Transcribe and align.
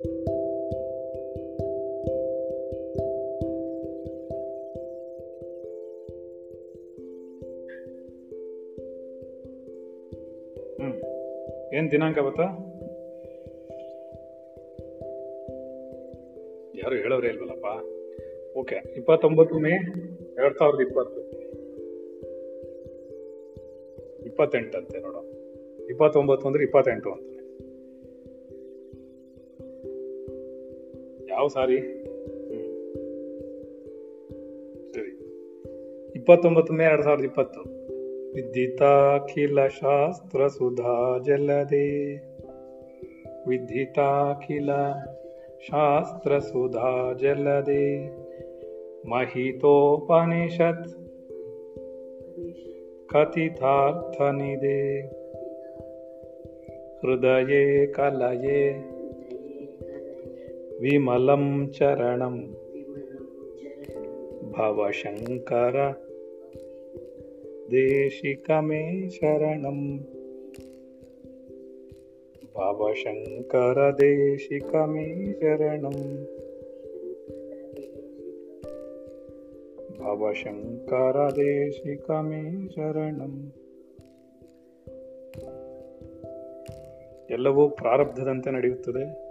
ಏನ್ 0.00 0.10
ದಿನಾಂಕ 11.90 12.18
ಗೊತ್ತಾ? 12.18 12.42
ಯಾರು 16.74 16.94
ಹೇಳೋರೇ 16.94 17.28
ಇಲ್ವಲ್ಲಪ್ಪ? 17.28 17.66
ಓಕೆ, 18.58 18.76
ಇಪ್ಪತ್ತೊಂಬತ್ತು 18.96 19.58
ಮೇ 19.58 19.70
ಎರಡ್ 20.38 20.58
ಸಾವಿರದ 20.58 20.80
ಇಪ್ಪತ್ತು. 20.80 21.20
ಇಪ್ಪತ್ತೆಂಟಂತೆ 24.24 24.98
ನೋಡು. 24.98 25.20
ಇಪ್ಪತ್ತೊಂಬತ್ತು 25.86 26.46
ಅಂದ್ರೆ 26.46 26.64
ಇಪ್ಪತ್ತೆಂಟು 26.64 27.10
ಅಂತಾನೆ 27.10 27.37
ಸಾರಿ. 31.48 32.04
ಇಪ್ಪತ್ತೊಂಬತ್ತು 36.16 36.72
ಮೇ 36.72 36.84
ಎರಡು 36.84 37.02
ಸಾವಿರದ 37.02 37.24
ಇಪ್ಪತ್ತು. 37.24 37.60
ವಿದ್ಯಿತಾಖಿಲ 38.32 39.66
ಶಾಸ್ತ್ರ 39.66 40.46
ಸುಧಾ 40.46 41.18
ಜಲದೆ. 41.22 42.16
ವಿದ್ಯಿತಾಖಿಲ 43.48 44.70
ಶಾಸ್ತ್ರ 45.68 46.38
ಸುಧಾ 46.38 47.12
ಜಲದೆ. 47.12 48.08
ಮಹಿತೋಪನಿಷತ್ 49.08 50.88
ಕಥಿತಾರ್ಥನಿದೆ. 53.08 55.00
ಹೃದಯೇ, 57.00 57.86
ಕಲಯೇ 57.86 58.90
ಭವಶಂಕರ 64.52 65.76
ದೇಶಿಕಮೇ 67.70 69.08
ಶರಣಂ 69.08 69.98
ಭವಶಂಕರ 72.54 73.90
शरणं। 73.98 75.30
ಶರಣಂ 75.30 75.92
ಭವಶಂಕರ 79.98 81.30
ದೇಶಿಕಮೇ 81.36 82.68
ಶರಣಂ 82.68 83.52
ಎಲ್ಲವೂ 87.30 87.68
ಪ್ರಾರಬ್ಧದಂತೆ 87.68 88.50
ನಡೆಯುತ್ತದೆ. 88.50 89.27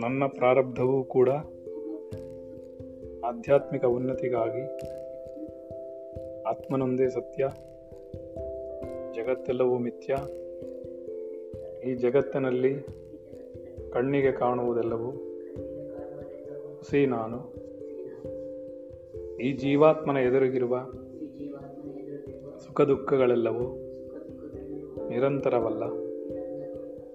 ನನ್ನ 0.00 0.24
ಪ್ರಾರಬ್ಧವೂ 0.26 1.04
ಕೂಡ 1.04 1.28
ಆಧ್ಯಾತ್ಮಿಕ 3.24 3.84
ಉನ್ನತಿಗಾಗಿ. 3.84 4.62
ಆತ್ಮನೊಂದೇ 6.42 7.08
ಸತ್ಯ, 7.08 7.48
ಜಗತ್ತೆಲ್ಲವೂ 9.14 9.78
ಮಿಥ್ಯ. 9.78 10.16
ಈ 11.90 11.94
ಜಗತ್ತಿನಲ್ಲಿ 11.94 12.74
ಕಣ್ಣಿಗೆ 13.90 14.32
ಕಾಣುವುದೆಲ್ಲವೂ 14.32 15.10
ಹುಸಿ 16.76 17.06
ನಾನು. 17.06 17.54
ಈ 19.36 19.52
ಜೀವಾತ್ಮನ 19.52 20.16
ಎದುರಿಗಿರುವ 20.16 20.78
ಸುಖ 22.66 22.80
ದುಃಖಗಳೆಲ್ಲವೂ 22.80 23.64
ನಿರಂತರವಲ್ಲ. 25.08 25.82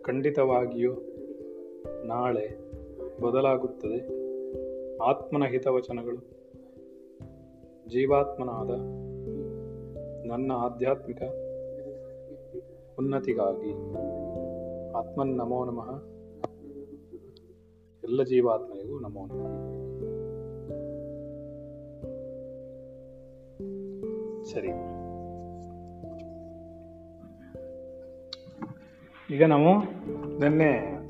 ಖಂಡಿತವಾಗಿಯೂ 0.01 0.93
ನಾಳೆ 2.05 2.60
ಬದಲಾಗುತ್ತದೆ. 3.21 4.21
ಆತ್ಮನ 5.03 5.43
ಹಿತವಚನಗಳು. 5.43 6.41
ಜೀವಾತ್ಮನಾದ 7.87 8.69
ನನ್ನ 10.27 10.51
ಆಧ್ಯಾತ್ಮಿಕ 10.51 11.23
ಉನ್ನತಿಗಾಗಿ 12.99 13.71
ಆತ್ಮನ್ 14.91 15.37
ನಮೋ 15.37 15.65
ನಮಃ. 15.65 15.89
ಎಲ್ಲ 18.03 18.23
ಜೀವಾತ್ಮನಿಗೂ 18.23 18.99
ನಮೋ 18.99 19.25
ನಮಃ. 19.25 19.81
ಸರಿ. 24.43 24.71
ಈಗ 29.35 29.43
ನಾವು 29.43 29.81
ನಿನ್ನೆ 30.39 31.00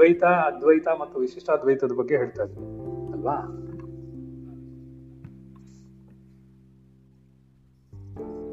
ದ್ವೈತ 0.00 0.24
ಅದ್ವೈತ 0.24 0.88
ಮತ್ತು 1.00 1.20
ವಿಶಿಷ್ಟಾದ್ವೈತದ 1.20 1.92
ಬಗ್ಗೆ 1.92 2.16
ಹೇಳ್ತಾ 2.16 2.42
ಇದ್ವಿ 2.42 2.64
ಅಲ್ವಾ? 3.12 3.34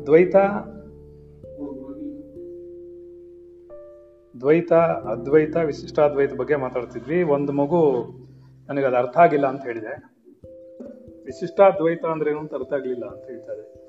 ದ್ವೈತ 0.05 0.35
ದ್ವೈತ, 4.39 4.73
ಅದ್ವೈತ 4.73 5.55
ವಿಶಿಷ್ಟಾದ್ವೈತ 5.55 6.33
ಬಗ್ಗೆ 6.33 6.55
ಮಾತಾಡ್ತಿದ್ವಿ. 6.55 7.23
ಒಂದು 7.23 7.51
ಮಗು 7.51 8.05
ನನಗೆ 8.69 8.85
ಅದು 8.85 8.95
ಅರ್ಥ 8.95 9.17
ಆಗಿಲ್ಲ 9.17 9.47
ಅಂತ 9.47 9.63
ಹೇಳಿದೆ. 9.63 9.93
ವಿಶಿಷ್ಟಾದ್ವೈತ 11.25 12.05
ಅಂದ್ರೆ 12.05 12.29
ಏನು 12.29 12.39
ಅಂತ 12.39 12.53
ಅರ್ಥ 12.53 12.73
ಆಗ್ಲಿಲ್ಲ 12.73 13.05
ಅಂತ 13.05 13.25
ಹೇಳ್ತಾರೆ. 13.25 13.86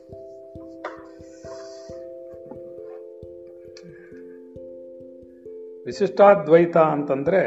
ವಿಶಿಷ್ಟಾದ್ವೈತ 5.88 6.76
ಅಂತಂದ್ರೆ, 6.76 7.38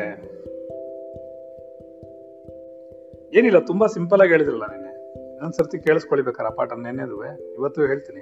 ಏನಿಲ್ಲ, 3.37 3.59
ತುಂಬಾ 3.59 3.87
ಸಿಂಪಲ್ 3.87 4.21
ಆಗಿ 4.21 4.29
ಹೇಳಿದ್ರಲ್ಲ 4.29 4.65
ನಿನ್ನೆ. 4.65 5.13
ಇನ್ನೊಂದ್ಸರ್ತಿ 5.31 5.79
ಕೇಳಿಸ್ಕೊಳ್ಬೇಕಾರ 5.79 6.49
ಪಾಠ 6.49 6.73
ನೆನ್ನೆದುವೆ. 6.73 7.53
ಇವತ್ತು 7.53 7.81
ಹೇಳ್ತೀನಿ. 7.81 8.21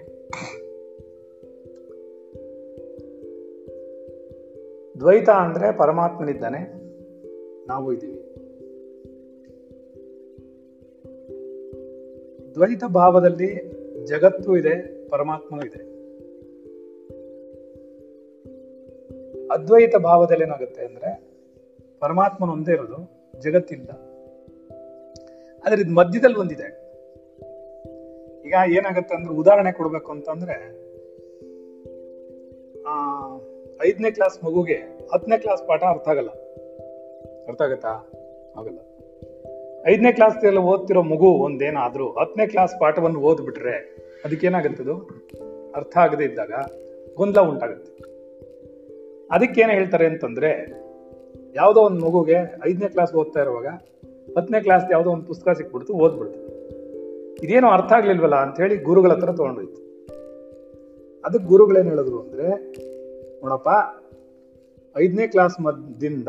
ದ್ವೈತ 5.00 5.30
ಅಂದ್ರೆ 5.30 5.78
ಪರಮಾತ್ಮನಿದ್ದಾನೆ, 5.78 6.60
ನಾವು 7.68 7.94
ಇದ್ದೀವಿ. 7.94 8.36
ದ್ವೈತ 12.56 12.84
ಭಾವದಲ್ಲಿ 12.84 13.56
ಜಗತ್ತು 14.06 14.58
ಇದೆ, 14.58 15.08
ಪರಮಾತ್ಮನೂ 15.08 15.66
ಇದೆ. 15.66 15.89
ಅದ್ವೈತ 19.52 19.96
ಭಾವದಲ್ಲಿ 19.96 20.44
ಏನಾಗುತ್ತೆ 20.44 20.86
ಅಂದ್ರೆ 20.86 21.22
ಪರಮಾತ್ಮನ 22.00 22.50
ಒಂದೇ 22.50 22.72
ಇರೋದು 22.72 23.30
ಜಗತ್ತಿಲ್ಲ 23.40 23.90
ಆದ್ರೆ 25.66 25.82
ಇದು 25.82 25.94
ಮಧ್ಯದಲ್ಲಿ 25.94 26.36
ಒಂದಿದೆ. 26.36 26.90
ಈಗ 28.48 28.54
ಏನಾಗುತ್ತೆ 28.68 29.16
ಅಂದ್ರೆ 29.16 29.34
ಉದಾಹರಣೆ 29.34 29.72
ಕೊಡ್ಬೇಕು 29.72 30.12
ಅಂತಂದ್ರೆ, 30.12 30.54
ಆ, 32.84 32.92
ಐದನೇ 33.86 34.12
ಕ್ಲಾಸ್ 34.12 34.44
ಮಗುಗೆ 34.44 35.08
ಹತ್ತನೇ 35.14 35.38
ಕ್ಲಾಸ್ 35.38 35.68
ಪಾಠ 35.68 35.84
ಅರ್ಥ 35.84 36.10
ಆಗಲ್ಲ. 36.10 36.30
ಅರ್ಥ 37.48 37.62
ಆಗತ್ತಾ? 37.62 37.90
ಆಗಲ್ಲ. 38.58 38.80
ಐದನೇ 39.88 40.12
ಕ್ಲಾಸ್ 40.12 40.58
ಓದ್ತಿರೋ 40.58 41.02
ಮಗು 41.02 41.26
ಒಂದೇನಾದ್ರೂ 41.26 42.10
ಹತ್ತನೇ 42.10 42.48
ಕ್ಲಾಸ್ 42.48 42.80
ಪಾಠವನ್ನು 42.80 43.20
ಓದ್ಬಿಟ್ರೆ 43.20 43.96
ಅದಕ್ಕೇನಾಗುತ್ತದು 44.26 44.96
ಅರ್ಥ 45.76 45.98
ಆಗದೆ 45.98 46.24
ಇದ್ದಾಗ 46.24 46.52
ಗೊಂದಲ 47.18 47.42
ಉಂಟಾಗುತ್ತೆ. 47.42 48.09
ಅದಕ್ಕೇನು 49.32 49.72
ಹೇಳ್ತಾರೆ 49.72 50.06
ಅಂತಂದ್ರೆ, 50.06 50.52
ಯಾವುದೋ 51.56 51.82
ಒಂದು 51.82 52.06
ಮಗುಗೆ 52.06 52.36
ಐದನೇ 52.66 52.88
ಕ್ಲಾಸ್ 52.88 53.16
ಓದ್ತಾ 53.16 53.42
ಇರುವಾಗ 53.42 53.68
ಹತ್ತನೇ 54.38 54.62
ಕ್ಲಾಸ್ 54.62 54.92
ಯಾವುದೋ 54.92 55.10
ಒಂದು 55.10 55.26
ಪುಸ್ತಕ 55.26 55.52
ಸಿಕ್ಬಿಡ್ತು, 55.58 55.94
ಓದ್ಬಿಡ್ತು. 55.94 56.40
ಇದೇನೋ 57.46 57.68
ಅರ್ಥ 57.68 57.94
ಆಗ್ಲಿಲ್ವಲ್ಲ 57.94 58.36
ಅಂತ 58.36 58.60
ಹೇಳಿ 58.60 58.78
ಗುರುಗಳ 58.78 59.12
ಹತ್ರ 59.12 59.32
ತಗೊಂಡೋಯ್ತು. 59.32 59.82
ಅದಕ್ಕೆ 61.26 61.48
ಗುರುಗಳೇನು 61.48 61.90
ಹೇಳಿದ್ರು 61.90 62.20
ಅಂದ್ರೆ, 62.22 62.72
ನೋಡಪ್ಪ, 63.42 63.70
ಐದನೇ 64.98 65.28
ಕ್ಲಾಸ್ 65.28 65.62
ಮದ್ದಿಂದ 65.62 66.28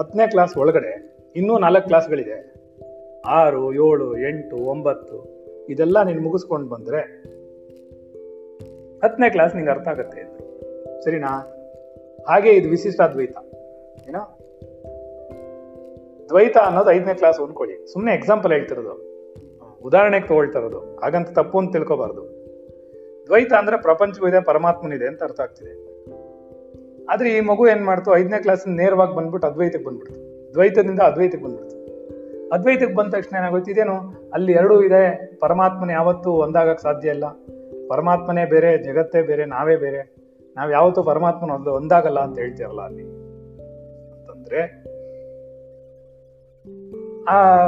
ಹತ್ತನೇ 0.00 0.26
ಕ್ಲಾಸ್ 0.26 0.56
ಒಳಗಡೆ 0.56 1.16
ಇನ್ನೂ 1.36 1.58
ನಾಲ್ಕು 1.58 1.86
ಕ್ಲಾಸ್ಗಳಿದೆ 1.86 2.54
ಆರು, 3.26 3.72
ಏಳು, 3.72 4.18
ಎಂಟು, 4.18 4.56
ಒಂಬತ್ತು, 4.56 5.40
ಇದೆಲ್ಲ 5.68 6.02
ನೀನು 6.02 6.22
ಮುಗಿಸ್ಕೊಂಡು 6.22 6.68
ಬಂದ್ರೆ 6.68 7.00
ಹತ್ತನೇ 9.04 9.30
ಕ್ಲಾಸ್ 9.30 9.56
ನಿಂಗೆ 9.56 9.70
ಅರ್ಥ 9.70 9.88
ಆಗತ್ತೆ 9.88 10.50
ಸರಿನಾ? 11.04 11.56
ಹಾಗೆ 12.28 12.50
ಇದು 12.50 12.70
ವಿಶಿಷ್ಟ 12.70 13.00
ಅದ್ವೈತ. 13.00 13.36
ಏನೋ? 14.08 14.38
ದ್ವೈತ 16.28 16.56
ಅನ್ನೋದು 16.56 16.90
ಐದನೇ 16.90 17.14
ಕ್ಲಾಸ್ 17.14 17.40
ಅನ್ಕೊಳ್ಳಿ 17.40 17.92
ಸುಮ್ಮನೆ 17.92 18.14
ಎಕ್ಸಾಂಪಲ್ 18.14 18.52
ಹೇಳ್ತಿರೋದು. 18.52 19.10
ಉದಾಹರಣೆಗೆ 19.84 20.26
ತಗೊಳ್ತಾ 20.26 20.58
ಇರೋದು. 20.58 20.78
ಹಾಗಂತ 20.78 21.30
ತಪ್ಪು 21.30 21.58
ಅಂತ 21.58 21.72
ತಿಳ್ಕೊಬಾರ್ದು. 21.72 22.40
ದ್ವೈತ 23.26 23.52
ಅಂದ್ರೆ 23.52 23.80
ಪ್ರಪಂಚವಿದೆ 23.80 24.44
ಪರಮಾತ್ಮನಿದೆ 24.44 25.06
ಅಂತ 25.06 25.22
ಅರ್ಥ 25.22 25.40
ಆಗ್ತಿದೆ. 25.40 25.90
ಆದ್ರೆ 27.04 27.30
ಈ 27.30 27.40
ಮಗು 27.40 27.68
ಏನ್ 27.68 27.84
ಮಾಡ್ತು? 27.84 28.16
ಐದನೇ 28.16 28.38
ಕ್ಲಾಸ್ 28.38 28.68
ನೇರವಾಗಿ 28.68 29.16
ಬಂದ್ಬಿಟ್ಟು 29.16 29.48
ಅದ್ವೈತಕ್ಕೆ 29.48 29.84
ಬಂದ್ಬಿಡ್ತು. 29.84 30.50
ದ್ವೈತದಿಂದ 30.54 31.00
ಅದ್ವೈತಕ್ಕೆ 31.00 31.44
ಬಂದ್ಬಿಡ್ತು. 31.44 31.80
ಅದ್ವೈತಕ್ಕೆ 32.52 32.94
ಬಂದ 32.94 33.14
ತಕ್ಷಣ 33.14 33.36
ಏನಾಗುತ್ತೆ 33.36 33.72
ಇದೇನು? 33.72 34.30
ಅಲ್ಲಿ 34.34 34.52
ಎರಡೂ 34.52 34.82
ಇದೆ. 34.82 35.36
ಪರಮಾತ್ಮನ 35.40 35.90
ಯಾವತ್ತೂ 35.90 36.30
ಒಂದಾಗಕ್ಕೆ 36.30 36.82
ಸಾಧ್ಯ 36.82 37.08
ಇಲ್ಲ. 37.08 37.24
ಪರಮಾತ್ಮನೇ 37.88 38.44
ಬೇರೆ, 38.44 38.78
ಜಗತ್ತೇ 38.78 39.22
ಬೇರೆ, 39.22 39.44
ನಾವೇ 39.44 39.76
ಬೇರೆ. 39.76 40.19
ನಾವ್ 40.56 40.72
ಯಾವತ್ತೂ 40.72 41.02
ಪರಮಾತ್ಮನ 41.02 41.50
ಒಂದು 41.50 41.74
ಒಂದಾಗಲ್ಲ 41.74 42.20
ಅಂತ 42.20 42.38
ಹೇಳ್ತೀವಲ್ಲ 42.38 42.80
ಅಲ್ಲಿ. 42.80 43.02
ಅಂತಂದ್ರೆ, 44.10 44.62
ಆ, 47.24 47.60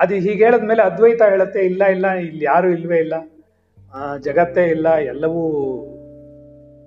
ಅದು 0.00 0.14
ಹೀಗೆ 0.14 0.44
ಹೇಳದ್ಮೇಲೆ 0.44 0.82
ಅದ್ವೈತ 0.82 1.22
ಹೇಳುತ್ತೆ, 1.22 1.60
ಇಲ್ಲ 1.60 1.84
ಇಲ್ಲ, 1.84 2.10
ಇಲ್ಲಿ 2.10 2.44
ಯಾರು 2.44 2.68
ಇಲ್ವೇ 2.68 2.98
ಇಲ್ಲ. 2.98 3.14
ಜಗತ್ತೇ 4.20 4.62
ಇಲ್ಲ, 4.62 4.88
ಎಲ್ಲವೂ 4.88 5.50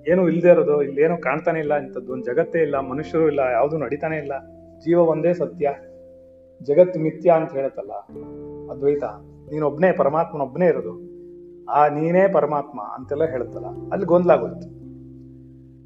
ಏನು 0.08 0.28
ಇಲ್ಲದೆ 0.28 0.48
ಇರೋದು, 0.48 0.82
ಇಲ್ಲಿ 0.82 1.02
ಏನು 1.02 1.18
ಕಾಣ್ತಾನೆ 1.18 1.58
ಇಲ್ಲ 1.58 1.74
ಇಂಥದ್ದು, 1.74 2.12
ಒಂದು 2.12 2.24
ಜಗತ್ತೇ 2.24 2.58
ಇಲ್ಲ, 2.58 2.80
ಮನುಷ್ಯರು 2.80 3.26
ಇಲ್ಲ, 3.26 3.40
ಯಾವುದು 3.52 3.78
ನಡೀತಾನೆ 3.78 4.16
ಇಲ್ಲ. 4.16 4.32
ಜೀವ 4.80 5.00
ಒಂದೇ 5.00 5.32
ಸತ್ಯ 5.32 5.74
ಜಗತ್ತು 6.62 7.00
ಮಿಥ್ಯ 7.00 7.30
ಅಂತ 7.30 7.52
ಹೇಳತ್ತಲ್ಲ, 7.52 7.92
ಅದ್ವೈತ. 8.70 9.04
ನೀನೊಬ್ನೇ 9.52 9.92
ಪರಮಾತ್ಮನೊಬ್ಬನೇ 9.92 10.66
ಇರೋದು. 10.66 11.14
ಆ 11.70 11.88
ನೀನೇ 11.88 12.28
ಪರಮಾತ್ಮ 12.28 12.80
ಅಂತೆಲ್ಲ 12.80 13.24
ಹೇಳುತ್ತಲ್ಲ. 13.24 13.66
ಅಲ್ಲಿ 13.66 14.06
ಗೊಂದಲಾಗೋಯ್ತು 14.06 14.83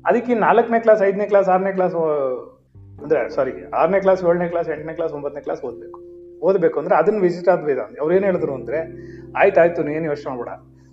ಅದಕ್ಕೆ 0.07 0.35
ನಾಲ್ಕನೇ 0.35 0.81
ಕ್ಲಾಸ್ 0.81 1.03
ಐದನೇ 1.03 1.27
ಕ್ಲಾಸ್ 1.27 1.49
ಆರನೇ 1.49 1.73
ಕ್ಲಾಸ್ 1.73 1.95
ಅಂದ್ರೆ 3.03 3.31
ಸಾರಿ 3.31 3.53
ಆರನೇ 3.65 4.01
ಕ್ಲಾಸ್ 4.01 4.25
ಏಳನೇ 4.25 4.49
ಕ್ಲಾಸ್ 4.49 4.71
ಎಂಟನೇ 4.71 4.95
ಕ್ಲಾಸ್ 4.95 5.13
ಒಂಬತ್ತನೇ 5.13 5.41
ಕ್ಲಾಸ್ 5.41 5.65
ಓದ್ಬೇಕು. 5.65 6.01
ಓದ್ಬೇಕು 6.41 6.79
ಅಂದ್ರೆ 6.79 6.97
ಅದನ್ನ 6.97 7.21
ವಿಶಿಷ್ಟಾದ್ವೈತ 7.21 7.79
ಅಂತ 7.79 8.01
ಅವ್ರು 8.01 8.15
ಏನ್ 8.15 8.25
ಹೇಳಿದ್ರು 8.25 8.55
ಅಂದ್ರೆ 8.55 8.79
ಆಯ್ತಾಯ್ತು 9.37 9.83
ನೀನು 9.83 10.05
ಯೋಚನೆ 10.05 10.37
ಮಾಡ್ಬೇಡ. 10.37 10.49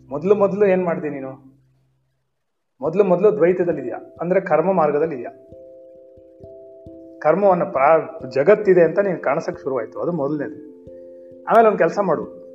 ಮೊದ್ಲು 0.10 0.36
ಮೊದ್ಲು 0.36 0.66
ಏನ್ 0.66 0.84
ಮಾಡ್ದೆ 0.84 1.10
ನೀನು? 1.10 1.56
ಮೊದ್ಲು 2.81 3.04
ಮೊದ್ಲು 3.04 3.36
ದ್ವೈತದಲ್ಲಿದೆಯಾ? 3.36 4.16
ಅಂದ್ರೆ 4.22 4.42
ಕರ್ಮ 4.42 4.72
ಮಾರ್ಗದಲ್ಲಿದೆಯಾ? 4.72 5.30
ಕರ್ಮವನ್ನು 7.19 7.66
ಪ್ರಾ, 7.66 8.19
ಜಗತ್ತಿದೆ 8.30 8.84
ಅಂತ 8.84 9.00
ನೀನು 9.00 9.19
ಕಾಣಿಸಕ್ 9.19 9.60
ಶುರುವಾಯ್ತು. 9.60 10.00
ಅದು 10.00 10.12
ಮೊದಲನೇದು. 10.12 10.75
ಆಮೇಲೆ 11.44 11.68
ಒಂದು 11.68 11.78
ಕೆಲಸ 11.78 12.00
ಮಾಡು. 12.02 12.46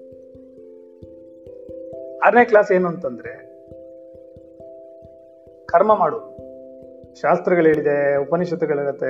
ಆರನೇ 2.19 2.44
ಕ್ಲಾಸ್ 2.44 2.73
ಏನು 2.73 2.88
ಅಂತಂದ್ರೆ, 2.88 3.50
ಕರ್ಮ 5.67 5.94
ಮಾಡು. 5.94 6.29
ಶಾಸ್ತ್ರಗಳು 7.14 7.66
ಹೇಳಿದೆ, 7.66 8.16
ಉಪನಿಷತ್ತುಗಳು 8.16 9.00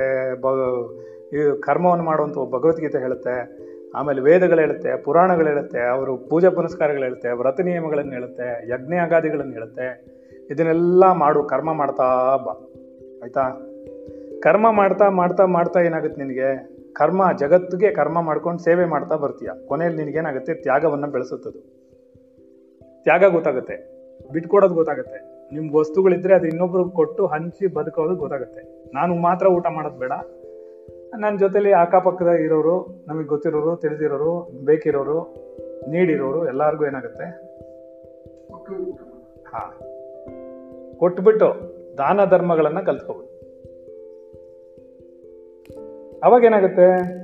ಬ- 0.41 1.01
ಇದು 1.33 1.61
ಕರ್ಮವನ್ನು 1.61 2.03
ಮಾಡುವಂಥ 2.03 2.35
ಭಗವದ್ಗೀತೆ 2.35 2.97
ಹೇಳುತ್ತೆ, 2.97 3.57
ಆಮೇಲೆ 3.95 4.21
ವೇದಗಳು 4.21 4.59
ಹೇಳುತ್ತೆ, 4.59 5.03
ಪುರಾಣಗಳು 5.03 5.47
ಹೇಳುತ್ತೆ, 5.47 5.81
ಅವರು 5.81 6.17
ಪೂಜಾ 6.17 6.49
ಪುನಸ್ಕಾರಗಳು 6.49 7.03
ಹೇಳುತ್ತೆ, 7.03 7.31
ವ್ರತ 7.31 7.59
ನಿಯಮಗಳನ್ನು 7.59 8.11
ಹೇಳುತ್ತೆ 8.11 8.69
ಯಜ್ಞ 8.69 8.93
ಅಗಾದಿಗಳನ್ನು 8.93 9.53
ಹೇಳುತ್ತೆ, 9.53 10.05
ಇದನ್ನೆಲ್ಲ 10.49 11.11
ಮಾಡು, 11.11 11.43
ಕರ್ಮ 11.43 11.73
ಮಾಡ್ತಾ 11.73 12.35
ಬಾ. 12.37 12.67
ಆಯ್ತಾ? 13.23 13.67
ಕರ್ಮ 14.43 14.71
ಮಾಡ್ತಾ 14.71 15.09
ಮಾಡ್ತಾ 15.09 15.45
ಮಾಡ್ತಾ 15.45 15.79
ಏನಾಗುತ್ತೆ 15.79 16.21
ನಿನಗೆ? 16.21 16.71
ಕರ್ಮ 16.93 17.31
ಜಗತ್ತಿಗೆ 17.37 17.91
ಕರ್ಮ 17.91 18.21
ಮಾಡ್ಕೊಂಡು 18.21 18.63
ಸೇವೆ 18.63 18.85
ಮಾಡ್ತಾ 18.85 19.15
ಬರ್ತೀಯ. 19.15 19.49
ಕೊನೆಯಲ್ಲಿ 19.67 20.03
ನಿನಗೇನಾಗುತ್ತೆ? 20.03 20.53
ತ್ಯಾಗವನ್ನು 20.53 21.07
ಬೆಳೆಸುತ್ತದು. 21.07 21.81
ತ್ಯಾಗ 23.03 23.25
ಗೊತ್ತಾಗುತ್ತೆ. 23.25 24.01
ಬಿಟ್ಕೊಡೋದು 24.31 24.73
ಗೊತ್ತಾಗುತ್ತೆ. 24.73 25.30
ನಿಮ್ಗೆ 25.51 25.77
ವಸ್ತುಗಳಿದ್ರೆ 25.77 26.35
ಅದು 26.35 26.47
ಇನ್ನೊಬ್ರಿಗೆ 26.47 26.91
ಕೊಟ್ಟು 26.91 27.25
ಹಂಚಿ 27.25 27.67
ಬದುಕೋದು 27.67 28.15
ಗೊತ್ತಾಗುತ್ತೆ. 28.15 28.91
ನಾನು 28.93 29.15
ಮಾತ್ರ 29.15 29.47
ಊಟ 29.47 29.65
ಮಾಡೋದು 29.69 29.97
ಬೇಡ. 29.97 30.11
ನನ್ನ 31.19 31.37
ಜೊತೆಲಿ 31.37 31.73
ಅಕ್ಕಪಕ್ಕದ 31.73 32.27
ಇರೋರು, 32.27 33.05
ನಮಗೆ 33.07 33.27
ಗೊತ್ತಿರೋರು, 33.27 33.75
ತಿಳಿದಿರೋರು, 33.75 34.51
ಬೇಕಿರೋರು, 34.65 35.35
ನೀಡಿರೋರು 35.89 36.47
ಎಲ್ಲರಿಗೂ 36.47 36.85
ಏನಾಗುತ್ತೆ? 36.85 37.25
ಹಾ. 39.43 39.79
ಕೊಟ್ಬಿಟ್ಟು 40.97 41.71
ದಾನ 41.97 42.25
ಧರ್ಮಗಳನ್ನ 42.25 42.79
ಕಲ್ತ್ಕೋಬೋದು. 42.79 43.31
ಅವಾಗ 46.23 46.43
ಏನಾಗುತ್ತೆ? 46.43 47.21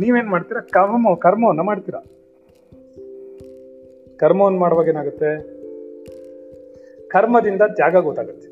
ನೀವೇನ್ 0.00 0.28
ಮಾಡ್ತೀರಾ? 0.28 0.60
ಕರ್ಮ, 0.60 1.14
ಕರ್ಮವನ್ನ 1.14 1.60
ಮಾಡ್ತೀರಾ? 1.60 2.04
ಕರ್ಮವನ್ನು 4.18 4.58
ಮಾಡುವಾಗ 4.58 4.88
ಏನಾಗುತ್ತೆ? 4.88 5.54
ಕರ್ಮದಿಂದ 7.08 7.62
ತ್ಯಾಗ 7.62 7.96
ಗೊತ್ತಾಗುತ್ತೆ. 7.96 8.48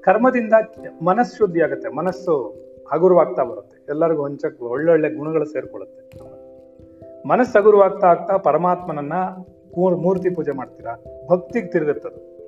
ಕರ್ಮದಿಂದ 0.00 0.52
ಮನಸ್ಸು 1.02 1.36
ಶುದ್ಧಿ 1.36 1.60
ಆಗುತ್ತೆ. 1.60 1.88
ಮನಸ್ಸು 1.88 2.54
ಹಗುರವಾಗ್ತಾ 2.92 3.44
ಬರುತ್ತೆ. 3.44 3.86
ಎಲ್ಲರಿಗೂ 3.88 4.20
ಹೊಂಚಕ್ 4.20 4.62
ಒಳ್ಳೊಳ್ಳೆ 4.62 5.10
ಗುಣಗಳು 5.10 5.44
ಸೇರ್ಕೊಳ್ಳುತ್ತೆ. 5.44 6.18
ಮನಸ್ಸು 7.28 7.58
ಹಗುರವಾಗ್ತಾ 7.58 8.06
ಆಗ್ತಾ 8.06 8.36
ಪರಮಾತ್ಮನನ್ನ 8.36 9.12
ಮೂರ್ತಿ 9.78 10.30
ಪೂಜೆ 10.30 10.50
ಮಾಡ್ತೀರಾ? 10.50 11.04
ಭಕ್ತಿಗೆ 11.30 11.66
ತಿರುಗುತ್ತದು. 11.66 12.38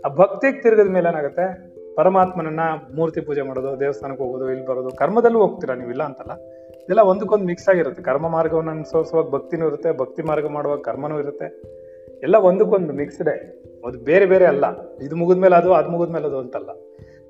ಆ 0.00 0.14
ಭಕ್ತಿಗೆ 0.14 0.62
ತಿರುಗಿದ 0.62 0.90
ಮೇಲೆ 0.90 1.08
ಏನಾಗುತ್ತೆ? 1.08 1.78
ಪರಮಾತ್ಮನನ್ನ 1.94 2.60
ಮೂರ್ತಿ 2.94 3.20
ಪೂಜೆ 3.20 3.42
ಮಾಡೋದು, 3.42 3.80
ದೇವಸ್ಥಾನಕ್ಕೆ 3.80 4.24
ಹೋಗೋದು, 4.24 4.50
ಇಲ್ಲಿ 4.50 4.66
ಬರೋದು, 4.66 4.90
ಕರ್ಮದಲ್ಲೂ 4.90 5.38
ಹೋಗ್ತೀರಾ 5.38 5.74
ನೀವು 5.74 5.90
ಇಲ್ಲ 5.90 6.02
ಅಂತಲ್ಲ? 6.02 6.30
ಇದೆಲ್ಲ 6.88 7.02
ಒಂದಕ್ಕೊಂದು 7.02 7.44
ಮಿಕ್ಸ್ 7.44 7.68
ಆಗಿರುತ್ತೆ. 7.68 8.02
ಕರ್ಮ 8.02 8.28
ಮಾರ್ಗವನ್ನು 8.28 8.70
ಅನುಸರಿಸುವಾಗ 8.70 9.30
ಭಕ್ತಿನೂ 9.30 9.66
ಇರುತ್ತೆ, 9.66 9.98
ಭಕ್ತಿ 9.98 10.22
ಮಾರ್ಗ 10.22 10.46
ಮಾಡುವಾಗ 10.46 10.78
ಕರ್ಮನೂ 10.78 11.18
ಇರುತ್ತೆ. 11.18 11.62
ಎಲ್ಲ 12.22 12.36
ಒಂದಕ್ಕೊಂದು 12.36 12.92
ಮಿಕ್ಸ್ಡೆ 12.92 13.58
ಅದು 13.86 13.98
ಬೇರೆ 13.98 14.26
ಬೇರೆ 14.26 14.44
ಅಲ್ಲ. 14.44 14.64
ಇದು 15.02 15.16
ಮುಗಿದ್ಮೇಲೆ 15.16 15.56
ಅದು 15.56 15.72
ಅದು 15.72 15.88
ಮುಗಿದ್ಮೇಲೆ 15.88 16.26
ಅದು 16.26 16.38
ಅಂತಲ್ಲ. 16.38 16.70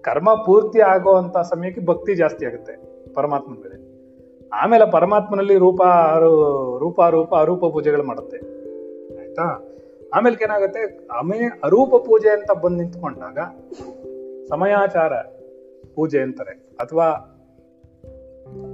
ಕರ್ಮ 0.01 0.35
ಪೂರ್ತಿ 0.35 0.81
ಆಗೋ 0.81 1.13
ಅಂತ 1.13 1.39
ಸಮಯಕ್ಕೆ 1.39 1.87
ಭಕ್ತಿ 1.87 2.15
ಜಾಸ್ತಿ 2.15 2.47
ಆಗುತ್ತೆ. 2.47 2.73
ಪರಮಾತ್ಮನ 3.13 3.55
ಮೇಲೆ. 3.55 3.99
ಆಮೇಲೆ 4.53 4.91
ಪರಮಾತ್ಮನಲ್ಲಿ 4.91 5.57
ರೂಪ 5.57 5.81
ರೂಪ 6.79 7.01
ರೂಪ, 7.11 7.35
ಅರೂಪ 7.35 7.65
ಪೂಜೆಗಳು 7.65 8.03
ಮಾಡುತ್ತೆ. 8.03 8.37
ಆಯ್ತಾ? 9.21 9.75
ಆಮೇಲೆ 10.15 10.45
ಏನಾಗುತ್ತೆ? 10.45 11.09
ಆಮೇ 11.13 11.61
ಅರೂಪ 11.65 11.95
ಪೂಜೆ 12.07 12.29
ಅಂತ 12.29 12.53
ಬಂದು 12.53 12.77
ನಿಂತ್ಕೊಂಡಾಗ 12.77 13.39
ಸಮಯಾಚಾರ 14.49 15.13
ಪೂಜೆ 15.95 16.21
ಅಂತಾರೆ. 16.21 16.53
ಅಥವಾ 16.81 17.35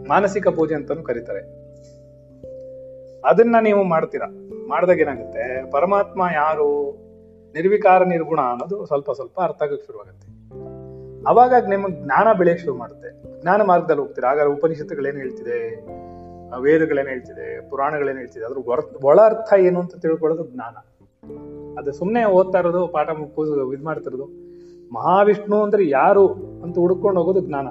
ಮಾನಸಿಕ 0.09 0.49
ಪೂಜೆ 0.49 0.75
ಅಂತಾನು 0.75 1.03
ಕರೀತಾರೆ. 1.03 1.41
ಅದನ್ನ 3.29 3.56
ನೀವು 3.61 3.85
ಮಾಡ್ತೀರಾ? 3.85 4.26
ಮಾಡಿದಾಗ 4.69 5.00
ಏನಾಗುತ್ತೆ? 5.00 5.71
ಪರಮಾತ್ಮ 5.71 6.23
ಯಾರು? 6.35 6.99
ನಿರ್ವಿಕಾರ 7.55 8.05
ನಿರ್ಗುಣ 8.05 8.41
ಅನ್ನೋದು 8.41 8.87
ಸ್ವಲ್ಪ 8.87 9.11
ಸ್ವಲ್ಪ 9.11 9.41
ಅರ್ಥ 9.41 9.62
ಆಗಕ್ಕೆ 9.62 9.87
ಶುರುವಾಗುತ್ತೆ. 9.87 10.26
ಅವಾಗ 11.29 11.69
ನಿಮಗೆ 11.69 12.05
ಜ್ಞಾನ 12.05 12.38
ಬೆಳೆಯಕ್ಕೆ 12.38 12.65
ಶುರು 12.65 12.76
ಮಾಡುತ್ತೆ. 12.76 13.41
ಜ್ಞಾನ 13.43 13.62
ಮಾರ್ಗದಲ್ಲಿ 13.62 14.03
ಹೋಗ್ತೀರಾ? 14.03 14.31
ಆಗ 14.31 14.41
ಉಪನಿಷತ್ತುಗಳೇನು 14.41 15.19
ಹೇಳ್ತಿದೆ? 15.19 15.87
ವೇದಗಳೇನು 16.61 17.09
ಹೇಳ್ತಿದೆ? 17.09 17.70
ಪುರಾಣಗಳೇನು 17.70 18.19
ಹೇಳ್ತಿದೆ? 18.19 18.44
ಅದ್ರ 18.44 18.59
ಒಳ 19.05 19.20
ಅರ್ಥ 19.20 19.53
ಏನು 19.59 19.81
ಅಂತ 19.81 19.97
ತಿಳ್ಕೊಳ್ಳೋದು 19.97 20.47
ಜ್ಞಾನ. 20.47 20.77
ಅದು 21.79 21.93
ಸುಮ್ಮನೆ 21.93 22.25
ಓದ್ತಾ 22.25 22.59
ಇರೋದು, 22.59 22.87
ಪಾಠ 22.87 23.11
ಪೂಜೆ 23.11 23.75
ಇದು 23.75 23.85
ಮಾಡ್ತಿರೋದು, 23.85 24.25
ಮಹಾವಿಷ್ಣು 24.94 25.62
ಅಂದ್ರೆ 25.62 25.88
ಯಾರು 25.88 26.29
ಅಂತ 26.62 26.79
ಹುಡ್ಕೊಂಡು 26.79 27.20
ಹೋಗೋದು 27.20 27.41
ಜ್ಞಾನ. 27.41 27.69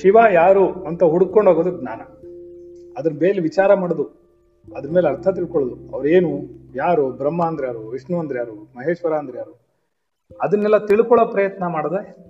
ಶಿವ 0.00 0.18
ಯಾರು 0.32 0.72
ಅಂತ 0.72 1.02
ಹುಡ್ಕೊಂಡು 1.02 1.50
ಹೋಗೋದು 1.50 1.80
ಜ್ಞಾನ. 1.80 2.00
ಅದ್ರ 2.98 3.12
ಮೇಲೆ 3.12 3.40
ವಿಚಾರ 3.40 3.74
ಮಾಡೋದು, 3.74 4.08
ಅದ್ರ 4.76 4.90
ಮೇಲೆ 4.90 5.08
ಅರ್ಥ 5.08 5.28
ತಿಳ್ಕೊಳ್ಳೋದು. 5.28 5.94
ಅವ್ರೇನು, 5.94 6.40
ಯಾರು, 6.74 7.10
ಬ್ರಹ್ಮ 7.10 7.44
ಅಂದ್ರೆ 7.44 7.66
ಯಾರು, 7.66 7.78
ವಿಷ್ಣು 7.78 8.18
ಅಂದ್ರೆ 8.18 8.38
ಯಾರು, 8.38 8.54
ಮಹೇಶ್ವರ 8.54 9.12
ಅಂದ್ರೆ 9.12 9.38
ಯಾರು? 9.38 9.66
ಅದನ್ನೆಲ್ಲ 10.40 10.86
ತಿಳ್ಕೊಳ್ಳೋ 10.86 11.26
ಪ್ರಯತ್ನ 11.26 11.66
ಮಾಡದೆ 11.66 12.26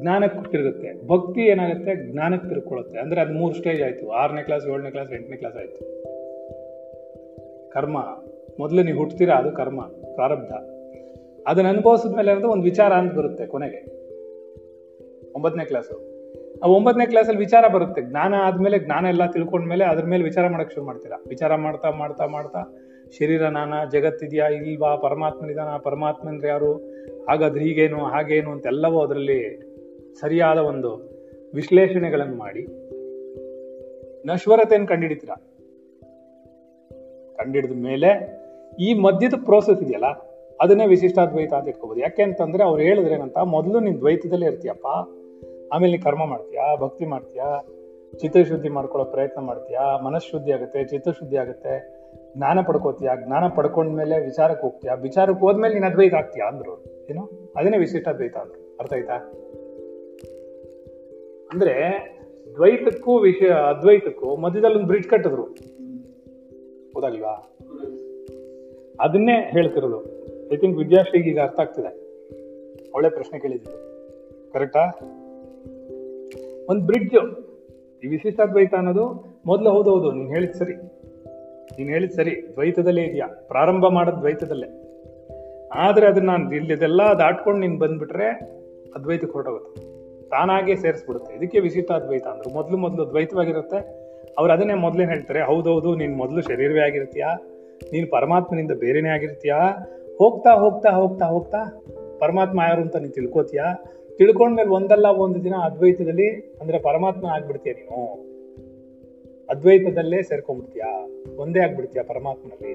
ಜ್ಞಾನಕ್ಕೆ 0.00 0.50
ತಿರುಗುತ್ತೆ 0.50 1.06
ಭಕ್ತಿ 1.06 1.40
ಏನಾಗುತ್ತೆ? 1.40 2.12
ಜ್ಞಾನಕ್ಕೆ 2.12 2.48
ತಿರ್ಕೊಳ್ಳುತ್ತೆ 2.48 2.98
ಅಂದ್ರೆ 2.98 3.20
ಅದು 3.20 3.32
ಮೂರು 3.32 3.54
ಸ್ಟೇಜ್ 3.54 3.82
ಆಯ್ತು. 3.82 4.10
ಆರನೇ 4.10 4.42
ಕ್ಲಾಸ್ 4.42 4.66
ಏಳನೇ 4.66 4.90
ಕ್ಲಾಸ್ 4.90 5.12
ಎಂಟನೇ 5.12 5.36
ಕ್ಲಾಸ್ 5.36 5.56
ಆಯ್ತು. 5.56 6.04
ಕರ್ಮ. 7.70 7.98
ಮೊದಲು 8.60 8.82
ನೀವು 8.82 8.98
ಹುಟ್ತೀರಾ? 8.98 9.34
ಅದು 9.34 9.52
ಕರ್ಮ. 9.52 9.82
ಪ್ರಾರಬ್ಧ. 10.14 10.77
ಅದನ್ನ 11.48 11.68
ಅನುಭವಿಸಿದ 11.68 12.16
ಮೇಲೆ 12.16 12.30
ಅಂದ್ರೆ 12.30 12.48
ಒಂದು 12.48 12.62
ವಿಚಾರ 12.62 12.92
ಅಂತ 12.92 13.12
ಬರುತ್ತೆ 13.12 13.46
ಕೊನೆಗೆ. 13.46 13.80
ಒಂಬತ್ತನೇ 15.36 15.64
ಕ್ಲಾಸು 15.64 16.08
ಆ 16.64 16.66
ಒಂಬತ್ತನೇ 16.66 17.06
ಕ್ಲಾಸಲ್ಲಿ 17.06 17.38
ವಿಚಾರ 17.38 17.68
ಬರುತ್ತೆ. 17.68 18.02
ಜ್ಞಾನ 18.02 18.34
ಆದ್ಮೇಲೆ 18.34 18.78
ಜ್ಞಾನ 18.78 19.06
ಎಲ್ಲ 19.06 19.30
ತಿಳ್ಕೊಂಡ್ಮೇಲೆ 19.30 19.84
ಅದ್ರ 19.84 20.04
ಮೇಲೆ 20.04 20.24
ವಿಚಾರ 20.24 20.48
ಮಾಡಕ್ 20.48 20.72
ಶುರು 20.72 20.86
ಮಾಡ್ತೀರಾ? 20.86 21.22
ವಿಚಾರ 21.28 21.54
ಮಾಡ್ತಾ 21.54 21.90
ಮಾಡ್ತಾ 21.90 22.26
ಮಾಡ್ತಾ, 22.26 22.60
ಶರೀರ 23.18 23.48
ನಾನ 23.48 23.74
ಜಗತ್ತಿದ್ಯಾ 23.92 24.48
ಇಲ್ವಾ 24.48 24.96
ಪರಮಾತ್ಮನಿದಾನ 24.96 25.76
ಪರಮಾತ್ಮ 25.76 26.28
ಅಂದ್ರೆ 26.28 26.48
ಯಾರು? 26.48 26.72
ಹಾಗಾದ್ರೆ 27.28 27.64
ಹೀಗೇನು, 27.64 28.04
ಹಾಗೇನು 28.04 28.50
ಅಂತೆಲ್ಲವೂ 28.50 29.00
ಅದರಲ್ಲಿ 29.00 29.60
ಸರಿಯಾದ 30.20 30.58
ಒಂದು 30.58 30.90
ವಿಶ್ಲೇಷಣೆಗಳನ್ನು 31.54 32.36
ಮಾಡಿ. 32.36 32.62
ನಶ್ವರತೆಯನ್ನು 34.26 34.88
ಕಂಡುಹಿಡಿತೀರಾ 34.88 35.36
ಕಂಡಿಡಿದ 37.36 37.72
ಮೇಲೆ 37.84 38.10
ಈ 38.80 38.94
ಮಧ್ಯದ 38.94 39.34
ಪ್ರೋಸೆಸ್ 39.44 39.82
ಇದೆಯಲ್ಲ 39.82 40.27
ಅದನ್ನೇ 40.60 40.86
ವಿಶಿಷ್ಟಾದ್ವೈತ 40.86 41.54
ಅಂತ 41.54 41.68
ಇಟ್ಕೋಬಹುದು 41.68 42.00
ಯಾಕೆ 42.00 42.22
ಅಂತಂದ್ರೆ 42.22 42.64
ಅವ್ರು 42.64 42.82
ಹೇಳಿದ್ರೆ 42.82 43.14
ಏನಂತ, 43.14 43.38
ಮೊದಲು 43.38 43.80
ನೀನು 43.80 43.98
ದ್ವೈತದಲ್ಲೇ 43.98 44.46
ಇರ್ತೀಯಪ್ಪ. 44.46 44.86
ಆಮೇಲೆ 45.72 45.96
ನೀ 45.96 45.98
ಕರ್ಮ 45.98 46.26
ಮಾಡ್ತೀಯಾ? 46.26 46.76
ಭಕ್ತಿ 46.76 47.04
ಮಾಡ್ತೀಯಾ? 47.04 47.66
ಚಿತ್ತಶುದ್ಧಿ 48.18 48.68
ಮಾಡ್ಕೊಳ್ಳೋ 48.68 49.04
ಪ್ರಯತ್ನ 49.04 49.40
ಮಾಡ್ತೀಯಾ? 49.40 49.98
ಮನಃಶುದ್ಧಿ 49.98 50.52
ಆಗುತ್ತೆ, 50.52 50.84
ಚಿತ್ತಶುದ್ಧಿ 50.84 51.36
ಆಗುತ್ತೆ. 51.36 51.98
ಜ್ಞಾನ 52.36 52.60
ಪಡ್ಕೋತೀಯ? 52.60 53.10
ಜ್ಞಾನ 53.26 53.44
ಪಡ್ಕೊಂಡ್ಮೇಲೆ 53.56 54.20
ವಿಚಾರಕ್ಕೆ 54.20 54.66
ಹೋಗ್ತೀಯಾ? 54.66 54.94
ವಿಚಾರಕ್ಕೆ 54.94 55.40
ಹೋದ್ಮೇಲೆ 55.40 55.74
ನೀನು 55.74 55.86
ಅದ್ವೈತ 55.86 56.14
ಆಗ್ತೀಯಾ 56.14 56.46
ಅಂದ್ರು. 56.46 56.84
ಏನು? 57.10 57.52
ಅದನ್ನೇ 57.56 57.78
ವಿಶಿಷ್ಟಾದ್ವೈತ 57.78 58.36
ಅಂದ್ರು. 58.36 58.76
ಅರ್ಥ 58.80 58.92
ಆಯ್ತಾ? 58.92 59.32
ಅಂದ್ರೆ 61.52 62.08
ದ್ವೈತಕ್ಕೂ 62.54 63.18
ವಿಷಯ, 63.18 63.46
ಅದ್ವೈತಕ್ಕೂ 63.46 64.36
ಮಧ್ಯದಲ್ಲಿ 64.36 64.76
ಒಂದು 64.76 64.86
ಬ್ರಿಡ್ಜ್ 64.86 65.08
ಕಟ್ಟಿದ್ರು. 65.08 65.42
ಹೌದಲ್ವಾ 65.42 67.54
ಅದನ್ನೇ 69.00 69.32
ಹೇಳ್ತಿರೋದು. 69.32 70.17
ಐ 70.52 70.56
ಥಿಂಕ್ 70.56 70.78
ವಿದ್ಯಾಶ್ರೀಗೆ 70.78 71.30
ಈಗ 71.30 71.40
ಅರ್ಥ 71.40 71.60
ಆಗ್ತಿದೆ. 71.60 72.08
ಒಳ್ಳೆ 72.94 73.10
ಪ್ರಶ್ನೆ 73.10 73.38
ಕೇಳಿದ್ರು 73.38 73.76
ಕರೆಕ್ಟಾ 74.52 74.80
ಒಂದು 76.70 76.86
ಬ್ರಿಡ್ಜ್ 76.86 77.14
ಈ 78.04 78.08
ವಿಶಿಷ್ಟಾದ್ವೈತ 78.08 78.74
ಅನ್ನೋದು 78.74 79.38
ಮೊದಲು 79.46 79.70
ಹೌದು 79.70 79.90
ಹೌದು, 79.90 80.12
ನೀನು 80.12 80.28
ಹೇಳಿದ್ 80.28 80.54
ಸರಿ. 80.54 80.74
ನೀನು 81.78 81.90
ಹೇಳಿದ್ 81.90 82.12
ಸರಿ. 82.12 82.52
ದ್ವೈತದಲ್ಲೇ 82.52 83.02
ಇದೆಯಾ? 83.02 83.26
ಪ್ರಾರಂಭ 83.26 83.86
ಮಾಡೋದು 83.86 84.16
ದ್ವೈತದಲ್ಲೇ. 84.16 84.68
ಆದರೆ 85.74 86.06
ಅದನ್ನ 86.06 86.30
ಇಲ್ಲಿದೆಲ್ಲ 86.54 87.00
ದಾಟ್ಕೊಂಡು 87.18 87.60
ನೀನು 87.60 87.78
ಬಂದ್ಬಿಟ್ರೆ 87.78 88.28
ಅದ್ವೈತಕ್ಕೆ 88.94 89.32
ಹೊರಟೋಗುತ್ತೆ. 89.32 89.80
ತಾನಾಗೆ 90.28 90.76
ಸೇರಿಸ್ಬಿಡುತ್ತೆ. 90.76 91.34
ಇದಕ್ಕೆ 91.34 91.60
ವಿಶಿಷ್ಟ 91.60 91.92
ಅದ್ವೈತ 91.92 92.26
ಅಂದ್ರು. 92.26 92.50
ಮೊದಲು 92.50 92.76
ಮೊದಲು 92.76 93.08
ದ್ವೈತವಾಗಿರುತ್ತೆ. 93.08 94.08
ಅವ್ರು 94.38 94.52
ಅದನ್ನೇ 94.52 94.74
ಮೊದಲೇ 94.74 95.04
ಹೇಳ್ತಾರೆ. 95.04 95.42
ಹೌದೌದು 95.42 95.94
ನೀನು 95.94 96.16
ಮೊದಲು 96.16 96.40
ಶರೀರವೇ 96.42 96.80
ಆಗಿರ್ತೀಯಾ? 96.80 97.34
ನೀನು 97.92 98.10
ಪರಮಾತ್ಮನಿಂದ 98.10 98.70
ಬೇರೆನೇ 98.70 99.08
ಆಗಿರ್ತೀಯಾ? 99.08 99.58
ಹೋಗ್ತಾ 100.18 100.50
ಹೋಗ್ತಾ 100.50 100.90
ಹೋಗ್ತಾ 100.90 101.26
ಹೋಗ್ತಾ 101.26 101.82
ಪರಮಾತ್ಮ 102.18 102.60
ಯಾರು 102.68 102.82
ಅಂತ 102.82 102.96
ನೀನು 102.96 103.12
ತಿಳ್ಕೊತೀಯಾ? 103.12 103.64
ತಿಳ್ಕೊಂಡ್ಮೇಲೆ 104.16 104.68
ಒಂದಲ್ಲ 104.68 105.06
ಒಂದು 105.06 105.44
ದಿನ 105.44 105.54
ಅದ್ವೈತದಲ್ಲಿ 105.54 106.30
ಅಂದ್ರೆ 106.60 106.78
ಪರಮಾತ್ಮ 106.78 107.26
ಆಗ್ಬಿಡ್ತೀಯ 107.26 107.72
ನೀನು. 107.72 108.28
ಅದ್ವೈತದಲ್ಲೇ 109.50 110.22
ಸೇರ್ಕೊಂಡ್ಬಿಡ್ತೀಯ? 110.22 110.82
ಒಂದೇ 111.36 111.60
ಆಗ್ಬಿಡ್ತೀಯ 111.60 112.02
ಪರಮಾತ್ಮನಲ್ಲಿ 112.02 112.72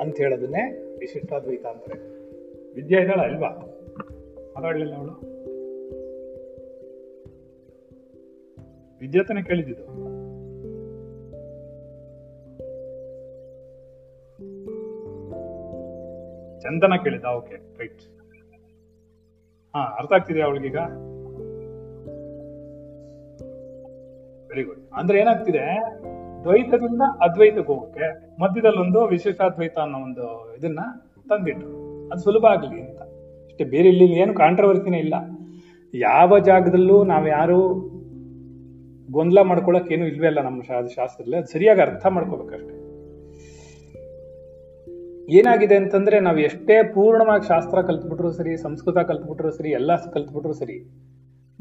ಅಂತ 0.00 0.16
ಹೇಳೋದನ್ನೇ 0.16 0.96
ವಿಶಿಷ್ಟಾದ್ವೈತ 0.98 1.66
ಅಂತಾರೆ. 1.66 2.16
ವಿದ್ಯಾ 2.74 3.00
ಇದ್ದಾಳ 3.00 3.20
ಅಲ್ವಾ 3.20 3.48
ಮಾತಾಡ್ಲಿಲ್ಲ 4.56 4.94
ಅವಳು. 4.94 5.36
ವಿದ್ಯಾತನೇ 9.00 9.42
ಕೇಳಿದ್ದು 9.42 9.74
ಚಂದನ 16.66 16.92
ಕೇಳಿದ. 17.02 17.24
ಓಕೆ 17.24 17.56
ರೈಟ್ 17.78 18.00
ಹಾ, 19.76 19.82
ಅರ್ಥ 19.82 20.12
ಆಗ್ತಿದೆಯಾ 20.12 20.46
ಅವಳಿಗೀಗ? 20.46 20.76
ವೆರಿ 24.48 24.62
ಗುಡ್ 24.62 24.80
ಅಂದ್ರೆ 24.94 25.18
ಏನಾಗ್ತಿದೆ? 25.18 25.64
ದ್ವೈತದಿಂದ 26.42 27.02
ಅದ್ವೈತಕ್ಕೆ 27.20 27.72
ಹೋಗಕ್ಕೆ 27.72 28.06
ಮಧ್ಯದಲ್ಲೊಂದು 28.42 29.06
ವಿಶೇಷಾದ್ವೈತ 29.06 29.78
ಅನ್ನೋ 29.78 29.98
ಒಂದು 29.98 30.56
ಇದನ್ನ 30.56 30.78
ತಂದಿಟ್ರು. 31.28 32.08
ಅದು 32.08 32.20
ಸುಲಭ 32.20 32.44
ಆಗ್ಲಿ 32.44 32.80
ಅಂತ. 32.82 33.00
ಅಷ್ಟೇ 33.44 33.64
ಬೇರೆ 33.64 33.88
ಇಲ್ಲಿ 33.88 34.04
ಏನು 34.04 34.34
ಕಾಂಟ್ರವರ್ಸಿನೇ 34.34 34.98
ಇಲ್ಲ. 34.98 35.14
ಯಾವ 35.94 36.38
ಜಾಗದಲ್ಲೂ 36.38 37.04
ನಾವು 37.04 37.28
ಯಾರು 37.28 37.72
ಗೊಂದಲ 39.10 39.40
ಮಾಡ್ಕೊಳಕ್ 39.40 39.92
ಏನು 39.92 40.06
ಇಲ್ವೇ 40.06 40.26
ಇಲ್ಲ 40.26 40.40
ನಮ್ಮ 40.40 40.62
ಶಾಸ್ತ್ರದಲ್ಲಿ. 40.62 41.36
ಅದು 41.36 41.46
ಸರಿಯಾಗಿ 41.46 41.80
ಅರ್ಥ 41.80 42.06
ಮಾಡ್ಕೋಬೇಕಷ್ಟೇ. 42.06 42.85
ಏನಾಗಿದೆ 45.28 45.76
ಅಂತಂದ್ರೆ 45.76 46.20
ನಾವು 46.20 46.38
ಎಷ್ಟೇ 46.38 46.82
ಪೂರ್ಣವಾಗಿ 46.82 47.48
ಶಾಸ್ತ್ರ 47.48 47.82
ಕಲ್ತ್ಬಿಟ್ರು 47.82 48.32
ಸರಿ, 48.32 48.56
ಸಂಸ್ಕೃತ 48.56 48.98
ಕಲ್ತ್ಬಿಟ್ರು 48.98 49.50
ಸರಿ, 49.50 49.70
ಎಲ್ಲ 49.70 49.96
ಕಲ್ತ್ಬಿಟ್ರು 49.96 50.52
ಸರಿ, 50.52 50.90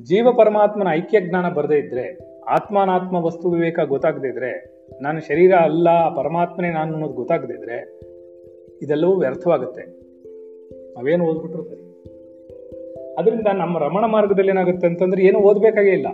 ಜೀವ 0.02 0.32
ಪರಮಾತ್ಮನ 0.32 0.88
ಐಕ್ಯ 0.92 1.22
ಜ್ಞಾನ 1.22 1.50
ಬರದೇ 1.50 1.76
ಇದ್ರೆ, 1.76 2.18
ಆತ್ಮಾನಾತ್ಮ 2.50 3.16
ವಸ್ತು 3.16 3.50
ವಿವೇಕ 3.50 3.80
ಗೊತ್ತಾಗದೇ 3.80 4.28
ಇದ್ರೆ, 4.28 4.82
ನಾನು 5.02 5.22
ಶರೀರ 5.22 5.54
ಅಲ್ಲ, 5.54 6.16
ಪರಮಾತ್ಮನೇ 6.16 6.70
ನಾನು 6.70 6.94
ಅನ್ನೋದು 6.94 7.14
ಗೊತ್ತಾಗದೇ 7.14 7.54
ಇದ್ರೆ, 7.54 8.00
ಇದೆಲ್ಲವೂ 8.82 9.16
ವ್ಯರ್ಥವಾಗುತ್ತೆ. 9.16 9.82
ನಾವೇನು 10.94 11.26
ಓದ್ಬಿಟ್ರು 11.26 11.64
ಸರಿ. 11.64 11.86
ಅದರಿಂದ 13.18 13.48
ನಮ್ಮ 13.54 13.80
ರಮಣ 13.80 14.06
ಮಾರ್ಗದಲ್ಲಿ 14.06 14.52
ಏನಾಗುತ್ತೆ 14.52 14.88
ಅಂತಂದ್ರೆ 14.88 15.24
ಏನು 15.24 15.40
ಓದಬೇಕಾಗೇ 15.40 15.90
ಇಲ್ಲ. 15.90 16.08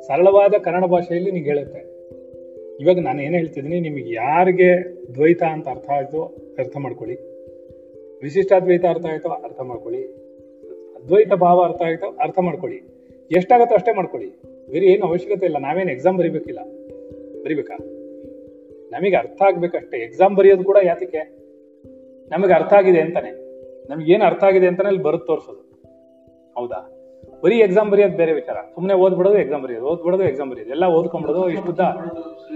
ಸರಳವಾದ 0.00 0.54
ಕನ್ನಡ 0.62 0.84
ಭಾಷೆಯಲ್ಲಿ 0.84 1.30
ನಿಂಗೆ 1.30 1.48
ಹೇಳುತ್ತೆ. 1.48 1.85
ಇವಾಗ 2.80 2.98
ನಾನು 2.98 3.22
ಏನು 3.22 3.36
ಹೇಳ್ತಿದ್ದೀನಿ, 3.36 3.80
ನಿಮಗೆ 3.80 4.14
ಯಾರಿಗೆ 4.14 4.94
ದ್ವೈತ 5.14 5.42
ಅಂತ 5.42 5.68
ಅರ್ಥ 5.68 5.90
ಆಯ್ತು 5.90 6.22
ಅರ್ಥ 6.58 6.76
ಮಾಡ್ಕೊಳ್ಳಿ. 6.76 7.16
ವಿಶಿಷ್ಟಾದ್ವೈತ 8.22 8.84
ಅರ್ಥ 8.84 9.06
ಆಯ್ತೋ 9.06 9.28
ಅರ್ಥ 9.28 9.60
ಮಾಡ್ಕೊಳ್ಳಿ. 9.60 10.02
ಅದ್ವೈತ 10.96 11.32
ಭಾವ 11.32 11.62
ಅರ್ಥ 11.62 11.82
ಆಯ್ತೋ 11.82 12.06
ಅರ್ಥ 12.06 12.38
ಮಾಡ್ಕೊಳ್ಳಿ. 12.38 12.82
ಎಷ್ಟಾಗತ್ತೋ 13.36 13.74
ಅಷ್ಟೇ 13.74 13.92
ಮಾಡ್ಕೊಳ್ಳಿ. 13.92 14.40
ಬೇರೆ 14.70 14.86
ಏನು 14.86 15.06
ಅವಶ್ಯಕತೆ 15.06 15.46
ಇಲ್ಲ, 15.46 15.58
ನಾವೇನು 15.58 15.92
ಎಕ್ಸಾಮ್ 15.92 16.18
ಬರಿಬೇಕಿಲ್ಲ. 16.18 16.58
ಬರಿಬೇಕಾ? 17.44 17.76
ನಮಗೆ 18.90 19.16
ಅರ್ಥ 19.16 19.42
ಆಗ್ಬೇಕಷ್ಟೇ. 19.42 19.98
ಎಕ್ಸಾಮ್ 19.98 20.36
ಬರೆಯೋದು 20.36 20.64
ಕೂಡ 20.64 20.76
ಯಾತಕ್ಕೆ? 20.84 21.36
ನಮಗೆ 22.30 22.52
ಅರ್ಥ 22.52 22.72
ಆಗಿದೆ 22.72 23.00
ಅಂತಾನೆ. 23.00 23.30
ಏನು 24.12 24.24
ಅರ್ಥ 24.24 24.44
ಆಗಿದೆ 24.44 24.66
ಅಂತಾನೆ 24.66 24.88
ಅಲ್ಲಿ 24.88 25.02
ಬರುತ್ತೆ 25.02 25.26
ತೋರಿಸೋದು. 25.26 25.60
ಹೌದಾ? 26.54 26.95
ಬರೀ 27.44 27.58
ಎಕ್ಸಾಮ್ 27.58 27.90
ಬರೆಯೋದು 27.90 28.16
ಬೇರೆ 28.16 28.32
ವಿಚಾರ. 28.32 28.56
ಸುಮ್ಮನೆ 28.74 28.94
ಓದ್ಬಿಡೋದು 28.94 29.38
ಎಕ್ಸಾಮ್ 29.38 29.62
ಬರೆಯೋದು 29.62 29.86
ಓದ್ಬಿಡೋದು 29.86 30.24
ಎಕ್ಸಾಮ್ 30.24 30.50
ಬರೆಯೋದು. 30.50 30.70
ಎಲ್ಲ 30.70 30.84
ಓದ್ಕೊಂಡ್ಬಿಡೋದು 30.84 31.48
ಇಷ್ಟುದ್ದ 31.48 31.80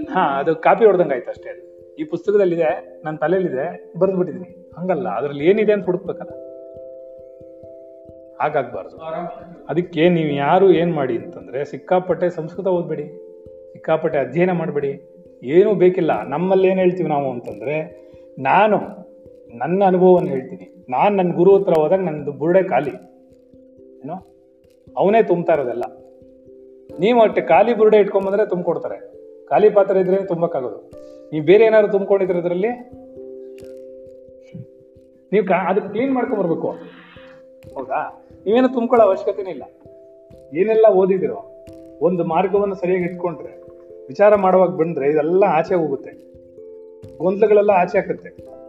ಹಾ 0.09 0.39
ಅದು 0.39 0.55
ಕಾಪಿ 0.55 0.85
ಹೊಡೆದಂಗೆ 0.85 1.13
ಆಯ್ತು 1.13 1.29
ಅಷ್ಟೇ 1.29 1.49
ಅದು. 1.49 1.95
ಈ 1.95 2.03
ಪುಸ್ತಕದಲ್ಲಿದೆ 2.03 3.01
ನನ್ನ 3.03 3.17
ತಲೆಯಲ್ಲಿದೆ 3.17 3.93
ಬರೆದು 3.99 4.17
ಬಿಟ್ಟಿದ್ದೀನಿ 4.17 4.71
ಹಂಗಲ್ಲ 4.77 5.09
ಅದ್ರಲ್ಲಿ 5.09 5.45
ಏನಿದೆ 5.45 5.73
ಅಂತ 5.73 5.85
ಹುಡುಕ್ಬೇಕಲ್ಲ. 5.85 6.31
ಹಾಗಾಗ್ಬಾರ್ದು. 8.41 8.97
ಅದಕ್ಕೆ 9.69 10.09
ನೀವು 10.09 10.29
ಯಾರು 10.29 10.71
ಏನು 10.71 10.93
ಮಾಡಿ 10.93 11.17
ಅಂತಂದ್ರೆ 11.17 11.65
ಸಿಕ್ಕಾಪಟ್ಟೆ 11.65 12.29
ಸಂಸ್ಕೃತ 12.29 12.67
ಓದ್ಬೇಡಿ 12.67 13.05
ಸಿಕ್ಕಾಪಟ್ಟೆ 13.73 14.17
ಅಧ್ಯಯನ 14.17 14.51
ಮಾಡಬೇಡಿ. 14.51 15.21
ಏನೂ 15.43 15.73
ಬೇಕಿಲ್ಲ. 15.73 16.23
ನಮ್ಮಲ್ಲಿ 16.27 16.67
ಏನು 16.67 16.79
ಹೇಳ್ತೀವಿ 16.79 17.09
ನಾವು 17.09 17.31
ಅಂತಂದ್ರೆ 17.31 17.75
ನಾನು 18.39 18.77
ನನ್ನ 19.57 19.83
ಅನುಭವವನ್ನು 19.85 20.29
ಹೇಳ್ತೀನಿ. 20.29 20.85
ನಾನು 20.89 21.15
ನನ್ನ 21.15 21.33
ಗುರು 21.33 21.57
ಹತ್ರ 21.57 21.73
ಹೋದಾಗ 21.73 21.99
ನನ್ನದು 21.99 22.31
ಬುರುಡೆ 22.31 22.63
ಖಾಲಿ. 22.63 22.91
ಏನೋ? 24.03 24.30
ಅವನೇ 24.97 25.23
ತುಂಬ್ತಾ 25.23 25.53
ಇರೋದೆಲ್ಲ. 25.53 25.83
ನೀವು 26.99 27.21
ಅಷ್ಟೇ 27.21 27.41
ಖಾಲಿ 27.41 27.73
ಬುರುಡೆ 27.73 27.97
ಇಟ್ಕೊಂಬಂದ್ರೆ 27.97 28.49
ತುಂಬಿಕೊಡ್ತಾರೆ. 28.49 29.11
ಖಾಲಿ 29.47 29.69
ಪಾತ್ರೆ 29.69 29.99
ಇದ್ರೆ 29.99 30.25
ತುಂಬಕ್ಕಾಗೋದು 30.25 30.91
ನೀವು 31.31 31.45
ಬೇರೆ 31.45 31.63
ಏನಾದ್ರು 31.65 31.91
ತುಂಬಿಕೊಂಡಿದ್ರೆ 31.91 32.39
ಅದರಲ್ಲಿ? 32.39 32.67
ನೀವು 35.31 35.67
ಅದಕ್ಕೆ 35.67 35.89
ಕ್ಲೀನ್ 35.89 36.11
ಮಾಡ್ಕೊಂಡ್ 36.11 36.43
ಬರ್ಬೇಕು. 36.43 36.67
ಹೌದಾ? 37.75 38.25
ನೀವೇನು 38.45 38.67
ತುಂಬ್ಕೊಳ್ಳೋ 38.67 39.07
ಅವಶ್ಯಕತೆನೇ 39.07 39.49
ಇಲ್ಲ. 39.49 39.63
ಏನೆಲ್ಲ 40.57 40.85
ಓದಿದಿರೋ, 40.91 41.65
ಒಂದು 42.01 42.23
ಮಾರ್ಗವನ್ನು 42.23 42.75
ಸರಿಯಾಗಿ 42.75 43.03
ಇಟ್ಕೊಂಡ್ರೆ, 43.03 43.61
ವಿಚಾರ 44.07 44.35
ಮಾಡುವಾಗ 44.35 44.69
ಬಂದ್ರೆ 44.69 45.09
ಇದೆಲ್ಲ 45.09 45.43
ಆಚೆ 45.47 45.75
ಹೋಗುತ್ತೆ. 45.75 46.31
ಗೊಂದಲಗಳೆಲ್ಲ 47.17 47.71
ಆಚೆ 47.71 47.97
ಹಾಕುತ್ತೆ. 47.97 48.61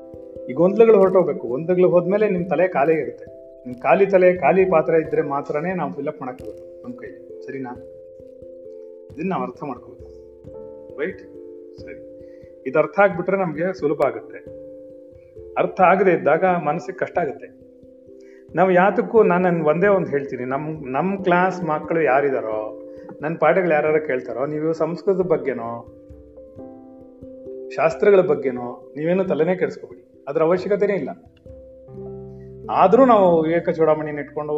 ಈ 0.50 0.52
ಗೊಂದಲಗಳು 0.52 0.99
ಹೊರಟೋಗ್ಬೇಕು. 0.99 1.49
ಗೊಂದಲಗಳು 1.49 1.88
ಹೋದ್ಮೇಲೆ 1.88 2.29
ನಿಮ್ಮ 2.29 2.49
ತಲೆ 2.49 2.69
ಖಾಲಿ 2.69 2.93
ಇರುತ್ತೆ 2.93 3.42
ಖಾಲಿ 3.83 4.07
ತಲೆ, 4.07 4.35
ಖಾಲಿ 4.35 4.64
ಪಾತ್ರ 4.64 4.95
ಇದ್ರೆ 4.95 5.23
ಮಾತ್ರನೇ 5.23 5.75
ನಾವು 5.75 5.92
ಫಿಲ್ಅಪ್ 5.92 6.21
ಮಾಡಕ್ಕಾಗೋದು 6.21 6.83
ನಮ್ಮ 6.83 6.95
ಕೈ 6.95 7.40
ಸರಿನಾ? 7.40 7.71
ಇದನ್ನ 9.14 9.28
ನಾವು 9.28 9.42
ಅರ್ಥ 9.42 9.62
ಮಾಡ್ಕೋಬೇಕು. 9.62 10.02
ರೈಟ್ 10.99 11.19
ಸರಿ. 11.81 12.12
ಇದು 12.66 12.78
ಅರ್ಥ 12.78 13.00
ಆಗ್ಬಿಟ್ರೆ 13.00 13.37
ನಮಗೆ 13.37 13.78
ಸುಲಭ 13.78 14.02
ಆಗುತ್ತೆ. 14.02 14.38
ಅರ್ಥ 15.59 15.81
ಆಗದೆ 15.81 16.12
ಇದ್ದಾಗ 16.12 16.45
ಮನಸ್ಸಿಗೆ 16.45 16.99
ಕಷ್ಟ 16.99 17.19
ಆಗುತ್ತೆ. 17.19 17.62
ನಾವು 18.54 18.71
ಯಾತಕ್ಕೂ 18.71 19.23
ನಾನು 19.23 19.64
ಒಂದೇ 19.64 19.87
ಒಂದು 19.87 20.09
ಹೇಳ್ತೀನಿ. 20.09 20.45
ನಮ್ಮ 20.45 20.92
ನಮ್ಮ 20.92 21.23
ಕ್ಲಾಸ್ 21.23 21.64
ಮಕ್ಕಳು 21.64 22.02
ಯಾರಿದಾರೋ 22.02 22.83
ನನ್ನ 23.21 23.37
ಪಾಠಗಳು 23.37 23.71
ಯಾರು 23.71 24.07
ಕೇಳ್ತಾರೋ, 24.07 24.47
ನೀವು 24.47 24.73
ಸಂಸ್ಕೃತದ 24.73 25.21
ಬಗ್ಗೆನೋ, 25.21 25.99
ಶಾಸ್ತ್ರಗಳ 27.71 28.21
ಬಗ್ಗೆನೋ 28.21 28.92
ನೀವೇನು 28.97 29.25
ತಲೆನೇ 29.25 29.57
ಕೆಡಿಸ್ಕೋಬೇಡಿ. 29.57 30.25
ಅದ್ರ 30.28 30.42
ಅವಶ್ಯಕತೆನೇ 30.42 30.95
ಇಲ್ಲ. 30.95 31.32
ಆದ್ರೂ 32.71 33.04
ನಾವು 33.04 33.42
ವಿವೇಕ 33.42 33.71
ಚೂಡಾಮಣಿನ 33.71 34.19
ಇಟ್ಕೊಂಡು 34.19 34.52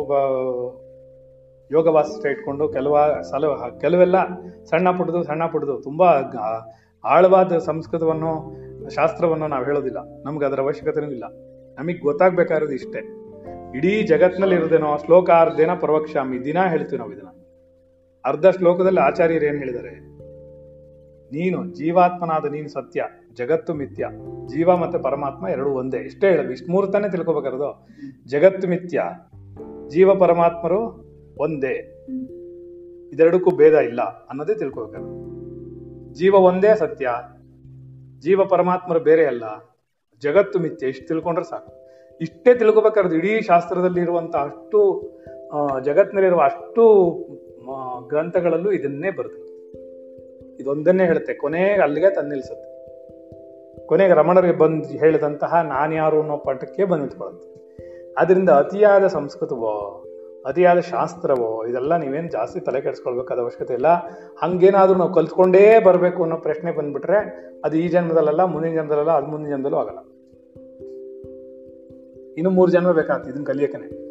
ಯೋಗ 1.73 1.87
ವಾಸಿಷ್ಠ 1.87 2.27
ಇಟ್ಕೊಂಡು 2.27 2.69
ಕೆಲವ 2.69 3.21
ಸಲ 3.23 3.45
ಕೆಲವೆಲ್ಲ 3.81 4.17
ಸಣ್ಣ 4.65 4.91
ಪುಟ್ಟದು 4.91 5.23
ಸಣ್ಣ 5.23 5.47
ಪುಟ್ಟದು, 5.47 5.81
ತುಂಬಾ 5.83 6.21
ಆಳವಾದ 7.05 7.59
ಸಂಸ್ಕೃತವನ್ನು, 7.59 8.55
ಶಾಸ್ತ್ರವನ್ನು 8.91 9.49
ನಾವು 9.49 9.65
ಹೇಳೋದಿಲ್ಲ. 9.65 9.99
ನಮ್ಗೆ 10.27 10.47
ಅದರ 10.47 10.61
ಅವಶ್ಯಕತೆನೂ 10.61 11.11
ಇಲ್ಲ. 11.11 11.25
ನಮಗೆ 11.79 11.99
ಗೊತ್ತಾಗ್ಬೇಕಾಗಿರೋದು 11.99 12.73
ಇಷ್ಟೇ. 12.73 12.99
ಇಡೀ 13.77 14.03
ಜಗತ್ನಲ್ಲಿ 14.03 14.55
ಇರೋದೇನೋ 14.55 14.97
ಶ್ಲೋಕ 15.05 15.31
ಅರ್ಧೇನ 15.31 15.75
ಪರವಕ್ಷಾಮಿ, 15.75 16.45
ದಿನ 16.45 16.59
ಹೇಳ್ತೀವಿ 16.69 16.99
ನಾವು 16.99 17.13
ಇದನ್ನ. 17.13 17.29
ಅರ್ಧ 18.25 18.47
ಶ್ಲೋಕದಲ್ಲಿ 18.47 19.01
ಆಚಾರ್ಯರು 19.01 19.45
ಏನು 19.45 19.59
ಹೇಳಿದ್ದಾರೆ? 19.59 19.91
ನೀನು, 21.33 21.75
ಜೀವಾತ್ಮನಾದ 21.75 22.45
ನೀನು 22.45 22.69
ಸತ್ಯ. 22.69 23.05
ಜಗತ್ತು 23.35 23.75
ಮಿಥ್ಯ. 23.75 24.07
ಜೀವ 24.47 24.77
ಮತ್ತೆ 24.77 24.99
ಪರಮಾತ್ಮ 24.99 25.49
ಎರಡು 25.49 25.71
ಒಂದೇ. 25.71 25.97
ಇಷ್ಟೇ 25.97 26.31
ಹೇಳೋದು. 26.31 26.51
ಇಷ್ಟು 26.51 26.73
ಮೂರು 26.73 26.87
ತಾನೇ 26.87 27.09
ತಿಳ್ಕೊಬೇಕಾರದು 27.09 27.89
ಜಗತ್ತು 28.27 28.69
ಮಿಥ್ಯ. 28.69 29.03
ಜೀವ 29.89 30.15
ಪರಮಾತ್ಮರು 30.15 30.81
ಒಂದೇ. 31.39 32.07
ಇದೆರಡಕ್ಕೂ 33.13 33.51
ಭೇದ 33.57 33.75
ಇಲ್ಲ 33.75 34.03
ಅನ್ನೋದೇ 34.03 34.55
ತಿಳ್ಕೊಬೇಕಾದ್ರೆ 34.55 35.25
ಜೀವ 36.15 36.35
ಒಂದೇ 36.35 36.75
ಸತ್ಯ. 36.75 37.11
ಜೀವ 38.21 38.45
ಪರಮಾತ್ಮರು 38.45 39.01
ಬೇರೆ 39.01 39.27
ಅಲ್ಲ. 39.27 39.45
ಜಗತ್ತು 40.21 40.59
ಮಿಥ್ಯ. 40.59 40.87
ಇಷ್ಟು 40.87 41.09
ತಿಳ್ಕೊಂಡ್ರೆ 41.09 41.51
ಸಾಕು. 41.51 41.73
ಇಷ್ಟೇ 42.21 42.55
ತಿಳ್ಕೊಬೇಕಾದ್ರೆ 42.55 43.19
ಇಡೀ 43.19 43.41
ಶಾಸ್ತ್ರದಲ್ಲಿ 43.41 44.01
ಇರುವಂತ 44.01 44.37
ಅಷ್ಟು 44.37 44.81
ಜಗತ್ತಿನಲ್ಲಿರುವ 45.85 46.41
ಅಷ್ಟು 46.41 47.11
ಗ್ರಂಥಗಳಲ್ಲೂ 48.09 48.71
ಇದನ್ನೇ 48.73 49.11
ಬರ್ತದೆ 49.11 49.45
ಇದೊಂದನ್ನೇ 50.61 51.05
ಹೇಳುತ್ತೆ. 51.05 51.35
ಕೊನೆಗೆ 51.35 51.83
ಅಲ್ಲಿಗೆ 51.83 52.15
ತಂದು 52.15 52.74
ಕೊನೆಗೆ 53.87 54.15
ರಮಣರಿಗೆ 54.15 54.53
ಬಂದು 54.53 54.89
ಹೇಳಿದಂತಹ 54.89 55.61
ನಾನ್ಯಾರು 55.63 56.21
ಅನ್ನೋ 56.21 56.37
ಪಾಠಕ್ಕೆ 56.37 56.85
ಬಂದು 56.85 57.03
ನಿಂತ್ಕೊಳ್ಳುತ್ತೆ. 57.03 57.55
ಅದರಿಂದ 58.19 58.49
ಅತಿಯಾದ 58.49 59.07
ಸಂಸ್ಕೃತವೋ, 59.07 60.05
ಅತಿಯಾದ 60.47 60.79
ಶಾಸ್ತ್ರವೋ, 60.79 61.67
ಇದೆಲ್ಲ 61.67 61.97
ನೀವೇನು 61.97 62.29
ಜಾಸ್ತಿ 62.29 62.61
ತಲೆ 62.61 62.81
ಕೆಡಿಸ್ಕೊಳ್ಬೇಕಾದ 62.81 63.39
ಅವಶ್ಯಕತೆ 63.39 63.75
ಇಲ್ಲ. 63.75 63.87
ಹಂಗೇನಾದ್ರೂ 64.37 64.99
ನಾವು 64.99 65.15
ಕಲ್ತ್ಕೊಂಡೇ 65.15 65.79
ಬರಬೇಕು 65.79 66.23
ಅನ್ನೋ 66.23 66.37
ಪ್ರಶ್ನೆ 66.37 66.73
ಬಂದ್ಬಿಟ್ರೆ 66.73 67.17
ಅದು 67.65 67.77
ಈ 67.77 67.89
ಜನ್ಮದಲ್ಲ 67.89 68.45
ಮುಂದಿನ 68.45 68.75
ಜನ್ಮದಲ್ಲ 68.75 69.11
ಅದು 69.11 69.27
ಮುಂದಿನ 69.27 69.57
ಜನ್ಮದಲ್ಲೂ 69.57 69.79
ಆಗಲ್ಲ. 69.79 69.99
ಇನ್ನು 72.37 72.51
ಮೂರು 72.51 72.73
ಜನ್ಮ 72.73 72.93
ಬೇಕಾಗ್ತದೆ 72.93 73.31
ಇದನ್ನ 73.31 73.45
ಕಲಿಯಕ್ಕನೆ. 73.45 74.05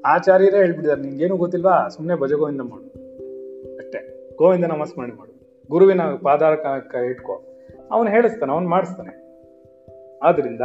ಆಚಾರ್ಯರೇ 0.00 0.56
ಹೇಳ್ಬಿಟ್ಟಿದ್ದಾರೆ, 0.56 1.00
ನಿಂಗೇನು 1.00 1.36
ಗೊತ್ತಿಲ್ವಾ? 1.36 1.88
ಸುಮ್ಮನೆ 1.88 2.20
ಭಜಗೋವಿಂದ 2.20 2.60
ಮಾಡು. 2.60 2.86
ಅಷ್ಟೇ. 3.76 4.30
ಗೋವಿಂದ 4.36 4.64
ನಮಸ್ಮರಣೆ 4.64 5.14
ಮಾಡು. 5.14 5.66
ಗುರುವಿನ 5.70 6.00
ಪಾದಾರ 6.02 6.52
ಇಟ್ಕೋ. 7.10 7.47
ಅವನು 7.90 8.10
ಹೇಳಿಸ್ತಾನೆ, 8.10 8.52
ಅವನು 8.52 8.68
ಮಾಡಿಸ್ತಾನೆ. 8.68 9.28
ಆದ್ರಿಂದ 10.22 10.60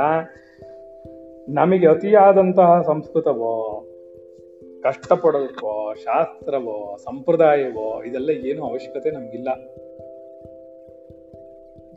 ನಮಗೆ 1.50 1.88
ಅತಿಯಾದಂತಹ 1.88 2.82
ಸಂಸ್ಕೃತವೋ 2.82 3.86
ಕಷ್ಟಪಡೋದಕ್ಕೋ 4.84 5.94
ಶಾಸ್ತ್ರವೋ, 5.94 6.98
ಸಂಪ್ರದಾಯವೋ, 6.98 8.04
ಇದೆಲ್ಲ 8.04 8.30
ಏನು 8.30 8.66
ಅವಶ್ಯಕತೆ 8.66 9.12
ನಮಗಿಲ್ಲ. 9.12 9.48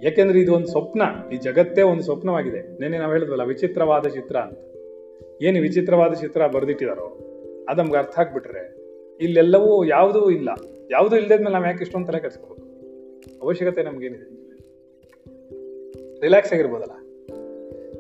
ಯಾಕೆಂದ್ರೆ 0.03 0.41
ಇದು 0.41 0.55
ಒಂದು 0.55 0.67
ಸ್ವಪ್ನ, 0.67 1.03
ಈ 1.33 1.37
ಜಗತ್ತೇ 1.37 1.83
ಒಂದು 1.83 2.03
ಸ್ವಪ್ನವಾಗಿದೆ. 2.03 2.81
ನಿನ್ನೆ 2.81 2.99
ನಾವು 2.99 3.13
ಹೇಳಿದ್ವಲ್ಲ, 3.13 3.43
ವಿಚಿತ್ರವಾದ 3.43 4.07
ಚಿತ್ರ 4.07 4.37
ಅಂತ. 4.37 4.59
ಏನು 5.43 5.61
ವಿಚಿತ್ರವಾದ 5.61 6.13
ಚಿತ್ರ 6.13 6.47
ಬರೆದಿಟ್ಟಿದಾರೋ, 6.47 7.19
ಅದು 7.69 7.83
ನಮ್ಗೆ 7.83 7.97
ಅರ್ಥ 7.97 8.19
ಆಗ್ಬಿಟ್ರೆ 8.19 8.77
ಇಲ್ಲೆಲ್ಲವೂ 9.21 9.85
ಯಾವುದೂ 9.85 10.31
ಇಲ್ಲ. 10.31 10.49
ಯಾವುದೂ 10.91 11.17
ಇಲ್ಲದ್ಮೇಲೆ 11.17 11.53
ನಾವು 11.53 11.67
ಯಾಕೆ 11.67 11.85
ಇಷ್ಟೊಂದು 11.85 12.07
ತಲೆ 12.07 12.19
ಅವಶ್ಯಕತೆ 13.43 13.83
ನಮ್ಗೇನಿದೆ. 13.83 14.46
ರಿಲ್ಯಾಕ್ಸ್ 16.23 16.53
ಆಗಿರ್ಬೋದಲ್ಲ? 16.53 17.07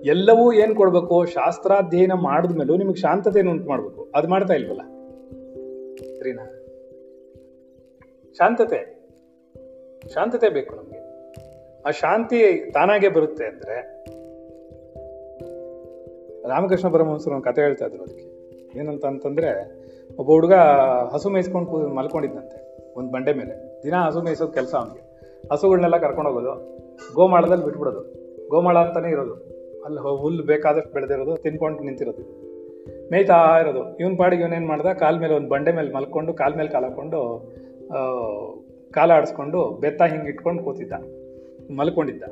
ಎಲ್ಲವೂ 0.04 0.52
ಏನು 0.52 0.75
ಕೊಡಬೇಕು? 0.75 1.26
ಶಾಸ್ತ್ರಾಧ್ಯಯನ 1.26 2.12
ಮಾಡಿದ್ಮೇಲೂ 2.12 2.76
ನಿಮಗೆ 2.76 2.96
ಶಾಂತತೆಯನ್ನು 2.96 3.52
ಉಂಟು 3.52 3.68
ಮಾಡಬೇಕು 3.68 4.08
ಅದು 4.14 4.28
ಮಾಡ್ತಾ 4.28 4.54
ಇಲ್ವಲ್ಲ? 4.54 4.82
ಸರಿನಾ? 6.18 6.44
ಶಾಂತತೆ. 8.38 8.96
ಶಾಂತತೆ 10.14 10.49
ಬೇಕು 10.49 10.76
ನಮಗೆ. 10.76 11.06
ಆ 11.87 11.90
ಶಾಂತಿ 11.90 12.70
ತಾನಾಗೆ 12.70 13.08
ಬರುತ್ತೆ 13.08 13.44
ಅಂದ್ರೆ 13.44 14.06
ರಾಮಕೃಷ್ಣ 16.49 16.88
ಪರಮಹಂಸರು 16.88 17.35
ಒಂದು 17.35 17.44
ಕತೆ 17.44 17.62
ಹೇಳ್ತಾ 17.62 17.85
ಇದ್ರು 17.85 18.02
ಅದಕ್ಕೆ. 18.02 18.37
ಏನಂತ 18.78 19.04
ಅಂತಂದ್ರೆ, 19.04 19.50
ಒಬ್ಬ 20.16 20.30
ಹುಡುಗ 20.30 20.52
ಹಸು 21.12 21.30
ಮೇಯಿಸ್ಕೊಂಡು 21.30 21.94
ಮಲ್ಕೊಂಡಿದ್ದಂತೆ 21.94 22.76
ಒಂದು 22.96 23.12
ಬಂಡೆ 23.12 23.32
ಮೇಲೆ. 23.32 23.82
ದಿನ 23.85 23.94
ಹಸು 23.94 24.23
ಮೇಯಿಸೋದು 24.23 24.52
ಕೆಲಸ 24.52 24.75
ಅವನಿಗೆ. 24.75 25.06
ಹಸುಗಳನ್ನೆಲ್ಲ 25.52 25.99
ಕರ್ಕೊಂಡು 25.99 26.30
ಹೋಗೋದು. 26.30 26.76
ಗೋಮಾಳದಲ್ಲಿ 27.15 27.65
ಬಿಟ್ಬಿಡೋದು. 27.65 28.26
ಗೋಮಾಳ 28.49 28.79
ಅಂತಾನೆ 28.79 29.11
ಇರೋದು. 29.11 29.35
ಅಲ್ಲಿ 29.85 30.00
ಹುಲ್ಲು 30.00 30.43
ಬೇಕಾದಷ್ಟು 30.43 30.93
ಬೆಳೆದಿರೋದು, 30.93 31.37
ತಿನ್ಕೊಂಡು 31.37 31.83
ನಿಂತಿರೋದು. 31.83 32.47
ಮೇಯ್ತಾ 33.12 33.59
ಇರೋದು. 33.61 33.97
ಇವನ್ 33.97 34.19
ಪಾಡಿಗೆ 34.19 34.43
ಇವನೇನು 34.43 34.67
ಮಾಡ್ದೆ? 34.67 34.99
ಕಾಲ 34.99 35.19
ಮೇಲೆ 35.19 35.35
ಒಂದು 35.35 35.49
ಬಂಡೆ 35.49 35.73
ಮೇಲೆ 35.73 35.93
ಮಲ್ಕೊಂಡು, 35.93 36.35
ಕಾಲ 36.35 36.55
ಮೇಲೆ 36.57 36.69
ಕಾಲು 36.69 36.85
ಹಾಕ್ಕೊಂಡು 36.85 37.55
ಕಾಲ 38.91 39.11
ಆಡಿಸ್ಕೊಂಡು, 39.11 39.79
ಬೆತ್ತ 39.81 40.03
ಹಿಂಗೆ 40.03 40.29
ಇಟ್ಕೊಂಡು 40.29 40.62
ಕೂತಿದ್ದ. 40.62 40.93
ಮಲ್ಕೊಂಡಿದ್ದ. 41.71 42.23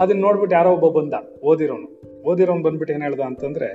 ಅದನ್ನ 0.00 0.20
ನೋಡ್ಬಿಟ್ಟು 0.20 0.56
ಯಾರೋ 0.56 0.76
ಒಬ್ಬ 0.76 1.00
ಬಂದ, 1.00 1.14
ಓದಿರೋನು. 1.42 2.02
ಓದಿರೋನು 2.26 2.62
ಬಂದ್ಬಿಟ್ಟು 2.62 2.94
ಏನು 2.94 3.04
ಹೇಳ್ದ 3.04 3.20
ಅಂತಂದರೆ 3.20 3.68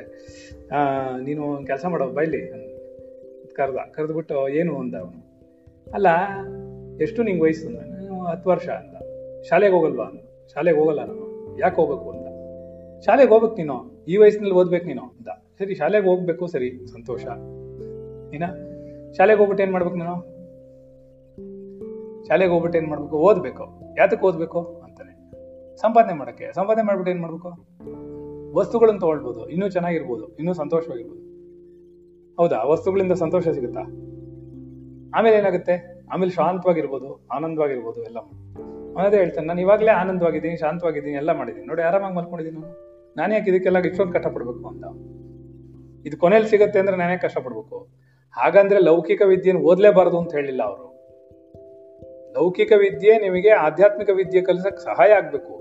ನೀನು 1.24 1.66
ಕೆಲಸ 1.66 1.86
ಮಾಡೋ, 1.86 2.06
ಬೈಲಿ. 2.06 2.70
ಕರೆದ. 3.54 3.76
ಕರೆದ್ಬಿಟ್ಟು, 3.76 4.50
ಏನು? 4.50 4.78
ಅಂದ 4.78 4.96
ಅವನು. 4.96 5.30
ಅಲ್ಲ, 5.94 6.08
ಎಷ್ಟು 7.02 7.24
ನಿಂಗೆ 7.24 7.42
ವಯಸ್ಸು? 7.42 7.68
ಅಂದ 7.68 7.78
"ನಾನು 7.80 8.24
ಹತ್ತು 8.26 8.50
ವರ್ಷ, 8.50 8.70
ಅಂದ. 8.70 8.99
ಶಾಲೆಗೆ 9.44 9.74
ಹೋಗಲ್ವಾ? 9.74 10.06
ಶಾಲೆಗೆ 10.54 10.80
ಹೋಗಲ್ಲ 10.80 11.06
ನಾನು. 11.06 11.58
ಯಾಕೆ 11.60 11.76
ಹೋಗ್ಬೇಕು 11.76 12.12
ಅಂತ? 12.12 12.28
ಶಾಲೆಗೆ 13.06 13.30
ಹೋಗ್ಬೇಕು 13.30 13.56
ನೀನು. 13.56 14.06
ಈ 14.08 14.18
ವಯಸ್ಸಿನಲ್ಲಿ 14.18 14.56
ಓದ್ಬೇಕು 14.56 14.86
ನೀನು 14.86 15.02
ಅಂತ. 15.02 15.30
ಸರಿ, 15.30 15.76
ಶಾಲೆಗೆ 15.76 16.08
ಹೋಗ್ಬೇಕು, 16.08 16.48
ಸರಿ. 16.48 16.88
ಸಂತೋಷ. 16.88 17.26
ನೀನ? 18.32 18.44
ಶಾಲೆಗೆ 19.18 19.38
ಹೋಗ್ಬಿಟ್ಟು 19.38 19.64
ಏನ್ 19.64 19.72
ಮಾಡ್ಬೇಕು 19.72 19.98
ನೀನು? 19.98 20.40
ಶಾಲೆಗೆ 22.28 22.52
ಹೋಗ್ಬಿಟ್ಟು 22.52 22.80
ಏನ್ 22.80 22.88
ಮಾಡ್ಬೇಕು? 22.88 23.16
ಓದ್ಬೇಕು. 23.16 23.96
ಯಾತಕ್ಕೆ 23.98 24.26
ಓದ್ಬೇಕು? 24.26 24.82
ಅಂತಾನೆ. 24.86 25.32
ಸಂಪಾದನೆ 25.78 26.14
ಮಾಡಕ್ಕೆ. 26.14 26.54
ಸಂಪಾದನೆ 26.54 26.84
ಮಾಡ್ಬಿಟ್ಟು 26.84 27.12
ಏನ್ 27.12 27.22
ಮಾಡ್ಬೇಕು? 27.22 27.50
ವಸ್ತುಗಳನ್ನ 28.58 29.00
ತಗೊಳ್ಬೋದು. 29.00 29.50
ಇನ್ನೂ 29.50 29.70
ಚೆನ್ನಾಗಿರ್ಬೋದು. 29.70 30.36
ಇನ್ನೂ 30.36 30.54
ಸಂತೋಷವಾಗಿರ್ಬೋದು. 30.54 31.30
ಹೌದಾ? 32.42 32.64
ವಸ್ತುಗಳಿಂದ 32.64 33.12
ಸಂತೋಷ 33.12 33.48
ಸಿಗುತ್ತಾ? 33.48 33.82
ಆಮೇಲೆ 35.16 35.38
ಏನಾಗುತ್ತೆ? 35.38 36.06
ಆಮೇಲೆ 36.14 36.32
ಶಾಂತವಾಗಿರ್ಬೋದು, 36.32 37.28
ಆನಂದವಾಗಿರ್ಬೋದು 37.32 38.04
ಎಲ್ಲ 38.04 38.18
ಅವನದೇ 38.98 39.18
ಹೇಳ್ತಾನೆ, 39.18 39.48
ನಾನು 39.48 39.62
ಇವಾಗಲೇ 39.62 39.92
ಆನಂದವಾಗಿದ್ದೀನಿ, 39.92 40.58
ಶಾಂತವಾಗಿದ್ದೀನಿ, 40.58 41.16
ಎಲ್ಲ 41.16 41.32
ಮಾಡಿದ್ದೀನಿ. 41.32 41.68
ನೋಡಿ 41.68 41.82
ಆರಾಮಾಗಿ 41.82 42.16
ಮಲ್ಕೊಂಡಿದ್ದೀನಿ 42.16 42.62
ನಾನು 42.62 42.90
ನಾನು 43.18 43.34
ಯಾಕೆ 43.34 43.50
ಇದಕ್ಕೆಲ್ಲ 43.50 43.78
ಇಷ್ಟೊಂದು 43.78 44.14
ಕಷ್ಟಪಡಬೇಕು 44.14 44.68
ಅಂತ? 44.68 44.86
ಇದು 46.08 46.18
ಕೊನೆಯಲ್ಲಿ 46.18 46.50
ಸಿಗುತ್ತೆ 46.50 46.80
ಅಂದ್ರೆ 46.80 46.98
ನಾನೇ 46.98 47.18
ಕಷ್ಟಪಡಬೇಕು. 47.18 47.88
ಹಾಗಂದ್ರೆ 48.32 48.80
ಲೌಕಿಕ 48.80 49.22
ವಿದ್ಯೆಯನ್ನು 49.22 49.66
ಓದಲೇಬಾರದು 49.66 50.18
ಅಂತ 50.18 50.34
ಹೇಳಿಲ್ಲ 50.34 50.64
ಅವರು. 50.64 50.90
ಲೌಕಿಕ 52.34 52.72
ವಿದ್ಯೆ 52.78 53.20
ನಿಮಗೆ 53.20 53.50
ಆಧ್ಯಾತ್ಮಿಕ 53.50 54.10
ವಿದ್ಯೆ 54.10 54.42
ಕಲಿಸಕ್ 54.42 54.80
ಸಹಾಯ 54.80 55.12
ಆಗಬೇಕು. 55.12 55.54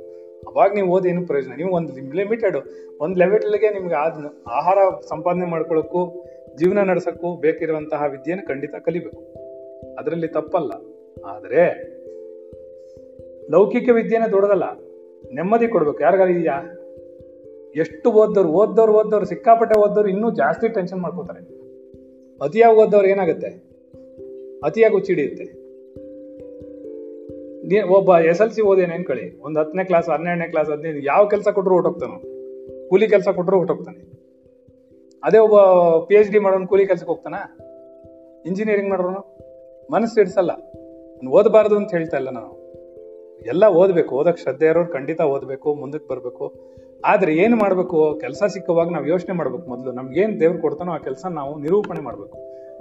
ಅವಾಗ 0.48 0.74
ನೀವು 0.74 0.88
ಓದಿ 0.88 1.08
ಏನು 1.08 1.26
ಪ್ರಯೋಜನ? 1.26 1.52
ನೀವು 1.56 1.70
ಒಂದು 1.70 2.16
ಲಿಮಿಟೆಡ್ 2.16 2.56
ಒಂದು 3.00 3.18
ಲೆವೆಲ್ಗೆ 3.18 3.70
ನಿಮ್ಗೆ 3.70 3.94
ಆದ, 3.94 4.24
ಆಹಾರ 4.46 4.78
ಸಂಪಾದನೆ 5.08 5.44
ಮಾಡ್ಕೊಳ್ಳೋಕ್ಕೂ, 5.44 6.24
ಜೀವನ 6.56 6.78
ನಡೆಸಕ್ಕೂ 6.78 7.36
ಬೇಕಿರುವಂತಹ 7.36 8.02
ವಿದ್ಯೆಯನ್ನು 8.02 8.46
ಖಂಡಿತ 8.46 8.74
ಕಲಿಬೇಕು. 8.74 9.34
ಅದರಲ್ಲಿ 9.96 10.28
ತಪ್ಪಲ್ಲ. 10.28 10.72
ಆದರೆ 11.24 11.97
ಲೌಕಿಕ 13.50 13.88
ವಿದ್ಯೆನೇ 13.94 14.30
ದೊಡ್ಡದಲ್ಲ, 14.30 14.66
ನೆಮ್ಮದಿ 15.34 15.68
ಕೊಡ್ಬೇಕು. 15.68 16.00
ಯಾರಿಗಾರು 16.02 16.30
ಇದೆಯಾ? 16.30 16.56
ಎಷ್ಟು 17.76 18.12
ಓದ್ದವ್ರು 18.12 18.50
ಓದ್ದವ್ರು 18.50 18.92
ಓದ್ದವ್ರು, 18.98 19.26
ಸಿಕ್ಕಾಪಟ್ಟೆ 19.26 19.76
ಓದ್ದವ್ರು 19.80 20.08
ಇನ್ನೂ 20.10 20.30
ಜಾಸ್ತಿ 20.30 20.68
ಟೆನ್ಷನ್ 20.68 21.00
ಮಾಡ್ಕೋತಾರೆ. 21.00 21.40
ಅತಿಯಾಗಿ 22.40 22.76
ಓದ್ದವ್ರು 22.78 23.08
ಏನಾಗುತ್ತೆ? 23.08 23.50
ಅತಿಯಾಗಿ 24.64 24.94
ಹುಚ್ಚಿಡಿಯುತ್ತೆ 24.94 25.46
ಒಬ್ಬ 27.96 28.10
ಎಸ್ 28.18 28.40
ಎಲ್ 28.40 28.50
ಸಿ 28.50 28.60
ಓದೇನು 28.62 28.94
ಅನ್ಕೊಳ್ಳಿ 28.94 29.24
ಒಂದು 29.40 29.60
ಹತ್ತನೇ 29.60 29.84
ಕ್ಲಾಸ್ 29.84 30.08
ಹನ್ನೆರಡನೇ 30.08 30.46
ಕ್ಲಾಸ್ 30.48 30.70
ಹದಿನೈದು, 30.70 31.00
ಯಾವ 31.04 31.22
ಕೆಲಸ 31.28 31.48
ಕೊಟ್ಟರು 31.48 31.74
ಹೊಟ್ಟೋಗ್ತಾನೋ 31.74 32.18
ಕೂಲಿ 32.88 33.08
ಕೆಲಸ 33.08 33.28
ಕೊಟ್ಟರು 33.28 33.56
ಹೊಟ್ಟೋಗ್ತಾನೆ 33.56 34.00
ಅದೇ 35.24 35.38
ಒಬ್ಬ 35.38 35.56
ಪಿ 36.06 36.14
ಎಚ್ 36.14 36.30
ಡಿ 36.30 36.38
ಮಾಡೋನು 36.38 36.66
ಕೂಲಿ 36.66 36.86
ಕೆಲಸಕ್ಕೆ 36.86 37.12
ಹೋಗ್ತಾನ? 37.12 37.36
ಇಂಜಿನಿಯರಿಂಗ್ 38.46 38.90
ಮಾಡೋನು? 38.90 39.20
ಮನಸ್ಸು 39.92 40.20
ಇಡ್ಸಲ್ಲ. 40.20 40.52
ಓದಬಾರ್ದು 41.28 41.76
ಅಂತ 41.76 41.90
ಹೇಳ್ತಾ 41.90 42.16
ಇಲ್ಲ 42.16 42.30
ನಾನು. 42.30 42.57
ಎಲ್ಲ 43.46 43.64
ಓದ್ಬೇಕು 43.64 44.14
ಓದಕ್ಕೆ 44.14 44.42
ಶ್ರದ್ಧೆ 44.42 44.66
ಇರೋರು 44.66 44.92
ಖಂಡಿತ 44.92 45.20
ಓದ್ಬೇಕು 45.20 45.74
ಮುಂದಕ್ಕೆ 45.74 46.08
ಬರಬೇಕು. 46.08 46.54
ಆದರೆ 47.04 47.36
ಏನು 47.36 47.56
ಮಾಡಬೇಕು? 47.56 48.18
ಕೆಲಸ 48.20 48.42
ಸಿಕ್ಕುವಾಗ 48.48 48.88
ನಾವು 48.90 49.06
ಯೋಚನೆ 49.06 49.36
ಮಾಡಬೇಕು 49.36 49.68
ಮೊದಲು. 49.68 49.92
ನಮ್ಗೆ 49.92 50.20
ಏನ್ 50.20 50.40
ದೇವ್ರು 50.40 50.58
ಕೊಡ್ತಾನೋ 50.58 50.92
ಆ 50.92 50.98
ಕೆಲಸ 50.98 51.26
ನಾವು 51.30 51.58
ನಿರೂಪಣೆ 51.58 52.00
ಮಾಡಬೇಕು. 52.00 52.38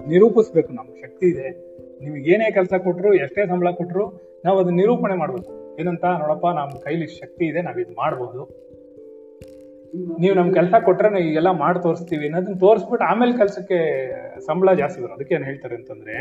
ನಿರೂಪಿಸ್ಬೇಕು 0.08 0.74
ನಮ್ಗೆ, 0.74 1.02
ಶಕ್ತಿ 1.02 1.28
ಇದೆ. 1.28 1.78
ನಿಮ್ಗೆ 2.04 2.32
ಏನೇ 2.32 2.52
ಕೆಲಸ 2.52 2.74
ಕೊಟ್ರು, 2.84 3.13
ಎಷ್ಟೇ 3.13 3.48
ಸಂಬಳ 3.48 3.70
ಕೊಟ್ರು, 3.70 4.22
ನಾವು 4.46 4.60
ಅದನ್ನ 4.60 4.76
ನಿರೂಪಣೆ 4.76 5.15
ಮಾಡಬೇಕು. 5.15 5.78
ಏನಂತ 5.80 6.06
ನೋಡಪ್ಪ 6.06 6.48
ನಮ್ಮ 6.48 6.80
ಕೈಲಿ 6.80 7.08
ಶಕ್ತಿ 7.08 7.46
ಇದೆ, 7.46 7.62
ನಾವು 7.62 7.82
ಇದು 7.82 7.91
ಮಾಡ್ಬೋದು. 7.91 8.67
ನೀವು 10.20 10.36
ನಮ್ಮ 10.36 10.54
ಕೆಲಸ 10.54 10.74
ಕೊಟ್ಟರೆ 10.86 11.10
ನಾವು 11.10 11.24
ಈಗೆಲ್ಲ 11.24 11.52
ಮಾಡಿ 11.52 11.84
ತೋರಿಸ್ತೀವಿ 11.84 12.26
ಅನ್ನೋದನ್ನ 12.26 12.60
ತೋರಿಸ್ಬಿಟ್ಟು 12.60 13.06
ಆಮೇಲೆ 13.06 13.38
ಕೆಲಸಕ್ಕೆ 13.38 13.78
ಸಂಬಳ 14.39 14.74
ಜಾಸ್ತಿ 14.74 15.02
ಬರೋದು 15.02 15.13
ಅದಕ್ಕೆ 15.13 15.36
ಏನು 15.36 15.43
ಹೇಳ್ತಾರೆ 15.43 15.76
ಅಂತಂದ್ರೆ 15.76 16.17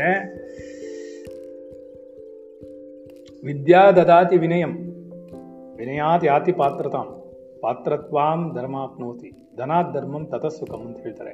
ವಿದ್ಯಾ 3.45 3.91
ದದಾತಿ 3.91 4.37
ವಿನಯಂ. 4.37 4.71
ವಿನಯಾತ್ 5.75 6.25
ಯಾತಿ 6.25 6.51
ಪಾತ್ರತಾಂ. 6.51 7.23
ಪಾತ್ರತ್ವಾಂ 7.61 8.53
ಧರ್ಮಾಪ್ನೋತಿ. 8.55 9.31
ಧನಾತ್ 9.57 9.93
ಧರ್ಮಂ 9.93 10.25
ತತಸ್ಸುಖಂ 10.25 10.81
ಅಂತ 10.85 10.97
ಹೇಳ್ತಾರೆ. 10.97 11.33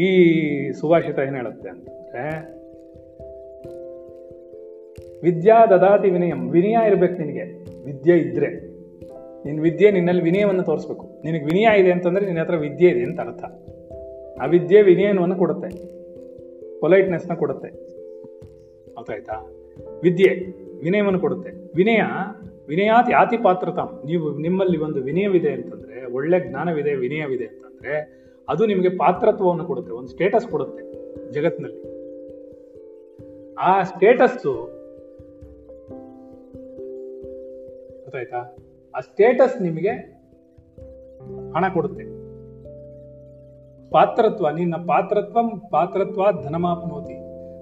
ಈ 0.00 0.72
ಸುಭಾಷಿತ 0.72 1.18
ಏನು 1.18 1.36
ಹೇಳುತ್ತೆ 1.36 1.68
ಅಂತಂದ್ರೆ 1.68 2.56
ವಿದ್ಯಾ 5.22 5.66
ದದಾತಿ 5.66 6.10
ವಿನಯಂ. 6.10 6.50
ವಿನಯ 6.50 6.76
ಇರಬೇಕು 6.86 7.14
ನಿನಗೆ. 7.14 7.42
ವಿದ್ಯೆ 7.84 8.18
ಇದ್ರೆ. 8.18 8.46
ನಿನ್ನ 9.44 9.60
ವಿದ್ಯೆ 9.60 9.90
ನಿನ್ನಲ್ಲಿ 9.90 10.22
ವಿನಯವನ್ನು 10.22 10.62
ತೋರಿಸ್ಬೇಕು. 10.62 11.08
ನಿನಗೆ 11.24 11.44
ವಿನಯ 11.44 11.80
ಇದೆ 11.80 11.92
ಅಂತಂದ್ರೆ 11.92 12.26
ನಿನ್ನ 12.26 12.40
ಹತ್ರ 12.40 12.56
ವಿದ್ಯೆ 12.56 12.90
ಇದೆ 12.90 13.02
ಅಂತ 13.02 13.20
ಅರ್ಥ. 13.20 13.44
ಆ 14.40 14.46
ವಿದ್ಯೆ 14.46 14.82
ವಿನಯನವನ್ನು 14.82 15.36
ಕೊಡುತ್ತೆ. 15.36 15.68
ಪೊಲೈಟ್ನೆಸ್ನ 16.80 17.34
ಕೊಡುತ್ತೆ. 17.34 17.68
ಆಯ್ತಾ 19.12 19.34
ವಿದ್ಯೆ. 20.02 20.65
ವಿನಯವನ್ನು 20.80 21.20
ಕೊಡುತ್ತೆ. 21.20 21.50
ವಿನಯ, 21.74 22.00
ವಿನಯಾತ್ 22.68 23.10
ಯಾತಿ 23.10 23.38
ಪಾತ್ರತಾಂ. 23.38 24.02
ನೀವು 24.06 24.38
ನಿಮ್ಮಲ್ಲಿ 24.38 24.78
ಒಂದು 24.78 25.02
ವಿನಯವಿದೆ 25.02 25.52
ಅಂತಂದ್ರೆ, 25.52 26.12
ಒಳ್ಳೆ 26.12 26.48
ಜ್ಞಾನವಿದೆ, 26.48 26.94
ವಿನಯವಿದೆ 26.94 27.44
ಅಂತಂದ್ರೆ, 27.44 28.16
ಅದು 28.48 28.66
ನಿಮಗೆ 28.66 28.88
ಪಾತ್ರತ್ವವನ್ನು 28.88 29.64
ಕೊಡುತ್ತೆ, 29.64 29.92
ಒಂದು 29.92 30.08
ಸ್ಟೇಟಸ್ 30.08 30.48
ಕೊಡುತ್ತೆ 30.48 30.96
ಜಗತ್ತಿನಲ್ಲಿ 31.32 31.96
ಆ 33.58 33.82
ಸ್ಟೇಟಸ್ಸು 33.82 34.76
ಗೊತ್ತಾಯ್ತಾ? 38.04 38.56
ಆ 38.96 39.00
ಸ್ಟೇಟಸ್ 39.00 39.62
ನಿಮಗೆ 39.62 39.90
ಹಣ 41.52 41.64
ಕೊಡುತ್ತೆ. 41.72 42.04
ಪಾತ್ರತ್ವ, 43.90 44.50
ನಿನ್ನ 44.50 44.76
ಪಾತ್ರತ್ವ 44.76 45.38
ಪಾತ್ರತ್ವ 45.70 46.22
ಧನಮಾಪ್ನೋತಿ. 46.42 47.14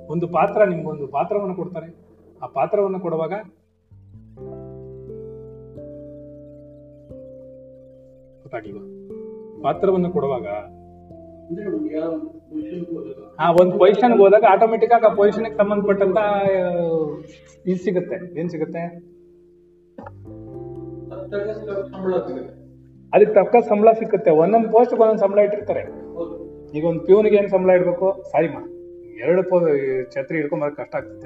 ಒಂದು 0.06 0.28
ಪಾತ್ರ 0.28 0.64
ನಿಮ್ಗೊಂದು 0.64 1.06
ಪಾತ್ರವನ್ನು 1.06 1.54
ಕೊಡ್ತಾರೆ. 1.54 2.03
ಆ 2.42 2.46
ಪಾತ್ರವನ್ನು 2.46 3.00
ಕೊಡುವಾಗ 3.00 3.32
ಪಾತ್ರವನ್ನು 9.62 10.10
ಕೊಡುವಾಗ 10.12 10.46
ಆ, 13.38 13.52
ಒಂದು 13.52 13.78
ಪೊಸಿಷನ್ 13.78 14.18
ಹೋದಾಗ 14.18 14.44
ಆಟೋಮೆಟಿಕ್ 14.50 14.92
ಆಗಿ 14.92 15.06
ಆ 15.06 15.14
ಪೊಸಿಷನ್ 15.14 15.56
ಸಂಬಂಧಪಟ್ಟಂತ 15.56 16.16
ಇದು 17.66 17.84
ಸಿಗುತ್ತೆ. 17.84 18.40
ಏನ್ 18.40 18.50
ಸಿಗುತ್ತೆ? 18.50 18.82
ಅದಕ್ಕೆ 23.12 23.34
ತಕ್ಕ 23.34 23.56
ಸಂಬಳ 23.68 23.92
ಸಿಕ್ಕುತ್ತೆ 23.92 24.30
ಒಂದೊಂದು 24.30 24.72
ಪೋಸ್ಟ್ 24.72 24.94
ಒಂದೊಂದು 24.94 25.20
ಸಂಬಳ 25.20 25.38
ಇಟ್ಟಿರ್ತಾರೆ. 25.38 25.82
ಈಗ 26.74 26.84
ಒಂದು 26.84 27.00
ಪ್ಯೂನ್ಗೆ 27.00 27.36
ಏನು 27.36 27.48
ಸಂಬಳ 27.48 27.70
ಇಡ್ಬೇಕು? 27.70 28.22
ಸಾರಿ 28.32 28.48
ಎರಡು 29.18 29.42
ಪೋ, 29.42 29.60
ಛತ್ರಿ 30.10 30.36
ಹಿಡ್ಕೊಂಬರಕ್ 30.36 30.76
ಕಷ್ಟ 30.76 30.94
ಆಗ್ತದೆ 30.94 31.20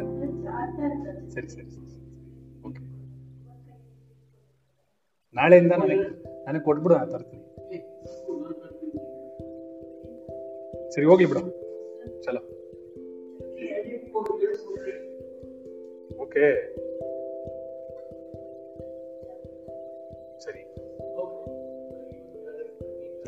ಸರಿ 1.31 1.49
ಸರಿ 1.49 1.65
ಓಕೆ 2.69 2.83
ನಾಳೆಯಿಂದ 5.35 5.73
ನನಗೆ 5.73 5.97
ನನಗೆ 6.45 6.63
ಕೊಟ್ಬಿಡು 6.63 6.95
ನಾನು 6.95 7.11
ತರ್ತೀನಿ. 7.11 7.45
ಸರಿ, 10.95 11.05
ಹೋಗ್ಲಿ 11.05 11.27
ಬಿಡು. 11.27 11.41
ಚಲೋ. 12.23 12.41
ಓಕೆ 16.23 16.47
ಸರಿ. 20.41 20.63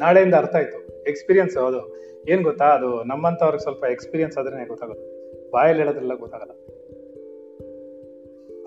ನಾಳೆಯಿಂದ 0.00 0.34
ಅರ್ಥ 0.34 0.56
ಆಯ್ತು. 0.56 0.78
ಎಕ್ಸ್ಪೀರಿಯನ್ಸ್ 1.08 1.56
ಹೌದು 1.56 1.80
ಏನ್ 2.28 2.42
ಗೊತ್ತಾ? 2.42 2.64
ಅದು 2.64 3.04
ನಮ್ಮಂಥವ್ರಿಗೆ 3.04 3.62
ಸ್ವಲ್ಪ 3.62 3.85
ಎಕ್ಸ್ಪೀರಿಯನ್ಸ್ 3.85 4.38
ಆದ್ರೆ 4.38 4.68
ಗೊತ್ತಾಗುತ್ತೆ. 4.68 5.20
ಬಾಯಲ್ಲಿ 5.50 5.78
ಹೇಳೋದ್ರೆಲ್ಲ 5.78 6.14
ಗೊತ್ತಾಗಲ್ಲ. 6.14 6.52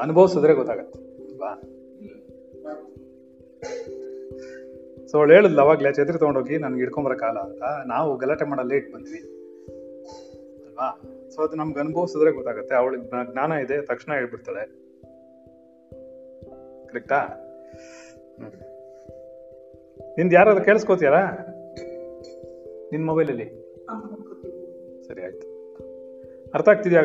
ಅನುಭವಿಸಿದ್ರೆ 0.01 0.53
ಗೊತ್ತಾಗತ್ತೆ. 0.53 0.99
ಅಲ್ವಾ 0.99 1.61
ಸೊ 5.07 5.17
ಅವಳು 5.17 5.33
ಹೇಳಿದ್ಲು 5.33 5.61
ಅವಾಗ್ಲೇ, 5.61 5.93
ಛತ್ರಿ 5.93 6.19
ತಗೊಂಡೋಗಿ 6.19 6.57
ನನ್ಗೆ 6.57 7.19
ಕಾಲ 7.19 7.37
ಅಂತ. 7.37 7.61
ನಾವು 7.87 8.17
ಗಲಾಟೆ 8.17 8.45
ಮಾಡೋ 8.45 8.63
ಲೇಟ್ 8.63 8.93
ಬಂದ್ವಿ. 8.93 9.19
ಅಲ್ವಾ? 10.65 11.01
ಸೊ 11.35 11.41
ಅದು 11.41 11.55
ನಮ್ಗೆ 11.55 11.79
ಅನುಭವಿಸಿದ್ರೆ 11.79 12.31
ಗೊತ್ತಾಗುತ್ತೆ. 12.31 12.75
ಅವಳಿಗೆ 12.75 13.31
ಜ್ಞಾನ 13.31 13.51
ಇದೆ, 13.51 13.85
ತಕ್ಷಣ 13.85 14.13
ಹೇಳ್ಬಿಡ್ತಾಳೆ. 14.13 14.83
ಕರೆಕ್ಟಾ 16.87 17.39
ನಿಂದು 20.17 20.35
ಯಾರಾದ್ರೂ 20.35 20.65
ಕೇಳಿಸ್ಕೋತೀಯಾರ 20.65 21.15
ನಿನ್ 22.93 23.05
ಮೊಬೈಲಲ್ಲಿ 23.05 23.45
ಸರಿ 25.07 25.21
ಆಯ್ತು. 25.23 25.53
ಅರ್ಥ 26.53 26.69
ಆಗ್ತಿದ್ಯಾ 26.69 27.01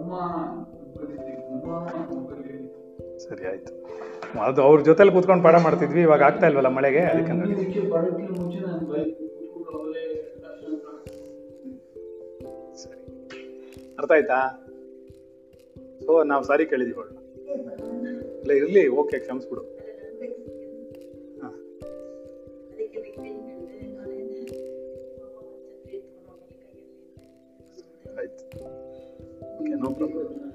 ಉಮ್ಮ 0.00 0.14
ಸರಿ 3.18 3.46
ಆಯ್ತು. 3.46 3.72
ಅದು 4.40 4.62
ಅವ್ರ 4.62 4.80
ಜೊತೆಲಿ 4.80 5.10
ಕೂತ್ಕೊಂಡು 5.10 5.44
ಪಾಠ 5.44 5.54
ಮಾಡ್ತಿದ್ವಿ 5.54 6.02
ಇವಾಗ 6.02 6.22
ಆಗ್ತಾ 6.22 6.46
ಇಲ್ವಲ್ಲ 6.46 6.68
ಮಳೆಗೆ? 6.68 7.00
ಅದಕ್ಕೆ 7.00 7.32
ಸರಿ. 12.82 13.02
ಅರ್ಥ 13.98 14.12
ಆಯ್ತಾ? 14.12 14.64
ಸೊ 16.00 16.24
ನಾವು 16.24 16.44
ಸಾರಿ 16.44 16.66
ಕೇಳಿದೀವಿ 16.66 16.96
ಅವಳು. 16.96 17.10
ಇಲ್ಲ 18.40 18.52
ಇರ್ಲಿ 18.52 18.88
ಓಕೆ 18.88 19.18
ಕ್ಷಮಿಸ್ಬಿಡು. 19.18 19.77
ಆಯ್ತು 28.18 28.44
okay 29.60 29.74
no 29.74 29.90
problem 29.90 30.48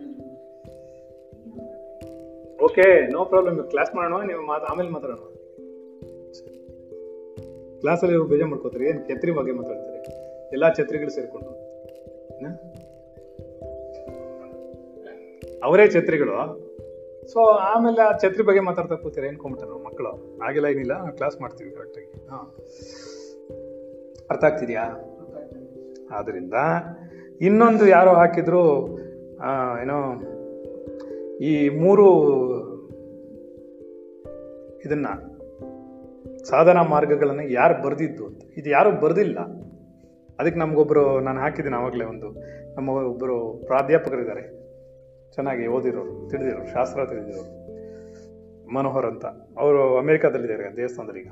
okay 2.61 3.11
no 3.11 3.25
problem 3.25 3.69
class 3.69 3.95
ಮಾಡೋಣ? 3.95 4.27
ನೀವು 4.27 4.41
ಮಾತು 4.41 4.65
ಆಮೇಲೆ 4.65 4.89
ಮಾತಾಡೋಣ. 4.89 5.17
ಕ್ಲಾಸಲ್ಲಿ 7.79 8.15
ಇವ್ರು 8.15 8.29
ಬೇಜಾರು 8.29 8.49
ಮಾಡ್ಕೋತಾರೆ? 8.49 8.85
ಏನು 8.85 8.99
ಛತ್ರಿ 9.07 9.31
ಬಗ್ಗೆ 9.31 9.51
ಮಾತಾಡ್ತಾರೆ? 9.51 9.97
ಎಲ್ಲ 10.53 10.69
ಛತ್ರಿಗಳು 10.69 11.09
ಸೇರಿಕೊಂಡು? 11.09 11.49
ಅವರೇ 15.63 15.87
ಛತ್ರಿಗಳು. 15.91 16.33
ಸೊ 17.27 17.39
ಆಮೇಲೆ 17.45 18.01
ಆ 18.01 18.17
ಛತ್ರಿ 18.17 18.43
ಬಗ್ಗೆ 18.43 18.59
ಮಾತಾಡ್ತಾ 18.59 18.95
ಕೂತಾರೆ. 18.95 19.27
ಏನ್ಕೊಂಬಿಟ್ಟಾರ 19.27 19.69
ಮಕ್ಕಳು? 19.83 20.39
ಆಗಿಲ್ಲ 20.43 20.65
ಏನಿಲ್ಲ. 20.65 21.11
ಕ್ಲಾಸ್ 21.11 21.41
ಮಾಡ್ತೀವಿ 21.41 21.71
ಕರೆಕ್ಟಾಗಿ 21.71 22.27
ಹಾಂ. 22.27 22.51
ಅರ್ಥ 24.29 24.43
ಆಗ್ತಿದ್ಯಾ? 24.43 24.85
ಆದ್ರಿಂದ 26.11 26.53
ಇನ್ನೊಂದು 27.41 27.87
ಯಾರೋ 27.87 28.09
ಹಾಕಿದ್ರು 28.09 28.97
ಏನೋ, 29.81 30.21
ಈ 31.37 31.69
ಮೂರು 31.69 32.33
ಇದನ್ನ, 34.85 35.07
ಸಾಧನಾ 36.43 36.83
ಮಾರ್ಗಗಳನ್ನು 36.83 37.51
ಯಾರು 37.51 37.83
ಬರೆದಿದ್ದು 37.83 38.25
ಅಂತ. 38.25 38.41
ಇದು 38.57 38.69
ಯಾರು 38.69 38.91
ಬರೆದಿಲ್ಲ. 38.91 39.39
ಅದಕ್ಕೆ 40.39 40.59
ನಮಗೊಬ್ಬರು 40.59 41.19
ನಾನು 41.19 41.39
ಹಾಕಿದ್ದೀನಿ 41.39 41.75
ಆವಾಗಲೇ 41.75 42.05
ಒಂದು. 42.05 42.43
ನಮ್ಮ 42.75 42.89
ಒಬ್ಬರು 42.89 43.63
ಪ್ರಾಧ್ಯಾಪಕರಿದ್ದಾರೆ 43.65 44.41
ಚೆನ್ನಾಗಿ 45.31 45.67
ಓದಿರೋರು, 45.67 46.29
ತಿಳಿದಿರೋರು, 46.29 46.73
ಶಾಸ್ತ್ರ 46.73 47.05
ತಿಳಿದಿರೋರು. 47.05 47.63
ಮನೋಹರ್ 48.73 49.05
ಅಂತ. 49.05 49.25
ಅವರು 49.57 49.97
ಅಮೇರಿಕಾದಲ್ಲಿದ್ದಾರೆ 49.97 50.77
ದೇವಸ್ಥಾನದಲ್ಲಿ 50.77 51.21
ಈಗ. 51.21 51.27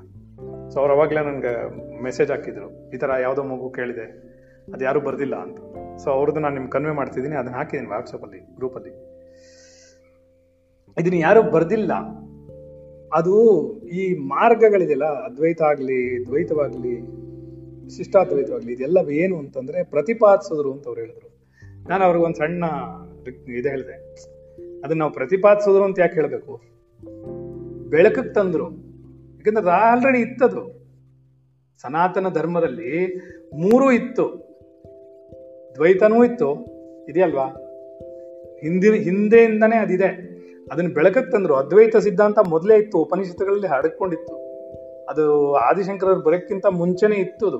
ಸೊ 0.70 0.80
ಅವ್ರು 0.80 0.94
ಅವಾಗಲೇ 0.94 1.26
ನನಗೆ 1.26 1.70
ಮೆಸೇಜ್ 2.04 2.32
ಹಾಕಿದ್ರು. 2.32 2.90
ಈ 2.90 2.98
ಥರ 2.98 3.10
ಯಾವುದೋ 3.22 3.44
ಮಗು 3.44 3.70
ಕೇಳಿದೆ. 3.70 4.32
ಅದು 4.74 4.86
ಯಾರು 4.86 5.02
ಬರೆದಿಲ್ಲ 5.02 5.36
ಅಂತ. 5.36 5.58
ಸೊ 6.04 6.12
ಅವ್ರದ್ದು 6.12 6.40
ನಾನು 6.40 6.56
ನಿಮ್ಗೆ 6.56 6.72
ಕನ್ವೆ 6.72 6.92
ಮಾಡ್ತಿದ್ದೀನಿ, 6.92 7.36
ಅದನ್ನ 7.36 7.56
ಹಾಕಿದ್ದೀನಿ 7.56 7.92
ವಾಟ್ಸಪ್ಪಲ್ಲಿ 7.92 8.38
ಗ್ರೂಪಲ್ಲಿ 8.56 8.90
ಇದನ್ನ 11.00 11.14
ಯಾರು 11.14 11.42
ಬರೆದಿಲ್ಲ. 11.44 11.94
ಅದು 13.14 13.36
ಈ 13.80 14.14
ಮಾರ್ಗಗಳಿದೆಯಲ್ಲ 14.16 15.06
ಅದ್ವೈತ 15.06 15.62
ಆಗಲಿ 15.62 16.26
ದ್ವೈತವಾಗಲಿ, 16.26 17.02
ವಿಶಿಷ್ಟಾದ್ವೈತವಾಗಲಿ 17.84 18.74
ಇದೆಲ್ಲ 18.74 19.10
ಏನು 19.10 19.38
ಅಂತಂದ್ರೆ 19.38 19.84
ಪ್ರತಿಪಾದಿಸಿದ್ರು 19.84 20.74
ಅಂತ 20.74 20.88
ಅವ್ರು 20.88 21.02
ಹೇಳಿದ್ರು. 21.02 21.30
ನಾನು 21.90 22.04
ಅವ್ರಿಗೆ 22.04 22.26
ಒಂದು 22.26 22.36
ಸಣ್ಣ 22.36 22.64
ಇದು 23.58 23.70
ಹೇಳಿದೆ. 23.70 23.96
ಅದನ್ನ 24.82 25.00
ನಾವು 25.00 25.14
ಪ್ರತಿಪಾದಿಸಿದ್ರು 25.14 25.84
ಅಂತ 25.84 26.00
ಯಾಕೆ 26.00 26.14
ಹೇಳಬೇಕು? 26.14 26.62
ಬೆಳಕಕ್ಕೆ 27.90 28.34
ತಂದ್ರು. 28.34 28.72
ಯಾಕಂದ್ರೆ 29.38 29.72
ಆಲ್ರೆಡಿ 29.72 30.20
ಇತ್ತದು. 30.20 30.82
ಸನಾತನ 31.82 32.28
ಧರ್ಮದಲ್ಲಿ 32.34 33.16
ಮೂರು 33.54 33.92
ಇತ್ತು. 33.92 34.51
ದ್ವೈತನೂ 35.76 36.24
ಇತ್ತು, 36.24 36.66
ಇದೆಯಲ್ವಾ? 37.10 37.46
ಹಿಂದಿನ 38.62 38.94
ಹಿಂದೆಯಿಂದನೇ 38.94 39.78
ಅದಿದೆ. 39.78 40.32
ಅದನ್ನ 40.72 40.94
ಬೆಳಕಕ್ಕೆ 40.94 41.32
ತಂದ್ರು. 41.32 41.56
ಅದ್ವೈತ 41.56 41.98
ಸಿದ್ಧಾಂತ 41.98 42.40
ಮೊದಲೇ 42.50 42.78
ಇತ್ತು, 42.78 42.98
ಉಪನಿಷತ್ತುಗಳಲ್ಲಿ 42.98 43.68
ಹರಡ್ಕೊಂಡಿತ್ತು. 43.68 44.34
ಅದು 45.10 45.56
ಆದಿಶಂಕರವ್ರು 45.56 46.22
ಬರೋಕ್ಕಿಂತ 46.22 46.66
ಮುಂಚೆನೇ 46.66 47.16
ಇತ್ತು 47.16 47.48
ಅದು. 47.48 47.58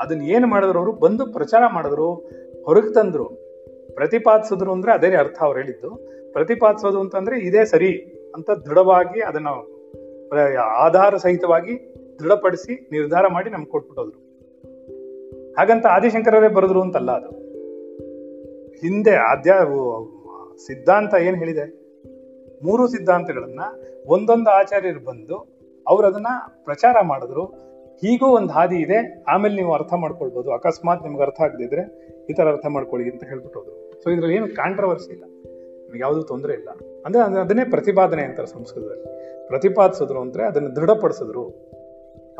ಅದನ್ನ 0.00 0.22
ಏನು 0.22 0.46
ಮಾಡಿದ್ರು 0.46 0.78
ಅವರು? 0.78 0.92
ಬಂದು 0.92 1.32
ಪ್ರಚಾರ 1.32 1.62
ಮಾಡಿದ್ರು, 1.72 2.14
ಹೊರಗೆ 2.64 2.94
ತಂದ್ರು. 2.94 3.24
ಪ್ರತಿಪಾದಿಸಿದ್ರು 3.94 4.72
ಅಂದ್ರೆ 4.72 4.92
ಅದೇ 4.92 5.14
ಅರ್ಥ 5.14 5.38
ಅವ್ರು 5.40 5.60
ಹೇಳಿದ್ದು. 5.60 6.08
ಪ್ರತಿಪಾದಿಸೋದು 6.32 7.00
ಅಂತಂದ್ರೆ 7.00 7.38
ಇದೇ 7.38 7.64
ಸರಿ 7.64 7.92
ಅಂತ 8.34 8.50
ದೃಢವಾಗಿ 8.50 9.20
ಅದನ್ನ 9.20 9.46
ಆಧಾರ 10.58 11.16
ಸಹಿತವಾಗಿ 11.16 11.94
ದೃಢಪಡಿಸಿ 12.20 12.88
ನಿರ್ಧಾರ 12.92 13.26
ಮಾಡಿ 13.26 13.50
ನಮ್ಗೆ 13.50 13.70
ಕೊಟ್ಬಿಟ್ಟೋದ್ರು. 13.70 14.30
ಹಾಗಂತ 15.58 15.86
ಆದಿಶಂಕರರೇ 15.86 16.48
ಬರೆದ್ರು 16.48 16.80
ಅಂತಲ್ಲ 16.80 17.10
ಅದು. 17.10 17.39
ಹಿಂದೆ 18.80 19.10
ಆದ್ಯ 19.10 19.52
ಸಿದ್ಧಾಂತ 20.66 21.14
ಏನು 21.14 21.36
ಹೇಳಿದೆ? 21.36 21.80
ಮೂರು 22.62 22.88
ಸಿದ್ಧಾಂತಗಳನ್ನ 22.88 23.60
ಒಂದೊಂದು 24.06 24.50
ಆಚಾರ್ಯರು 24.50 25.04
ಬಂದು 25.04 25.60
ಅವ್ರು 25.88 26.06
ಅದನ್ನ 26.06 26.26
ಪ್ರಚಾರ 26.64 26.96
ಮಾಡಿದ್ರು. 27.02 27.44
ಹೀಗೂ 28.00 28.26
ಒಂದು 28.26 28.52
ಹಾದಿ 28.52 28.76
ಇದೆ. 28.76 29.24
ಆಮೇಲೆ 29.28 29.56
ನೀವು 29.56 29.72
ಅರ್ಥ 29.72 29.94
ಮಾಡ್ಕೊಳ್ಬೋದು. 29.94 30.52
ಅಕಸ್ಮಾತ್ 30.52 31.02
ನಿಮ್ಗೆ 31.02 31.22
ಅರ್ಥ 31.22 31.40
ಆಗದಿದ್ರೆ 31.40 31.82
ಈ 32.30 32.32
ಥರ 32.32 32.48
ಅರ್ಥ 32.48 32.66
ಮಾಡ್ಕೊಳ್ಳಿ 32.66 33.10
ಅಂತ 33.10 33.24
ಹೇಳ್ಬಿಟ್ಟು 33.24 33.60
ಹೋದ್ರು. 33.60 34.02
ಸೊ 34.02 34.10
ಇದ್ರಲ್ಲಿ 34.10 34.36
ಏನು 34.36 34.54
ಕಾಂಟ್ರವರ್ಸಿ 34.54 35.12
ಇಲ್ಲ. 35.12 35.24
ನಿಮ್ಗೆ 35.24 36.00
ಯಾವುದೂ 36.00 36.22
ತೊಂದರೆ 36.22 36.52
ಇಲ್ಲ. 36.52 36.68
ಅಂದ್ರೆ 37.06 37.40
ಅದನ್ನೇ 37.40 37.64
ಪ್ರತಿಪಾದನೆ 37.64 38.22
ಅಂತಾರೆ 38.22 38.48
ಸಂಸ್ಕೃತದಲ್ಲಿ. 38.48 39.04
ಪ್ರತಿಪಾದಿಸಿದ್ರು 39.46 40.20
ಅಂದ್ರೆ 40.20 40.44
ಅದನ್ನ 40.44 40.66
ದೃಢಪಡಿಸಿದ್ರು. 40.66 41.44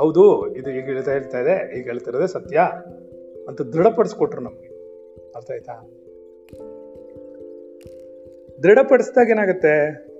ಹೌದು, 0.00 0.54
ಇದು 0.56 0.70
ಈಗ 0.70 0.84
ಹೇಳ್ತಾ 0.84 1.12
ಹೇಳ್ತಾ 1.12 1.38
ಇದೆ, 1.38 1.78
ಈಗ 1.78 1.84
ಹೇಳ್ತಿರೋದೇ 1.84 2.26
ಸತ್ಯ 2.26 2.60
ಅಂತ 3.48 3.62
ದೃಢಪಡಿಸ್ಕೊಟ್ರು 3.62 4.42
ನಮಗೆ. 4.42 4.70
ಅರ್ಥ 5.36 5.50
ಆಯ್ತಾ? 5.50 5.90
ದೃಢಪಡಿಸಿದಾಗ 8.62 9.30
ಏನಾಗುತ್ತೆ? 9.30 10.10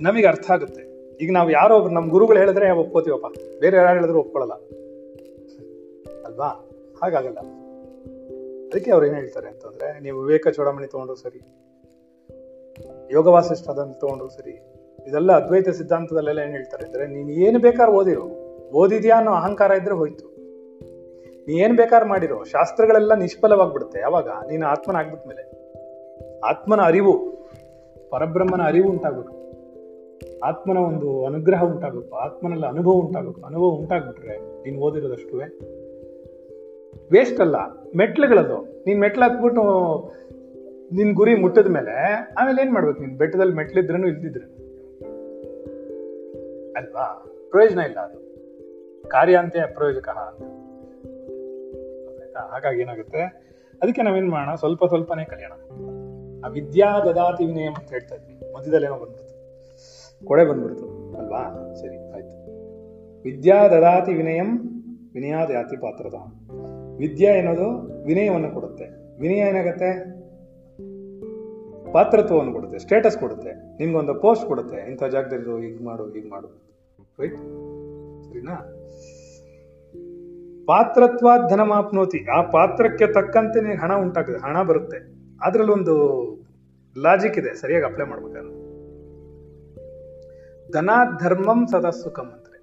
ನಮಗೆ 0.00 0.26
ಅರ್ಥ 0.26 0.50
ಆಗುತ್ತೆ. 0.50 1.14
ಈಗ 1.24 1.32
ನಾವು 1.32 1.50
ಯಾರೋ 1.50 1.76
ಒಬ್ರು, 1.76 1.94
ನಮ್ಮ 1.94 2.10
ಗುರುಗಳು 2.10 2.38
ಹೇಳಿದ್ರೆ 2.38 2.70
ಒಪ್ಕೋತೀವಪ್ಪ. 2.70 3.38
ಬೇರೆ 3.60 3.76
ಯಾರು 3.76 3.94
ಹೇಳಿದ್ರು 3.94 4.18
ಒಪ್ಕೊಳ್ಳಲ್ಲ. 4.18 4.54
ಅಲ್ವಾ? 6.26 6.48
ಹಾಗಾಗಲ್ಲ. 7.02 7.38
ಅದಕ್ಕೆ 8.66 8.90
ಅವ್ರು 8.90 9.06
ಏನು 9.06 9.16
ಹೇಳ್ತಾರೆ 9.16 9.48
ಅಂತಂದ್ರೆ, 9.48 10.00
ನೀವು 10.00 10.20
ವಿವೇಕ 10.20 10.48
ಚೋಡಮಣಿ 10.48 10.86
ತಗೊಂಡ್ರು 10.86 11.16
ಸರಿ. 11.16 11.40
ಯೋಗ 13.12 13.26
ವಾಸಿಷ್ಠ 13.26 13.68
ಅದನ್ನು 13.68 13.94
ತಗೊಂಡ್ರು 13.94 14.28
ಸರಿ. 14.28 14.50
ಇದೆಲ್ಲ 15.08 15.32
ಅದ್ವೈತ 15.32 15.68
ಸಿದ್ಧಾಂತದಲ್ಲೆಲ್ಲ 15.68 16.40
ಏನು 16.40 16.52
ಹೇಳ್ತಾರೆ 16.52 16.84
ಅಂದ್ರೆ, 16.86 17.06
ನೀನು 17.06 17.30
ಏನು 17.30 17.58
ಬೇಕಾದ್ರೂ 17.58 17.96
ಓದಿರೋ. 17.96 18.22
ಓದಿದ್ಯಾ 18.72 19.16
ಅನ್ನೋ 19.16 19.32
ಅಹಂಕಾರ 19.32 19.70
ಇದ್ರೆ 19.70 19.94
ಹೋಯ್ತು. 19.94 20.37
ನೀ 21.48 21.54
ಏನ್ 21.54 21.76
ಬೇಕಾದ್ರೆ 21.76 22.08
ಮಾಡಿರೋ 22.08 22.44
ಶಾಸ್ತ್ರಗಳೆಲ್ಲ 22.44 23.14
ನಿಷ್ಫಲವಾಗ್ಬಿಡುತ್ತೆ. 23.14 24.00
ಯಾವಾಗ 24.00 24.28
ನೀನು 24.28 24.66
ಮೇಲೆ. 25.28 25.42
ಆತ್ಮನ 26.40 26.80
ಅರಿವು, 26.80 27.28
ಪರಬ್ರಹ್ಮನ 28.10 28.62
ಅರಿವು 28.62 28.90
ಉಂಟಾಗಬೇಕು. 28.90 29.38
ಆತ್ಮನ 30.44 30.76
ಒಂದು 30.76 31.26
ಅನುಗ್ರಹ 31.26 31.64
ಉಂಟಾಗಬೇಕು. 31.64 32.16
ಆತ್ಮನಲ್ಲಿ 32.16 32.66
ಅನುಭವ 32.66 32.90
ಉಂಟಾಗಬೇಕು. 32.90 33.42
ಅನುಭವ 33.42 33.64
ಉಂಟಾಗ್ಬಿಟ್ರೆ 33.64 34.62
ನೀನು 34.62 34.78
ಓದಿರೋದಷ್ಟುವೇ. 34.78 35.44
ವೇಸ್ಟ್ 37.12 37.40
ಅಲ್ಲ. 37.40 37.56
ಮೆಟ್ಲುಗಳದು. 37.96 38.84
ನೀನ್ 38.86 39.00
ಮೆಟ್ಲು 39.00 39.28
ಹಾಕ್ಬಿಟ್ಟು 39.28 39.62
ನಿನ್ 40.92 41.14
ಗುರಿ 41.14 41.34
ಮುಟ್ಟಿದ 41.34 41.66
ಮೇಲೆ 41.66 42.12
ಆಮೇಲೆ 42.38 42.62
ಏನ್ 42.62 42.72
ಮಾಡ್ಬೇಕು 42.72 43.00
ನೀನ್? 43.00 43.18
ಬೆಟ್ಟದಲ್ಲಿ 43.18 43.54
ಮೆಟ್ಲಿದ್ರೂ 43.54 44.08
ಇಲ್ದಿದ್ರೆ. 44.08 44.44
ಅಲ್ವಾ? 46.72 47.26
ಪ್ರಯೋಜನ 47.50 47.78
ಇಲ್ಲ 47.78 48.00
ಅದು. 48.00 48.18
ಕಾರ್ಯಾಂತೆ 49.08 49.58
ಅಪ್ರಯೋಜಕ 49.58 50.08
ಅಂತ. 50.08 50.67
ಹಾಗಾಗಿ 52.40 52.80
ಏನಾಗುತ್ತೆ? 52.80 53.22
ಅದಕ್ಕೆ 53.82 54.02
ನಾವೇನ್ 54.02 54.28
ಮಾಡೋಣ? 54.28 54.54
ಸ್ವಲ್ಪ 54.54 54.84
ಸ್ವಲ್ಪನೇ 54.84 55.24
ಕಲಿಯೋಣ. 55.24 55.52
ಆ 56.44 56.48
ವಿದ್ಯಾ 56.48 57.00
ದದಾತಿ 57.00 57.46
ವಿನಯಂ 57.46 57.74
ಅಂತ 57.74 57.90
ಹೇಳ್ತಾ 57.90 58.14
ಇದ್ವಿ. 58.14 58.52
ಮಧ್ಯದಲ್ಲಿ 58.52 58.86
ಏನೋ 58.86 58.98
ಬಂದ್ಬಿಡ್ತು. 58.98 59.38
ಕೊಡೆ 60.26 60.44
ಬಂದ್ಬಿಡ್ತು. 60.44 60.84
ಅಲ್ವಾ? 61.18 61.74
ಸರಿ, 61.74 62.14
ಆಯ್ತು. 62.14 62.38
ವಿದ್ಯಾ 63.22 63.68
ದದಾತಿ 63.68 64.14
ವಿನಯಂ 64.14 64.58
ವಿನಯಾದ 65.14 65.50
ಯಾತಿ 65.50 65.76
ಪಾತ್ರದ 65.76 66.14
ವಿದ್ಯಾ 66.96 67.34
ಏನೋದು 67.34 67.68
ವಿನಯವನ್ನು 68.04 68.50
ಕೊಡುತ್ತೆ. 68.50 68.84
ವಿನಯ 69.20 69.38
ಏನಾಗುತ್ತೆ? 69.38 70.18
ಪಾತ್ರತ್ವವನ್ನು 71.92 72.52
ಕೊಡುತ್ತೆ. 72.52 72.78
ಸ್ಟೇಟಸ್ 72.78 73.18
ಕೊಡುತ್ತೆ. 73.18 73.52
ನಿಮ್ಗೊಂದು 73.52 74.14
ಪೋಸ್ಟ್ 74.14 74.46
ಕೊಡುತ್ತೆ. 74.46 74.76
ಇಂಥ 74.76 75.04
ಜಾಗದಲ್ಲಿ 75.04 75.66
ಹೀಗೆ 75.66 75.84
ಮಾಡು 75.84 76.04
ಹೀಗೆ 76.04 76.28
ಮಾಡು. 76.28 76.48
ರೈಟ್ 77.18 77.36
ಸರಿನಾ? 78.24 78.77
ಪಾತ್ರತ್ವ 80.68 81.28
ಧನಮಾಪ್ನೋತಿ 81.50 82.24
ಆ 82.24 82.42
ಪಾತ್ರಕ್ಕೆ 82.42 83.06
ತಕ್ಕಂತೆ 83.06 83.60
ನಿನಗೆ 83.60 83.78
ಹಣ 83.78 83.94
ಉಂಟಾಗ್ತದೆ. 83.94 84.38
ಹಣ 84.38 84.62
ಬರುತ್ತೆ. 84.62 84.98
ಅದ್ರಲ್ಲಿ 85.40 85.72
ಒಂದು 85.72 85.94
ಲಾಜಿಕ್ 87.02 87.38
ಇದೆ. 87.38 87.54
ಸರಿಯಾಗಿ 87.54 87.86
ಅಪ್ಲೈ 87.86 88.06
ಮಾಡ್ಬೇಕಾದ್ರೆ. 88.06 88.54
ಧನ 90.72 90.90
ಧರ್ಮಂ 91.22 91.66
ಸದಾ 91.66 91.90
ಸುಖಂ 91.90 92.22
ಅಂತಾರೆ 92.22 92.60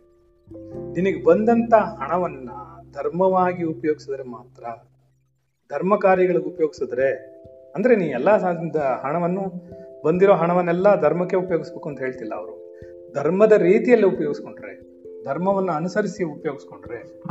ನಿನಗೆ 0.93 1.23
ಬಂದಂತ 1.23 1.73
ಹಣವನ್ನ 1.73 2.49
ಧರ್ಮವಾಗಿ 2.93 3.63
ಉಪಯೋಗಿಸಿದ್ರೆ 3.63 4.23
ಮಾತ್ರ, 4.23 4.63
ಧರ್ಮ 5.69 5.95
ಕಾರ್ಯಗಳಿಗೆ 5.95 6.45
ಉಪಯೋಗಿಸಿದ್ರೆ, 6.45 7.09
ಅಂದ್ರೆ 7.75 7.95
ನೀ 7.95 8.05
ಎಲ್ಲಾ 8.05 8.37
ಹಣವನ್ನು, 9.01 9.43
ಬಂದಿರೋ 10.03 10.33
ಹಣವನ್ನೆಲ್ಲ 10.33 11.01
ಧರ್ಮಕ್ಕೆ 11.01 11.35
ಉಪಯೋಗಿಸ್ಬೇಕು 11.35 11.89
ಅಂತ 11.89 11.99
ಹೇಳ್ತಿಲ್ಲ 11.99 12.35
ಅವರು. 12.35 12.55
ಧರ್ಮದ 13.13 13.51
ರೀತಿಯಲ್ಲಿ 13.51 14.07
ಉಪಯೋಗಿಸ್ಕೊಂಡ್ರೆ, 14.07 14.73
ಧರ್ಮವನ್ನು 15.25 15.71
ಅನುಸರಿಸಿ 15.71 16.23
ಉಪಯೋಗಿಸ್ಕೊಂಡ್ರೆ 16.23 17.25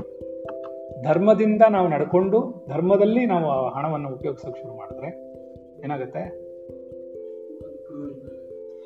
ಧರ್ಮದಿಂದ 1.05 1.63
ನಾವು 1.71 1.89
ನಡ್ಕೊಂಡು 1.89 2.67
ಧರ್ಮದಲ್ಲಿ 2.69 3.27
ನಾವು 3.27 3.69
ಹಣವನ್ನು 3.69 4.15
ಉಪಯೋಗಿಸೋಕೆ 4.15 4.61
ಶುರು 4.61 4.77
ಮಾಡಿದ್ರೆ 4.77 5.35
ಏನಾಗುತ್ತೆ? 5.85 6.45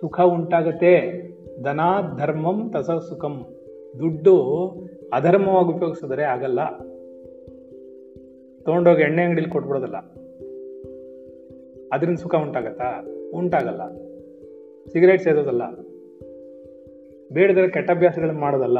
ಸುಖ 0.00 0.20
ಉಂಟಾಗತ್ತೆ. 0.20 1.22
ಧನ, 1.62 1.80
ಧರ್ಮಂ, 2.18 2.70
ತಸ, 2.70 2.90
ಸುಖಂ. 2.90 3.46
ದುಡ್ಡು 3.98 4.42
ಅಧರ್ಮವಾಗಿ 5.12 5.76
ಉಪಯೋಗಿಸಿದ್ರೆ 5.76 6.22
ಆಗಲ್ಲ. 6.22 6.64
ತೊಗೊಂಡೋಗಿ 8.64 9.02
ಎಣ್ಣೆ 9.02 9.22
ಅಂಗಡಿಲಿ 9.22 9.48
ಕೊಟ್ಬಿಡೋದಲ್ಲ. 9.48 9.96
ಅದರಿಂದ 11.92 12.18
ಸುಖ 12.18 12.34
ಉಂಟಾಗತ್ತಾ? 12.34 13.04
ಉಂಟಾಗಲ್ಲ. 13.34 13.88
ಸಿಗರೇಟ್ 14.86 15.22
ಸೇದೋದಲ್ಲ. 15.22 15.62
ಬೇಡದ್ರೆ 17.32 17.68
ಕೆಟ್ಟ 17.68 17.90
ಅಭ್ಯಾಸಗಳನ್ನು 17.90 18.40
ಮಾಡೋದಲ್ಲ. 18.40 18.78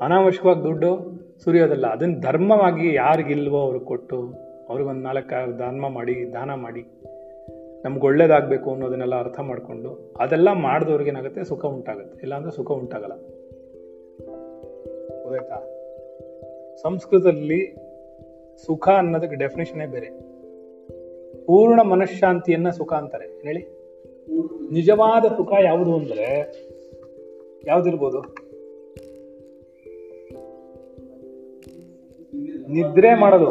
ಅನಾವಶ್ಯಕವಾಗಿ 0.00 0.62
ದುಡ್ಡು 0.62 1.19
ಸುರಿಯೋದಲ್ಲ, 1.44 1.86
ಅದನ್ನು 1.86 2.20
ಧರ್ಮವಾಗಿ 2.20 2.94
ಯಾರಿಗಿಲ್ವೋ 2.94 3.58
ಅವ್ರಿಗೆ 3.58 3.84
ಕೊಟ್ಟು 3.84 4.34
ಅವ್ರಿಗೊಂದು 4.68 5.00
ನಾಲ್ಕು 5.00 5.58
ದಾನ 5.58 5.80
ಮಾಡಿ 5.80 6.32
ದಾನ 6.32 6.54
ಮಾಡಿ, 6.54 6.84
ನಮ್ಗೆ 7.84 8.06
ಒಳ್ಳೇದಾಗಬೇಕು 8.06 8.72
ಅನ್ನೋದನ್ನೆಲ್ಲ 8.72 9.14
ಅರ್ಥ 9.14 9.40
ಮಾಡಿಕೊಂಡು 9.40 10.14
ಅದೆಲ್ಲ 10.20 10.52
ಮಾಡಿದವ್ರಿಗೆ 10.52 11.10
ಏನಾಗುತ್ತೆ? 11.10 11.44
ಸುಖ 11.44 11.66
ಉಂಟಾಗುತ್ತೆ. 11.66 12.20
ಇಲ್ಲಾಂದ್ರೆ 12.22 12.52
ಸುಖ 12.52 12.70
ಉಂಟಾಗಲ್ಲ. 12.70 13.14
ಗೊತ್ತಾಯ್ತಾ? 15.22 15.66
ಸಂಸ್ಕೃತದಲ್ಲಿ 16.82 17.76
ಸುಖ 18.66 18.88
ಅನ್ನೋದಕ್ಕೆ 18.88 19.36
ಡೆಫಿನೇಷನೇ 19.36 19.86
ಬೇರೆ. 19.86 20.06
ಪೂರ್ಣ 21.46 21.82
ಮನಃಶಾಂತಿಯನ್ನ 21.82 22.70
ಸುಖ 22.70 22.92
ಅಂತಾರೆ. 22.92 23.26
ಹೇಳಿ? 23.26 23.62
ನಿಜವಾದ 24.72 25.24
ಸುಖ 25.24 25.52
ಯಾವುದು 25.62 25.96
ಅಂದ್ರೆ, 25.96 26.52
ಯಾವ್ದಿರ್ಬೋದು? 27.64 28.49
ನಿದ್ರೆ 32.70 33.14
ಮಾಡೋದು. 33.14 33.50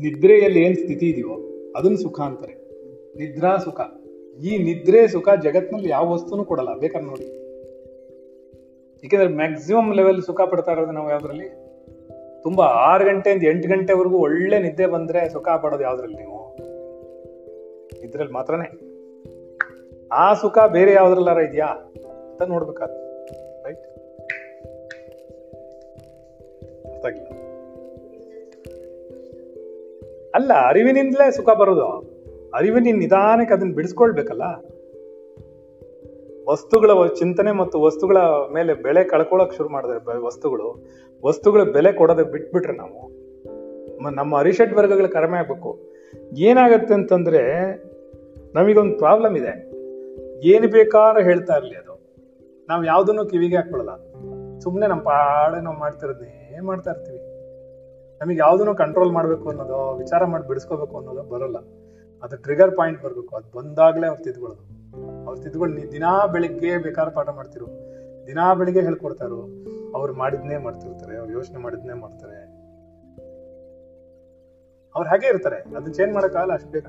ನಿದ್ರೆಯಲ್ಲಿ 0.00 0.62
ಏನ್ 0.62 0.74
ಸ್ಥಿತಿ 0.74 1.10
ಇದೆಯೋ 1.10 1.34
ಅದನ್ನ 1.76 1.94
ಸುಖ 1.94 2.20
ಅಂತಾರೆ. 2.20 2.52
ನಿದ್ರಾ 3.16 3.56
ಸುಖ. 3.56 3.80
ಈ 4.44 4.58
ನಿದ್ರೆ 4.58 5.08
ಸುಖ 5.08 5.28
ಜಗತ್ನಲ್ಲಿ 5.42 5.88
ಯಾವ 5.88 6.12
ವಸ್ತುನು 6.12 6.44
ಕೊಡಲ್ಲ. 6.44 6.78
ಬೇಕಾದ್ರೆ 6.78 7.08
ನೋಡಿ. 7.08 7.24
ಏಕೆಂದ್ರೆ 9.04 9.28
ಮ್ಯಾಕ್ಸಿಮಮ್ 9.28 9.94
ಲೆವೆಲ್ 9.94 10.22
ಸುಖ 10.22 10.40
ಪಡ್ತಾ 10.40 10.72
ಇರೋದು 10.72 10.92
ನಾವು 10.92 11.10
ಯಾವ್ದ್ರಲ್ಲಿ? 11.10 11.68
ತುಂಬಾ 12.42 12.64
ಆರು 12.64 13.04
ಗಂಟೆಯಿಂದ 13.04 13.42
ಎಂಟು 13.42 13.68
ಗಂಟೆವರೆಗೂ 13.68 14.18
ಒಳ್ಳೆ 14.18 14.58
ನಿದ್ದೆ 14.58 14.86
ಬಂದ್ರೆ 14.86 15.28
ಸುಖ 15.28 15.48
ಪಡೋದು 15.48 15.82
ಯಾವ್ದ್ರಲ್ಲಿ 15.82 16.16
ನೀವು? 16.16 16.56
ಇದ್ರಲ್ಲಿ 18.04 18.32
ಮಾತ್ರನೇ. 18.32 18.80
ಆ 20.12 20.34
ಸುಖ 20.34 20.58
ಬೇರೆ 20.72 20.92
ಯಾವ್ದ್ರಲ್ಲಾರ 20.92 21.38
ಇದೆಯಾ 21.38 21.66
ಅಂತ 21.66 22.42
ನೋಡ್ಬೇಕಾದ್ರೆ 22.42 23.07
ಅರ್ಥ 26.98 27.06
ಆಗಿಲ್ಲ 27.06 27.48
ಅಲ್ಲ, 30.34 30.52
ಅರಿವಿನಿಂದಲೇ 30.68 31.30
ಸುಖ 31.30 31.48
ಬರೋದು. 31.50 31.84
ಅರಿವಿನ 32.54 32.96
ನಿಧಾನಕ್ಕೆ 32.98 33.54
ಅದನ್ನ 33.54 33.74
ಬಿಡಿಸ್ಕೊಳ್ಬೇಕಲ್ಲ. 33.74 34.42
ವಸ್ತುಗಳ 36.50 37.06
ಚಿಂತನೆ 37.06 37.52
ಮತ್ತು 37.52 37.80
ವಸ್ತುಗಳ 37.80 38.16
ಮೇಲೆ 38.52 38.74
ಬೆಲೆ 38.74 39.04
ಕಳ್ಕೊಳಕ್ 39.04 39.54
ಶುರು 39.54 39.68
ಮಾಡಿದ್ರೆ 39.68 40.18
ವಸ್ತುಗಳು. 40.18 40.86
ವಸ್ತುಗಳ 41.26 41.62
ಬೆಲೆ 41.62 41.92
ಕೊಡೋದಕ್ಕೆ 41.92 42.32
ಬಿಟ್ಬಿಟ್ರೆ 42.32 42.72
ನಾವು. 42.72 43.08
ನಮ್ಮ 44.10 44.38
ಅರಿಷಡ್ 44.38 44.74
ವರ್ಗಗಳು 44.74 45.08
ಕಡಿಮೆ 45.08 45.38
ಆಗ್ಬೇಕು. 45.38 45.80
ಏನಾಗತ್ತೆ 46.36 46.94
ಅಂತಂದ್ರೆ, 46.94 47.42
ನಮಗೊಂದು 48.54 48.98
ಪ್ರಾಬ್ಲಮ್ 48.98 49.36
ಇದೆ. 49.36 49.70
ಏನು 50.48 50.68
ಬೇಕಾದ್ರೂ 50.68 51.24
ಹೇಳ್ತಾ 51.24 51.54
ಇರ್ಲಿ 51.54 51.74
ಅದು. 51.74 51.98
ನಾವು 52.68 52.84
ಯಾವ್ದನ್ನು 52.84 53.26
ಕಿವಿಗೆ 53.26 53.56
ಹಾಕೊಳ್ಳಲ್ಲ 53.56 54.08
ಸುಮ್ಮನೆ 54.58 54.86
ನಮ್ಮ 54.86 55.02
ಪಾಡೆ 55.02 55.64
ನಾವು 55.64 55.76
ಮಾಡ್ತಿರೋದನ್ನೇ 56.62 56.66
ಮಾಡ್ತಾ 56.66 56.90
ಇರ್ತೀವಿ? 56.90 57.38
ನಮಗೆ 58.20 58.38
ಯಾವ್ದನ್ನು 58.38 58.74
ಕಂಟ್ರೋಲ್ 58.74 59.12
ಮಾಡಬೇಕು 59.12 59.48
ಅನ್ನೋದು, 59.48 59.96
ವಿಚಾರ 59.96 60.24
ಮಾಡಿ 60.24 60.48
ಬಿಡಿಸ್ಕೋಬೇಕು 60.48 60.98
ಅನ್ನೋದು 60.98 61.22
ಬರಲ್ಲ. 61.22 61.58
ಅದು 62.22 62.36
ಟ್ರಿಗರ್ 62.36 62.76
ಪಾಯಿಂಟ್ 62.76 63.02
ಬರಬೇಕು. 63.02 63.36
ಅದು 63.36 63.58
ಬಂದಾಗ್ಲೇ 63.58 64.06
ಅವ್ರು 64.06 64.22
ತಿದ್ಕೊಳ್ಳೋದು. 64.22 64.78
ಅವ್ರು 65.26 65.42
ತಿದ್ಕೊಂಡು 65.42 65.76
ನೀ 65.76 65.92
ದಿನಾ 65.92 66.26
ಬೆಳಿಗ್ಗೆ 66.26 66.78
ಬೇಕಾದ್ರೆ 66.78 67.14
ಪಾಠ 67.14 67.28
ಮಾಡ್ತಿರು. 67.28 67.66
ದಿನಾ 68.26 68.54
ಬೆಳಿಗ್ಗೆ 68.54 68.82
ಹೇಳ್ಕೊಡ್ತಾರೋ. 68.82 69.48
ಅವ್ರು 69.94 70.14
ಮಾಡಿದ್ನೇ 70.14 70.56
ಮಾಡ್ತಿರ್ತಾರೆ. 70.56 71.16
ಅವ್ರು 71.16 71.32
ಯೋಚನೆ 71.32 71.58
ಮಾಡಿದ್ನೇ 71.58 71.92
ಮಾಡ್ತಾರೆ. 71.92 72.58
ಅವ್ರು 74.94 75.10
ಹಾಗೆ 75.10 75.26
ಇರ್ತಾರೆ. 75.26 75.56
ಅದನ್ನ 75.56 75.92
ಚೇಂಜ್ 75.92 76.14
ಮಾಡೋಕ್ಕಾಗಲ್ಲ 76.14 76.52
ಅಷ್ಟು 76.52 76.70
ಬೇಗ. 76.70 76.84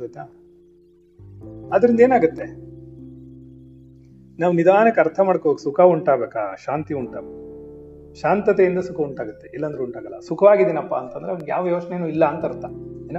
ಗೊತ್ತಾ 0.00 0.20
ಅದರಿಂದ 1.72 2.00
ಏನಾಗುತ್ತೆ? 2.00 2.67
ನಾವು 4.40 4.52
ನಿಧಾನಕ್ಕೆ 4.54 5.00
ಅರ್ಥ 5.00 5.20
ಮಾಡ್ಕೋಬೇಕು 5.20 5.58
ಸುಖ 5.58 5.80
ಉಂಟಾಗಬೇಕಾ? 5.80 6.56
ಶಾಂತಿ 6.64 6.94
ಉಂಟಾಗಬೇಕು 6.94 7.48
ಶಾಂತತೆಯಿಂದ 8.14 8.78
ಸುಖ 8.78 9.00
ಉಂಟಾಗುತ್ತೆ, 9.00 9.50
ಇಲ್ಲಾಂದ್ರೆ 9.54 9.82
ಉಂಟಾಗಲ್ಲ. 9.82 10.20
ಸುಖವಾಗಿದ್ದೀನಪ್ಪ 10.20 10.94
ಅಂತಂದ್ರೆ 10.94 11.30
ಅವ್ನಿಗೆ 11.30 11.50
ಯಾವ 11.50 11.68
ಯೋಚನೆನೂ 11.68 12.06
ಇಲ್ಲ 12.06 12.24
ಅಂತ 12.24 12.44
ಅರ್ಥ. 12.44 12.64
ಏನ? 13.10 13.16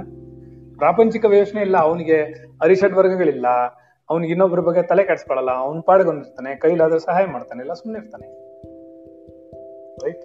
ಪ್ರಾಪಂಚಿಕ 0.78 1.24
ಯೋಚನೆ 1.24 1.60
ಇಲ್ಲ, 1.60 1.76
ಅವನಿಗೆ 1.76 2.18
ಅರಿಷಡ್ 2.60 2.94
ವರ್ಗಗಳಿಲ್ಲ, 2.94 3.46
ಅವನಿಗೆ 4.10 4.32
ಇನ್ನೊಬ್ಬರ 4.32 4.60
ಬಗ್ಗೆ 4.60 4.82
ತಲೆ 4.82 5.04
ಕೆಡಿಸ್ಕೊಳ್ಳಲ್ಲ 5.04 5.50
ಅವ್ನ 5.50 5.80
ಪಾಡ್ಗೊಂಡಿರ್ತಾನೆ, 5.80 6.56
ಕೈಲಾದ್ರೂ 6.56 6.98
ಸಹಾಯ 6.98 7.26
ಮಾಡ್ತಾನೆ, 7.26 7.60
ಇಲ್ಲ 7.60 7.72
ಸುಮ್ಮನೆ 7.72 8.04
ಇರ್ತಾನೆ. 8.04 8.26
ರೈಟ್ 10.04 10.24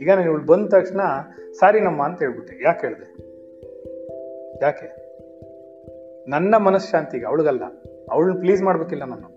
ಈಗ 0.00 0.08
ನಾನು 0.08 0.22
ಇವಳು 0.22 0.44
ಬಂದ 0.44 0.68
ತಕ್ಷಣ 0.68 1.00
ಸಾರಿ 1.52 1.80
ನಮ್ಮ 1.80 2.02
ಅಂತ 2.02 2.18
ಹೇಳ್ಬಿಟ್ಟೆ. 2.22 2.64
ಯಾಕೆ 2.64 2.86
ಹೇಳ್ದೆ? 2.86 3.08
ಯಾಕೆ? 4.62 4.86
ನನ್ನ 6.30 6.56
ಮನಃಶಾಂತಿಗೆ 6.56 7.26
ಅವಳಿಗಲ್ಲ. 7.26 7.62
ಅವಳನ್ನ 8.10 8.40
ಪ್ಲೀಸ್ 8.40 8.62
ಮಾಡ್ಬೇಕಿಲ್ಲ 8.62 9.04
ನಾನು. 9.04 9.34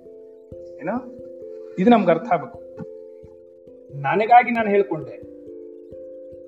ಏನೋ? 0.80 1.18
ಇದು 1.80 1.90
ನಮ್ಗೆ 1.90 2.12
ಅರ್ಥ 2.12 2.26
ಆಗ್ಬೇಕು. 2.32 2.60
ನನಗಾಗಿ 4.00 4.52
ನಾನು 4.52 4.70
ಹೇಳ್ಕೊಂಡೆ. 4.70 5.18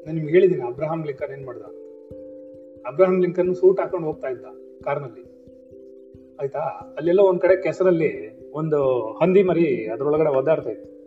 ನಾನು 0.06 0.14
ನಿಮ್ಗೆ 0.14 0.34
ಹೇಳಿದ್ದೀನಿ 0.34 0.68
ಅಬ್ರಹಾಂ 0.68 1.06
ಲಿಂಕನ್ 1.06 1.32
ಏನು 1.32 1.46
ಮಾಡ್ದ? 1.46 1.62
ಅಬ್ರಹಾಂ 2.86 3.22
ಲಿಂಕನ್ 3.22 3.56
ಸೂಟ್ 3.56 3.80
ಹಾಕೊಂಡು 3.80 4.08
ಹೋಗ್ತಾ 4.08 4.28
ಇದ್ದ 4.28 4.46
ಕಾರ್ನಲ್ಲಿ. 4.84 5.30
ಆಯ್ತಾ? 6.42 6.60
ಅಲ್ಲೆಲ್ಲೋ 6.98 7.24
ಒಂದ್ 7.24 7.42
ಕಡೆ 7.42 7.62
ಕೆಸರಲ್ಲಿ 7.62 8.40
ಒಂದು 8.52 9.12
ಹಂದಿ 9.22 9.44
ಮರಿ 9.44 9.88
ಅದ್ರೊಳಗಡೆ 9.88 10.30
ಒದ್ದಾಡ್ತಾ 10.30 10.70
ಇತ್ತು. 10.70 11.00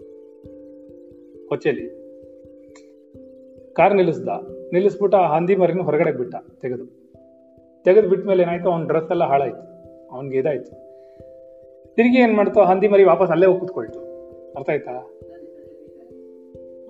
ಕೊಚ್ಚೆಲಿ. 1.49 2.03
ಕಾರ್ 3.75 3.95
ನಿಲ್ಲಿಸ್ದ. 3.95 4.29
ನಿಲ್ಲಿಸ್ಬಿಟ್ಟು 4.73 5.19
ಆ 5.19 5.37
ಹಂದಿ 5.37 5.57
ಮರಿನ 5.57 5.81
ಹೊರಗಡೆ 5.81 6.13
ಬಿಟ್ಟ, 6.13 6.35
ತೆಗೆದು. 6.61 6.85
ತೆಗೆದು 7.85 8.09
ಬಿಟ್ಟ 8.09 8.27
ಮೇಲೆ 8.27 8.43
ಏನಾಯ್ತು? 8.43 8.71
ಅವ್ನ 8.71 8.87
ಡ್ರೆಸ್ 8.87 9.11
ಎಲ್ಲ 9.11 9.25
ಹಾಳಾಯ್ತು. 9.25 9.73
ಅವ್ನಿಗೆ 10.11 10.39
ಇದಾಯ್ತು. 10.39 10.82
ತಿರುಗಿ 11.97 12.19
ಏನ್ 12.19 12.35
ಮಾಡ್ತು? 12.35 12.61
ಹಂದಿ 12.61 12.89
ಮರಿ 12.89 13.05
ವಾಪಸ್ 13.05 13.31
ಅಲ್ಲೇ 13.31 13.47
ಹೋಗಿ 13.47 13.61
ಕೂತ್ಕೊಳ್ತು. 13.61 14.01
ಅರ್ಥ 14.57 14.71
ಆಯ್ತಾ? 14.71 15.09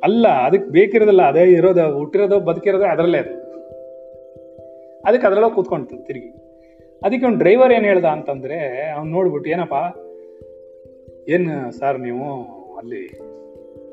ಅಲ್ಲ 0.02 0.28
ಅದಕ್ಕೆ 0.28 0.70
ಬೇಕಿರೋದಲ್ಲ 0.70 1.22
ಅದೇ 1.22 1.52
ಇರೋದು, 1.52 1.98
ಹುಟ್ಟಿರೋದು, 1.98 2.40
ಬದುಕಿರೋದು 2.40 2.84
ಅದರಲ್ಲೇ 2.84 3.18
ಅದು. 3.18 3.34
ಅದಕ್ಕೆ 5.04 5.26
ಅದರಲ್ಲೋಗಿ 5.26 5.54
ಕೂತ್ಕೊಂತು 5.54 5.98
ತಿರುಗಿ. 5.98 6.30
ಅದಕ್ಕೆ 7.04 7.26
ಅವ್ನು 7.26 7.38
ಡ್ರೈವರ್ 7.38 7.72
ಏನು 7.72 7.84
ಹೇಳ್ದ 7.84 8.04
ಅಂತಂದ್ರೆ, 8.04 8.88
ಅವ್ನು 8.90 9.12
ನೋಡ್ಬಿಟ್ಟು, 9.12 9.50
ಏನಪ್ಪ? 9.50 9.74
ಏನು 11.28 11.72
ಸರ್ 11.72 12.00
ನೀವು 12.00 12.26
ಅಲ್ಲಿ? 12.76 13.06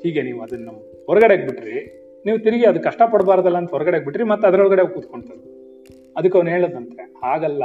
ಹೀಗೆ 0.03 0.21
ನೀವು 0.21 0.41
ಅದನ್ನು 0.41 1.05
ಹೊರಗಡೆ 1.05 1.37
ಬಿಟ್ರಿ 1.37 1.95
ನೀವು 2.25 2.39
ತಿರುಗಿ 2.39 2.65
ಅದು 2.65 2.79
ಕಷ್ಟ 2.79 3.01
ಪಡಬಾರ್ದಲ್ಲ 3.11 3.57
ಅಂತ 3.57 3.69
ಹೊರಗಡೆ 3.69 3.99
ಬಿಟ್ರಿ 3.99 4.23
ಮತ್ತೆ 4.23 4.47
ಅದರೊಳಗಡೆ 4.47 4.93
ಕೂತ್ಕೊಂತದ್ದು 4.93 5.59
ಅದಕ್ಕೆ 6.17 6.37
ಅವ್ನು 6.37 6.51
ಹೇಳದಂತೆ 6.51 7.03
ಹಾಗಲ್ಲ 7.23 7.63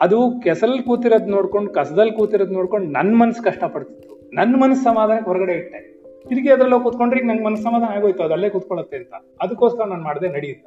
ಅದು 0.00 0.18
ಕೆಸಲ್ 0.44 0.76
ಕೂತಿರೋದ್ 0.82 1.28
ನೋಡ್ಕೊಂಡು 1.28 1.70
ಕಸದಲ್ಲಿ 1.72 2.12
ಕೂತಿರೋದ್ 2.12 2.52
ನೋಡ್ಕೊಂಡು 2.52 2.86
ನನ್ನ 2.92 3.12
ಮನಸ್ಸು 3.16 3.42
ಕಷ್ಟಪಡ್ತಿತ್ತು. 3.42 4.14
ನನ್ನ 4.32 4.54
ಮನಸ್ಸು 4.62 4.84
ಸಮಾಧಾನಕ್ಕೆ 4.84 5.28
ಹೊರಗಡೆ 5.30 5.52
ಇಟ್ಟೆ. 5.52 5.80
ತಿರುಗಿ 6.28 6.50
ಅದ್ರಲ್ಲೋ 6.52 6.78
ಕೂತ್ಕೊಂಡ್ರೆ 6.80 7.18
ಈಗ 7.20 7.26
ನಂಗೆ 7.30 7.44
ಮನಸ್ಸು 7.44 7.64
ಸಮಾಧಾನ 7.64 7.90
ಆಗೋಯ್ತು 7.96 8.22
ಅದಲ್ಲೇ 8.22 8.48
ಕೂತ್ಕೊಳ್ಳುತ್ತೆ 8.50 8.96
ಅಂತ. 8.96 9.14
ಅದಕ್ಕೋಸ್ಕರ 9.42 9.84
ನಾನು 9.84 10.04
ಮಾಡಿದೆ 10.04 10.28
ನಡೆಯುತ್ತ 10.28 10.66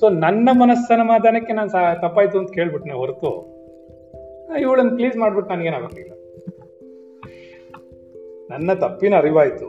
ಸೊ 0.00 0.08
ನನ್ನ 0.24 0.48
ಮನಸ್ಸು 0.60 0.86
ಸಮಾಧಾನಕ್ಕೆ 0.92 1.52
ನಾನು 1.52 1.70
ತಪ್ಪಾಯ್ತು 2.00 2.36
ಅಂತ 2.38 2.50
ಕೇಳ್ಬಿಟ್ನೆ 2.50 2.94
ಹೊರತು 3.00 3.30
ಇವಳನ್ನ 4.62 4.90
ಪ್ಲೀಸ್ 4.96 5.16
ಮಾಡ್ಬಿಟ್ಟು 5.16 5.50
ನನಗೇನಾಗಬೇಕಿಲ್ಲ 5.54 6.12
ನನ್ನ 8.50 8.70
ತಪ್ಪಿನ 8.82 9.14
ಅರಿವಾಯ್ತು. 9.22 9.66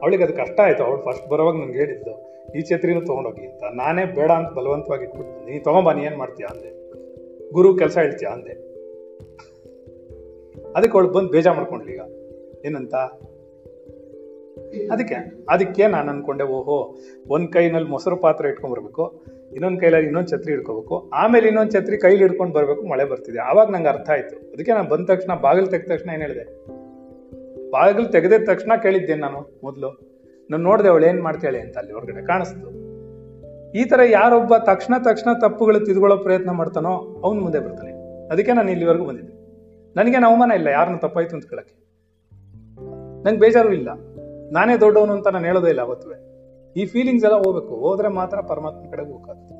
ಅವಳಿಗೆ 0.00 0.24
ಅದು 0.24 0.34
ಕಷ್ಟ 0.40 0.58
ಆಯ್ತು. 0.60 0.82
ಅವಳು 0.86 0.98
ಫಸ್ಟ್ 1.06 1.26
ಬರೋವಾಗ 1.30 1.54
ನಂಗೆ 1.60 1.78
ಹೇಳಿದ್ದು, 1.78 2.12
ಈ 2.56 2.60
ಛತ್ರಿನೂ 2.70 3.00
ತಗೊಂಡೋಗಿ 3.00 3.44
ಅಂತ. 3.46 3.62
ನಾನೇ 3.74 4.04
ಬೇಡ 4.18 4.30
ಅಂತ 4.40 4.50
ಬಲವಂತವಾಗಿ 4.58 5.04
ಇಟ್ಬಿಟ್ಟು. 5.04 5.38
ನೀ 5.46 5.54
ತೊಗೊಂಬ 5.58 5.92
ನೀ 5.92 6.02
ಏನು 6.08 6.18
ಮಾಡ್ತೀಯ 6.18 6.46
ಅಂದೆ. 6.52 6.70
ಗುರು 7.52 7.76
ಕೆಲಸ 7.76 7.98
ಹೇಳ್ತೀಯ 7.98 8.28
ಅಂದೆ. 8.28 8.68
ಅದಕ್ಕೆ 10.76 10.98
ಅವಳು 10.98 11.08
ಬಂದು 11.08 11.28
ಬೇಜಾರು 11.28 11.56
ಮಾಡ್ಕೊಂಡ್ಲಿ 11.56 11.92
ಈಗ. 11.92 12.00
ಏನಂತ? 12.66 12.94
ಅದಕ್ಕೆ 14.92 15.46
ಅದಕ್ಕೆ 15.48 15.86
ನಾನು 15.86 16.10
ಅನ್ಕೊಂಡೆ, 16.10 16.44
ಓಹೋ, 16.44 16.96
ಒಂದ್ 17.28 17.52
ಕೈನಲ್ಲಿ 17.52 17.90
ಮೊಸರು 17.90 18.16
ಪಾತ್ರೆ 18.16 18.48
ಇಟ್ಕೊಂಡ್ 18.48 18.76
ಬರ್ಬೇಕು, 18.76 19.24
ಇನ್ನೊಂದು 19.52 19.80
ಕೈಯಲ್ಲಿ 19.80 20.06
ಇನ್ನೊಂದು 20.06 20.28
ಛತ್ರಿ 20.28 20.52
ಇಟ್ಕೋಬೇಕು 20.52 21.10
ಆಮೇಲೆ 21.14 21.46
ಇನ್ನೊಂದು 21.46 21.72
ಛತ್ರಿ 21.72 21.98
ಕೈಲಿ 21.98 22.18
ಹಿಡ್ಕೊಂಡು 22.18 22.54
ಬರ್ಬೇಕು, 22.54 22.82
ಮಳೆ 22.82 23.04
ಬರ್ತಿದೆ. 23.04 23.38
ಆವಾಗ 23.38 23.70
ನಂಗೆ 23.70 23.88
ಅರ್ಥ 23.88 24.10
ಆಯ್ತು. 24.10 24.52
ಅದಕ್ಕೆ 24.52 24.72
ನಾನು 24.72 24.88
ಬಂದ 24.88 25.06
ತಕ್ಷಣ, 25.06 25.34
ಬಾಗಿಲು 25.40 25.66
ತೆಗೆದ 25.66 25.92
ತಕ್ಷಣ 25.92 26.10
ಏನು 26.10 26.22
ಹೇಳಿದೆ? 26.22 26.44
ಬಾಗಿಲು 27.70 28.08
ತೆಗೆದ 28.08 28.32
ತಕ್ಷಣ 28.46 28.72
ಕೇಳಿದ್ದೇನೆ 28.82 29.20
ನಾನು 29.20 29.60
ಮೊದಲು? 29.64 30.08
ನಾನು 30.50 30.62
ನೋಡಿದೆ 30.62 30.88
ಅವಳು 30.88 31.06
ಏನು 31.06 31.22
ಮಾಡ್ತಾಳೆ 31.22 31.60
ಅಂತ 31.60 31.78
ಅಲ್ಲಿ 31.78 31.92
ಹೊರಗಡೆ 31.92 32.26
ಕಾಣಿಸ್ತು. 32.26 32.87
ಈ 33.74 33.84
ತರ 33.84 34.00
ಯಾರೊಬ್ಬ 34.10 34.56
ತಕ್ಷಣ 34.56 34.94
ತಕ್ಷಣ 34.98 35.32
ತಪ್ಪುಗಳು 35.40 35.80
ತಿದ್ಕೊಳ್ಳೋ 35.80 36.16
ಪ್ರಯತ್ನ 36.16 36.50
ಮಾಡ್ತಾನೋ 36.50 37.20
ಅವನ್ 37.24 37.40
ಮುಂದೆ 37.40 37.58
ಬರ್ತಾನೆ. 37.58 37.92
ಅದಕ್ಕೆ 38.28 38.52
ನಾನು 38.52 38.70
ಇಲ್ಲಿವರೆಗೂ 38.70 39.04
ಬಂದಿದ್ದೆ. 39.04 39.38
ನನಗೇನು 39.96 40.26
ಅವಮಾನ 40.26 40.52
ಇಲ್ಲ 40.52 40.66
ಯಾರನ್ನ 40.66 40.96
ತಪ್ಪಾಯ್ತು 40.96 41.36
ಅಂತ 41.36 41.44
ಕೇಳಕ್ಕೆ. 41.44 41.88
ನಂಗೆ 43.24 43.40
ಬೇಜಾರು 43.40 43.72
ಇಲ್ಲ. 43.72 43.88
ನಾನೇ 44.52 44.76
ದೊಡ್ಡವನು 44.76 45.12
ಅಂತ 45.12 45.28
ನಾನು 45.28 45.44
ಹೇಳೋದೇ 45.44 45.68
ಇಲ್ಲ 45.68 45.80
ಅವತ್ತು 45.80 46.28
ಈ 46.76 46.86
ಫೀಲಿಂಗ್ಸ್ 46.86 47.24
ಎಲ್ಲ 47.24 47.36
ಹೋಗ್ಬೇಕು. 47.36 47.74
ಹೋದ್ರೆ 47.74 48.08
ಮಾತ್ರ 48.08 48.40
ಪರಮಾತ್ಮ 48.40 48.90
ಕಡೆ 48.90 49.02
ಹೋಗುತ್ತೆ 49.02 49.54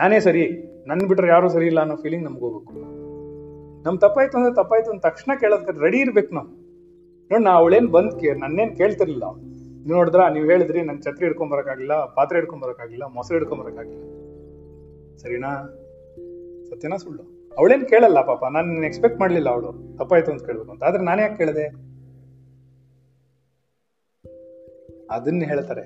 ನಾನೇ 0.00 0.20
ಸರಿ. 0.20 0.74
ನನ್ 0.86 1.08
ಬಿಟ್ರೆ 1.08 1.28
ಯಾರು 1.28 1.48
ಸರಿ 1.48 1.66
ಇಲ್ಲ 1.66 1.80
ಅನ್ನೋ 1.80 1.96
ಫೀಲಿಂಗ್ 1.96 2.24
ನಮ್ಗೆ 2.24 2.40
ಹೋಗ್ಬೇಕು. 2.40 2.72
ನಮ್ 3.82 3.98
ತಪ್ಪಾಯ್ತು 3.98 4.38
ಅಂದ್ರೆ 4.38 4.54
ತಪ್ಪಾಯ್ತು 4.54 4.90
ಅಂತ 4.90 5.06
ತಕ್ಷಣ 5.06 5.32
ಕೇಳೋದಕ್ಕೆ 5.40 5.80
ರೆಡಿ 5.80 5.98
ಇರ್ಬೇಕು 5.98 6.34
ನಾವು. 6.34 6.48
ನೋಡಿ 7.30 7.44
ನಾ 7.44 7.50
ಅವಳೇನ್ 7.50 7.88
ಬಂದ್ 7.88 8.20
ಕೇ 8.20 8.34
ನನ್ನೇನ್ 8.34 8.76
ಕೇಳ್ತಿರ್ಲಿಲ್ಲ 8.76 9.24
ಅವ್ಳು. 9.24 9.47
ನೋಡಿದ್ರ 9.88 10.20
ನೀವ್ 10.28 10.50
ಹೇಳಿದ್ರಿ, 10.50 10.82
ನನ್ 10.82 11.02
ಛತ್ರಿ 11.02 11.26
ಹಿಡ್ಕೊಂಡ್ 11.26 11.52
ಬರಕ್ಕಾಗಿಲ್ಲ, 11.52 12.04
ಪಾತ್ರೆ 12.04 12.38
ಹಿಡ್ಕೊಂಡ್ 12.38 12.64
ಬರಕ್ಕಾಗಿಲ್ಲ, 12.64 13.06
ಮೊಸರು 13.06 13.38
ಹಿಡ್ಕೊಂಡ್ 13.38 13.64
ಬರಕ್ಕಾಗಿಲ್ಲ. 13.64 14.02
ಸರಿನಾ? 15.16 15.66
ಸತ್ಯನಾ 16.70 16.96
ಸುಳ್ಳು. 16.96 17.50
ಅವಳೇನ್ 17.58 17.88
ಕೇಳಲ್ಲ 17.88 18.20
ಪಾಪ, 18.20 18.44
ನಾನು 18.44 18.86
ಎಕ್ಸ್ಪೆಕ್ಟ್ 18.86 19.20
ಮಾಡ್ಲಿಲ್ಲ 19.20 19.48
ಅವಳು. 19.48 19.98
ತಪ್ಪಾಯ್ತು 19.98 20.32
ಅಂತ 20.32 20.46
ಕೇಳ್ಬೇಕು 20.46 20.70
ಅಂತ. 20.70 20.84
ಆದ್ರೆ 20.84 21.02
ನಾನು 21.02 21.22
ಯಾಕೆ 21.22 21.36
ಕೇಳಿದೆ? 21.36 21.88
ಅದನ್ನ 25.10 25.42
ಹೇಳ್ತಾರೆ. 25.44 25.80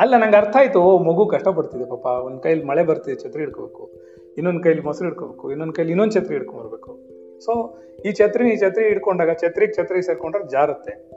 ಅಲ್ಲ, 0.00 0.16
ನಂಗೆ 0.16 0.36
ಅರ್ಥ 0.36 0.56
ಆಯ್ತು. 0.56 0.98
ಮಗು 0.98 1.26
ಕಷ್ಟಪಡ್ತಿದೆ 1.26 1.84
ಪಾಪ. 1.84 2.06
ಒಂದ್ 2.06 2.42
ಕೈಲಿ 2.42 2.64
ಮಳೆ 2.64 2.84
ಬರ್ತಿದೆ, 2.84 3.22
ಛತ್ರಿ 3.22 3.42
ಹಿಡ್ಕೋಬೇಕು. 3.42 3.90
ಇನ್ನೊಂದ್ 4.36 4.62
ಕೈಲಿ 4.62 4.80
ಮೊಸರು 4.80 5.04
ಹಿಡ್ಕೋಬೇಕು. 5.04 5.50
ಇನ್ನೊಂದ್ 5.50 5.74
ಕೈಲಿ 5.74 5.90
ಇನ್ನೊಂದ್ 5.90 6.12
ಛತ್ರಿ 6.12 6.34
ಹಿಡ್ಕೊಂಡ್ಬರ್ಬೇಕು 6.34 7.16
ಸೊ 7.40 7.78
ಈ 8.04 8.12
ಛತ್ರಿ 8.12 8.50
ಈ 8.50 8.56
ಛತ್ರಿ 8.56 8.84
ಹಿಡ್ಕೊಂಡಾಗ 8.84 9.32
ಛತ್ರಿಗೆ 9.32 9.72
ಛತ್ರಿ 9.72 10.02
ಸೇರ್ಕೊಂಡ್ರೆ 10.02 10.48
ಜಾರುತ್ತೆ. 10.48 11.15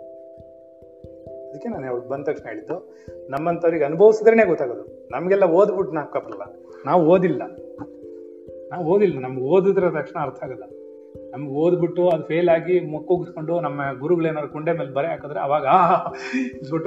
ಅದಕ್ಕೆ 1.50 1.70
ನಾನು 1.70 1.88
ಅವ್ಳು 1.88 2.08
ಬಂದ 2.08 2.24
ತಕ್ಷಣ 2.24 2.50
ಹೇಳಿದ್ದು, 2.50 2.96
ನಮ್ಮಂಥವ್ರಿಗೆ 3.30 3.84
ಅನುಭವಿಸಿದ್ರೇನೆ 3.84 4.46
ಗೊತ್ತಾಗೋದು. 4.46 5.10
ನಮ್ಗೆಲ್ಲ 5.12 5.44
ಓದ್ಬಿಟ್ಟು 5.44 5.94
ನಾಲ್ಕಲ್ಲ 5.94 6.64
ನಾವು 6.86 7.06
ಓದಿಲ್ಲ. 7.06 7.42
ನಾವು 8.70 8.86
ಓದಿಲ್ಲ. 8.86 9.20
ನಮ್ಗೆ 9.20 9.42
ಓದಿದ್ರ 9.42 9.90
ತಕ್ಷಣ 9.90 10.20
ಅರ್ಥ 10.20 10.44
ಆಗಲ್ಲ. 10.44 10.64
ನಮ್ಗೆ 11.32 11.52
ಓದ್ಬಿಟ್ಟು 11.52 12.10
ಅದು 12.10 12.24
ಫೇಲ್ 12.24 12.50
ಆಗಿ 12.50 12.80
ಮುಕ್ಕುಗಿಸ್ಕೊಂಡು 12.80 13.60
ನಮ್ಮ 13.60 13.82
ಗುರುಗಳು 14.00 14.28
ಏನಾದ್ರು 14.28 14.52
ಕುಂಡೆ 14.52 14.72
ಮೇಲೆ 14.72 14.94
ಬರೆ 14.94 15.08
ಹಾಕಿದ್ರೆ 15.08 15.40
ಅವಾಗ 15.40 15.66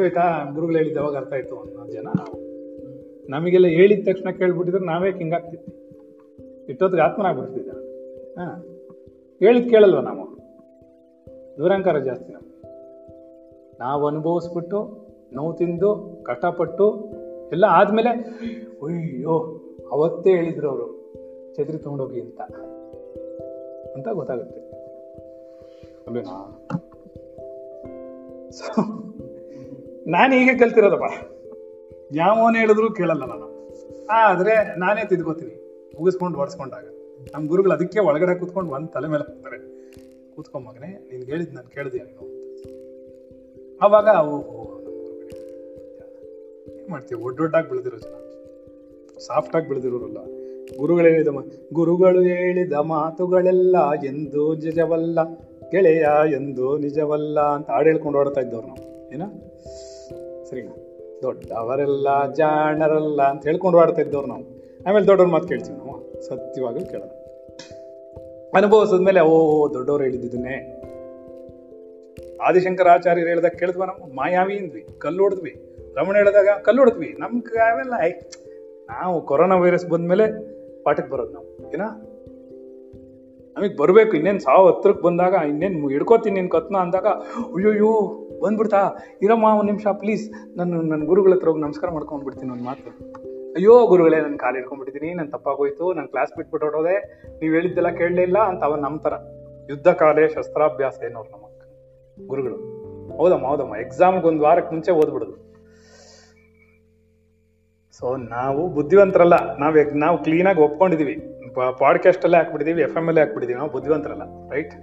ಆಯ್ತಾ 0.03 0.51
ಗುರುಗಳು 0.53 0.77
ಹೇಳಿದ್ದು 0.77 1.01
ಅವಾಗ 1.01 1.17
ಅರ್ಥ 1.17 1.33
ಆಯ್ತು? 1.33 1.61
ಅನ್ನೋ 1.61 1.87
ಜನ 1.87 2.03
ನಾವು. 2.03 2.53
ನಮಗೆಲ್ಲ 3.31 3.67
ಹೇಳಿದ 3.67 4.09
ತಕ್ಷಣ 4.09 4.31
ಕೇಳ್ಬಿಟ್ಟಿದ್ರೆ 4.31 4.85
ನಾವೇ 4.85 5.11
ಹಿಂಗಾಗ್ತಿದ್ವಿ 5.11 5.83
ಇಷ್ಟೊತ್ತಿಗೆ 6.69 7.03
ಆತ್ಮನಾಗ್ಬಿಡ್ತಿದ್ದೆ. 7.03 7.71
ಹಾ. 8.35 8.65
ಹೇಳಿದ್ 9.39 9.71
ಕೇಳಲ್ವ 9.71 10.01
ನಾವು? 10.01 10.37
ದೂರಂಕಾರ 11.59 11.99
ಜಾಸ್ತಿ 11.99 12.33
ನಮ್ಗೆ. 12.33 12.52
ನಾವು 13.83 14.07
ಅನುಭವಿಸ್ಬಿಟ್ಟು 14.07 15.07
ನೋವು 15.33 15.53
ತಿಂದು 15.57 16.21
ಕಷ್ಟಪಟ್ಟು 16.25 17.09
ಎಲ್ಲ 17.53 17.65
ಆದಮೇಲೆ 17.69 18.11
ಅಯ್ಯೋ 18.83 19.61
ಅವತ್ತೇ 19.91 20.31
ಹೇಳಿದ್ರು 20.31 20.71
ಅವರು 20.71 21.15
ಚದ್ರಿ 21.57 21.79
ತಗೊಂಡೋಗಿ 21.79 22.21
ಅಂತ. 22.21 22.41
ಅಂತ 23.97 24.09
ಗೊತ್ತಾಗುತ್ತೆ. 24.09 24.73
So, 28.53 28.83
ನಾನು 30.07 30.35
ಹೀಗೆ 30.35 30.59
ಕಲ್ತಿರೋದಪ್ಪ 30.59 31.37
ಯಾವನ್ 32.15 32.57
ಹೇಳಿದ್ರು 32.57 32.95
ಕೇಳಲ್ಲ 32.95 33.25
ನಾನು. 33.25 33.47
ಆದರೆ 34.11 34.79
ನಾನೇ 34.79 35.05
ತಿದ್ಕೋತೀನಿ. 35.05 35.55
ಮುಗಿಸ್ಕೊಂಡು 35.99 36.39
ಹೊಡ್ಸ್ಕೊಂಡಾಗ 36.39 36.85
ನಮ್ಮ 37.35 37.49
ಗುರುಗಳು 37.49 37.73
ಅದಕ್ಕೆ 37.73 38.01
ಒಳಗಡೆ 38.01 38.39
ಕೂತ್ಕೊಂಡು 38.39 38.75
ಒಂದು 38.75 38.89
ತಲೆ 38.89 39.09
ಮೇಲೆ 39.09 39.31
ಹೋಗ್ತಾರೆ 39.31 39.59
ಕೂತ್ಕೊಂಬಗನೆ 40.37 40.87
ನೀನು 40.87 41.25
ಹೇಳಿದ್ 41.25 41.55
ನಾನು 41.55 41.71
ಕೇಳಿದೆ 41.71 41.99
ನೀನು. 41.99 42.32
ಅವಾಗ 43.83 44.09
ಅವು 44.09 44.39
ಏನು 46.73 46.91
ಮಾಡ್ತೀವಿ? 46.91 47.23
ಒಡ್ಡೊಡ್ಡಾಗಿ 47.23 47.69
ಬೆಳೆದಿರೋ 47.69 47.99
ಜನ 47.99 48.15
ಸಾಫ್ಟ್ 49.19 49.57
ಆಗಿ 49.57 49.69
ಬೆಳೆದಿರೋರಲ್ಲ. 49.69 50.17
ಗುರುಗಳು 50.79 51.07
ಹೇಳಿದ 51.07 51.29
ಗುರುಗಳು 51.73 52.21
ಹೇಳಿದ 52.21 52.73
ಮಾತುಗಳೆಲ್ಲ 52.73 53.77
ಎಂದು 54.05 54.55
ನಿಜವಲ್ಲ, 54.55 55.19
ಗೆಳೆಯ 55.71 56.07
ಎಂದು 56.33 56.79
ನಿಜವಲ್ಲ 56.79 57.41
ಅಂತ 57.41 57.71
ಹಾಡು 57.71 57.89
ಹೇಳ್ಕೊಂಡು 57.89 58.19
ಓಡ್ತಾ 58.19 58.41
ಇದ್ದವ್ರು 58.41 58.67
ನಾವು. 58.67 59.11
ಏನ? 59.15 59.23
ಸರಿನಾ? 60.45 60.77
ದೊಡ್ಡವರೆಲ್ಲ 61.23 62.33
ಜಾಣರಲ್ಲ 62.33 63.23
ಅಂತ 63.23 63.45
ಹೇಳ್ಕೊಂಡು 63.45 63.79
ಆಡ್ತಾ 63.79 64.03
ಇದ್ದವ್ರು 64.03 64.29
ನಾವು. 64.29 64.45
ಆಮೇಲೆ 64.87 65.07
ದೊಡ್ಡವ್ರ 65.07 65.31
ಮಾತು 65.31 65.49
ಕೇಳ್ತೀವಿ 65.49 65.77
ನಾವು. 65.77 66.23
ಸತ್ಯವಾಗಲು 66.23 66.91
ಕೇಳೋಣ. 66.91 67.09
ಅನುಭವಿಸಿದ್ಮೇಲೆ, 68.55 69.21
ಓ, 69.21 69.69
ದೊಡ್ಡವ್ರು 69.75 70.05
ಹೇಳಿದ್ದನ್ನೇ. 70.05 70.72
ಆದಿಶಂಕರಾಚಾರ್ಯರು 72.47 73.29
ಹೇಳಿದಾಗ 73.29 73.55
ಕೇಳಿದ್ವ 73.59 73.85
ನಾವು 73.85 74.15
ಮಾಯಾವಿ 74.15 74.59
ಅಂದ್ವಿ 74.59 74.83
ಕಲ್ಲು 74.99 75.23
ಹೊಡೆದ್ವಿ 75.23 75.53
ರಮಣ 75.97 76.17
ಹೇಳಿದಾಗ 76.17 76.49
ಕಲ್ಲು 76.63 76.81
ಹೊಡೆದ್ವಿ 76.83 77.17
ನಮ್ಗೆ 77.19 77.59
ಅವೆಲ್ಲ 77.59 77.95
ನಾವು 78.91 79.21
ಕೊರೋನಾ 79.21 79.57
ವೈರಸ್ 79.57 79.87
ಬಂದ್ಮೇಲೆ 79.87 80.27
ಪಾಠಕ್ಕೆ 80.85 81.11
ಬರೋದು 81.13 81.33
ನಾವು, 81.33 81.47
ಏನ? 81.75 81.83
ನಮಗೆ 83.57 83.77
ಬರಬೇಕು, 83.77 84.17
ಇನ್ನೇನ್ 84.17 84.41
ಸಾವು 84.41 84.69
ಹತ್ರಕ್ಕೆ 84.69 85.03
ಬಂದಾಗ, 85.03 85.35
ಇನ್ನೇನ್ 85.49 85.91
ಹಿಡ್ಕೋತೀನಿ 85.91 86.41
ನಿನ್ 86.41 86.51
ಕತ್ನ 86.51 86.77
ಅಂದಾಗ, 86.77 87.07
ಅಯ್ಯೋಯ್ಯೋ, 87.57 87.93
ಬಂದ್ಬಿಡ್ತಾ, 88.43 88.81
ಇರಮ್ಮ 89.23 89.45
ಒಂದು 89.45 89.71
ನಿಮಿಷ 89.73 89.87
ಪ್ಲೀಸ್ 89.87 90.57
ನಾನು 90.57 90.83
ನನ್ನ 90.83 91.05
ಗುರುಗಳ 91.05 91.33
ಹತ್ರ 91.33 91.49
ಹೋಗಿ 91.49 91.61
ನಮಸ್ಕಾರ 91.61 91.91
ಮಾಡ್ಕೊಂಡ್ಬಿಡ್ತೀನಿ 91.91 92.51
ಒಂದು 92.51 92.65
ಮಾತು. 92.65 92.91
ಅಯ್ಯೋ, 93.55 93.87
ಗುರುಗಳೇ 93.87 94.21
ನನ್ನ 94.21 94.37
ಕಾಲು 94.37 94.55
ಹಿಡ್ಕೊಂಡ್ಬಿಟ್ಟಿದ್ದೀನಿ 94.55 95.15
ನಾನು 95.15 95.31
ತಪ್ಪಾಗೋಯ್ತು, 95.31 95.93
ನಾನು 95.93 96.09
ಕ್ಲಾಸ್ 96.09 96.37
ಬಿಟ್ಬಿಟ್ಟು 96.37 96.67
ಹೊಡೋದೆ 96.67 96.97
ನೀವು 97.41 97.55
ಹೇಳಿದ್ದೆಲ್ಲ 97.55 97.91
ಕೇಳಲೇ 97.91 98.23
ಇಲ್ಲ 98.23 98.39
ಅಂತ 98.39 98.65
ಅವ 98.65 98.77
ನಮ್ಮ 98.77 98.99
ಥರ 98.99 99.13
ಯುದ್ಧ 99.71 99.89
ಕಾಲೇ 99.89 100.29
ಶಸ್ತ್ರಾಭ್ಯಾಸ 100.29 101.03
ಏನೋರು 101.05 101.31
ನಮ್ಮ 101.31 101.47
ಗುರುಗಳು. 102.27 102.57
ಹೌದಮ್ಮ 103.17 103.47
ಹೌದಮ್ಮ. 103.47 103.77
ಎಕ್ಸಾಮ್ಗೆ 103.77 104.27
ಒಂದು 104.27 104.43
ವಾರಕ್ಕೆ 104.43 104.75
ಮುಂಚೆ 104.75 104.93
ಓದ್ಬಿಡೋದು. 104.93 105.53
ಸೊ 107.93 108.17
ನಾವು 108.17 108.69
ಬುದ್ಧಿವಂತರಲ್ಲ. 108.69 109.59
ನಾವು 109.59 109.95
ನಾವು 109.95 110.23
ಕ್ಲೀನಾಗಿ 110.23 110.61
ಒಪ್ಕೊಂಡಿದೀವಿ. 110.61 111.21
ಪಾಡ್ಕಾಸ್ಟ್ 111.79 112.25
ಅಲ್ಲೇ 112.25 112.39
ಹಾಕ್ಬಿಟ್ಟಿದೀವಿ 112.39 112.83
ಎಫ್ 112.83 112.97
ಎಂ 112.97 113.07
ಅಲ್ಲೇ 113.09 113.21
ಹಾಕ್ಬಿಟ್ಟಿದೀವಿ. 113.21 113.59
ನಾವು 113.59 113.71
ಬುದ್ಧಿವಂತರಲ್ಲ 113.71 114.23
ರೈಟ್ 114.51 114.75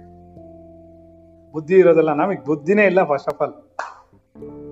ಬುದ್ಧಿ 1.52 1.74
ಇರೋದಲ್ಲ, 1.74 2.12
ನಮಗೆ 2.12 2.44
ಬುದ್ಧಿನೇ 2.44 2.86
ಇಲ್ಲ 2.86 3.04
ಫಸ್ಟ್ 3.04 3.28
ಆಫ್ 3.28 3.42
ಆಲ್ 3.42 3.52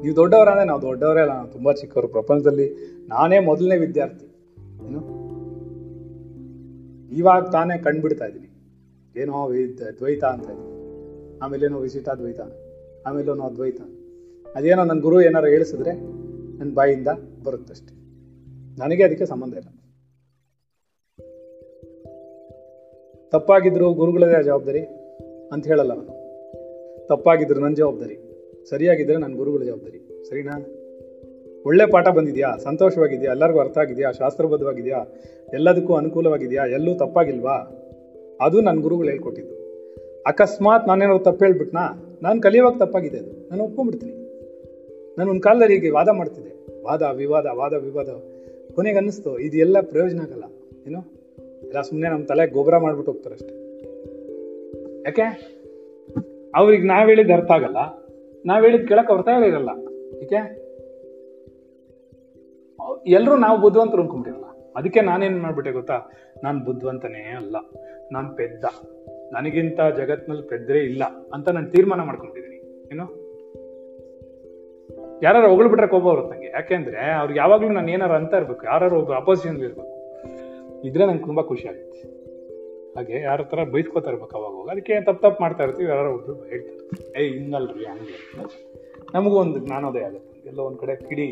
ನೀವು 0.02 0.16
ದೊಡ್ಡವರಾದ್ರೆ 0.16 0.64
ನಾವು 0.64 0.82
ದೊಡ್ಡವರೇ 0.82 1.20
ಅಲ್ಲ, 1.20 1.32
ನಾವು 1.32 1.48
ತುಂಬಾ 1.48 1.72
ಚಿಕ್ಕವರು. 1.72 2.08
ಪ್ರಪಂಚದಲ್ಲಿ 2.08 2.74
ನಾನೇ 3.08 3.38
ಮೊದಲನೇ 3.38 3.76
ವಿದ್ಯಾರ್ಥಿ. 3.76 4.26
ಏನು? 4.86 5.00
ಇವಾಗ 7.14 7.42
ತಾನೇ 7.44 7.78
ಕಂಡುಬಿಡ್ತಾ 7.78 8.24
ಇದ್ದೀನಿ. 8.24 8.48
ಏನೋ 9.22 9.52
ದ್ವೈತ 9.98 10.24
ಅಂತ 10.24 10.50
ಇದೆ 10.50 10.77
ಆಮೇಲೇನೋ 11.42 11.78
ವಿಶಿಷ್ಟಾದ್ವೈತ 11.78 12.40
ವಿಸಿಟ್ 13.10 13.30
ಅದ್ವೈತ. 13.30 13.80
ಅದೇನೋ 14.56 14.84
ನನ್ನ 14.84 15.00
ಗುರು 15.00 15.22
ಏನಾರು 15.22 15.46
ಹೇಳಿಸಿದ್ರೆ 15.46 15.92
ನನ್ನ 16.58 16.74
ಬಾಯಿಂದ 16.74 17.08
ಬರುತ್ತಷ್ಟೆ. 17.44 17.94
ನನಗೆ 18.80 19.02
ಅದಕ್ಕೆ 19.02 19.26
ಸಂಬಂಧ 19.26 19.54
ಇಲ್ಲ. 19.54 19.68
ತಪ್ಪಾಗಿದ್ರು 23.30 23.92
ಗುರುಗಳದೇ 23.92 24.42
ಜವಾಬ್ದಾರಿ 24.42 24.80
ಅಂತ 25.52 25.66
ಹೇಳಲ್ಲ 25.66 25.94
ನಾನು 25.94 26.18
ತಪ್ಪಾಗಿದ್ರು 27.06 27.60
ನನ್ನ 27.60 27.74
ಜವಾಬ್ದಾರಿ. 27.74 28.16
ಸರಿಯಾಗಿದ್ರೆ 28.70 29.16
ನನ್ನ 29.16 29.36
ಗುರುಗಳ 29.36 29.62
ಜವಾಬ್ದಾರಿ. 29.64 30.24
ಸರಿನಾ? 30.30 30.52
ಒಳ್ಳೆ 31.66 31.86
ಪಾಠ 31.86 32.08
ಬಂದಿದ್ಯಾ? 32.08 32.56
ಸಂತೋಷವಾಗಿದೆಯಾ? 32.56 33.30
ಎಲ್ಲರಿಗೂ 33.30 33.58
ಅರ್ಥ 33.58 33.78
ಆಗಿದೆಯಾ? 33.78 34.12
ಶಾಸ್ತ್ರಬದ್ಧವಾಗಿದೆಯಾ? 34.12 35.04
ಎಲ್ಲದಕ್ಕೂ 35.52 35.94
ಅನುಕೂಲವಾಗಿದೆಯಾ? 35.94 36.66
ಎಲ್ಲೂ 36.66 36.94
ತಪ್ಪಾಗಿಲ್ವಾ? 36.94 37.84
ಅದು 38.40 38.60
ನನ್ನ 38.60 38.80
ಗುರುಗಳು 38.80 39.08
ಹೇಳ್ಕೊಟ್ಟಿದ್ದು. 39.08 39.57
ಅಕಸ್ಮಾತ್ 40.28 40.88
ನಾನೇನಾದ್ರು 40.88 41.24
ತಪ್ಪು 41.24 41.44
ಹೇಳ್ಬಿಟ್ನಾ? 41.44 42.18
ನಾನು 42.22 42.40
ಕಲಿಯುವಾಗ 42.40 42.76
ತಪ್ಪಾಗಿದೆ 42.78 43.18
ಅದು. 43.18 43.50
ನಾನು 43.50 43.64
ಒಪ್ಕೊಂಡ್ಬಿಡ್ತೀನಿ. 43.64 44.12
ನಾನು 45.18 45.30
ಒಂದು 45.30 45.40
ಕಾಲದಲ್ಲಿ 45.40 45.74
ಹೀಗೆ 45.74 45.90
ವಾದ 45.90 46.08
ಮಾಡ್ತಿದ್ದೆ. 46.08 46.82
ವಾದ, 46.84 47.02
ವಿವಾದ 47.02 47.46
ವಾದ, 47.46 47.72
ವಿವಾದ. 47.72 48.08
ಕೊನೆಗೆ 48.74 48.96
ಅನ್ನಿಸ್ತು 48.96 49.38
ಇದೆಲ್ಲ 49.38 49.80
ಪ್ರಯೋಜನ 49.80 50.20
ಆಗಲ್ಲ. 50.20 50.44
ಏನು? 50.86 50.98
ಎಲ್ಲ 51.62 51.80
ಸುಮ್ಮನೆ 51.80 52.10
ನಮ್ಮ 52.10 52.24
ತಲೆಗೆ 52.24 52.52
ಗೊಬ್ಬರ 52.52 52.76
ಮಾಡ್ಬಿಟ್ಟು 52.76 53.12
ಹೋಗ್ತಾರೆ 53.12 53.34
ಅಷ್ಟೆ. 53.34 53.80
ಯಾಕೆ? 55.00 55.56
ಅವ್ರಿಗೆ 56.54 56.86
ನಾವು 56.86 57.08
ಹೇಳಿದ್ದು 57.08 57.32
ಅರ್ಥ 57.32 57.50
ಆಗಲ್ಲ. 57.50 57.76
ನಾವು 58.46 58.64
ಹೇಳಿದ 58.64 58.88
ಕೇಳಕ್ಕೆ 58.88 59.12
ಅವ್ರ 59.12 59.44
ಇರಲ್ಲ. 59.44 59.68
ಏಕೆ 60.22 60.68
ಎಲ್ಲರೂ 63.06 63.36
ನಾವು 63.36 63.60
ಬುದ್ಧಿವಂತರು 63.60 64.02
ಅನ್ಕೊಂಬಿಟ್ಟಿರಲ್ಲ 64.02 64.72
ಅದಕ್ಕೆ 64.76 65.00
ನಾನೇನು 65.00 65.38
ಮಾಡ್ಬಿಟ್ಟೆ 65.38 65.72
ಗೊತ್ತಾ? 65.72 66.00
ನಾನು 66.44 66.64
ಬುದ್ಧಿವಂತನೇ 66.64 67.34
ಅಲ್ಲ. 67.36 67.56
ನಾನು 68.12 68.36
ಪೆದ್ದ. 68.36 68.64
ನನಗಿಂತ 69.32 69.80
ಜಗತ್ನಲ್ಲಿ 69.96 70.44
ಪೆದ್ದರೆ 70.48 70.78
ಇಲ್ಲ 70.78 71.04
ಅಂತ 71.34 71.48
ನಾನು 71.48 71.70
ತೀರ್ಮಾನ 71.70 72.02
ಮಾಡ್ಕೊಂಡಿದ್ದೀನಿ. 72.02 72.58
ಏನು? 72.92 73.06
ಯಾರು 75.22 75.48
ಹೊಗಳ್ಬಿಟ್ರೆ 75.50 75.86
ಕೋಪ 75.86 76.02
ಬರುತ್ತೆ 76.02 76.34
ನಂಗೆ. 76.34 76.50
ಯಾಕೆಂದ್ರೆ 76.54 77.10
ಅವ್ರಿಗೆ 77.10 77.38
ಯಾವಾಗಲೂ 77.38 77.68
ನಾನು 77.68 77.90
ಏನಾರು 77.90 78.14
ಅಂತ 78.14 78.34
ಇರ್ಬೇಕು. 78.34 78.66
ಯಾರು 78.66 79.00
ಒಬ್ರು 79.00 79.16
ಅಪೋಸಿಷನ್ 79.16 79.58
ಇರ್ಬೇಕು. 79.58 79.94
ಇದ್ರೆ 80.86 81.06
ನಂಗೆ 81.06 81.24
ತುಂಬಾ 81.24 81.42
ಖುಷಿ 81.42 81.68
ಆಗುತ್ತೆ. 81.68 82.00
ಹಾಗೆ 82.96 83.20
ಯಾರ 83.20 83.40
ಹತ್ರ 83.40 83.64
ಬೈಸ್ಕೋತಾ 83.64 84.10
ಇರ್ಬೇಕು 84.10 84.36
ಅವಾಗ 84.36 84.52
ಹೋಗಿ 84.52 84.70
ಅದಕ್ಕೆ 84.70 85.00
ತಪ್ಪು 85.00 85.22
ತಪ್ಪು 85.22 85.42
ಮಾಡ್ತಾ 85.42 85.64
ಇರ್ತೀವಿ. 85.64 85.88
ಯಾರು 85.88 86.14
ಒಬ್ರು 86.14 86.34
ಹೇಳ್ತಾರೆ 86.34 87.22
ಏಯ್ 87.22 87.32
ಹಿಂಗಲ್ರಿ 87.38 87.84
ಹಂಗೆ. 87.84 88.16
ನಮಗೂ 89.14 89.36
ಒಂದು 89.36 89.58
ಜ್ಞಾನೋದಯ 89.58 90.00
ಆಗುತ್ತೆ. 90.00 90.48
ಎಲ್ಲೋ 90.48 90.62
ಒಂದು 90.62 90.78
ಕಡೆ 90.78 90.96
ಕಿಡಿ 91.08 91.26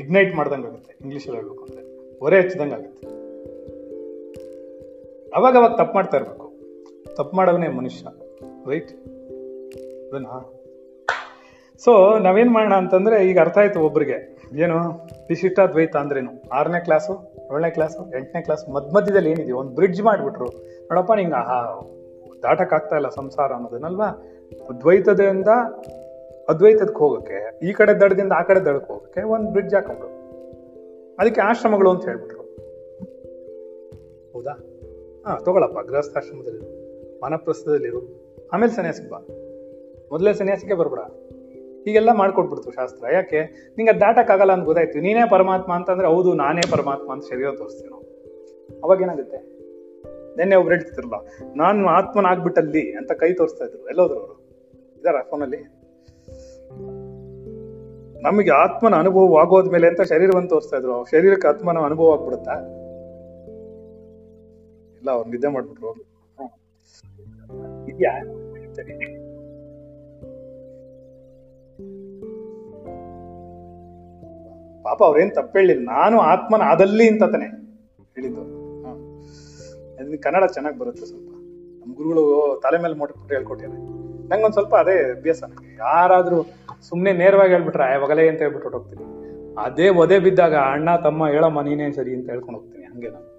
ಇಗ್ನೈಟ್ 0.00 0.34
ಮಾಡ್ದಂಗೆ 0.34 0.66
ಆಗುತ್ತೆ 0.66 0.94
ಇಂಗ್ಲೀಷಲ್ಲಿ 1.00 1.36
ಹೇಳ್ಬೇಕು 1.38 1.64
ಅಂದರೆ. 1.64 1.82
ಹೊರೆ 2.18 2.36
ಹಚ್ಚಿದಂಗೆ 2.40 2.74
ಆಗುತ್ತೆ 2.74 3.21
ಅವಾಗ 5.34 5.56
ಅವಾಗ 5.56 5.70
ತಪ್ಪು 5.78 5.94
ಮಾಡ್ತಾ 5.94 6.16
ಇರಬೇಕು. 6.16 6.52
ತಪ್ಪು 7.16 7.36
ಮಾಡೋವನೇ 7.36 7.68
ಮನುಷ್ಯ 7.68 8.06
ರೈಟ್ 8.70 8.92
ಅದನ್ನ 10.08 10.26
ಸೊ 11.84 12.18
ನಾವೇನ್ 12.18 12.50
ಮಾಡೋಣ 12.50 12.74
ಅಂತಂದ್ರೆ 12.74 13.28
ಈಗ 13.30 13.38
ಅರ್ಥ 13.40 13.58
ಆಯ್ತು 13.58 13.80
ಒಬ್ಬರಿಗೆ 13.80 14.38
ಏನು? 14.56 14.78
ವಿಶಿಷ್ಟ 15.28 15.60
ದ್ವೈತ 15.60 15.96
ಅಂದ್ರೇನು? 15.96 16.48
ಆರನೇ 16.52 16.80
ಕ್ಲಾಸು 16.80 17.12
ಏಳನೇ 17.52 17.70
ಕ್ಲಾಸು 17.70 18.16
ಎಂಟನೇ 18.16 18.42
ಕ್ಲಾಸ್ 18.42 18.68
ಮಧ್ಯ 18.68 18.90
ಮಧ್ಯದಲ್ಲಿ 18.94 19.30
ಏನಿದೆ? 19.30 19.52
ಒಂದು 19.52 19.74
ಬ್ರಿಡ್ಜ್ 19.74 20.02
ಮಾಡಿಬಿಟ್ರು. 20.02 20.44
ನೋಡಪ್ಪ, 20.84 21.12
ನಿಂಗೆ 21.12 21.34
ಆಹಾ 21.34 21.90
ದಾಟಕ್ಕೆ 22.42 22.74
ಆಗ್ತಾ 22.74 22.96
ಇಲ್ಲ 22.96 23.08
ಸಂಸಾರ 23.08 23.52
ಅನ್ನೋದನ್ನಲ್ವಾ 23.52 24.08
ದ್ವೈತದಿಂದ 24.80 25.48
ಅದ್ವೈತದಕ್ಕೆ 26.48 26.98
ಹೋಗೋಕ್ಕೆ, 26.98 27.68
ಈ 27.68 27.72
ಕಡೆ 27.72 27.92
ದಡದಿಂದ 28.00 28.32
ಆ 28.32 28.42
ಕಡೆ 28.42 28.60
ದಡಕ್ಕೆ 28.60 28.92
ಹೋಗೋಕ್ಕೆ 28.92 29.22
ಒಂದು 29.22 29.50
ಬ್ರಿಡ್ಜ್ 29.50 29.74
ಹಾಕೊಂಡ್ರು. 29.74 30.08
ಅದಕ್ಕೆ 31.18 31.40
ಆಶ್ರಮಗಳು 31.40 31.90
ಅಂತ 31.90 32.04
ಹೇಳ್ಬಿಟ್ರು. 32.04 32.42
ಹೌದಾ? 34.32 34.71
ಹಾ 35.26 35.38
ತಗೊಳಪ್ಪ, 35.38 35.78
ಗೃಹಸ್ಥಾಶ್ರಮದಲ್ಲಿರು, 35.78 36.66
ವಾನಪ್ರಸ್ಥದಲ್ಲಿರು. 37.22 38.00
ಆಮೇಲೆ 38.52 38.72
ಸನ್ಯಾಸಿಗೆ 38.72 39.10
ಬಾ. 39.10 39.18
ಮೊದಲೇ 40.12 40.34
ಸನ್ಯಾಸಿಗೆ 40.34 40.74
ಬರ್ಬೇಡ. 40.74 40.98
ಹೀಗೆಲ್ಲ 41.84 42.12
ಮಾಡ್ಕೊಟ್ಬಿಡ್ತು 42.12 42.70
ಶಾಸ್ತ್ರ. 42.70 43.12
ಯಾಕೆ? 43.12 43.72
ನಿಂಗೆ 43.76 44.00
ದಾಟಕ್ಕಾಗಲ್ಲ 44.00 44.52
ಅಂತ 44.52 44.64
ಗೊತ್ತಾಯ್ತು. 44.64 45.00
ನೀನೇ 45.00 45.20
ಪರಮಾತ್ಮ 45.30 45.72
ಅಂತಂದ್ರೆ 45.72 46.08
ಹೌದು, 46.08 46.32
ನಾನೇ 46.32 46.60
ಪರಮಾತ್ಮ 46.70 47.12
ಅಂತ 47.12 47.24
ಶರೀರ 47.24 47.50
ತೋರಿಸ್ತೀವಿ 47.50 48.02
ಅವಾಗ 48.84 49.00
ಏನಾಗುತ್ತೆ? 49.00 49.36
ನಿನ್ನೆ 50.36 50.56
ಒಬ್ರು 50.56 50.74
ಹೇಳ್ತಿದ್ರಲ್ಲ 50.74 51.14
ನಾನು 51.56 51.88
ಆತ್ಮನಾಗ್ಬಿಟ್ಟಲ್ಲಿ 51.88 52.96
ಅಂತ 52.96 53.12
ಕೈ 53.12 53.32
ತೋರಿಸ್ತಾ 53.32 53.64
ಇದ್ರು. 53.64 53.88
ಎಲ್ಲೋದ್ರು 53.88 54.18
ಅವರು? 54.18 54.40
ಇದಾರ 55.00 55.14
ಫೋನಲ್ಲಿ? 55.30 55.56
ನಮಗೆ 58.22 58.50
ಆತ್ಮನ 58.50 58.94
ಅನುಭವ 58.94 59.36
ಆಗೋದ್ಮೇಲೆ 59.36 59.88
ಅಂತ 59.88 60.00
ಶರೀರವನ್ನು 60.00 60.48
ತೋರಿಸ್ತಾ 60.48 60.76
ಇದ್ರು. 60.76 61.04
ಶರೀರಕ್ಕೆ 61.04 61.48
ಆತ್ಮನ 61.48 61.78
ಅನುಭವ 61.78 62.12
ಆಗ್ಬಿಡುತ್ತಾ? 62.12 62.78
ಇಲ್ಲ, 65.02 65.10
ಅವ್ರು 65.10 65.30
ನಿದ್ದೆ 65.30 65.48
ಮಾಡ್ಬಿಟ್ರು. 65.48 65.92
ಇದ್ಯಾ? 67.90 68.12
ಪಾಪ 74.84 75.02
ಅವ್ರೇನ್ 75.02 75.34
ತಪ್ಪು 75.34 75.58
ಹೇಳಿಲ್ಲ. 75.58 75.84
ನಾನು 75.86 76.20
ಆತ್ಮನ 76.20 76.62
ಆದಲ್ಲಿ 76.62 77.08
ಅಂತ 77.08 77.24
ತಾನೆ 77.24 77.46
ಹೇಳಿದ್ದು. 78.14 78.42
ಅದನ್ನ 79.96 80.14
ಕನ್ನಡ 80.22 80.44
ಚೆನ್ನಾಗಿ 80.52 80.78
ಬರುತ್ತೆ 80.78 81.06
ಸ್ವಲ್ಪ. 81.06 81.30
ನಮ್ಮ 81.80 81.94
ಗುರುಗಳು 81.94 82.60
ತಲೆ 82.62 82.78
ಮೇಲೆ 82.82 82.94
ಮೋಟ್ಬಿಟ್ಟು 82.94 83.34
ಹೇಳ್ಕೊಟ್ಟಿದ್ದಾರೆ. 83.34 83.82
ನಂಗೊಂದು 84.28 84.52
ಸ್ವಲ್ಪ 84.52 84.74
ಅದೇ 84.74 84.96
ಅಭ್ಯಾಸ. 85.10 85.42
ನನಗೆ 85.42 85.74
ಯಾರಾದ್ರೂ 85.78 86.42
ಸುಮ್ಮನೆ 86.88 87.12
ನೇರವಾಗಿ 87.12 87.52
ಹೇಳ್ಬಿಟ್ರೆ 87.52 87.92
ಯಾವಾಗಲೇ 87.92 88.28
ಅಂತ 88.28 88.38
ಹೇಳ್ಬಿಟ್ಟು 88.38 88.70
ಹೋಗ್ತೀನಿ. 88.70 89.04
ಅದೇ 89.58 89.88
ಒದೆ 89.88 90.18
ಬಿದ್ದಾಗ, 90.18 90.54
ಅಣ್ಣ, 90.54 90.96
ತಮ್ಮ, 90.96 91.28
ಹೇಳಮ್ಮ 91.28 91.60
ನೀನೇ 91.60 91.92
ಸರಿ 91.92 92.14
ಅಂತ 92.14 92.30
ಹೇಳ್ಕೊಂಡು 92.30 92.60
ಹೋಗ್ತೀನಿ. 92.60 92.84
ಹಂಗೆ 92.84 93.10
ನಾನು. 93.10 93.31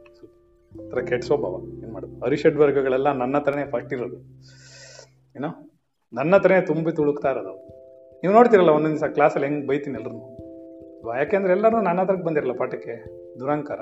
ಒಂಥರ 0.80 1.00
ಕೆಟ್ಟ 1.00 1.26
ಸ್ವಭಾವ. 1.26 1.54
ಏನ್ 1.54 1.94
ಮಾಡೋದು? 1.94 2.26
ಅರಿಷಡ್ 2.26 2.58
ವರ್ಗಗಳೆಲ್ಲ 2.58 3.12
ನನ್ನ 3.12 3.38
ಹತ್ರನೇ 3.38 3.66
ಫಸ್ಟ್ 3.66 3.94
ಇರೋದು. 3.94 4.18
ಏನೋ? 5.36 5.70
ನನ್ನ 6.14 6.36
ಹತ್ರನೇ 6.36 6.62
ತುಂಬಿ 6.62 6.92
ತುಳುಕ್ತಾ 6.92 7.32
ಇರೋದು. 7.32 7.68
ನೀವು 8.16 8.34
ನೋಡ್ತಿರಲ್ಲ, 8.34 8.70
ಒಂದೊಂದು 8.70 9.00
ದಿವಸ 9.00 9.12
ಕ್ಲಾಸಲ್ಲಿ 9.14 9.48
ಹೆಂಗ್ 9.48 9.68
ಬೈತೀನಿ 9.68 9.96
ಎಲ್ಲರೂ 9.96 10.34
ಯಾಕೆಂದ್ರೆ 11.18 11.54
ಎಲ್ಲರೂ 11.54 11.82
ನನ್ನ 11.82 12.02
ಹತ್ರಕ್ಕೆ 12.02 12.26
ಬಂದಿರಲ್ಲ 12.26 12.54
ಪಾಠಕ್ಕೆ. 12.54 13.06
ದುರಂಕಾರ. 13.40 13.80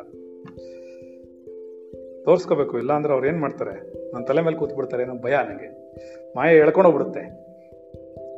ತೋರಿಸ್ಕೋಬೇಕು. 2.26 2.78
ಇಲ್ಲ 2.78 2.94
ಅಂದ್ರೆ 2.94 3.14
ಅವ್ರು 3.14 3.28
ಏನ್ 3.28 3.40
ಮಾಡ್ತಾರೆ? 3.40 3.94
ನನ್ನ 4.12 4.26
ತಲೆ 4.26 4.42
ಮೇಲೆ 4.42 4.58
ಕೂತ್ 4.58 4.76
ಬಿಡ್ತಾರೆ 4.76 5.04
ಅನ್ನೋ 5.04 5.22
ಭಯ 5.22 5.32
ನನಗೆ 5.32 5.98
ಮಾಯ 6.36 6.56
ಎಳ್ಕೊಂಡು 6.56 6.92
ಹೋಗ್ಬಿಡುತ್ತೆ. 6.92 7.52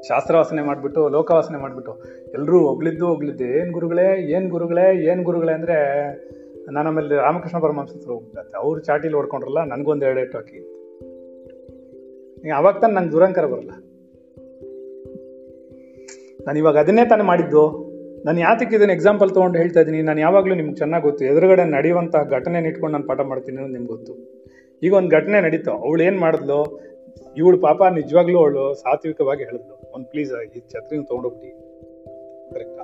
ಶಾಸ್ತ್ರವಾಸನೆ 0.07 0.61
ಮಾಡ್ಬಿಟ್ಟು 0.61 1.09
ಲೋಕವಾಸನೆ 1.09 1.57
ಮಾಡಿಬಿಟ್ಟು. 1.57 2.03
ಎಲ್ಲರೂ 2.33 2.59
ಹೊಗಳಿದ್ದು 2.59 3.07
ಹೊಗಳಿದ್ದೆ 3.07 3.61
ಏನು 3.61 3.71
ಗುರುಗಳೇ? 3.71 4.21
ಏನು 4.21 4.49
ಗುರುಗಳೇ? 4.49 5.05
ಏನು 5.05 5.23
ಗುರುಗಳೇ 5.23 5.53
ಅಂದ್ರೆ 5.53 5.77
ನಾನು 6.71 6.89
ಆಮೇಲೆ 6.89 7.15
ರಾಮಕೃಷ್ಣ 7.15 7.59
ಪರಮಹಂಸರು 7.59 8.13
ಹೋಗ್ಬಿಟ್ಟೆ. 8.13 8.57
ಅವ್ರು 8.57 8.81
ಚಾಟಿಲಿ 8.81 9.13
ಹೊಡ್ಕೊಂಡ್ರಲ್ಲ, 9.13 9.63
ನನಗೊಂದು 9.63 10.05
ಎರಡು 10.05 10.19
ಎಟ್ಟು 10.19 10.37
ಹಾಕಿ. 10.37 10.59
ಅವಾಗ 12.51 12.77
ತಾನೆ 12.77 12.93
ನಂಗೆ 12.93 13.11
ದುರಂಕಾರ 13.11 13.45
ಬರಲ್ಲ. 13.45 13.71
ನಾನು 16.45 16.57
ಇವಾಗ 16.57 16.77
ಅದನ್ನೇ 16.77 17.05
ತಾನೇ 17.05 17.23
ಮಾಡಿದ್ದು. 17.23 17.93
ನಾನು 18.25 18.39
ಯಾತಕ್ಕೆ 18.39 18.75
ಇದನ್ನು 18.75 18.93
ಎಕ್ಸಾಂಪಲ್ 18.93 19.29
ತೊಗೊಂಡು 19.29 19.57
ಹೇಳ್ತಾ 19.59 19.79
ಇದ್ದೀನಿ 19.79 20.01
ನಾನು 20.01 20.19
ಯಾವಾಗಲೂ 20.19 20.55
ನಿಮ್ಗೆ 20.55 20.75
ಚೆನ್ನಾಗಿ 20.75 21.03
ಗೊತ್ತು. 21.03 21.25
ಎದುರುಗಡೆ 21.25 21.63
ನಡೆಯುವಂಥ 21.63 22.15
ಘಟನೆ 22.29 22.67
ಇಟ್ಕೊಂಡು 22.67 22.91
ನಾನು 22.91 23.07
ಪಾಠ 23.07 23.19
ಮಾಡ್ತೀನಿ 23.19 23.57
ಅನ್ನೋದು 23.57 23.73
ನಿಮ್ಗೆ 23.73 23.93
ಗೊತ್ತು. 23.93 24.13
ಈಗ 24.83 24.93
ಒಂದು 24.93 25.09
ಘಟನೆ 25.09 25.41
ನಡೀತು. 25.41 25.71
ಅವಳು 25.71 26.03
ಏನು 26.03 26.19
ಮಾಡಿದ್ಲು? 26.19 26.79
ಇವಳು 27.37 27.57
ಪಾಪ 27.57 27.83
ನಿಜವಾಗ್ಲೂ 27.83 28.39
ಅವಳು 28.39 28.73
ಸಾತ್ವಿಕವಾಗಿ 28.73 29.43
ಹೇಳಿದ್ಲು. 29.43 29.91
ಒಂದು 29.95 30.07
ಪ್ಲೀಸ್ 30.07 30.57
ಈ 30.57 30.59
ಛತ್ರಿನ 30.59 31.01
ತೊಗೊಂಡೋಗ್ಬಿಟ್ಟು 31.01 32.53
ಕರೆಕ್ಟಾ 32.53 32.83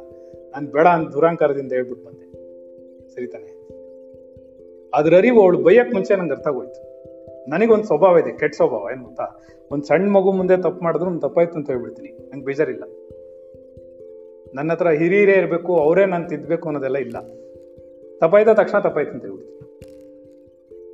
ನಾನು 0.52 0.72
ಬೇಡ 0.72 0.88
ಅಂತ 0.88 1.10
ದುರಾಂಕಾರದಿಂದ 1.10 1.72
ಹೇಳ್ಬಿಟ್ಟು 1.72 2.06
ಬಂದೆ. 2.06 2.26
ಸರಿ 3.16 3.28
ತಾನೆ? 3.28 3.59
ಅದ್ರ 4.94 5.16
ಅರಿವು 5.16 5.42
ಅವಳು 5.42 5.58
ಬೈಯಕ್ 5.58 5.94
ಮುಂಚೆ 5.94 6.16
ನಂಗೆ 6.16 6.32
ಅರ್ಥ 6.32 6.48
ಆಗೋಯ್ತು. 6.48 6.90
ನನಗೊಂದು 7.50 7.84
ಸ್ವಭಾವ 7.84 8.18
ಇದೆ, 8.18 8.38
ಕೆಟ್ಟ 8.38 8.56
ಸ್ವಭಾವ, 8.56 8.88
ಏನು 8.92 9.04
ಗೊತ್ತಾ? 9.04 9.24
ಒಂದು 9.72 9.86
ಸಣ್ಣ 9.86 10.10
ಮಗು 10.10 10.32
ಮುಂದೆ 10.32 10.58
ತಪ್ಪು 10.58 10.84
ಮಾಡಿದ್ರು 10.84 11.20
ತಪ್ಪಾಯ್ತು 11.20 11.54
ಅಂತ 11.54 11.70
ಹೇಳ್ಬಿಡ್ತೀನಿ. 11.70 12.30
ನಂಗೆ 12.32 12.46
ಬೇಜಾರಿಲ್ಲ. 12.46 12.84
ನನ್ನ 14.56 14.72
ಹತ್ರ 14.72 14.90
ಹಿರಿಯರೇ 14.90 15.32
ಇರಬೇಕು, 15.32 15.78
ಅವರೇ 15.78 16.06
ನಾನು 16.06 16.30
ತಿದ್ದಬೇಕು 16.30 16.70
ಅನ್ನೋದೆಲ್ಲ 16.70 16.98
ಇಲ್ಲ. 16.98 17.22
ತಪ್ಪಾಯ್ತ 18.18 18.50
ತಕ್ಷಣ 18.50 18.80
ತಪ್ಪಾಯ್ತು 18.80 19.12
ಅಂತ 19.12 19.22
ಹೇಳ್ಬಿಡ್ತೀನಿ. 19.24 19.60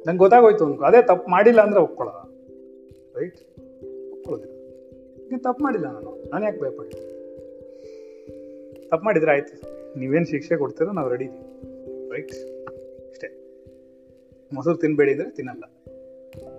ನಂಗೆ 0.08 0.20
ಗೊತ್ತಾಗೋಯ್ತು 0.20 0.66
ಅನ್ಕೋ 0.66 0.84
ಅದೇ 0.84 1.02
ತಪ್ಪು 1.02 1.32
ಮಾಡಿಲ್ಲ 1.32 1.62
ಅಂದ್ರೆ 1.62 1.82
ಒಪ್ಕೊಳ್ಳೋಣ 1.82 2.30
ರೈಟ್? 3.20 3.38
ಒಪ್ಕೊಳ್ಳೋದಿಲ್ಲ. 4.12 4.54
ನೀವು 5.30 5.40
ತಪ್ಪು 5.40 5.64
ಮಾಡಿಲ್ಲ 5.64 5.86
ನಾನು. 5.86 6.30
ನಾನು 6.30 6.46
ಯಾಕೆ 6.46 6.62
ಭಯಪಡಿ 6.62 6.90
ತಪ್ಪು 8.90 9.06
ಮಾಡಿದ್ರೆ 9.06 9.32
ಆಯ್ತು. 9.32 9.76
ನೀವೇನು 10.00 10.26
ಶಿಕ್ಷೆ 10.26 10.56
ಕೊಡ್ತೀರೋ 10.56 10.92
ನಾವು 10.92 11.10
ರೆಡಿ 11.10 11.26
ರೈಟ್? 12.12 12.55
ಮೊಸರು 14.56 14.78
ತಿನ್ಬೇಡಿ 14.78 15.12
ಅಂದ್ರೆ 15.12 15.30
ತಿನ್ನಲ್ಲ. 15.30 15.64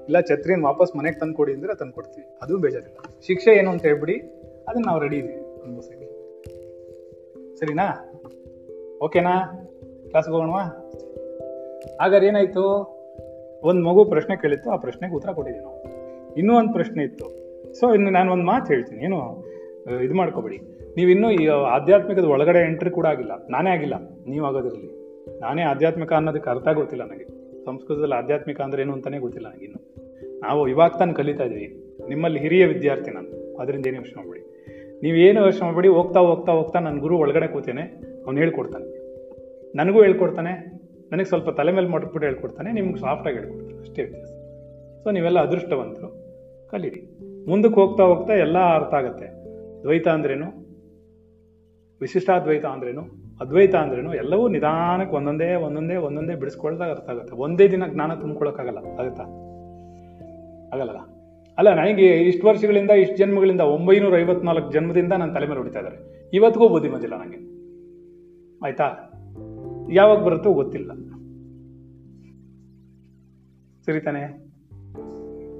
ಇಲ್ಲ 0.04 0.20
ಛತ್ರಿನ 0.20 0.64
ವಾಪಸ್ 0.64 0.96
ಮನೆಗೆ 0.96 1.18
ತಂದು 1.18 1.34
ಕೊಡಿ 1.34 1.52
ಅಂದ್ರೆ 1.52 1.74
ತಂದು 1.74 1.92
ಕೊಡ್ತೀವಿ 1.92 2.26
ಅದು 2.42 2.58
ಬೇಜಾರಿಲ್ಲ. 2.58 2.96
ಶಿಕ್ಷೆ 3.26 3.50
ಏನು 3.52 3.70
ಅಂತ 3.70 3.82
ಹೇಳ್ಬಿಡಿ, 3.82 4.16
ಅದನ್ನ 4.68 4.84
ನಾವು 4.86 5.00
ರೆಡಿ 5.00 5.16
ಇದೀವಿ 5.16 5.46
ಸರಿನಾ? 7.56 8.12
ಓಕೆನಾ? 9.04 9.34
ಕ್ಲಾಸ್ಗೆ 10.08 10.32
ಹೋಗೋಣವಾ? 10.32 10.62
ಹಾಗಾದ್ರೆ 12.00 12.26
ಏನಾಯ್ತು? 12.26 12.62
ಒಂದು 13.62 13.82
ಮಗು 13.82 14.04
ಪ್ರಶ್ನೆ 14.04 14.36
ಕೇಳಿತ್ತು, 14.36 14.70
ಆ 14.70 14.76
ಪ್ರಶ್ನೆಗೆ 14.76 15.14
ಉತ್ತರ 15.14 15.32
ಕೊಟ್ಟಿದ್ದೀವಿ 15.32 15.64
ನಾವು. 15.64 15.82
ಇನ್ನೂ 16.34 16.58
ಒಂದು 16.58 16.72
ಪ್ರಶ್ನೆ 16.72 17.02
ಇತ್ತು. 17.04 17.26
ಸೊ 17.74 17.94
ಇನ್ನು 17.94 18.10
ನಾನು 18.10 18.32
ಒಂದು 18.32 18.44
ಮಾತು 18.44 18.66
ಹೇಳ್ತೀನಿ. 18.72 19.04
ಏನು 19.04 19.44
ಇದು 20.04 20.14
ಮಾಡ್ಕೋಬೇಡಿ. 20.14 20.58
ನೀವು 20.96 21.10
ಇನ್ನೂ 21.10 21.30
ಈ 21.30 21.46
ಆಧ್ಯಾತ್ಮಿಕದ 21.46 22.24
ಒಳಗಡೆ 22.24 22.58
ಎಂಟ್ರಿ 22.58 22.90
ಕೂಡ 22.90 23.06
ಆಗಿಲ್ಲ. 23.06 23.32
ನಾನೇ 23.50 23.70
ಆಗಿಲ್ಲ. 23.70 23.94
ನೀವು 24.28 24.46
ಆಗೋದಿರಲಿ. 24.46 24.90
ನಾನೇ 25.40 25.62
ಆಧ್ಯಾತ್ಮಿಕ 25.62 26.12
ಅನ್ನೋದಕ್ಕೆ 26.12 26.50
ಅರ್ಥ 26.50 26.68
ಗೊತ್ತಿಲ್ಲ 26.68 27.04
ನನಗೆ. 27.04 27.35
ಸಂಸ್ಕೃತದಲ್ಲಿ 27.66 28.14
ಆಧ್ಯಾತ್ಮಿಕ 28.14 28.60
ಅಂದ್ರೆ 28.60 28.82
ಏನು 28.82 28.92
ಅಂತಾನೆ 28.92 29.18
ಗೊತ್ತಿಲ್ಲ 29.18 29.48
ನನಗಿನ್ನು 29.48 29.96
ನಾವು 30.40 30.68
ಇವಾಗ 30.68 30.90
ತಾನು 30.98 31.14
ಕಲಿತಾ 31.14 31.44
ಇದ್ದೀವಿ. 31.44 31.94
ನಿಮ್ಮಲ್ಲಿ 32.08 32.40
ಹಿರಿಯ 32.40 32.66
ವಿದ್ಯಾರ್ಥಿ 32.66 33.10
ನಾನು. 33.10 33.56
ಅದರಿಂದ 33.56 33.86
ಏನು 33.86 33.96
ಯೋಚನೆ 33.96 34.16
ಮಾಡಬೇಡಿ. 34.16 34.42
ನೀವೇನು 35.02 35.44
ಯೋಚನೆ 35.44 35.64
ಮಾಡಬೇಡಿ, 35.64 35.88
ಹೋಗ್ತಾ 35.88 36.20
ಹೋಗ್ತಾ 36.20 36.52
ಹೋಗ್ತಾ 36.52 36.78
ನನ್ನ 36.78 37.00
ಗುರು 37.00 37.18
ಒಳಗಡೆ 37.18 37.46
ಕೂತೇನೆ, 37.46 37.82
ಅವ್ನು 38.26 38.40
ಹೇಳ್ಕೊಡ್ತಾನೆ. 38.40 38.86
ನನಗೂ 39.76 40.02
ಹೇಳ್ಕೊಡ್ತಾನೆ, 40.02 40.52
ನನಗೆ 41.12 41.24
ಸ್ವಲ್ಪ 41.24 41.50
ತಲೆ 41.50 41.72
ಮೇಲೆ 41.72 41.86
ಮಾಡ್ಬಿಟ್ಟು 41.86 42.20
ಹೇಳ್ಕೊಡ್ತಾನೆ, 42.20 42.72
ನಿಮ್ಗೆ 42.72 43.00
ಸಾಫ್ಟಾಗಿ 43.00 43.36
ಹೇಳ್ಕೊಡ್ತಾನೆ. 43.36 43.80
ಅಷ್ಟೇ 43.80 44.02
ವ್ಯತ್ಯಾಸ. 44.02 44.28
ಸೊ 45.04 45.10
ನೀವೆಲ್ಲ 45.10 45.40
ಅದೃಷ್ಟವಂತರು. 45.40 46.08
ಕಲೀರಿ. 46.70 47.02
ಮುಂದಕ್ಕೆ 47.48 47.80
ಹೋಗ್ತಾ 47.80 48.02
ಹೋಗ್ತಾ 48.02 48.32
ಎಲ್ಲ 48.32 48.58
ಅರ್ಥ 48.74 48.94
ಆಗುತ್ತೆ. 48.94 49.26
ದ್ವೈತ 49.82 50.08
ಅಂದ್ರೇನು? 50.08 50.46
ವಿಶಿಷ್ಟಾದ್ವೈತ 52.00 52.64
ಅಂದ್ರೇನು? 52.64 53.25
ಅದ್ವೈತ 53.40 53.74
ಅಂದ್ರೇನು 53.74 54.14
ಎಲ್ಲವೂ 54.14 54.48
ನಿಧಾನಕ್ಕೆ 54.48 55.16
ಒಂದೊಂದೇ 55.16 55.54
ಒಂದೊಂದೇ 55.54 55.96
ಒಂದೊಂದೇ 55.96 56.34
ಬಿಡಿಸ್ಕೊಳ್ದಾಗ 56.34 56.90
ಅರ್ಥ 56.90 57.10
ಆಗುತ್ತೆ. 57.10 57.36
ಒಂದೇ 57.36 57.68
ದಿನ 57.68 57.82
ಜ್ಞಾನ 57.86 58.14
ತುಂಬ್ಕೊಳಕ್ಕಾಗಲ್ಲ. 58.14 58.78
ಆಗುತ್ತಾ? 58.78 59.22
ಆಗಲ್ಲ 60.74 60.90
ಅಲ್ಲ, 61.58 61.74
ನನಗೆ 61.74 62.06
ಇಷ್ಟು 62.06 62.46
ವರ್ಷಗಳಿಂದ, 62.46 62.90
ಇಷ್ಟು 62.90 63.16
ಜನ್ಮಗಳಿಂದ 63.16 63.60
ಒಂಬೈನೂರ 63.60 64.18
ಐವತ್ನಾಲ್ಕು 64.18 64.70
ಜನ್ಮದಿಂದ 64.70 65.12
ನನ್ನ 65.12 65.32
ತಲೆ 65.32 65.46
ಮೇಲೆ 65.46 65.60
ಹೊಡಿತಾ 65.60 65.78
ಇದ್ದಾರೆ. 65.78 66.28
ಇವತ್ತಿಗೂ 66.32 66.68
ಬುದ್ಧಿ 66.68 66.88
ಬಂದಿಲ್ಲ 66.88 67.14
ನನಗೆ. 67.14 67.56
ಆಯ್ತಾ? 68.64 68.84
ಯಾವಾಗ 69.92 70.18
ಬರುತ್ತೋ 70.18 70.52
ಗೊತ್ತಿಲ್ಲ. 70.52 70.92
ಸರಿ 73.86 74.00
ತಾನೆ? 74.00 74.46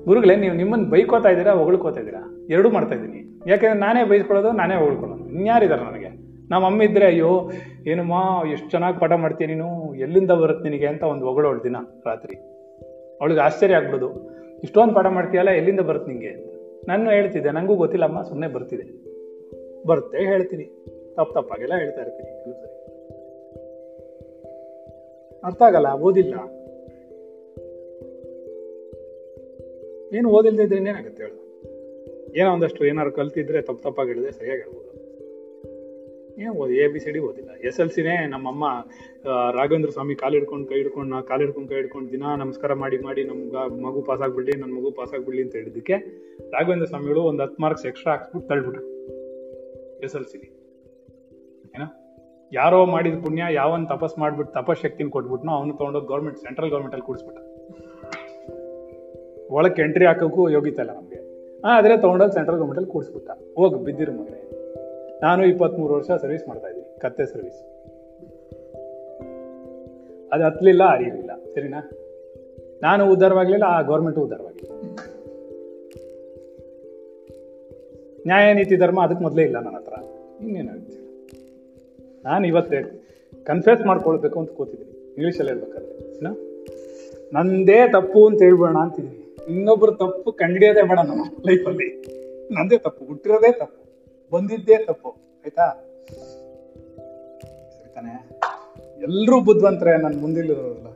ಗುರುಗಳೇ, 0.04 0.36
ನೀವು 0.36 0.54
ನಿಮ್ಮನ್ನು 0.54 0.90
ಬೈಕೋತಾ 0.90 1.28
ಇದ್ದೀರಾ, 1.28 1.52
ಹೊಗಳ್ಕೋತಾ 1.52 2.00
ಇದ್ದೀರಾ? 2.00 2.46
ಎರಡೂ 2.50 2.70
ಮಾಡ್ತಾ 2.70 2.94
ಇದ್ದೀನಿ. 2.94 3.50
ಯಾಕಂದ್ರೆ 3.50 3.78
ನಾನೇ 3.78 4.04
ಬೈಸ್ಕೊಳ್ಳೋದು, 4.04 4.52
ನಾನೇ 4.52 4.74
ಹೊಗಳ್ಕೊಳ್ಳೋದು. 4.74 5.28
ಇನ್ಯಾರಿದ್ದಾರೆ 5.28 5.84
ನನಗೆ? 5.84 6.25
ನಮ್ಮ 6.50 6.66
ಅಮ್ಮ 6.66 6.82
ಇದ್ರೆ, 6.82 7.06
ಅಯ್ಯೋ, 7.06 7.50
ಏನಮ್ಮ, 7.86 8.42
ಎಷ್ಟು 8.52 8.70
ಚೆನ್ನಾಗಿ 8.70 9.00
ಪಾಠ 9.00 9.12
ಮಾಡ್ತೀಯ 9.12 9.46
ನೀನು? 9.46 9.94
ಎಲ್ಲಿಂದ 9.94 10.30
ಬರುತ್ತೆ 10.30 10.68
ನಿನಗೆ? 10.68 10.86
ಅಂತ 10.86 11.02
ಒಂದು 11.02 11.26
ಹೊಗಳೋಳು 11.26 11.64
ದಿನ, 11.64 11.76
ರಾತ್ರಿ. 12.06 12.34
ಅವಳಿಗೆ 13.20 13.40
ಆಶ್ಚರ್ಯ 13.40 13.74
ಆಗ್ಬಿಡೋದು. 13.74 14.30
ಇಷ್ಟೊಂದು 14.62 14.94
ಪಾಠ 14.94 15.06
ಮಾಡ್ತೀಯಲ್ಲ, 15.06 15.50
ಎಲ್ಲಿಂದ 15.50 15.80
ಬರುತ್ತೆ 15.80 16.12
ನಿಂಗೆ? 16.12 16.56
ನಾನು 16.88 17.10
ಹೇಳ್ತಿದ್ದೆ 17.10 17.50
ನನಗೂ 17.50 17.74
ಗೊತ್ತಿಲ್ಲಮ್ಮ 17.74 18.22
ಸುಮ್ಮನೆ 18.22 18.52
ಬರ್ತಿದೆ. 18.52 19.06
ಬರುತ್ತೆ 19.86 20.18
ಹೇಳ್ತೀನಿ. 20.18 20.64
ತಪ್ಪು 21.16 21.34
ತಪ್ಪಾಗೆಲ್ಲ 21.34 21.74
ಹೇಳ್ತಾ 21.74 22.00
ಇರ್ತೀನಿ. 22.00 22.30
ಅರ್ಥ 25.44 25.62
ಆಗಲ್ಲ, 25.62 25.92
ಓದಿಲ್ಲ. 25.92 26.34
ಏನು 30.16 30.30
ಓದಿಲ್ದಿದ್ರೆ 30.30 30.78
ಏನಾಗುತ್ತೆ 30.78 31.22
ಹೇಳು? 31.22 31.46
ಏನೋ 32.38 32.52
ಒಂದಷ್ಟು 32.52 32.84
ಏನಾದ್ರು 32.84 33.12
ಕಲ್ತಿದ್ರೆ 33.12 33.62
ತಪ್ಪು 33.62 33.82
ತಪ್ಪಾಗಿ 33.82 34.08
ಹೇಳಿದ್ರೆ 34.08 34.32
ಸರಿಯಾಗಿ 34.32 34.62
ಹೇಳ್ಬೋದು 34.62 34.85
ಏನು 36.44 36.70
ಎ, 36.70 36.86
ಬಿ, 36.92 37.00
ಸಿ, 37.00 37.10
ಡಿ 37.12 37.18
ಓದಿಲ್ಲ. 37.18 37.50
ಎಸ್ 37.68 37.80
ಎಲ್ 37.80 37.90
ಸಿನೇ 37.90 38.26
ನಮ್ಮಮ್ಮ 38.26 38.64
ರಾಘವೇಂದ್ರ 39.58 39.90
ಸ್ವಾಮಿ 39.90 40.14
ಕಾಲು 40.14 40.34
ಹಿಡ್ಕೊಂಡು 40.34 40.68
ಕೈ 40.68 40.74
ಹಿಡ್ಕೊಂಡು 40.74 41.10
ನಾ 41.14 41.20
ಕಾಲು 41.20 41.40
ಹಿಡ್ಕೊಂಡು 41.40 41.68
ಕೈ 41.68 41.74
ಹಿಡ್ಕೊಂಡು 41.74 42.12
ದಿನ 42.12 42.22
ನಮಸ್ಕಾರ 42.36 42.74
ಮಾಡಿ 42.74 42.98
ಮಾಡಿ 42.98 43.24
ನಮ್ಗೆ 43.24 43.82
ಮಗು 43.84 44.02
ಪಾಸ್ 44.02 44.22
ಆಗ್ಬಿಡ್ಲಿ 44.22 44.54
ನನ್ನ 44.60 44.72
ಮಗು 44.78 44.90
ಪಾಸ್ 44.90 45.14
ಆಗ್ಬಿಡ್ಲಿ 45.14 45.42
ಅಂತ 45.42 45.54
ಹೇಳಿದ್ದಕ್ಕೆ 45.56 45.96
ರಾಘವೇಂದ್ರ 46.54 46.86
ಸ್ವಾಮಿಗಳು 46.86 47.22
ಒಂದು 47.22 47.42
ಹತ್ತು 47.42 47.62
ಮಾರ್ಕ್ಸ್ 47.62 47.86
ಎಕ್ಸ್ಟ್ರಾ 47.86 48.12
ಹಾಕ್ಸ್ಬಿಟ್ಟು 48.12 48.48
ತಳ್ಬಿಟ್ರು. 48.48 48.82
ಎಸ್ 50.04 50.16
ಎಲ್ 50.16 50.24
ಸಿ 50.24 50.38
ಏನೋ? 51.76 51.86
ಯಾರೋ 52.52 52.86
ಮಾಡಿದ 52.86 53.14
ಪುಣ್ಯ, 53.24 53.42
ಯಾವನ್ 53.50 53.88
ತಪಸ್ 53.88 54.18
ಮಾಡ್ಬಿಟ್ಟು 54.18 54.52
ತಪಶಕ್ತಿನ 54.60 55.08
ಕೊಟ್ಬಿಟ್ನೋ 55.08 55.52
ಅವನು 55.52 55.72
ತೊಗೊಂಡೋಗಿ 55.72 56.06
ಗೌರ್ಮೆಂಟ್ 56.06 56.38
ಸೆಂಟ್ರಲ್ 56.38 56.70
ಗೌರ್ಮೆಂಟಲ್ಲಿ 56.70 57.06
ಕೂಡಿಸ್ಬಿಟ್ಟ. 57.06 57.38
ಒಳಕ್ಕೆ 59.50 59.82
ಎಂಟ್ರಿ 59.82 60.06
ಹಾಕೋಕ್ಕೂ 60.06 60.48
ಯೋಗ್ಯತೆ 60.48 60.80
ಅಲ್ಲ 60.80 60.94
ನಮಗೆ. 60.94 61.20
ಆದರೆ 61.74 61.96
ತೊಗೊಂಡೋಗಿ 61.96 62.32
ಸೆಂಟ್ರಲ್ 62.32 62.58
ಗೌರ್ಮೆಂಟಲ್ಲಿ 62.58 62.90
ಕೂಡಿಸ್ಬಿಟ್ಟ. 62.90 63.30
ಹೋಗಿ 63.56 63.84
ಬಿದ್ದಿರು 63.84 64.12
ಮಗನೇ. 64.12 64.45
ನಾನು 65.24 65.42
ಇಪ್ಪತ್ಮೂರು 65.50 65.92
ವರ್ಷ 65.96 66.10
ಸರ್ವಿಸ್ 66.22 66.44
ಮಾಡ್ತಾ 66.48 66.68
ಇದ್ದೀನಿ, 66.70 66.88
ಕತ್ತೆ 67.02 67.24
ಸರ್ವಿಸ್ 67.32 67.60
ಅದು 70.32 70.42
ಹತ್ಲಿಲ್ಲ 70.48 70.82
ಅರಿಯಲಿಲ್ಲ 70.94 71.32
ಸರಿನಾ? 71.54 71.80
ನಾನು 72.84 73.02
ಉದ್ಧಾರವಾಗ್ಲಿಲ್ಲ, 73.12 73.66
ಆ 73.76 73.78
ಗೌರ್ಮೆಂಟ್ 73.90 74.18
ಉದ್ಧಾರವಾಗಿಲ್ಲ 74.24 74.72
ನ್ಯಾಯ, 78.28 78.46
ನೀತಿ, 78.58 78.76
ಧರ್ಮ 78.82 78.98
ಅದಕ್ಕೆ 79.06 79.22
ಮೊದಲೇ 79.26 79.42
ಇಲ್ಲ 79.48 79.58
ನನ್ನ 79.64 79.78
ಹತ್ರ. 79.80 79.96
ಇನ್ನೇನಾಗುತ್ತೆ 80.44 80.98
ನಾನು 82.28 82.44
ಇವತ್ತೇ 82.50 82.80
ಕನ್ಫ್ಯೂಸ್ 83.50 83.82
ಮಾಡ್ಕೊಳ್ಬೇಕು 83.90 84.36
ಅಂತ 84.42 84.50
ಕೂತಿದ್ದೀನಿ. 84.58 84.94
ಇಂಗ್ಲೀಷಲ್ಲಿ 85.16 85.52
ಹೇಳ್ಬೇಕಾದ್ರೆ 85.52 85.94
ನಂದೇ 87.36 87.78
ತಪ್ಪು 87.94 88.20
ಅಂತ 88.28 88.40
ಹೇಳ್ಬೇಡ 88.46 88.76
ಅಂತಿದ್ದೀನಿ. 88.84 89.22
ಇನ್ನೊಬ್ರು 89.52 89.92
ತಪ್ಪು 90.02 90.28
ಕಂಡಿಡಿಯೋದೇ 90.42 90.82
ಬೇಡ 90.90 91.00
ನಮ್ಮ 91.10 91.24
ಲೈಫಲ್ಲಿ 91.48 91.88
ನಂದೇ 92.56 92.76
ತಪ್ಪು, 92.86 93.02
ಹುಟ್ಟಿರೋದೇ 93.10 93.50
ತಪ್ಪು. 93.60 93.80
ಬಂದಿದ್ದೇ 94.32 94.76
ತಪ್ಪು, 94.84 95.10
ಆಯ್ತಾ? 95.44 95.66
ಸರಿತಾನೆ 97.76 98.12
ಎಲ್ಲರೂ 99.02 99.40
ಬುದ್ಧಿವಂತರೆ 99.40 100.02
ನನ್ನ 100.02 100.20
ಮುಂದಿಲ್ಲಿರೋರಲ್ಲ 100.20 100.86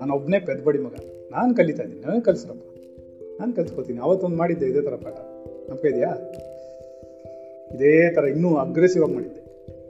ನಾನು 0.00 0.14
ಒಬ್ಬನೇ 0.14 0.38
ಪೆದ್ಬಡಿ 0.38 0.78
ಮಗ. 0.78 0.94
ನಾನು 1.30 1.54
ಕಲಿತಾ 1.54 1.82
ಇದ್ದೀನಿ. 1.82 2.00
ನನಗೆ 2.00 2.20
ಕಲಿಸ್ರಪ್ಪ 2.20 2.64
ನಾನು 3.40 3.52
ಕಲ್ಸ್ಕೊತೀನಿ. 3.52 3.98
ಅವತ್ತೊಂದು 3.98 4.36
ಮಾಡಿದ್ದೆ 4.36 4.66
ಇದೇ 4.66 4.80
ಥರ 4.80 4.94
ಪಾಠ. 4.94 5.16
ನಂಬಿಕೆ 5.70 5.88
ಇದೆಯಾ? 5.88 6.12
ಇದೇ 7.74 8.14
ಥರ 8.14 8.24
ಇನ್ನೂ 8.24 8.56
ಅಗ್ರೆಸಿವ್ 8.56 9.04
ಆಗಿ 9.04 9.14
ಮಾಡಿದ್ದೆ. 9.14 9.40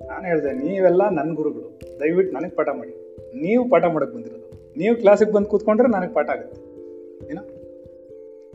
ನಾನು 0.07 0.25
ಹೇಳಿದೆ, 0.27 0.53
ನೀವೆಲ್ಲ 0.53 1.09
ನನ್ನ 1.09 1.35
ಗುರುಗಳು. 1.35 1.81
ದಯವಿಟ್ಟು 2.01 2.35
ನನಗೆ 2.35 2.51
ಪಾಠ 2.51 2.69
ಮಾಡಿ. 2.69 3.17
ನೀವು 3.41 3.71
ಪಾಠ 3.71 3.85
ಮಾಡೋಕೆ 3.85 4.15
ಬಂದಿರೋದು. 4.15 4.77
ನೀವು 4.77 4.97
ಕ್ಲಾಸಿಗೆ 4.97 5.33
ಬಂದು 5.33 5.49
ಕೂತ್ಕೊಂಡ್ರೆ 5.49 5.89
ನನಗೆ 5.89 6.13
ಪಾಠ 6.13 6.31
ಆಗುತ್ತೆ. 6.31 6.61
ಏನೋ? 7.31 7.43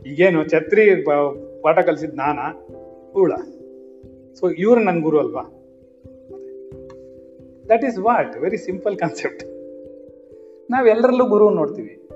ಈಗೇನು 0.06 0.48
ಛತ್ರಿ 0.48 1.04
ಪಾಠ 1.62 1.78
ಕಲಿಸಿದ್ 1.78 2.16
ನಾನಾ? 2.16 2.66
ಹೂಳ. 3.12 3.32
ಸೊ 4.34 4.50
ಇವರು 4.50 4.80
ನನ್ನ 4.80 5.02
ಗುರು 5.02 5.18
ಅಲ್ವಾ? 5.18 5.42
That 7.68 7.84
is 7.84 7.98
what 7.98 8.36
very 8.36 8.56
simple 8.56 8.98
concept 8.98 9.44
ನಾವೆಲ್ಲರಲ್ಲೂ 10.70 11.26
ಗುರು 11.26 11.50
ನೋಡ್ತೀವಿ. 11.50 12.08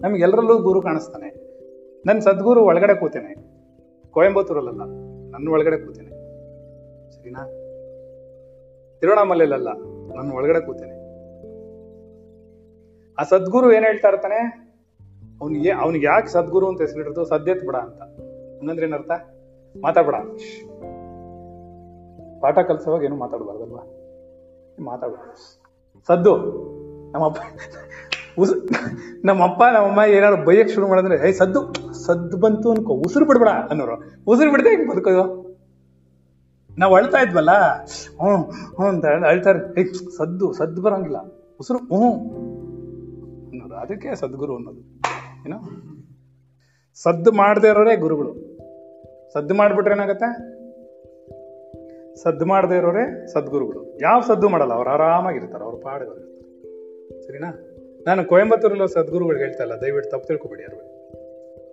ನಮಗೆಲ್ಲರಲ್ಲೂ 0.00 0.58
ಗುರು 0.58 0.82
ಕಾಣಿಸ್ತಾನೆ. 0.82 1.28
ನನ್ನ 2.06 2.18
ಸದ್ಗುರು 2.18 2.64
ಒಳಗಡೆ 2.64 2.94
ಕೂತೇನೆ. 2.94 3.34
ಕೊಯಂಬತ್ತೂರಲ್ಲ 4.10 4.70
ನನ್ನ 4.70 5.48
ಒಳಗಡೆ 5.48 5.78
ಕೂತೇನೆ. 5.78 6.10
ಸರಿನಾ? 7.10 7.44
ತಿರುವಣಾಮಲೆಯಲ್ಲ 9.00 9.68
ನನ್ನ 10.14 10.32
ಒಳಗಡೆ 10.32 10.60
ಕೂತೇನೆ. 10.66 11.00
ಆ 13.14 13.22
ಸದ್ಗುರು 13.22 13.72
ಏನ್ 13.72 13.84
ಹೇಳ್ತಾ 13.84 14.08
ಇರ್ತಾನೆ? 14.08 14.70
ಅವ್ನಿಗೆ 15.40 15.70
ಅವ್ನಿಗೆ 15.70 16.06
ಯಾಕೆ 16.06 16.28
ಸದ್ಗುರು 16.28 16.68
ಅಂತ 16.68 16.80
ಹೆಸರಿಡಿದು 16.80 17.24
ಸದ್ಯತ್ 17.24 17.64
ಬಿಡ 17.64 17.76
ಅಂತ. 17.76 18.02
ಹಂಗಂದ್ರೆ 18.60 18.86
ಏನರ್ಥ 18.86 19.10
ಮಾತಾಡ್ಬೇಡ 19.76 20.14
ಪಾಠ 22.40 22.58
ಕಲಿಸೋವಾಗ 22.58 23.02
ಏನು 23.04 23.16
ಮಾತಾಡಬಾರ್ದಲ್ವಾ? 23.16 23.82
ಮಾತಾಡ್ಬೇಡ. 24.84 25.20
ಸದ್ದು, 26.06 26.36
ನಮ್ಮಪ್ಪ, 27.12 27.38
ಉಸ್, 28.38 28.54
ನಮ್ಮಪ್ಪ, 29.24 29.62
ನಮ್ಮಮ್ಮ 29.62 30.00
ಏನಾದ್ರು 30.06 30.44
ಬೈಯಕ್ 30.44 30.70
ಶುರು 30.70 30.88
ಮಾಡಿದ್ರೆ, 30.88 31.28
ಏಯ್ 31.28 31.34
ಸದ್ದು 31.34 31.74
ಸದ್ದು 31.92 32.36
ಬಂತು 32.36 32.70
ಅನ್ಕೋ, 32.70 32.92
ಉಸಿರು 32.92 33.26
ಬಿಡ್ಬೇಡ 33.26 33.48
ಅನ್ನೋರು. 33.48 34.24
ಉಸಿರು 34.26 34.50
ಬಿಡದೆ 34.50 34.68
ಹೆಂಗ್ 34.68 34.90
ಬದುಕೋದು? 34.90 35.56
ನಾವು 36.78 36.94
ಅಳ್ತಾ 36.94 37.18
ಇದ್ವಲ್ಲ, 37.18 37.50
ಹ್ಞೂ 38.20 38.36
ಹ್ಞೂ 38.50 38.86
ಅಂತ 38.86 39.04
ಅಳ್ತಾರೆ 39.06 39.82
ಸದ್ದು 40.16 40.52
ಸದ್ದು 40.52 40.82
ಬರಂಗಿಲ್ಲ, 40.82 41.16
ಉಸಿರು, 41.60 41.78
ಹ್ಞೂ 41.78 42.12
ಅನ್ನೋದು. 43.48 43.74
ಅದಕ್ಕೆ 43.74 44.14
ಸದ್ಗುರು 44.14 44.56
ಅನ್ನೋದು. 44.56 44.80
ಏನೋ? 45.46 45.58
ಸದ್ದು 46.94 47.32
ಮಾಡದೇ 47.32 47.68
ಇರೋರೇ 47.68 47.96
ಗುರುಗಳು. 47.96 48.49
ಸದ್ದು 49.32 49.54
ಮಾಡಿಬಿಟ್ರೆ 49.54 49.94
ಏನಾಗುತ್ತೆ? 49.94 50.28
ಸದ್ದು 52.22 52.46
ಮಾಡದೆ 52.46 52.76
ಇರೋರೇ 52.76 53.26
ಸದ್ಗುರುಗಳು. 53.26 53.98
ಯಾವ 54.00 54.20
ಸದ್ದು 54.20 54.48
ಮಾಡಲ್ಲ, 54.48 54.72
ಅವ್ರು 54.72 54.90
ಆರಾಮಾಗಿರ್ತಾರೆ, 54.90 55.64
ಅವ್ರ 55.64 55.76
ಪಾಡುಗಳು 55.76 56.20
ಸರಿನಾ? 57.26 57.66
ನಾನು 58.06 58.24
ಕೊಯಂಬತ್ತೂರಲ್ಲ 58.24 58.84
ಸದ್ಗುರುಗಳು 58.84 59.38
ಹೇಳ್ತಾ 59.38 59.62
ಇಲ್ಲ, 59.62 59.74
ದಯವಿಟ್ಟು 59.74 60.10
ತಪ್ಪು 60.10 60.28
ತಿಳ್ಕೊಬೇಡಿ 60.28 60.62
ಯಾರು. 60.62 60.76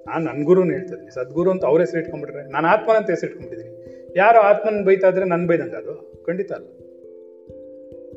ನಾನು 0.07 0.25
ನನ್ನ 0.25 0.45
ಗುರುನ 0.45 0.71
ಹೇಳ್ತಾ 0.71 0.93
ಇದ್ದೀನಿ 0.93 1.11
ಸದ್ಗುರು 1.11 1.51
ಅಂತ 1.51 1.65
ಅವ್ರ 1.65 1.79
ಹೆಸರು 1.79 1.99
ಇಟ್ಕೊಂಡ್ಬಿಟ್ರೆ, 1.99 2.51
ನಾನು 2.51 2.67
ಆತ್ಮನ 2.67 2.95
ಅಂತ 2.95 3.09
ಹೆಸರು 3.09 3.29
ಇಟ್ಕೊಂಡಿದ್ದೀನಿ 3.29 3.73
ಯಾರು 4.15 4.39
ಆತ್ಮನ 4.39 4.83
ಬೈತಾ 4.83 5.07
ಇದ್ರೆ 5.07 5.25
ನನ್ನ 5.25 5.47
ಬೈದಂಗೆ 5.47 5.75
ಅದು? 5.75 6.23
ಖಂಡಿತ 6.25 6.51
ಅಲ್ಲ. 6.51 6.67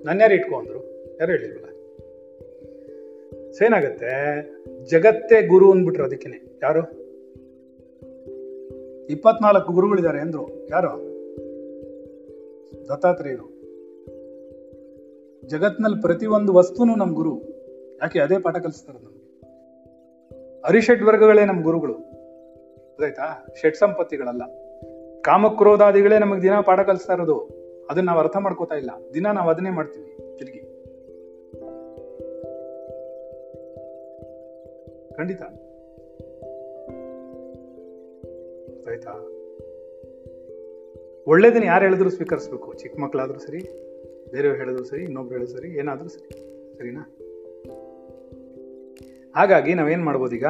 ನನ್ನ 0.04 0.20
ಯಾರು 0.20 0.34
ಇಟ್ಕೊ 0.34 0.56
ಅಂದರು? 0.56 0.80
ಯಾರು 1.20 1.32
ಹೇಳಿಲ್ವಲ್ಲ? 1.32 1.66
ಏನಾಗತ್ತೆ? 3.66 4.12
ಜಗತ್ತೇ 4.86 5.42
ಗುರು 5.46 5.70
ಅಂದ್ಬಿಟ್ರು 5.70 6.04
ಅದಕ್ಕೇನೆ. 6.04 6.58
ಯಾರು? 6.62 6.99
ಇಪ್ಪತ್ನಾಲ್ಕು 9.10 9.72
ಗುರುಗಳಿದ್ದಾರೆ 9.72 10.20
ಅಂದ್ರು 10.20 10.68
ಯಾರು? 10.70 11.10
ದತ್ತಾತ್ರೇಯರು. 12.88 13.60
ಜಗತ್ನಲ್ಲಿ 15.46 16.00
ಪ್ರತಿಯೊಂದು 16.00 16.54
ವಸ್ತುನು 16.54 16.96
ನಮ್ 16.96 17.14
ಗುರು. 17.14 17.40
ಯಾಕೆ? 18.02 18.20
ಅದೇ 18.20 18.38
ಪಾಠ 18.38 18.56
ಕಲಿಸ್ತಾರೆ 18.56 18.98
ನಮ್ಗೆ. 18.98 19.20
ಅರಿಷಡ್ 20.64 21.02
ವರ್ಗಗಳೇ 21.02 21.44
ನಮ್ 21.44 21.62
ಗುರುಗಳು. 21.62 21.94
ಅದಾಯ್ತಾ 22.98 23.46
ಷಡ್ 23.60 23.76
ಸಂಪತ್ತಿಗಳಲ್ಲ. 23.76 24.42
ಕಾಮಕ್ರೋಧಾದಿಗಳೇ 25.20 26.18
ನಮಗೆ 26.18 26.42
ದಿನ 26.42 26.60
ಪಾಠ 26.60 26.80
ಕಲಿಸ್ತಾ 26.80 27.12
ಇರೋದು. 27.12 27.38
ಅದನ್ನ 27.90 28.06
ನಾವು 28.06 28.18
ಅರ್ಥ 28.18 28.36
ಮಾಡ್ಕೋತಾ 28.36 28.74
ಇಲ್ಲ. 28.74 28.90
ದಿನ 29.14 29.26
ನಾವು 29.26 29.50
ಅದನ್ನೇ 29.50 29.70
ಮಾಡ್ತೀವಿ. 29.70 30.38
ತಿರುಗಿ. 30.38 30.70
ಖಂಡಿತ. 35.16 35.42
ಆಯ್ತಾ 38.90 39.12
ಒಳ್ಳೇದನ್ನ 41.26 41.64
ಯಾರು 41.64 41.84
ಹೇಳಿದ್ರು 41.84 42.10
ಸ್ವೀಕರಿಸ್ಬೇಕು? 42.10 42.72
ಚಿಕ್ಕ 42.72 43.00
ಮಕ್ಕಳಾದ್ರೂ 43.00 43.38
ಸರಿ, 43.38 43.58
ಬೇರೆಯವ್ರು 44.30 44.60
ಹೇಳಿದ್ರು 44.60 44.84
ಸರಿ, 44.84 45.02
ಇನ್ನೊಬ್ರು 45.02 45.34
ಹೇಳಿದ್ರು 45.34 45.58
ಸರಿ, 45.58 45.68
ಏನಾದರೂ 45.68 46.08
ಸರಿ, 46.08 46.28
ಸರಿನಾ? 46.78 47.16
ಹಾಗಾಗಿ 49.36 49.74
ನಾವೇನ್ 49.74 50.04
ಮಾಡ್ಬೋದು 50.04 50.36
ಈಗ? 50.36 50.44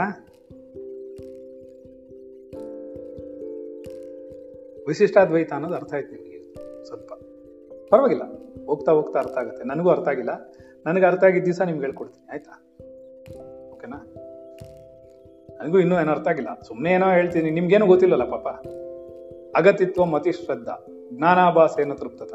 ವಿಶಿಷ್ಟಾದ್ವೈತ 4.88 5.53
ಅನ್ನೋದು 5.53 5.74
ಅರ್ಥ 5.74 5.95
ಆಯ್ತು 5.95 6.14
ನಿಮಗೆ. 6.14 6.55
ಸ್ವಲ್ಪ. 6.84 7.12
ಪರವಾಗಿಲ್ಲ. 7.91 8.22
ಹೋಗ್ತಾ 8.66 8.93
ಹೋಗ್ತಾ 8.93 9.18
ಅರ್ಥ 9.18 9.32
ಆಗುತ್ತೆ. 9.32 9.64
ನನಗೂ 9.64 9.88
ಅರ್ಥ 9.88 10.09
ಆಗಿಲ್ಲ. 10.09 10.30
ನನಗೆ 10.86 11.07
ಅರ್ಥ 11.07 11.24
ಆಗಿದ್ದ 11.24 11.45
ದಿವಸ 11.45 11.61
ನಿಮ್ಗೆ 11.61 11.82
ಹೇಳ್ಕೊಡ್ತೀನಿ. 11.82 12.32
ಆಯ್ತಾ? 12.32 12.78
ಓಕೆನಾ? 13.70 14.20
ನನಗೂ 15.63 15.79
ಇನ್ನೂ 15.79 16.01
ಏನು 16.01 16.11
ಅರ್ಥ 16.11 16.29
ಆಗಿಲ್ಲ. 16.29 16.49
ಸುಮ್ಮನೆ 16.67 16.93
ಏನೋ 16.93 17.11
ಹೇಳ್ತೀನಿ. 17.11 17.51
ನಿಮ್ಗೇನು 17.51 17.87
ಗೊತ್ತಿಲ್ಲಲ್ಲ 17.87 18.25
ಪಾಪ. 18.25 18.49
ಅಗತಿತ್ವ 19.57 20.05
ಮತಿ 20.05 20.33
ಶ್ರದ್ಧಾ. 20.33 20.87
ಜ್ಞಾನಾಭಾಸೇನ 21.13 21.93
ತೃಪ್ತತ? 21.93 22.35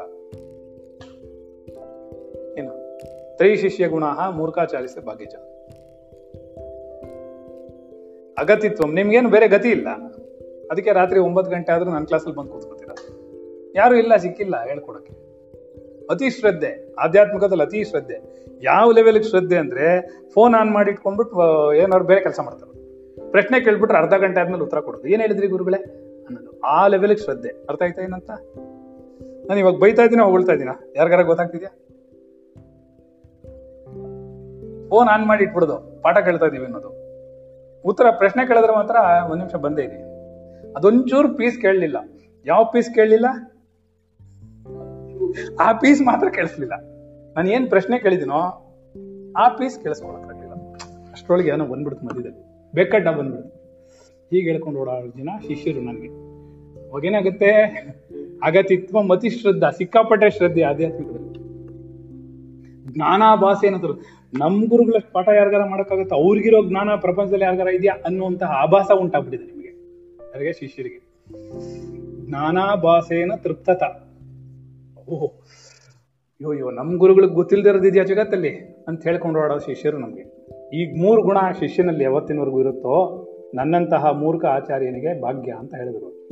ಏನು? 2.58 2.98
ತ್ರೈ 3.36 3.56
ಶಿಷ್ಯ 3.56 3.88
ಗುಣ 3.88 4.04
ಮೂರ್ಖಾಚಾರಿಸ 4.30 4.98
ಭಾಗ್ಯಜ. 5.06 5.34
ಅಗತಿತ್ವ 8.38 8.90
ನಿಮ್ಗೇನು 8.90 9.28
ಬೇರೆ 9.28 9.48
ಗತಿ 9.48 9.68
ಇಲ್ಲ. 9.68 9.88
ಅದಕ್ಕೆ 10.70 10.92
ರಾತ್ರಿ 10.92 11.18
ಒಂಬತ್ತು 11.18 11.50
ಗಂಟೆ 11.50 11.72
ಆದ್ರೂ 11.72 11.90
ನನ್ನ 11.90 12.04
ಕ್ಲಾಸಲ್ಲಿ 12.04 12.36
ಬಂದು 12.36 12.50
ಕೂತ್ಕೋತೀರ? 12.50 12.88
ಯಾರು 13.74 13.96
ಇಲ್ಲ, 13.96 14.16
ಸಿಕ್ಕಿಲ್ಲ 14.16 14.64
ಹೇಳ್ಕೊಡಕ್ಕೆ. 14.64 15.12
ಅತಿ 16.10 16.30
ಶ್ರದ್ಧೆ. 16.30 16.94
ಆಧ್ಯಾತ್ಮಿಕದಲ್ಲಿ 16.98 17.62
ಅತಿ 17.62 17.84
ಶ್ರದ್ಧೆ. 17.84 18.46
ಯಾವ 18.62 18.92
ಲೆವೆಲ್ಗೆ 18.92 19.22
ಶ್ರದ್ಧೆ 19.22 19.56
ಅಂದ್ರೆ 19.56 20.10
ಫೋನ್ 20.28 20.54
ಆನ್ 20.54 20.70
ಮಾಡಿ 20.70 20.90
ಇಟ್ಕೊಂಡ್ಬಿಟ್ಟು 20.90 21.74
ಏನಾದ್ರು 21.74 22.06
ಬೇರೆ 22.06 22.20
ಕೆಲಸ 22.20 22.40
ಮಾಡ್ತಾರೆ. 22.40 22.75
ಪ್ರಶ್ನೆ 23.30 23.60
ಕೇಳ್ಬಿಟ್ರೆ 23.60 23.98
ಅರ್ಧ 23.98 24.14
ಗಂಟೆ 24.14 24.40
ಆದ್ಮೇಲೆ 24.40 24.62
ಉತ್ತರ 24.62 24.80
ಕೊಡೋದು. 24.80 25.08
ಏನು 25.08 25.22
ಹೇಳಿದ್ರಿ 25.22 25.46
ಗುರುಗಳೇ? 25.46 25.76
ಅನ್ನೋದು. 26.26 26.60
ಆ 26.60 26.86
ಲೆವೆಲ್ಗೆ 26.86 27.18
ಶ್ರದ್ಧೆ. 27.18 27.48
ಅರ್ಥ 27.48 27.82
ಆಯ್ತಾ 27.82 28.02
ಏನಂತ? 28.02 28.30
ನಾನು 29.46 29.58
ಇವಾಗ 29.58 29.74
ಬೈತಾ 29.74 30.02
ಇದ್ದೀನ 30.02 30.20
ಹೊಗಳ್ತಾ 30.20 30.52
ಇದ್ದೀನ? 30.52 30.68
ಯಾರಿಗಾರ 30.96 31.22
ಗೊತ್ತಾಗ್ತಿದ್ಯಾ? 31.22 31.68
ಫೋನ್ 34.88 35.08
ಆನ್ 35.08 35.26
ಮಾಡಿ 35.26 35.44
ಇಟ್ಬಿಡೋದು. 35.44 36.02
ಪಾಠ 36.02 36.18
ಕೇಳ್ತಾ 36.18 36.46
ಇದೀವಿ 36.46 36.64
ಅನ್ನೋದು. 36.64 37.06
ಉತ್ತರ 37.84 38.06
ಪ್ರಶ್ನೆ 38.10 38.46
ಕೇಳಿದ್ರೆ 38.46 38.72
ಮಾತ್ರ 38.72 38.96
ಒಂದು 39.24 39.34
ನಿಮಿಷ 39.34 39.54
ಬಂದೇ 39.54 39.82
ಇದೆ. 39.82 40.16
ಅದೊಂಚೂರು 40.72 41.34
ಪೀಸ್ 41.34 41.60
ಕೇಳಲಿಲ್ಲ. 41.60 41.96
ಯಾವ 42.46 42.64
ಪೀಸ್ 42.64 42.94
ಕೇಳಲಿಲ್ಲ? 42.94 43.26
ಆ 45.60 45.72
ಪೀಸ್ 45.72 46.02
ಮಾತ್ರ 46.02 46.28
ಕೇಳಿಸ್ಲಿಲ್ಲ. 46.28 46.74
ನಾನು 47.36 47.50
ಏನು 47.50 47.68
ಪ್ರಶ್ನೆ 47.68 47.98
ಕೇಳಿದಿನೋ 47.98 48.62
ಆ 49.36 49.48
ಪೀಸ್ 49.48 49.82
ಕೇಳಿಸ್ಕೊಳಕ್ಕಾಗಲಿಲ್ಲ. 49.82 50.52
ಅಷ್ಟರೊಳಗೆ 51.12 51.50
ಏನೋ 51.50 51.66
ಬಂದ್ಬಿಡ್ತು 51.66 52.06
ಮಧ್ಯದಲ್ಲಿ. 52.06 52.55
ಬೇಕಡ್ಡ 52.74 53.08
ಬಂದ್ಬಿಡ್ತು 53.08 53.48
ಹೀಗೆ 54.30 54.50
ಹೇಳ್ಕೊಂಡು 54.50 54.80
ಓಡಾಡೋ 54.80 55.06
ಜನ 55.06 55.28
ಶಿಷ್ಯರು 55.48 55.80
ನನಗೆ. 55.80 56.08
ಅವಾಗೇನಾಗುತ್ತೆ 56.90 57.50
ಅಗತಿತ್ವ 58.42 59.02
ಮತಿ 59.02 59.30
ಶ್ರದ್ಧಾ 59.30 59.70
ಸಿಕ್ಕಾಪಟ್ಟೆ 59.70 60.30
ಶ್ರದ್ಧೆ 60.30 60.62
ಆಧ್ಯಾತ್ಮಿಕದಲ್ಲಿ 60.62 61.26
ಜ್ಞಾನಾಭಾಸ 62.92 63.64
ಏನಂತಾರೆ 63.64 64.16
ನಮ್ಮ 64.38 64.68
ಗುರುಗಳ 64.68 64.92
ಪಾಠ 65.12 65.28
ಯಾರಿಗಾರ 65.28 65.64
ಮಾಡೋಕ್ಕಾಗುತ್ತೆ? 65.64 66.14
ಅವ್ರಿಗಿರೋ 66.14 66.68
ಜ್ಞಾನ 66.68 66.88
ಪ್ರಪಂಚದಲ್ಲಿ 66.96 67.44
ಯಾರಿಗಾರ 67.44 67.68
ಇದೆಯಾ 67.68 67.94
ಅನ್ನುವಂತಹ 68.04 68.50
ಆಭಾಸ 68.50 68.90
ಉಂಟಾಗ್ಬಿಟ್ಟಿದೆ 69.00 69.52
ನಿಮಗೆ. 69.52 69.68
ಯಾರಿಗೆ? 70.24 70.52
ಶಿಷ್ಯರಿಗೆ. 70.52 71.22
ಜ್ಞಾನಾಭಾಸೇನ 72.26 73.32
ತೃಪ್ತತ. 73.36 73.82
ಓಹೋ. 75.08 75.26
ಅಯ್ಯೋ 75.26 76.50
ಅಯ್ಯೋ, 76.50 76.70
ನಮ್ 76.70 76.96
ಗುರುಗಳಿಗೆ 76.96 77.34
ಗೊತ್ತಿಲ್ದಿರೋದಿದೆಯಾ 77.34 78.04
ಜಗತ್ತಲ್ಲಿ? 78.04 78.84
ಅಂತ 78.88 79.04
ಹೇಳ್ಕೊಂಡು 79.04 79.40
ಓಡೋ 79.40 79.58
ಶಿಷ್ಯರು 79.58 79.98
ನಮ್ಗೆ. 79.98 80.35
ಈಗ 80.72 81.00
ಮೂರು 81.00 81.22
ಗುಣ 81.22 81.36
ಶಿಷ್ಯನಲ್ಲಿ 81.60 82.04
ಯಾವತ್ತಿನವರೆಗೂ 82.04 82.60
ಇರುತ್ತೋ 82.60 83.28
ನನ್ನಂತಹ 83.54 84.06
ಮೂರ್ಖ 84.06 84.44
ಆಚಾರ್ಯನಿಗೆ 84.44 85.20
ಭಾಗ್ಯ 85.20 85.52
ಅಂತ 85.52 85.74
ಹೇಳಿದರು. 85.74 86.28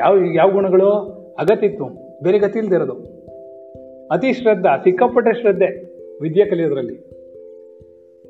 ಯಾವ 0.00 0.32
ಯಾವ 0.34 0.50
ಗುಣಗಳು? 0.50 0.90
ಅಗತಿತ್ವ 1.38 1.84
ಬೇರೆ 2.22 2.38
ಗತಿ 2.38 2.58
ಇಲ್ದಿರೋದು 2.58 2.92
ಅತಿ 4.08 4.32
ಶ್ರದ್ಧಾ, 4.32 4.76
ಸಿಕ್ಕಾಪಟ್ಟೆ 4.76 5.40
ಶ್ರದ್ಧೆ 5.40 5.66
ವಿದ್ಯೆ 6.22 6.44
ಕಲಿಯೋದ್ರಲ್ಲಿ. 6.44 6.96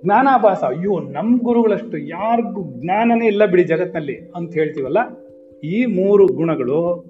ಜ್ಞಾನಾಭಾಸ 0.04 0.64
ಅಯ್ಯೋ 0.64 0.98
ನಮ್ಮ 0.98 1.38
ಗುರುಗಳಷ್ಟು 1.42 1.98
ಯಾರಿಗೂ 1.98 2.62
ಜ್ಞಾನನೇ 2.62 3.26
ಇಲ್ಲ 3.26 3.46
ಬಿಡಿ 3.46 3.64
ಜಗತ್ತಿನಲ್ಲಿ 3.64 4.30
ಅಂತ 4.36 4.54
ಹೇಳ್ತೀವಲ್ಲ? 4.54 4.98
ಈ 5.64 5.84
ಮೂರು 5.84 6.26
ಗುಣಗಳು 6.26 7.04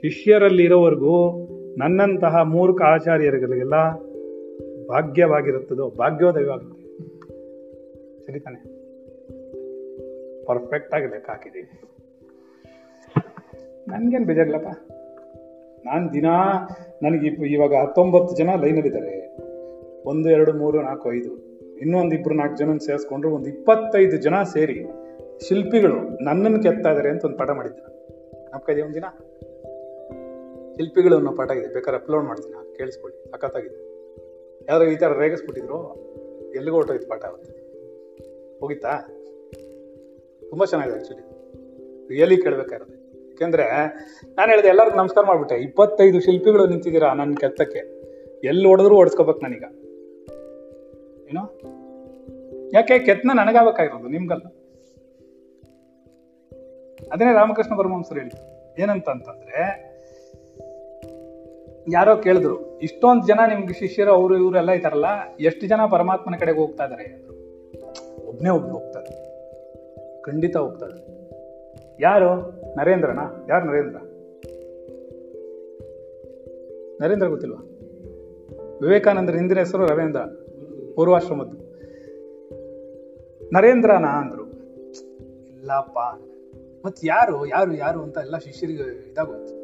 ಶಿಷ್ಯರಲ್ಲಿರೋವರೆಗೂ 0.00 1.48
ನನ್ನಂತಹ 1.78 2.42
ಮೂರ್ಖ 2.42 2.82
ಆಚಾರ್ಯರಿಗೆಲ್ಲ 2.82 3.74
ಭಾಗ್ಯವಾಗಿರುತ್ತದೋ, 4.88 5.90
ಭಾಗ್ಯೋದಯವಾಗುತ್ತೆ. 5.90 6.88
ಸರಿ 8.26 8.40
ತಾನೆ. 8.40 8.78
ಪರ್ಫೆಕ್ಟ್ 10.44 10.94
ಆಗಿ 10.94 11.06
ಲೆಕ್ಕ 11.06 11.30
ಹಾಕಿದ್ದೀನಿ 11.30 11.80
ನನ್ಗೇನು 13.88 14.26
ಬೇಜಾರಿಲ್ಲಪ್ಪ. 14.26 14.66
ನಾನು 15.86 16.12
ದಿನ 16.12 16.26
ನನಗೆ 17.02 17.26
ಇವಾಗ 17.26 17.74
ಹತ್ತೊಂಬತ್ತು 17.74 18.36
ಜನ 18.36 18.50
ಲೈನಲ್ಲಿದ್ದಾರೆ 18.54 19.36
ಒಂದು, 20.04 20.30
ಎರಡು, 20.30 20.52
ಮೂರು, 20.52 20.82
ನಾಲ್ಕು, 20.82 21.12
ಐದು. 21.12 21.48
ಇನ್ನೊಂದು 21.78 22.16
ಇಬ್ರು 22.16 22.34
ನಾಲ್ಕು 22.34 22.56
ಜನ 22.56 22.76
ಸೇರಿಸ್ಕೊಂಡ್ರು 22.76 23.34
ಒಂದು 23.34 23.50
ಇಪ್ಪತ್ತೈದು 23.50 24.16
ಜನ 24.16 24.42
ಸೇರಿ 24.42 24.84
ಶಿಲ್ಪಿಗಳು 25.48 26.24
ನನ್ನನ್ನು 26.24 26.62
ಕೆತ್ತಾ 26.62 26.92
ಇದಾರೆ 26.92 27.10
ಅಂತ 27.10 27.24
ಒಂದು 27.24 27.38
ಪಾಠ 27.38 27.50
ಮಾಡಿದ್ದೆ 27.50 27.80
ನಾನು. 27.80 27.98
ನಮ್ಗೆ 28.52 28.72
ಇದೆ 28.72 28.82
ಒಂದಿನ 28.82 29.04
ಶಿಲ್ಪಿಗಳು 30.76 31.16
ಅನ್ನೋ 31.16 31.32
ಪಾಠ 31.32 31.50
ಇದೆ. 31.50 31.74
ಬೇಕಾದ್ರೆ 31.74 32.00
ಅಪ್ಲೋಡ್ 32.02 32.24
ಮಾಡ್ತೀನಿ. 32.24 32.76
ಕೇಳಿಸ್ಕೊಳ್ಳಿ. 32.76 33.30
ಸಖತ್ತಾಗಿದೆ 33.30 33.87
ಯಾರು 34.68 34.84
ಈ 34.84 34.96
ಥರ 34.96 35.12
ರೇಗಿಸ್ಬಿಟ್ಟಿದ್ರು, 35.12 35.78
ಎಲ್ಲಿಗೂ 36.54 36.76
ಹೊರಟೋಯ್ತು 36.76 37.08
ಪಾಠ. 37.08 37.24
ಅವತ್ತು 37.24 37.52
ಹೋಗಿತ್ತಾ? 38.60 38.92
ತುಂಬಾ 40.50 40.66
ಚೆನ್ನಾಗಿದೆ 40.66 40.96
ಆ್ಯಕ್ಚುಲಿ 40.96 41.24
ರಿಯಲಿ 42.08 42.42
ಕೇಳ್ಬೇಕಾಗಿರೋದು 42.42 42.94
ಯಾಕೆಂದ್ರೆ 43.30 43.64
ನಾನು 44.36 44.50
ಹೇಳಿದೆ, 44.50 44.68
ಎಲ್ಲರಿಗೂ 44.68 44.96
ನಮಸ್ಕಾರ 44.96 45.24
ಮಾಡ್ಬಿಟ್ಟೆ. 45.24 45.54
ಇಪ್ಪತ್ತೈದು 45.54 46.20
ಶಿಲ್ಪಿಗಳು 46.20 46.66
ನಿಂತಿದ್ದೀರಾ 46.66 47.14
ನನ್ನ 47.14 47.34
ಕೆತ್ತಕ್ಕೆ? 47.34 47.78
ಎಲ್ಲಿ 48.44 48.68
ಹೊಡೆದ್ರು 48.68 48.94
ಹೊಡೆಸ್ಕೋಬೇಕು 48.94 49.40
ನಾನೀಗ. 49.40 49.64
ಏನೋ? 51.28 51.60
ಯಾಕೆ 52.74 52.98
ಕೆತ್ತನ 52.98 53.30
ನನಗಾಗಬೇಕಾಗಿರೋದು, 53.34 54.08
ನಿಮ್ಗಲ್ಲ? 54.08 54.46
ಅದನ್ನೇ 57.12 57.32
ರಾಮಕೃಷ್ಣ 57.32 57.76
ಪರಮಹಂಸರು 57.76 58.18
ಹೇಳಿದ್ರು. 58.18 58.44
ಏನಂತ 58.82 59.08
ಅಂತಂದ್ರೆ 59.08 59.88
ಯಾರೋ 61.92 62.16
ಕೇಳಿದ್ರು 62.16 62.67
ಇಷ್ಟೊಂದು 62.82 63.26
ಜನ 63.26 63.40
ನಿಮ್ಗೆ 63.48 63.74
ಶಿಷ್ಯರು, 63.74 64.10
ಅವರು 64.10 64.38
ಇವರೆಲ್ಲ 64.38 64.70
ಇದಾರಲ್ಲ, 64.70 65.04
ಎಷ್ಟು 65.40 65.66
ಜನ 65.66 65.80
ಪರಮಾತ್ಮನ 65.90 66.34
ಕಡೆಗೆ 66.36 66.58
ಹೋಗ್ತಾ 66.58 66.84
ಇದಾರೆ? 66.84 67.28
ಒಬ್ಬನೇ 68.26 68.48
ಒಬ್ರು 68.48 68.72
ಹೋಗ್ತಾರೆ 68.72 69.28
ಖಂಡಿತ 70.22 70.56
ಹೋಗ್ತಾರೆ 70.56 71.18
ಯಾರು? 72.00 72.50
ನರೇಂದ್ರನಾ? 72.76 73.46
ಯಾರು 73.48 73.64
ನರೇಂದ್ರ? 73.64 73.98
ನರೇಂದ್ರ 77.02 77.26
ಗೊತ್ತಿಲ್ವಾ? 77.26 77.78
ವಿವೇಕಾನಂದರ 78.82 79.34
ಹಿಂದಿನ 79.34 79.58
ಹೆಸರು 79.58 79.86
ರವೀಂದ್ರ, 79.86 80.20
ಪೂರ್ವಾಶ್ರಮದ್ದು. 80.94 81.56
ನರೇಂದ್ರನಾ 83.52 84.08
ಅಂದ್ರು. 84.08 84.44
ಇಲ್ಲಪ್ಪ. 85.48 85.98
ಮತ್ 86.86 86.96
ಯಾರು? 87.04 87.46
ಯಾರು 87.46 87.74
ಯಾರು 87.74 88.02
ಅಂತ 88.02 88.18
ಎಲ್ಲ 88.18 88.38
ಶಿಷ್ಯರಿಗೆ 88.38 89.10
ಇದಾಗೋಯ್ತು 89.10 89.58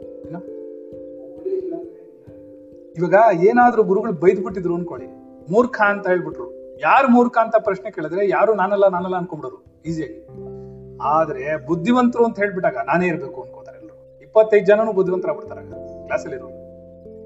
ಇವಾಗ 2.99 3.43
ಏನಾದ್ರೂ 3.43 3.83
ಗುರುಗಳು 3.83 4.13
ಬೈದ್ 4.13 4.45
ಬಿಟ್ಟಿದ್ರು 4.45 4.75
ಅನ್ಕೊಳ್ಳಿ. 4.75 5.07
ಮೂರ್ಖ 5.53 5.81
ಅಂತ 5.89 6.09
ಹೇಳ್ಬಿಟ್ರು. 6.09 6.79
ಯಾರು 6.81 7.09
ಮೂರ್ಖ 7.09 7.39
ಅಂತ 7.39 7.55
ಪ್ರಶ್ನೆ 7.59 7.91
ಕೇಳಿದ್ರೆ 7.91 8.29
ಯಾರು 8.29 8.55
ನಾನಲ್ಲ 8.55 8.89
ನಾನಲ್ಲ 8.89 9.17
ಅನ್ಕೊಂಡ್ಬಿಡೋರು. 9.17 9.83
ಈಸಿಯಾಗಿ. 9.87 10.29
ಆದ್ರೆ 11.03 11.67
ಬುದ್ಧಿವಂತರು 11.67 12.25
ಅಂತ 12.25 12.39
ಹೇಳ್ಬಿಟ್ಟಾಗ 12.39 12.77
ನಾನೇ 12.87 13.07
ಇರ್ಬೇಕು 13.07 13.43
ಅನ್ಕೋತಾರೆ 13.43 13.79
ಎಲ್ಲರು 13.79 14.21
ಇಪ್ಪತ್ತೈದು 14.23 14.65
ಜನನು 14.65 14.93
ಬುದ್ಧಿವಂತರಾಗ್ಬಿಡ್ತಾರೆ 14.93 15.61
ಕ್ಲಾಸಲ್ಲಿ 16.07 16.37
ಇರೋರು. 16.37 16.65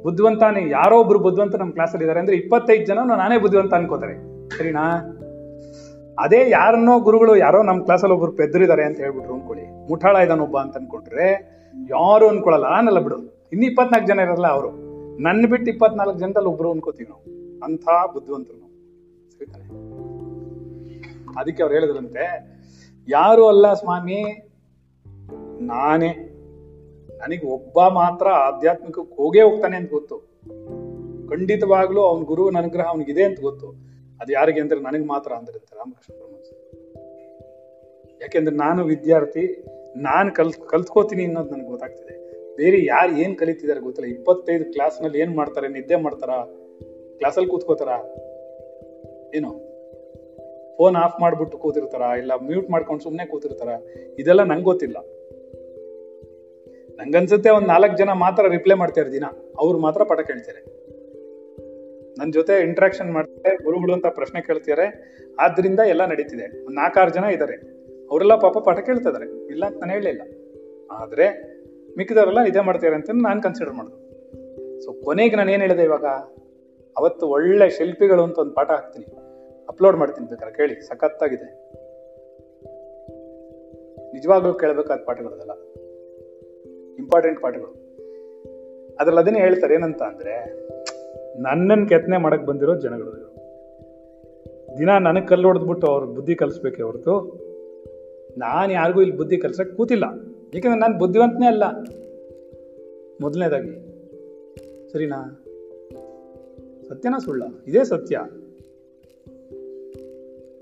ಬುದ್ಧಿವಂತಾನೆ, 0.02 0.70
ಯಾರೋ 0.70 1.00
ಒಬ್ರು 1.00 1.18
ಬುದ್ಧಿವಂತ 1.18 1.56
ನಮ್ಮ 1.56 1.72
ಕ್ಲಾಸಲ್ಲಿ 1.72 2.04
ಇದಾರೆ 2.04 2.20
ಅಂದ್ರೆ 2.20 2.36
ಇಪ್ಪತ್ತೈದು 2.36 2.86
ಜನ 2.86 2.98
ನಾನೇ 3.16 3.38
ಬುದ್ಧಿವಂತ 3.38 3.74
ಅನ್ಕೋತಾರೆ. 3.74 4.48
ಸರಿನಾ? 4.58 5.14
ಅದೇ 6.18 6.50
ಯಾರನ್ನೋ 6.50 7.00
ಗುರುಗಳು, 7.00 7.36
ಯಾರೋ 7.36 7.62
ನಮ್ಮ 7.62 7.84
ಕ್ಲಾಸಲ್ಲಿ 7.84 8.16
ಒಬ್ರು 8.16 8.32
ಪೆದ್ರಿದ್ದಾರೆ 8.32 8.84
ಅಂತ 8.84 8.96
ಹೇಳ್ಬಿಟ್ರು 8.96 9.34
ಅನ್ಕೊಳ್ಳಿ. 9.34 9.88
ಮುಠಾಳ 9.88 10.16
ಇದಾನೊಬ್ಬ 10.16 10.58
ಅಂತ 10.58 10.76
ಅನ್ಕೊಂಡ್ರೆ 10.76 11.32
ಯಾರು 11.90 12.28
ಅನ್ಕೊಳ್ಳಲ್ಲ. 12.28 12.66
ಅನ್ನಲ್ಲ 12.66 12.98
ಬಿಡು. 12.98 13.18
ಇನ್ನು 13.52 13.66
ಇಪ್ಪತ್ನಾಲ್ಕು 13.66 14.08
ಜನ 14.08 14.18
ಇರಲ್ಲ 14.18 14.46
ಅವರು. 14.46 14.87
ನನ್ನ 15.18 15.46
ಬಿಟ್ಟು 15.46 15.70
ಇಪ್ಪತ್ನಾಲ್ಕು 15.70 16.18
ಜನದಲ್ಲಿ 16.18 16.48
ಒಬ್ರು 16.48 16.70
ಅನ್ಕೋತೀವಿ 16.70 17.08
ನಾವು. 17.10 17.22
ಅಂಥ 17.64 17.88
ಬುದ್ಧಿವಂತರು 18.12 18.58
ನಾವು. 18.58 18.72
ಸರಿ 19.30 19.46
ತಾನೆ 19.46 19.68
ಅದಕ್ಕೆ 21.40 21.62
ಅವ್ರು 21.62 21.74
ಹೇಳಿದ್ರಂತೆ, 21.74 22.24
ಯಾರು 23.08 23.48
ಅಲ್ಲ 23.48 23.74
ಸ್ವಾಮಿ, 23.74 24.22
ನಾನೇ. 25.60 26.12
ನನಗೆ 27.18 27.46
ಒಬ್ಬ 27.46 27.80
ಮಾತ್ರ 27.80 28.28
ಆಧ್ಯಾತ್ಮಿಕಕ್ಕೆ 28.28 29.16
ಹೋಗೇ 29.16 29.42
ಹೋಗ್ತಾನೆ 29.42 29.76
ಅಂತ 29.76 29.90
ಗೊತ್ತು. 29.90 30.18
ಖಂಡಿತವಾಗ್ಲೂ 31.28 32.00
ಅವನ 32.00 32.22
ಗುರುವಿನ 32.22 32.58
ಅನುಗ್ರಹ 32.58 32.84
ಅವನಿಗಿದೆ 32.84 33.24
ಅಂತ 33.24 33.40
ಗೊತ್ತು. 33.40 33.68
ಅದು 34.20 34.32
ಯಾರಿಗೆ 34.32 34.60
ಅಂದ್ರೆ 34.60 34.80
ನನಗೆ 34.80 35.04
ಮಾತ್ರ 35.04 35.32
ಅಂದ್ರೆ 35.32 35.58
ರಾಮಕೃಷ್ಣ 35.58 36.14
ಪರಮಹಂಸ 36.14 36.50
ಯಾಕೆಂದ್ರೆ 38.22 38.56
ನಾನು 38.56 38.84
ವಿದ್ಯಾರ್ಥಿ, 38.84 39.64
ನಾನು 39.96 40.34
ಕಲ್ 40.34 40.52
ಕಲ್ತ್ಕೋತೀನಿ 40.52 41.24
ಅನ್ನೋದು 41.24 41.50
ನನಗೆ 41.50 41.68
ಗೊತ್ತಾಗ್ತಿದೆ. 41.68 42.27
ಬೇರೆ 42.58 42.84
ಯಾರು 42.84 43.16
ಏನ್ 43.16 43.36
ಕಲಿತಿದ್ದಾರೆ 43.36 43.80
ಗೊತ್ತಿಲ್ಲ. 43.80 44.10
ಇಪ್ಪತ್ತೈದು 44.10 44.72
ಕ್ಲಾಸ್ನಲ್ಲಿ 44.72 45.18
ಏನ್ 45.20 45.36
ಮಾಡ್ತಾರೆ? 45.36 45.68
ನಿದ್ದೆ 45.68 45.96
ಮಾಡ್ತಾರ? 45.96 46.30
ಕ್ಲಾಸಲ್ಲಿ 47.16 47.48
ಕೂತ್ಕೋತಾರ? 47.48 47.88
ಏನು? 49.34 49.50
ಫೋನ್ 50.76 50.96
ಆಫ್ 50.96 51.20
ಮಾಡಿಬಿಟ್ಟು 51.20 51.58
ಕೂತಿರ್ತಾರ? 51.58 52.18
ಇಲ್ಲ 52.18 52.32
ಮ್ಯೂಟ್ 52.34 52.70
ಮಾಡ್ಕೊಂಡು 52.70 53.02
ಸುಮ್ಮನೆ 53.02 53.26
ಕೂತಿರ್ತಾರ? 53.26 53.68
ಇದೆಲ್ಲ 54.18 54.42
ನಂಗೆ 54.42 54.64
ಗೊತ್ತಿಲ್ಲ. 54.64 54.96
ನಂಗನ್ಸುತ್ತೆ 56.94 57.50
ಒಂದು 57.50 57.68
ನಾಲ್ಕು 57.68 57.96
ಜನ 57.96 58.12
ಮಾತ್ರ 58.12 58.50
ರಿಪ್ಲೈ 58.50 58.74
ಮಾಡ್ತಾರೆ 58.74 59.12
ದಿನ. 59.12 59.24
ಅವ್ರು 59.58 59.78
ಮಾತ್ರ 59.78 60.02
ಪಾಠ 60.04 60.20
ಕೇಳ್ತಾರೆ. 60.20 60.64
ನನ್ನ 62.18 62.30
ಜೊತೆ 62.32 62.62
ಇಂಟ್ರಾಕ್ಷನ್ 62.62 63.12
ಮಾಡ್ತಾರೆ, 63.12 63.64
ಗುರುಗಳು 63.64 63.92
ಅಂತ 63.92 64.06
ಪ್ರಶ್ನೆ 64.06 64.40
ಕೇಳ್ತಿದ್ದಾರೆ 64.40 64.86
ಆದ್ರಿಂದ 65.40 65.80
ಎಲ್ಲ 65.80 66.06
ನಡೀತಿದೆ. 66.06 66.64
ಒಂದು 66.64 66.76
ನಾಲ್ಕಾರು 66.76 67.10
ಜನ 67.10 67.24
ಇದ್ದಾರೆ 67.24 67.54
ಅವರೆಲ್ಲ 68.10 68.34
ಪಾಪ 68.34 68.58
ಪಾಠ 68.58 68.78
ಕೇಳ್ತಾ 68.78 69.10
ಇದಾರೆ. 69.10 69.46
ಇಲ್ಲ 69.46 69.66
ಅಂತ 69.66 69.76
ನಾನು 69.80 69.92
ಹೇಳಲಿಲ್ಲ 69.92 70.22
ಆದ್ರೆ 70.90 71.57
ಮಿಕ್ಕಿದವರೆಲ್ಲ 71.96 72.40
ಇದೇ 72.40 72.60
ಮಾಡ್ತಾರೆ 72.60 72.94
ಅಂತ 72.94 73.10
ನಾನು 73.10 73.42
ಕನ್ಸಿಡರ್ 73.42 73.74
ಮಾಡಿದೆ. 73.74 74.80
ಸೊ 74.80 74.92
ಕೊನೆಗೆ 74.92 75.36
ನಾನು 75.36 75.50
ಏನು 75.50 75.62
ಹೇಳಿದೆ 75.62 75.82
ಇವಾಗ? 75.82 76.04
ಅವತ್ತು 76.96 77.26
ಒಳ್ಳೆ 77.26 77.70
ಶಿಲ್ಪಿಗಳು 77.70 78.22
ಅಂತ 78.22 78.38
ಒಂದು 78.38 78.54
ಪಾಠ 78.54 78.70
ಹಾಕ್ತೀನಿ. 78.70 79.04
ಅಪ್ಲೋಡ್ 79.68 79.96
ಮಾಡ್ತೀನಿ 79.96 80.28
ಬೇಕಾದ್ರೆ, 80.28 80.56
ಕೇಳಿ, 80.56 80.88
ಸಖತ್ತಾಗಿದೆ. 80.88 81.48
ನಿಜವಾಗ್ಲೂ 84.12 84.54
ಕೇಳಬೇಕಾದ 84.54 84.98
ಪಾಠಗಳದೆಲ್ಲ. 85.06 85.52
ಇಂಪಾರ್ಟೆಂಟ್ 86.98 87.40
ಪಾಠಗಳು. 87.40 87.88
ಅದ್ರಲ್ಲಿ 89.00 89.20
ಅದನ್ನೇ 89.20 89.40
ಹೇಳ್ತಾರೆ, 89.40 89.74
ಏನಂತ 89.74 90.02
ಅಂದರೆ 90.02 90.34
ನನ್ನನ್ನು 91.42 91.88
ಕೆತ್ತನೆ 91.88 92.16
ಮಾಡಕ್ 92.16 92.42
ಬಂದಿರೋ 92.42 92.74
ಜನಗಳು. 92.74 93.28
ದಿನ 94.78 94.90
ನನಗೆ 94.90 95.26
ಕಲ್ಲು 95.26 95.48
ಹೊಡೆದ್ಬಿಟ್ಟು 95.48 95.86
ಅವ್ರ 95.86 96.04
ಬುದ್ಧಿ 96.04 96.34
ಕಲಿಸ್ಬೇಕೆ 96.34 96.82
ಹೊರತು, 96.82 97.14
ನಾನು 98.38 98.72
ಯಾರಿಗೂ 98.72 99.00
ಇಲ್ಲಿ 99.00 99.16
ಬುದ್ಧಿ 99.16 99.36
ಕಲ್ಸಕ್ಕೆ 99.36 99.76
ಕೂತಿಲ್ಲ. 99.76 100.04
ಯಾಕಂದ್ರೆ 100.54 100.80
ನಾನು 100.80 100.98
ಬುದ್ಧಿವಂತನೇ 100.98 101.46
ಅಲ್ಲ. 101.46 101.64
ಮೊದಲನೇದಾಗಿ. 103.20 103.88
ಸರಿನಾ? 104.92 105.44
ಸತ್ಯನಾ 106.88 107.18
ಸುಳ್ಳ? 107.18 107.42
ಇದೇ 107.66 107.84
ಸತ್ಯ. 107.84 108.20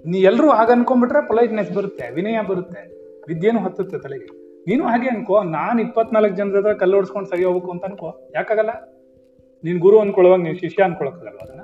ನೀ 0.07 0.19
ಎಲ್ಲರೂ 0.19 0.51
ಹಾಗೆ 0.51 0.73
ಅನ್ಕೊಂಡ್ಬಿಟ್ರೆ 0.73 1.29
ಪೊಲೈಟ್ನೆಸ್ 1.29 1.75
ಬರುತ್ತೆ, 1.75 2.15
ವಿನಯ 2.15 2.39
ಬರುತ್ತೆ, 2.49 2.97
ವಿದ್ಯೆನೂ 3.29 3.59
ಹತ್ತುತ್ತೆ 3.59 3.99
ತಲೆಗೆ. 3.99 4.25
ನೀನು 4.67 4.85
ಹಾಗೆ 4.85 5.09
ಅನ್ಕೋ, 5.09 5.43
ನಾನು 5.43 5.81
ಇಪ್ಪತ್ನಾಲ್ಕು 5.81 6.37
ಜನರ 6.37 6.57
ಹತ್ರ 6.57 6.73
ಕಲ್ಲು 6.73 6.95
ಹೊಡ್ಸ್ಕೊಂಡು 6.95 7.29
ಸರಿ 7.29 7.45
ಹೋಗ್ಬೇಕು 7.45 7.71
ಅಂತ 7.71 7.85
ಅನ್ಕೋ. 7.85 8.31
ಯಾಕಾಗಲ್ಲ? 8.35 8.71
ನೀನ್ 9.65 9.81
ಗುರು 9.81 10.01
ಅನ್ಕೊಳ್ಳುವಾಗ 10.01 10.41
ನೀನು 10.41 10.59
ಶಿಷ್ಯ 10.59 10.83
ಅನ್ಕೊಳಕ್ಕಾಗಲ್ಲ 10.83 11.39
ಅದನ್ನ? 11.39 11.61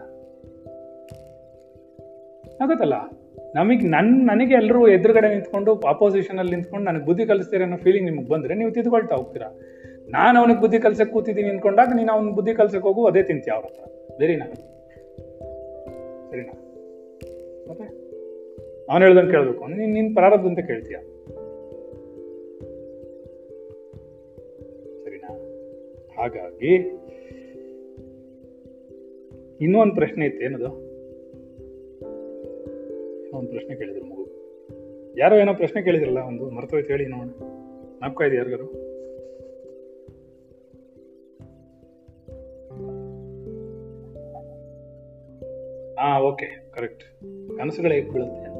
ಆಗುತ್ತಲ್ಲ? 2.62 3.21
ನಮಗೆ 3.54 3.88
ನನ್ನ 3.88 4.30
ನನಗೆ 4.30 4.54
ಎಲ್ಲರೂ 4.54 4.88
ಎದುರುಗಡೆ 4.88 5.28
ನಿಂತ್ಕೊಂಡು 5.28 5.80
ಆಪೋಸಿಷನ್ 5.80 6.38
ಅಲ್ಲಿ 6.38 6.54
ನಿಂತ್ಕೊಂಡು 6.54 6.86
ನನಗೆ 6.90 7.04
ಬುದ್ಧಿ 7.04 7.26
ಕಲಿಸ್ತೀರ 7.26 7.62
ಅನ್ನೋ 7.62 7.76
ಫೀಲಿಂಗ್ 7.76 8.10
ನಿಮಗೆ 8.10 8.28
ಬಂದರೆ 8.28 8.54
ನೀವು 8.54 8.70
ತಿದ್ಕೊಳ್ತಾ 8.70 9.16
ಹೋಗ್ತೀರಾ. 9.16 9.60
ನಾನು 10.08 10.40
ಅವನಿಗೆ 10.40 10.60
ಬುದ್ಧಿ 10.60 10.78
ಕಲ್ಸಕ್ಕೆ 10.78 11.12
ಕೂತಿದ್ದೀನಿ 11.12 11.48
ಅಂದ್ಕೊಂಡಾಗ 11.48 11.88
ನೀನು 11.96 12.12
ಅವ್ನ 12.12 12.30
ಬುದ್ಧಿ 12.30 12.54
ಕಲ್ಸಕ್ಕೆ 12.54 12.88
ಹೋಗು, 12.88 13.06
ಅದೇ 13.06 13.22
ತಿಂತೀಯ 13.22 13.52
ಅವ್ರ 13.52 13.66
ಹತ್ರ. 13.66 14.16
ಬೇರಿನಾ 14.18 14.46
ಸರಿನಾ? 16.30 16.52
ಮತ್ತೆ? 17.70 17.84
ಅವನು 18.90 19.04
ಹೇಳ್ದಂಗೆ 19.04 19.30
ಕೇಳಬೇಕು. 19.30 19.66
ನೀನು 19.66 19.92
ನಿನ್ನ 19.92 20.14
ಪ್ರಾರಬ್ಧ 20.14 20.46
ಅಂತ 20.46 20.58
ಕೇಳ್ತೀಯ? 20.58 20.96
ಸರಿನಾ? 25.04 25.34
ಹಾಗಾಗಿ 26.18 26.74
ಇನ್ನೊಂದು 29.60 29.94
ಪ್ರಶ್ನೆ 29.94 30.26
ಇತ್ತು, 30.26 30.44
ಏನದು? 30.44 30.81
ಒಂದು 33.32 33.50
ಪ್ರಶ್ನೆ 33.50 33.76
ಕೇಳಿದ್ರು 33.76 34.04
ಮಗು. 34.04 34.42
ಯಾರೋ 35.18 35.36
ಏನೋ 35.36 35.54
ಪ್ರಶ್ನೆ 35.54 35.82
ಕೇಳಿದ್ರಲ್ಲ 35.82 36.18
ಒಂದು, 36.18 36.50
ಮರ್ತೋಯ್ತು 36.50 36.88
ಹೇಳಿ 36.88 37.06
ನೋಡೋಣ. 37.06 37.28
ನಾಪ್ಕಾ 38.02 38.24
ಇದೆ 38.24 38.36
ಯಾರಿಗಾರು? 38.36 38.92
ಹಾ 45.94 46.20
ಓಕೆ, 46.20 46.70
ಕರೆಕ್ಟ್. 46.70 47.04
ಕನಸುಗಳು 47.56 47.92
ಹೇಗೆ 47.92 48.10
ಬೀಳುತ್ತೆ. 48.10 48.52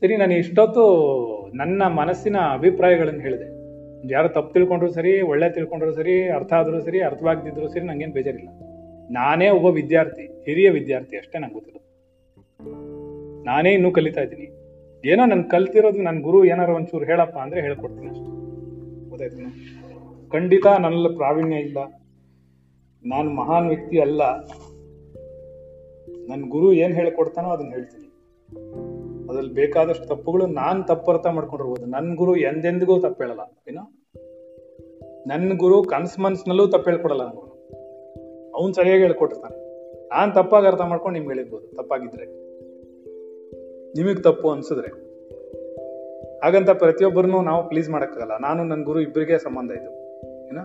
ಸರಿ, 0.00 0.16
ನಾನು 0.16 0.34
ಇಷ್ಟೊತ್ತು 0.34 0.84
ನನ್ನ 1.54 1.86
ಮನಸ್ಸಿನ 1.86 2.36
ಅಭಿಪ್ರಾಯಗಳನ್ನು 2.36 3.20
ಹೇಳಿದೆ. 3.20 3.60
ಯಾರು 4.12 4.28
ತಪ್ಪು 4.28 4.52
ತಿಳ್ಕೊಂಡ್ರು 4.52 4.90
ಸರಿ, 4.90 5.20
ಒಳ್ಳೆ 5.20 5.50
ತಿಳ್ಕೊಂಡ್ರು 5.50 5.92
ಸರಿ, 5.92 6.28
ಅರ್ಥ 6.28 6.52
ಆದರೂ 6.52 6.80
ಸರಿ, 6.80 7.00
ಅರ್ಥವಾಗದಿದ್ರು 7.00 7.68
ಸರಿ, 7.68 7.80
ನಂಗೇನು 7.80 8.12
ಬೇಜಾರಿಲ್ಲ. 8.12 8.69
ನಾನೇ 9.10 9.48
ಒಬ್ಬ 9.48 9.66
ವಿದ್ಯಾರ್ಥಿ, 9.66 10.22
ಹಿರಿಯ 10.22 10.70
ವಿದ್ಯಾರ್ಥಿ 10.70 11.16
ಅಷ್ಟೇ 11.16 11.38
ನಂಗೆ 11.38 11.54
ಗೊತ್ತಿರೋದು. 11.54 11.80
ನಾನೇ 13.44 13.72
ಇನ್ನೂ 13.72 13.90
ಕಲಿತಾ 13.90 14.20
ಇದ್ದೀನಿ. 14.20 14.60
ಏನೋ 15.04 15.26
ನನ್ 15.26 15.44
ಕಲ್ತಿರೋದು 15.44 16.02
ನನ್ನ 16.02 16.22
ಗುರು 16.22 16.44
ಏನಾರು 16.44 16.74
ಒಂಚೂರು 16.74 17.04
ಹೇಳಪ್ಪ 17.04 17.38
ಅಂದ್ರೆ 17.38 17.60
ಹೇಳ್ಕೊಡ್ತೀನಿ 17.60 18.06
ಅಷ್ಟೇ. 18.06 18.40
ಗೊತ್ತಾಯ್ತು 19.08 20.30
ಖಂಡಿತ 20.30 20.66
ನನ್ನಲ್ಲಿ 20.66 21.16
ಪ್ರಾವೀಣ್ಯ 21.16 21.56
ಇಲ್ಲ. 21.56 21.78
ನಾನು 23.06 23.30
ಮಹಾನ್ 23.30 23.68
ವ್ಯಕ್ತಿ 23.68 24.00
ಅಲ್ಲ. 24.00 24.22
ನನ್ನ 26.28 26.48
ಗುರು 26.48 26.72
ಏನ್ 26.72 26.94
ಹೇಳ್ಕೊಡ್ತಾನೋ 26.94 27.50
ಅದನ್ನ 27.50 27.70
ಹೇಳ್ತೀನಿ. 27.70 28.10
ಅದ್ರಲ್ಲಿ 29.30 29.54
ಬೇಕಾದಷ್ಟು 29.54 30.04
ತಪ್ಪುಗಳು 30.04 30.46
ನಾನು 30.46 30.82
ತಪ್ಪು 30.84 31.12
ಅರ್ಥ 31.12 31.26
ಮಾಡ್ಕೊಂಡಿರ್ಬೋದು 31.26 31.86
ನನ್ನ 31.86 32.14
ಗುರು 32.14 32.36
ಎಂದೆಂದಿಗೂ 32.36 33.00
ತಪ್ಪು 33.00 33.22
ಹೇಳಲ್ಲ 33.22 33.40
ಏನೋ 33.68 33.92
ನನ್ನ 35.26 35.52
ಗುರು 35.56 35.82
ಕನ್ಸ್ 35.82 36.20
ಮನ್ಸ್ನಲ್ಲೂ 36.20 36.66
ತಪ್ಪು 36.66 36.90
ಹೇಳ್ಕೊಡಲ್ಲ 36.90 37.49
ಅವ್ನು 38.60 38.74
ಸರಿಯಾಗಿ 38.74 39.02
ಹೇಳ್ಕೊಟ್ಟಿರ್ತಾನೆ. 39.02 39.70
ನಾನು 40.08 40.34
ತಪ್ಪಾಗಿ 40.34 40.66
ಅರ್ಥ 40.66 40.80
ಮಾಡ್ಕೊಂಡು 40.80 41.18
ನಿಮ್ಗೆ 41.18 41.34
ಹೇಳಿರ್ಬೋದು, 41.34 41.76
ತಪ್ಪಾಗಿದ್ರೆ. 41.76 42.24
ನಿಮಗೆ 43.92 44.22
ತಪ್ಪು 44.22 44.50
ಅನ್ಸಿದ್ರೆ. 44.50 45.10
ಹಾಗಂತ 46.38 46.70
ಪ್ರತಿಯೊಬ್ಬರನ್ನು 46.70 47.42
ನಾವು 47.42 47.68
ಪ್ಲೀಸ್ 47.68 47.90
ಮಾಡೋಕ್ಕಾಗಲ್ಲ. 47.90 48.38
ನಾನು 48.38 48.64
ನನ್ನ 48.64 48.84
ಗುರು 48.84 49.00
ಇಬ್ಬರಿಗೆ 49.00 49.38
ಸಂಬಂಧ 49.38 49.70
ಇದು. 49.70 49.90
ಏನ? 50.48 50.58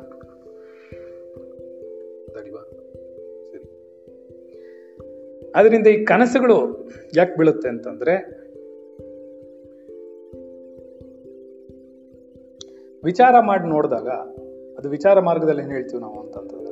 ಅದರಿಂದ 2.32 2.56
ಸರಿ. 3.52 3.70
ಆದ್ರಿಂದ 5.56 5.88
ಈ 5.88 6.04
ಕನಸುಗಳು 6.04 6.89
ಯಾಕೆ 7.18 7.38
ಬೀಳುತ್ತೆ 7.38 7.70
ಅಂತಂದ್ರೆ, 7.70 8.46
ವಿಚಾರ 13.04 13.39
ಮಾಡಿ 13.39 13.70
ನೋಡಿದಾಗ, 13.70 14.08
ಅದು 14.78 14.89
ವಿಚಾರ 14.89 15.20
ಮಾರ್ಗದಲ್ಲಿ 15.20 15.62
ಏನು 15.62 15.72
ಹೇಳ್ತೀವಿ 15.72 16.02
ನಾವು 16.02 16.20
ಅಂತಂತಂದ್ರೆ 16.20 16.64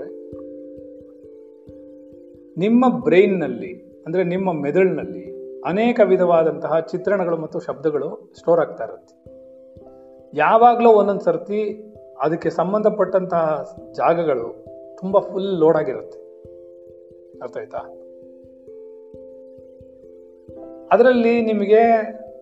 ನಿಮ್ಮ 2.58 3.04
ಬ್ರೈನ್ನಲ್ಲಿ, 3.04 4.04
ಅಂದರೆ 4.06 4.24
ನಿಮ್ಮ 4.24 4.54
ಮೆದುಳಿನಲ್ಲಿ 4.54 5.34
ಅನೇಕ 5.62 6.00
ವಿಧವಾದಂತಹ 6.04 6.80
ಚಿತ್ರಣಗಳು 6.80 7.38
ಮತ್ತು 7.38 7.60
ಶಬ್ದಗಳು 7.60 8.32
ಸ್ಟೋರ್ 8.38 8.60
ಆಗ್ತಾ 8.60 8.84
ಇರುತ್ತೆ. 8.84 9.34
ಯಾವಾಗಲೂ 10.34 10.90
ಒಂದೊಂದು 10.90 11.22
ಸರ್ತಿ 11.22 11.94
ಅದಕ್ಕೆ 12.22 12.50
ಸಂಬಂಧಪಟ್ಟಂತಹ 12.50 13.74
ಜಾಗಗಳು 13.96 14.66
ತುಂಬ 14.98 15.20
ಫುಲ್ 15.20 15.60
ಲೋಡ್ 15.60 15.78
ಆಗಿರುತ್ತೆ. 15.78 16.20
ಅರ್ಥ 17.42 17.58
ಆಯ್ತಾ? 17.58 17.78
ಅದರಲ್ಲಿ 20.92 21.42
ನಿಮಗೆ 21.42 21.82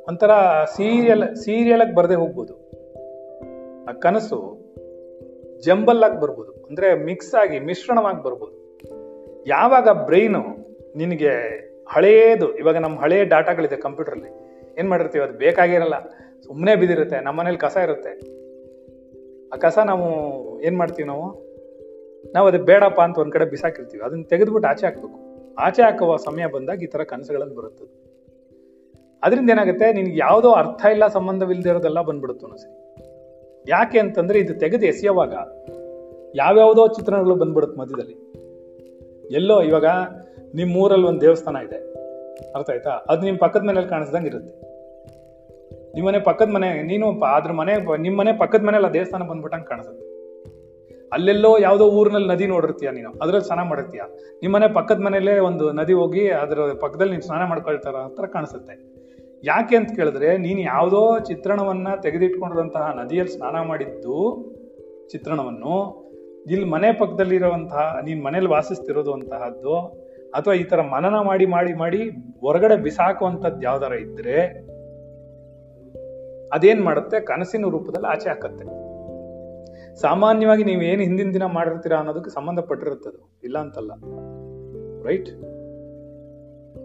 ಒಂಥರ 0.07 0.31
ಸೀರಿಯಲ್ 0.75 1.35
ಸೀರಿಯಲಾಗಿ 1.35 1.95
ಬರದೇ 1.95 2.13
ಹೋಗ್ಬೋದು. 2.13 2.53
ಆ 3.89 3.91
ಕನಸು 3.91 4.57
ಜಂಬಲ್ 5.61 6.03
ಆಗಿ 6.03 6.21
ಬರ್ಬೋದು. 6.21 6.51
ಅಂದರೆ 6.51 7.05
ಮಿಕ್ಸ್ 7.05 7.35
ಆಗಿ, 7.35 7.59
ಮಿಶ್ರಣವಾಗಿ 7.59 8.23
ಬರ್ಬೋದು. 8.23 8.60
ಯಾವಾಗ 9.47 9.89
ಬ್ರೈನು 9.89 10.39
ನಿನಗೆ 10.95 11.29
ಹಳೆಯದು 11.89 12.57
ಇವಾಗ 12.57 12.77
ನಮ್ಮ 12.77 12.99
ಹಳೆಯ 12.99 13.25
ಡಾಟಾಗಳಿದೆ 13.25 13.75
ಕಂಪ್ಯೂಟ್ರಲ್ಲಿ 13.75 14.29
ಏನು 14.79 14.89
ಮಾಡಿರ್ತೀವಿ? 14.89 15.23
ಅದು 15.23 15.37
ಬೇಕಾಗಿರಲ್ಲ. 15.37 15.93
ಸುಮ್ಮನೆ 16.45 16.75
ಬಿದ್ದಿರುತ್ತೆ, 16.75 17.19
ನಮ್ಮ 17.19 17.39
ಮನೇಲಿ 17.39 17.57
ಕಸ 17.57 17.77
ಇರುತ್ತೆ. 17.83 18.41
ಆ 19.53 19.55
ಕಸ 19.57 19.79
ನಾವು 19.79 20.07
ಏನು 20.61 20.77
ಮಾಡ್ತೀವಿ 20.77 21.07
ನಾವು? 21.07 21.51
ನಾವು 22.33 22.47
ಅದು 22.47 22.57
ಬೇಡಪ್ಪ 22.57 23.01
ಅಂತ 23.01 23.17
ಒಂದು 23.17 23.31
ಕಡೆ 23.31 23.45
ಬಿಸಾಕಿರ್ತೀವಿ. 23.45 24.03
ಅದನ್ನು 24.03 24.23
ತೆಗೆದುಬಿಟ್ಟು 24.23 24.69
ಆಚೆ 24.69 24.85
ಹಾಕ್ಬೇಕು. 24.85 25.19
ಆಚೆ 25.55 25.81
ಹಾಕುವ 25.81 26.15
ಸಮಯ 26.15 26.45
ಬಂದಾಗ 26.45 26.83
ಈ 26.83 26.85
ಥರ 26.85 27.03
ಕನಸುಗಳಲ್ಲಿ 27.03 27.55
ಬರುತ್ತೆ. 27.55 27.85
ಅದರಿಂದ 29.23 29.49
ಏನಾಗುತ್ತೆ? 29.49 29.93
ನಿನಗೆ 29.93 30.17
ಯಾವುದೋ 30.17 30.51
ಅರ್ಥ 30.51 30.85
ಇಲ್ಲ 30.85 31.07
ಸಂಬಂಧವಿಲ್ಲದಿರೋದೆಲ್ಲ 31.07 32.01
ಬಂದ್ಬಿಡುತ್ತೆ 32.01 32.45
ಅನಿಸಿ 32.45 32.81
ಯಾಕೆ 33.69 33.99
ಅಂತಂದರೆ 33.99 34.39
ಇದು 34.39 34.53
ತೆಗೆದು 34.53 34.85
ಎಸೆಯುವಾಗ 34.85 35.33
ಯಾವ್ಯಾವುದೋ 36.35 36.87
ಚಿತ್ರಣಗಳು 36.87 37.35
ಬಂದ್ಬಿಡುತ್ತೆ 37.35 37.79
ಮಧ್ಯದಲ್ಲಿ. 37.79 38.30
ಎಲ್ಲೋ 39.31 39.61
ಇವಾಗ 39.61 39.85
ನಿಮ್ಮ 40.55 40.77
ಊರಲ್ಲಿ 40.77 41.07
ಒಂದು 41.07 41.21
ದೇವಸ್ಥಾನ 41.21 41.55
ಇದೆ. 41.55 41.93
ಅರ್ಥ 42.55 42.69
ಆಯ್ತಾ? 42.69 42.89
ಅದು 42.89 43.21
ನಿಮ್ಮ 43.21 43.39
ಪಕ್ಕದ 43.39 43.63
ಮನೇಲಿ 43.63 43.87
ಕಾಣಿಸ್ದಂಗೆ 43.87 44.27
ಇರುತ್ತೆ. 44.27 44.71
ನಿಮ್ಮನೆ 45.93 46.19
ಪಕ್ಕದ 46.19 46.49
ಮನೆ, 46.49 46.81
ನೀನು 46.81 47.21
ಅದ್ರ 47.21 47.51
ಮನೆ 47.51 47.97
ನಿಮ್ಮ 47.97 48.19
ಮನೆ 48.19 48.37
ಪಕ್ಕದ 48.37 48.63
ಮನೇಲಿ 48.63 48.93
ದೇವಸ್ಥಾನ 48.93 49.23
ಬಂದ್ಬಿಟ್ಟಂಗೆ 49.23 49.65
ಕಾಣಿಸುತ್ತೆ. 49.65 50.11
ಅಲ್ಲೆಲ್ಲೋ 51.13 51.57
ಯಾವುದೋ 51.57 51.85
ಊರಿನಲ್ಲಿ 51.85 52.29
ನದಿ 52.29 52.47
ನೋಡಿರ್ತೀಯ 52.47 52.91
ನೀನು, 52.91 53.11
ಅದ್ರಲ್ಲಿ 53.21 53.47
ಸ್ನಾನ 53.47 53.67
ಮಾಡಿರ್ತೀಯ. 53.67 54.01
ನಿಮ್ಮನೆ 54.41 54.73
ಪಕ್ಕದ 54.73 54.99
ಮನೇಲೆ 54.99 55.39
ಒಂದು 55.39 55.71
ನದಿ 55.71 55.93
ಹೋಗಿ 55.93 56.29
ಅದ್ರ 56.29 56.59
ಪಕ್ಕದಲ್ಲಿ 56.79 57.11
ನೀನು 57.11 57.23
ಸ್ನಾನ 57.23 57.49
ಮಾಡ್ಕೊಳ್ತಾರ 57.49 57.95
ಹತ್ರ 57.95 58.25
ಕಾಣಿಸುತ್ತೆ. 58.25 59.01
ಯಾಕೆ 59.43 59.75
ಅಂತ 59.75 59.95
ಕೇಳಿದ್ರೆ, 59.95 60.37
ನೀನು 60.37 60.59
ಯಾವುದೋ 60.59 61.19
ಚಿತ್ರಣವನ್ನ 61.19 61.87
ತೆಗೆದಿಟ್ಕೊಂಡಿರುವಂತಹ 62.01 62.93
ನದಿಯಲ್ಲಿ 62.95 63.33
ಸ್ನಾನ 63.33 63.67
ಮಾಡಿದ್ದು 63.67 64.45
ಚಿತ್ರಣವನ್ನು 65.11 66.00
ಇಲ್ಲಿ 66.49 66.65
ಮನೆ 66.65 66.93
ಪಕ್ಕದಲ್ಲಿರುವಂತಹ, 66.93 67.99
ನೀನ್ 68.05 68.23
ಮನೇಲಿ 68.23 68.47
ವಾಸಿಸ್ತಿರೋದು 68.47 69.13
ಅಂತಹದ್ದು, 69.13 69.75
ಅಥವಾ 70.35 70.53
ಈ 70.53 70.63
ತರ 70.63 70.81
ಮನನ 70.81 71.19
ಮಾಡಿ 71.19 71.45
ಮಾಡಿ 71.45 71.73
ಮಾಡಿ 71.73 72.09
ಹೊರಗಡೆ 72.41 72.75
ಬಿಸಾಕುವಂಥದ್ದು 72.75 73.61
ಯಾವ್ದಾರ 73.61 73.93
ಇದ್ರೆ, 73.93 74.41
ಅದೇನ್ 76.53 76.81
ಮಾಡುತ್ತೆ? 76.81 77.19
ಕನಸಿನ 77.19 77.65
ರೂಪದಲ್ಲಿ 77.69 78.07
ಆಚೆ 78.07 78.29
ಹಾಕತ್ತೆ. 78.29 78.65
ಸಾಮಾನ್ಯವಾಗಿ 79.95 80.63
ನೀವು 80.63 80.81
ಏನು 80.81 81.01
ಹಿಂದಿನ 81.01 81.33
ದಿನ 81.33 81.43
ಮಾಡಿರ್ತೀರಾ 81.43 81.97
ಅನ್ನೋದಕ್ಕೆ 81.97 82.29
ಸಂಬಂಧಪಟ್ಟಿರುತ್ತದು 82.29 83.37
ಇಲ್ಲ 83.43 83.57
ಅಂತಲ್ಲ. 83.57 83.91
ರೈಟ್ 85.07 85.29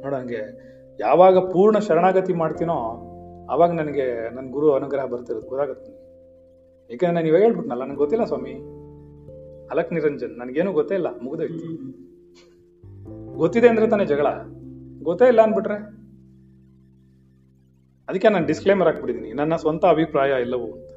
ನೋಡಂಗೆ 0.04 0.40
ಯಾವಾಗ 1.00 1.38
ಪೂರ್ಣ 1.38 1.78
ಶರಣಾಗತಿ 1.78 2.32
ಮಾಡ್ತೀನೋ, 2.32 2.76
ಅವಾಗ 3.50 3.70
ನನಗೆ 3.70 4.34
ನನ್ನ 4.34 4.50
ಗುರು 4.50 4.74
ಅನುಗ್ರಹ 4.74 5.04
ಬರ್ತಿರೋದು 5.04 5.46
ಗೊತ್ತಾಗುತ್ತೆ 5.46 5.92
ಏಕೆಂದ್ರೆ 6.94 7.14
ನಾನು 7.14 7.26
ಇವಾಗ 7.26 7.42
ಹೇಳ್ಬಿಟ್ನಲ್ಲ 7.42 7.84
ನನಗೆ 7.84 7.96
ಗೊತ್ತಿಲ್ಲ 7.96 8.24
ಸ್ವಾಮಿ. 8.24 8.85
ಅಲಕ್ 9.70 9.92
ನಿರಂಜನ್ 9.92 10.38
ನನಗೇನು 10.38 10.72
ಗೊತ್ತೇ 10.72 10.94
ಇಲ್ಲ 10.94 11.18
ಮುಗಿದೋಯ್ತು 11.20 11.68
ಗೊತ್ತಿದೆ 13.34 13.68
ಅಂದ್ರೆ 13.68 13.90
ತಾನೇ 13.90 14.04
ಜಗಳ? 14.04 14.26
ಗೊತ್ತೇ 15.02 15.26
ಇಲ್ಲ 15.28 15.42
ಅನ್ಬಿಟ್ರೆ? 15.42 15.78
ಅದಕ್ಕೆ 18.08 18.28
ನಾನು 18.28 18.46
ಡಿಸ್ಕ್ಲೇಮರ್ 18.46 18.88
ಹಾಕ್ಬಿಟ್ಟಿದ್ದೀನಿ 18.88 19.32
ನನ್ನ 19.32 19.56
ಸ್ವಂತ 19.56 19.84
ಅಭಿಪ್ರಾಯ 19.84 20.40
ಇಲ್ಲವೋ 20.40 20.66
ಅಂತ. 20.66 20.90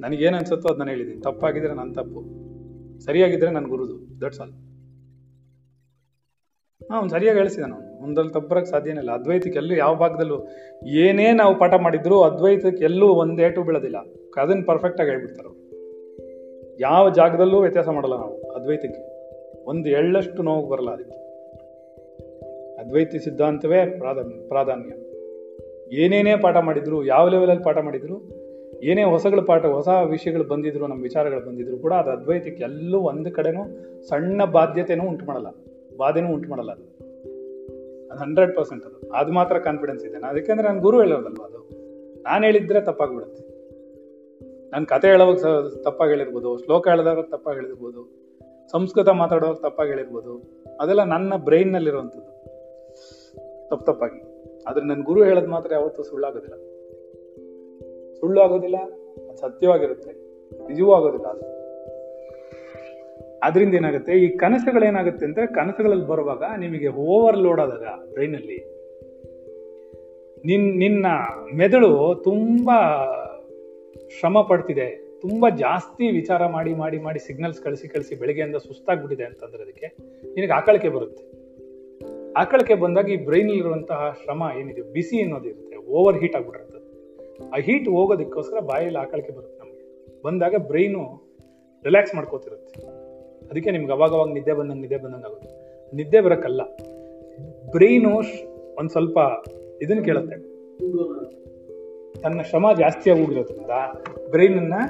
ನನಗೇನು 0.00 0.36
ಅನ್ಸುತ್ತೋ 0.36 0.68
ಅದನ್ನ 0.68 0.88
ಹೇಳಿದ್ದೀನಿ 0.88 1.20
ತಪ್ಪಾಗಿದ್ರೆ 1.20 1.74
ನನ್ನ 1.74 1.92
ತಪ್ಪು. 1.92 2.22
ಸರಿಯಾಗಿದ್ರೆ 3.00 3.50
ನನ್ನ 3.50 3.66
ಗುರುದು 3.66 4.20
ದಟ್ಸ್ 4.20 4.40
ಆಲ್ 4.40 4.52
ಹಾ 6.90 6.96
ಅವ್ನು 6.96 7.10
ಸರಿಯಾಗಿ 7.10 7.38
ಹೇಳಿಸಿದ 7.38 7.60
ನಾನು 7.60 8.04
ಒಂದಲ್ಲಿ 8.04 8.32
ತಪ್ಪರಕ್ಕೆ 8.32 8.70
ಸಾಧ್ಯನೇ 8.70 9.00
ಇಲ್ಲ. 9.00 9.10
ಅದ್ವೈತಕ್ಕೆ 9.10 9.58
ಎಲ್ಲೂ 9.58 9.74
ಯಾವ 9.74 9.96
ಭಾಗದಲ್ಲೂ 9.96 10.48
ಏನೇ 10.86 11.32
ನಾವು 11.32 11.58
ಪಾಠ 11.58 11.74
ಮಾಡಿದ್ರು 11.74 12.22
ಅದ್ವೈತಕ್ಕೆ 12.22 12.84
ಎಲ್ಲೂ 12.84 13.06
ಒಂದೇಟು 13.06 13.62
ಬೀಳೋದಿಲ್ಲ. 13.62 13.96
ಅದನ್ನ 14.42 14.64
ಪರ್ಫೆಕ್ಟ್ 14.66 15.00
ಆಗಿ 15.00 15.10
ಹೇಳ್ಬಿಡ್ತಾರೆ 15.10 15.48
ಅವ್ರು. 15.48 15.71
ಯಾವ 16.80 17.10
ಜಾಗದಲ್ಲೂ 17.10 17.60
ವ್ಯತ್ಯಾಸ 17.60 17.88
ಮಾಡಲ್ಲ 17.88 18.16
ನಾವು. 18.16 18.50
ಅದ್ವೈತಕ್ಕೆ. 18.50 19.12
ಒಂದು 19.64 19.88
ಎಳ್ಳಷ್ಟು 19.88 20.42
ನೋವು 20.42 20.68
ಬರಲ್ಲ 20.68 20.90
ಅದಕ್ಕೆ. 20.90 21.22
ಅದ್ವೈತಿ 22.76 23.18
ಸಿದ್ಧಾಂತವೇ 23.18 23.86
ಪ್ರಾಧಾನ್ಯ 23.86 24.48
ಪ್ರಾಧಾನ್ಯ. 24.48 24.92
ಏನೇನೇ 25.96 26.36
ಪಾಠ 26.36 26.56
ಮಾಡಿದ್ರು, 26.56 27.04
ಯಾವ 27.04 27.28
ಲೆವೆಲಲ್ಲಿ 27.28 27.62
ಪಾಠ 27.62 27.78
ಮಾಡಿದ್ರು, 27.78 28.42
ಏನೇ 28.82 29.02
ಹೊಸಗಳ 29.02 29.40
ಪಾಠ, 29.40 29.64
ಹೊಸ 29.64 29.88
ವಿಷಯಗಳು 29.88 30.44
ಬಂದಿದ್ರು, 30.44 30.86
ನಮ್ಮ 30.86 31.02
ವಿಚಾರಗಳು 31.02 31.40
ಬಂದಿದ್ರು 31.40 31.78
ಕೂಡ 31.78 31.92
ಅದು 31.92 32.10
ಅದ್ವೈತಕ್ಕೆ 32.10 32.62
ಎಲ್ಲೂ 32.62 32.98
ಒಂದು 32.98 33.30
ಕಡೆನೂ 33.30 33.64
ಸಣ್ಣ 34.02 34.44
ಬಾಧ್ಯತೆನೂ 34.44 35.04
ಉಂಟು 35.04 35.26
ಮಾಡಲ್ಲ. 35.26 35.46
ಬಾಧೆನೂ 35.96 36.28
ಉಂಟು 36.32 36.50
ಮಾಡಲ್ಲ 36.50 36.72
ಅದು. 36.72 36.82
ಅದು 38.10 38.20
ಹಂಡ್ರೆಡ್ 38.20 38.56
ಪರ್ಸೆಂಟ್ 38.56 38.86
ಅದು. 38.86 39.10
ಅದು 39.10 39.32
ಮಾತ್ರ 39.32 39.58
ಕಾನ್ಫಿಡೆನ್ಸ್ 39.58 40.04
ಇದೆ. 40.04 40.18
ನಾನು 40.18 40.34
ಅದಕ್ಕೆ 40.34 40.52
ನಾನು 40.52 40.80
ಗುರು 40.80 41.00
ಹೇಳೋದಲ್ವ 41.00 41.42
ಅದು? 41.42 41.70
ನಾನು 42.22 42.44
ಹೇಳಿದ್ರೆ 42.44 42.80
ತಪ್ಪಾಗ್ಬಿಡುತ್ತೆ. 42.80 43.51
ನಾನು 44.72 44.86
ಕತೆ 44.86 45.06
ಹೇಳೋವಾಗ 45.08 45.36
ತಪ್ಪಾಗಿ 45.84 46.10
ಹೇಳಿರ್ಬೋದು, 46.10 46.50
ಶ್ಲೋಕ 46.64 46.88
ಹೇಳಿದವಾಗ 46.88 47.24
ತಪ್ಪಾಗಿ 47.30 47.58
ಹೇಳಿರ್ಬೋದು, 47.58 48.02
ಸಂಸ್ಕೃತ 48.72 49.08
ಮಾತಾಡುವಾಗ 49.08 49.56
ತಪ್ಪಾಗಿ 49.62 49.90
ಹೇಳಿರ್ಬೋದು, 49.90 50.32
ಅದೆಲ್ಲ 50.80 51.02
ನನ್ನ 51.04 51.32
ಬ್ರೈನ್ನಲ್ಲಿರುವಂಥದ್ದು. 51.36 52.30
ತಪ್ಪು 53.70 53.84
ತಪ್ಪಾಗಿ. 53.84 54.20
ಆದ್ರೆ 54.64 54.84
ನನ್ನ 54.84 55.02
ಗುರು 55.02 55.20
ಹೇಳೋದು 55.24 55.46
ಮಾತ್ರ 55.46 55.70
ಯಾವತ್ತೂ 55.74 56.02
ಸುಳ್ಳಾಗೋದಿಲ್ಲ. 56.02 56.56
ಸುಳ್ಳು 58.20 58.40
ಆಗೋದಿಲ್ಲ 58.40 58.76
ಅದು 58.76 59.36
ಸತ್ಯವಾಗಿರುತ್ತೆ 59.40 60.12
ನಿಜವೂ 60.68 60.92
ಆಗೋದಿಲ್ಲ 60.92 61.26
ಅದು. 61.26 61.44
ಅದರಿಂದ 63.42 63.74
ಏನಾಗುತ್ತೆ, 63.74 64.12
ಈ 64.12 64.26
ಕನಸುಗಳೇನಾಗುತ್ತೆ 64.36 65.24
ಅಂದ್ರೆ 65.26 65.46
ಕನಸುಗಳಲ್ಲಿ 65.46 66.06
ಬರುವಾಗ 66.06 66.42
ನಿಮಗೆ 66.58 66.88
ಓವರ್ಲೋಡ್ 66.88 67.60
ಆದಾಗ 67.60 67.86
ಬ್ರೈನಲ್ಲಿ. 68.12 68.58
ನಿನ್, 70.44 70.66
ನಿನ್ನ 70.78 71.06
ಮೆದುಳು 71.56 71.90
ತುಂಬಾ 72.24 72.78
ಶ್ರಮ 74.20 74.40
ಪಡ್ತಿದೆ. 74.40 75.12
ತುಂಬಾ 75.20 75.56
ಜಾಸ್ತಿ 75.56 76.10
ವಿಚಾರ 76.10 76.46
ಮಾಡಿ 76.46 76.74
ಮಾಡಿ 76.74 76.98
ಮಾಡಿ 76.98 77.18
ಸಿಗ್ನಲ್ಸ್ 77.18 77.62
ಕಳಿಸಿ 77.62 77.88
ಕಳಿಸಿ 77.88 78.14
ಬೆಳಿಗ್ಗೆಯಿಂದ 78.14 78.56
ಸುಸ್ತಾಗ್ಬಿಟ್ಟಿದೆ 78.56 79.24
ಅಂತಂದ್ರೆ 79.24 79.62
ಅದಕ್ಕೆ 79.62 79.86
ನಿನಗೆ 80.34 80.52
ಆಕಳಿಕೆ 80.52 80.88
ಬರುತ್ತೆ. 80.88 81.42
ಆಕಳಿಕೆ 82.32 82.74
ಬಂದಾಗ 82.74 83.08
ಈ 83.08 83.16
ಬ್ರೈನಲ್ಲಿರುವಂತಹ 83.16 84.16
ಶ್ರಮ 84.24 84.42
ಏನಿದೆ, 84.58 84.82
ಬಿಸಿ 84.82 85.22
ಅನ್ನೋದು 85.22 85.48
ಇರುತ್ತೆ 85.48 85.76
ಓವರ್ 85.76 86.18
ಹೀಟ್ 86.18 86.36
ಆಗ್ಬಿಟ್ಟಿರುತ್ತೆ. 86.36 86.72
ಆ 87.48 87.56
ಹೀಟ್ 87.60 87.88
ಹೋಗೋದಕ್ಕೋಸ್ಕರ 87.88 88.60
ಬಾಯಲ್ಲಿ 88.60 88.98
ಆಕಳಿಕೆ 88.98 89.32
ಬರುತ್ತೆ 89.32 89.58
ನಮಗೆ. 89.58 90.12
ಬಂದಾಗ 90.22 90.54
ಬ್ರೈನು 90.56 91.22
ರಿಲ್ಯಾಕ್ಸ್ 91.84 92.14
ಮಾಡ್ಕೋತಿರುತ್ತೆ. 92.14 92.80
ಅದಕ್ಕೆ 93.50 93.70
ನಿಮ್ಗೆ 93.70 93.92
ಅವಾಗ 93.92 94.10
ಅವಾಗ 94.10 94.32
ನಿದ್ದೆ 94.32 94.52
ಬಂದಂಗೆ 94.52 94.80
ನಿದ್ದೆ 94.80 94.96
ಬಂದಂಗೆ 94.96 95.26
ಆಗುತ್ತೆ. 95.26 95.72
ನಿದ್ದೆ 95.96 96.20
ಬರೋಕ್ಕಲ್ಲ. 96.20 96.62
ಬ್ರೈನು 97.70 98.18
ಒಂದು 98.78 98.90
ಸ್ವಲ್ಪ 98.90 99.18
ಇದನ್ನ 99.82 100.02
ಕೇಳುತ್ತೆ. 100.02 100.36
ತನ್ನ 102.22 102.40
ಶ್ರಮ 102.42 102.66
ಜಾಸ್ತಿ 102.78 103.10
ಆಗೋಗಿರೋದ್ರಿಂದ 103.10 103.70
ಬ್ರೈನನ್ನು 104.30 104.80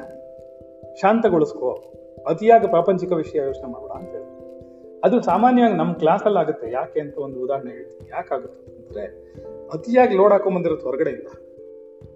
ಶಾಂತಗೊಳಿಸ್ಕೋ. 1.01 1.93
ಅತಿಯಾಗಿ 2.27 2.69
ಪ್ರಾಪಂಚಿಕ 2.69 3.13
ವಿಷಯ 3.13 3.39
ಯೋಚನೆ 3.39 3.73
ಮಾಡೋಣ 3.73 3.91
ಅಂತ 3.91 4.11
ಹೇಳಿ 4.11 4.33
ಅದು 5.05 5.23
ಸಾಮಾನ್ಯವಾಗಿ 5.23 5.75
ನಮ್ಮ 5.75 5.93
ಕ್ಲಾಸಲ್ಲಿ 5.93 6.39
ಆಗುತ್ತೆ. 6.39 6.73
ಯಾಕೆ 6.73 7.01
ಅಂತ 7.01 7.19
ಒಂದು 7.19 7.41
ಉದಾಹರಣೆ 7.41 7.71
ಹೇಳ್ತೀನಿ. 7.71 8.11
ಯಾಕಾಗುತ್ತೆ 8.13 8.77
ಅಂದ್ರೆ 8.77 9.05
ಅತಿಯಾಗಿ 9.73 10.17
ಲೋಡ್ 10.17 10.33
ಹಾಕೊಂಬಂದಿರುತ್ತೆ 10.33 10.87
ಹೊರಗಡೆಯಿಂದ. 10.87 11.27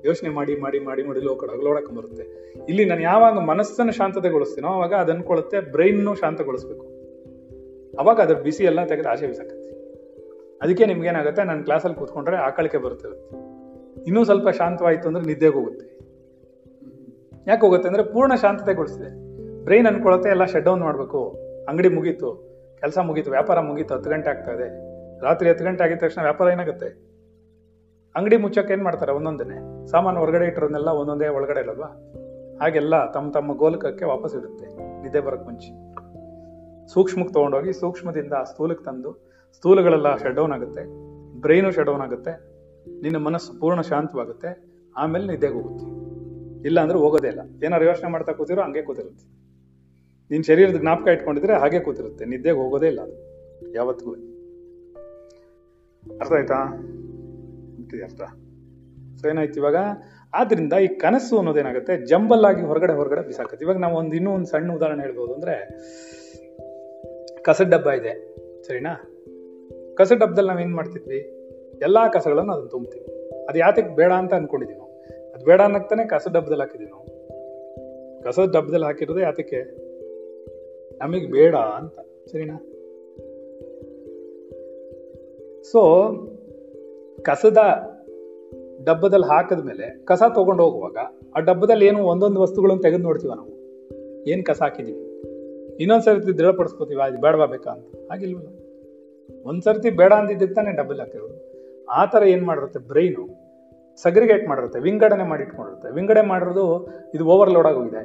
ಯೋಚನೆ 0.05 0.31
ಮಾಡಿ 0.31 0.57
ಮಾಡಿ 0.57 0.79
ಮಾಡಿ 0.79 1.03
ಮಾಡಿ 1.03 1.21
ಲೋ 1.21 1.35
ಕಡೆ 1.35 1.65
ಲೋಡ್ 1.65 1.77
ಹಾಕೊಂಬರುತ್ತೆ 1.77 2.55
ಇಲ್ಲಿ 2.69 2.85
ನಾನು 2.85 3.03
ಯಾವಾಗ 3.03 3.33
ಮನಸ್ಸನ್ನು 3.33 3.93
ಶಾಂತತೆಗೊಳಿಸ್ತೀನೋ 3.93 4.69
ಅವಾಗ 4.69 4.95
ಅದು 4.95 5.13
ಅನ್ಕೊಳ್ಳುತ್ತೆ 5.13 5.61
ಬ್ರೈನ್ನು 5.61 6.15
ಶಾಂತಗೊಳಿಸ್ಬೇಕು. 6.15 6.87
ಅವಾಗ 7.99 8.21
ಅದ್ರ 8.21 8.35
ಬಿಸಿ 8.35 8.65
ಎಲ್ಲ 8.65 8.85
ತೆಗೆದು 8.85 9.09
ಆಸೆ 9.09 9.27
ಬಿಸಾಕತ್ತೆ. 9.27 9.71
ಅದಕ್ಕೆ 10.63 10.87
ನಿಮ್ಗೆ 10.87 11.09
ಏನಾಗುತ್ತೆ 11.09 11.45
ನನ್ನ 11.45 11.63
ಕ್ಲಾಸಲ್ಲಿ 11.63 11.97
ಕೂತ್ಕೊಂಡ್ರೆ 11.97 12.37
ಆಕಳಿಕೆ 12.37 12.79
ಬರ್ತಿರುತ್ತೆ 12.79 13.57
ಇನ್ನೂ 14.05 14.25
ಸ್ವಲ್ಪ 14.25 14.49
ಶಾಂತವಾಯಿತು 14.49 15.09
ಅಂದ್ರೆ 15.09 15.25
ನಿದ್ದೆಗೆ 15.25 15.53
ಹೋಗುತ್ತೆ. 15.53 15.97
ಯಾಕೆ 17.47 17.61
ಹೋಗುತ್ತೆ 17.61 17.89
ಅಂದ್ರೆ 17.89 18.03
ಪೂರ್ಣ 18.05 18.35
ಶಾಂತತೆಗೊಳಿಸಿದೆ 18.35 19.27
ಬ್ರೈನ್ 19.65 19.87
ಅನ್ಕೊಳತ್ತೆ, 19.87 20.29
ಎಲ್ಲ 20.29 20.45
ಶಟ್ 20.45 20.65
ಡೌನ್ 20.65 20.81
ಮಾಡಬೇಕು. 20.81 21.29
ಅಂಗಡಿ 21.69 21.89
ಮುಗೀತು, 21.89 22.47
ಕೆಲಸ 22.81 22.99
ಮುಗೀತು, 22.99 23.31
ವ್ಯಾಪಾರ 23.31 23.61
ಮುಗೀತು, 23.61 23.95
ಹತ್ತು 23.95 24.11
ಗಂಟೆ 24.11 24.31
ಆಗ್ತಾ 24.31 24.53
ಇದೆ. 24.53 24.97
ರಾತ್ರಿ 25.21 25.51
ಹತ್ತು 25.51 25.65
ಗಂಟೆ 25.65 25.85
ಆಗಿದ 25.85 25.99
ತಕ್ಷಣ 25.99 26.23
ವ್ಯಾಪಾರ 26.23 26.49
ಏನಾಗುತ್ತೆ? 26.49 26.87
ಅಂಗಡಿ 28.17 28.37
ಮುಚ್ಚಕ್ಕೆ 28.37 28.73
ಏನ್ 28.73 28.83
ಮಾಡ್ತಾರೆ? 28.83 29.13
ಒಂದೊಂದನೇ. 29.13 29.87
ಸಾಮಾನು 29.87 30.21
ಹೊರಗಡೆ 30.21 30.45
ಇಟ್ಟಿರೋದನ್ನೆಲ್ಲ 30.45 30.89
ಒಂದೊಂದೇ 30.89 31.29
ಒಳಗಡೆ 31.29 31.61
ಇಲ್ಲಲ್ವಾ 31.61 31.87
ಹಾಗೆಲ್ಲ 32.61 33.13
ತಮ್ಮ 33.13 33.33
ತಮ್ಮ 33.33 33.57
ಗೋಲಕಕ್ಕೆ 33.57 34.05
ವಾಪಸ್ 34.05 34.37
ಇಡುತ್ತೆ 34.37 34.67
ನಿದ್ದೆ 35.03 35.21
ಬರಕ್ 35.21 35.45
ಮುಂಚೆ. 35.45 35.97
ಸೂಕ್ಷ್ಮಕ್ಕೆ 36.87 37.35
ತಗೊಂಡೋಗಿ 37.35 37.73
ಸೂಕ್ಷ್ಮದಿಂದ 37.73 38.33
ಸ್ಥೂಲಕ್ಕೆ 38.33 38.85
ತಂದು, 38.85 39.13
ಸ್ಥೂಲಗಳೆಲ್ಲ 39.53 40.17
ಶಟ್ 40.17 40.35
ಡೌನ್ 40.35 40.53
ಆಗುತ್ತೆ. 40.53 40.85
ಬ್ರೈನು 41.41 41.71
ಶಟ್ 41.71 41.87
ಡೌನ್ 41.87 42.01
ಆಗುತ್ತೆ. 42.01 42.56
ನಿನ್ನ 43.03 43.17
ಮನಸ್ಸು 43.17 43.61
ಪೂರ್ಣ 43.61 43.81
ಶಾಂತವಾಗುತ್ತೆ, 43.81 44.65
ಆಮೇಲೆ 44.97 45.27
ನಿದ್ದೆಗೆ 45.27 45.53
ಹೋಗುತ್ತೆ. 45.53 46.07
ಇಲ್ಲ 46.69 46.81
ಅಂದ್ರೆ 46.81 46.99
ಹೋಗೋದೇ 46.99 47.29
ಇಲ್ಲ. 47.29 47.65
ಏನಾರು 47.65 47.85
ಯೋಚನೆ 47.85 48.11
ಮಾಡ್ತಾ 48.11 48.33
ಕೂತಿರೋ 48.33 48.63
ಹಂಗೆ 48.63 48.83
ಕೂತಿರುತ್ತೆ. 48.83 49.37
ನಿನ್ನ 50.31 50.43
ಶರೀರದ 50.43 50.77
ಜ್ಞಾಪಕ 50.77 51.09
ಇಟ್ಕೊಂಡಿದ್ರೆ 51.09 51.55
ಹಾಗೆ 51.55 51.81
ಕೂತಿರುತ್ತೆ. 51.81 52.25
ನಿದ್ದೆಗೆ 52.25 52.57
ಹೋಗೋದೇ 52.57 52.87
ಇಲ್ಲ 52.87 53.01
ಅದು. 53.01 53.27
ಯಾವತ್ತಿಗೂ. 53.75 54.13
ಅರ್ಥ 56.21 56.33
ಆಯ್ತಾ? 56.33 56.55
ಅರ್ಥ. 58.03 58.21
ಸೊ 59.21 59.29
ಏನಾಯ್ತು 59.29 59.61
ಇವಾಗ? 59.61 59.77
ಆದ್ರಿಂದ 60.35 60.73
ಈ 60.73 60.87
ಕನಸು 60.87 61.37
ಅನ್ನೋದೇನಾಗುತ್ತೆ 61.37 62.07
ಜಂಬಲ್ 62.07 62.45
ಆಗಿ 62.45 62.63
ಹೊರಗಡೆ 62.63 62.93
ಹೊರಗಡೆ 62.93 63.27
ಬಿಸಾಕತ್ತೆ. 63.27 63.65
ಇವಾಗ 63.65 63.77
ನಾವು 63.77 63.97
ಒಂದು 63.97 64.17
ಇನ್ನೂ 64.17 64.33
ಒಂದು 64.33 64.47
ಸಣ್ಣ 64.47 64.73
ಉದಾಹರಣೆ 64.73 65.03
ಹೇಳ್ಬೋದು 65.03 65.35
ಅಂದ್ರೆ, 65.35 65.71
ಕಸದ 67.43 67.69
ಡಬ್ಬ 67.69 67.91
ಇದೆ. 67.91 68.37
ಸರಿನಾ? 68.67 68.95
ಕಸದ 69.95 70.17
ಡಬ್ಬದಲ್ಲಿ 70.17 70.51
ನಾವೇನು 70.51 70.77
ಮಾಡ್ತಿದ್ವಿ? 70.77 71.36
ಎಲ್ಲಾ 71.83 72.09
ಕಸಗಳನ್ನು 72.09 72.53
ಅದನ್ನು 72.53 72.69
ತುಂಬ್ತೀವಿ. 72.69 73.31
ಅದು 73.49 73.59
ಯಾತಕ್ಕೆ 73.59 73.97
ಬೇಡ 73.97 74.13
ಅಂತ 74.13 74.35
ಅಂದ್ಕೊಂಡಿದ್ದೀವಿ 74.35 74.79
ನಾವು 74.79 74.93
ಅದು 75.35 75.45
ಬೇಡ 75.45 75.61
ಅನ್ನಕ್ತಾನೆ 75.61 76.09
ಕಸದ 76.09 76.33
ಡಬ್ಬದಲ್ಲಿ 76.33 76.63
ಹಾಕಿದ್ದೀವಿ 76.63 76.91
ನಾವು 76.91 77.07
ಕಸದ 78.23 78.53
ಡಬ್ಬದಲ್ಲಿ 78.53 78.87
ಹಾಕಿರೋದೇ 78.87 79.21
ಯಾತಕ್ಕೆ? 79.21 79.87
ನಮಗೆ 80.99 81.27
ಬೇಡ 81.27 81.55
ಅಂತ, 81.55 81.99
ಸರಿನಾ? 82.33 82.57
ಸೊ 85.63 85.81
ಕಸದ 87.23 87.57
ಡಬ್ಬದಲ್ಲಿ 88.85 89.27
ಹಾಕಿದ್ಮೇಲೆ, 89.27 90.05
ಕಸ 90.05 90.23
ತೊಗೊಂಡು 90.35 90.63
ಹೋಗುವಾಗ 90.63 90.97
ಆ 91.37 91.41
ಡಬ್ಬದಲ್ಲಿ 91.41 91.87
ಏನು 91.87 92.05
ಒಂದೊಂದು 92.05 92.41
ವಸ್ತುಗಳನ್ನು 92.41 92.83
ತೆಗೆದು 92.83 93.03
ನೋಡ್ತೀವ 93.03 93.35
ನಾವು? 93.35 93.51
ಏನು 94.29 94.45
ಕಸ 94.45 94.63
ಹಾಕಿದ್ದೀವಿ 94.63 95.07
ಇನ್ನೊಂದ್ಸರ್ತಿ 95.81 96.39
ದೃಢಪಡಿಸ್ಕೋತೀವಿ 96.39 97.03
ಅದು 97.03 97.21
ಬೇಡವಾ 97.21 97.47
ಬೇಕಾ 97.47 97.71
ಅಂತ? 97.71 97.87
ಹಾಗಿಲ್ವಲ್ಲ. 98.11 98.49
ಒಂದ್ಸರ್ತಿ 99.45 99.91
ಬೇಡ 99.91 100.13
ಅಂದಿದ್ದಕ್ಕೆ 100.13 100.55
ತಾನೇ 100.55 100.73
ಡಬ್ಬಲ್ 100.73 101.01
ಹಾಕಿರೋದು. 101.01 101.46
ಆ 101.91 102.05
ಥರ 102.05 102.23
ಏನು 102.23 102.47
ಮಾಡಿರುತ್ತೆ? 102.47 102.79
ಬ್ರೈನು 102.79 103.25
ಸಗ್ರಿಗೇಟ್ 104.03 104.49
ಮಾಡಿರುತ್ತೆ, 104.49 104.81
ವಿಂಗಡಣೆ 104.81 105.25
ಮಾಡಿ 105.25 105.43
ಇಟ್ಕೊಂಡಿರುತ್ತೆ 105.43 105.91
ವಿಂಗಡಣೆ 105.95 106.29
ಮಾಡಿರೋದು 106.29 106.89
ಇದು 107.15 107.27
ಓವರ್ಲೋಡ್ 107.27 107.67
ಆಗೋಗಿದೆ. 107.67 108.03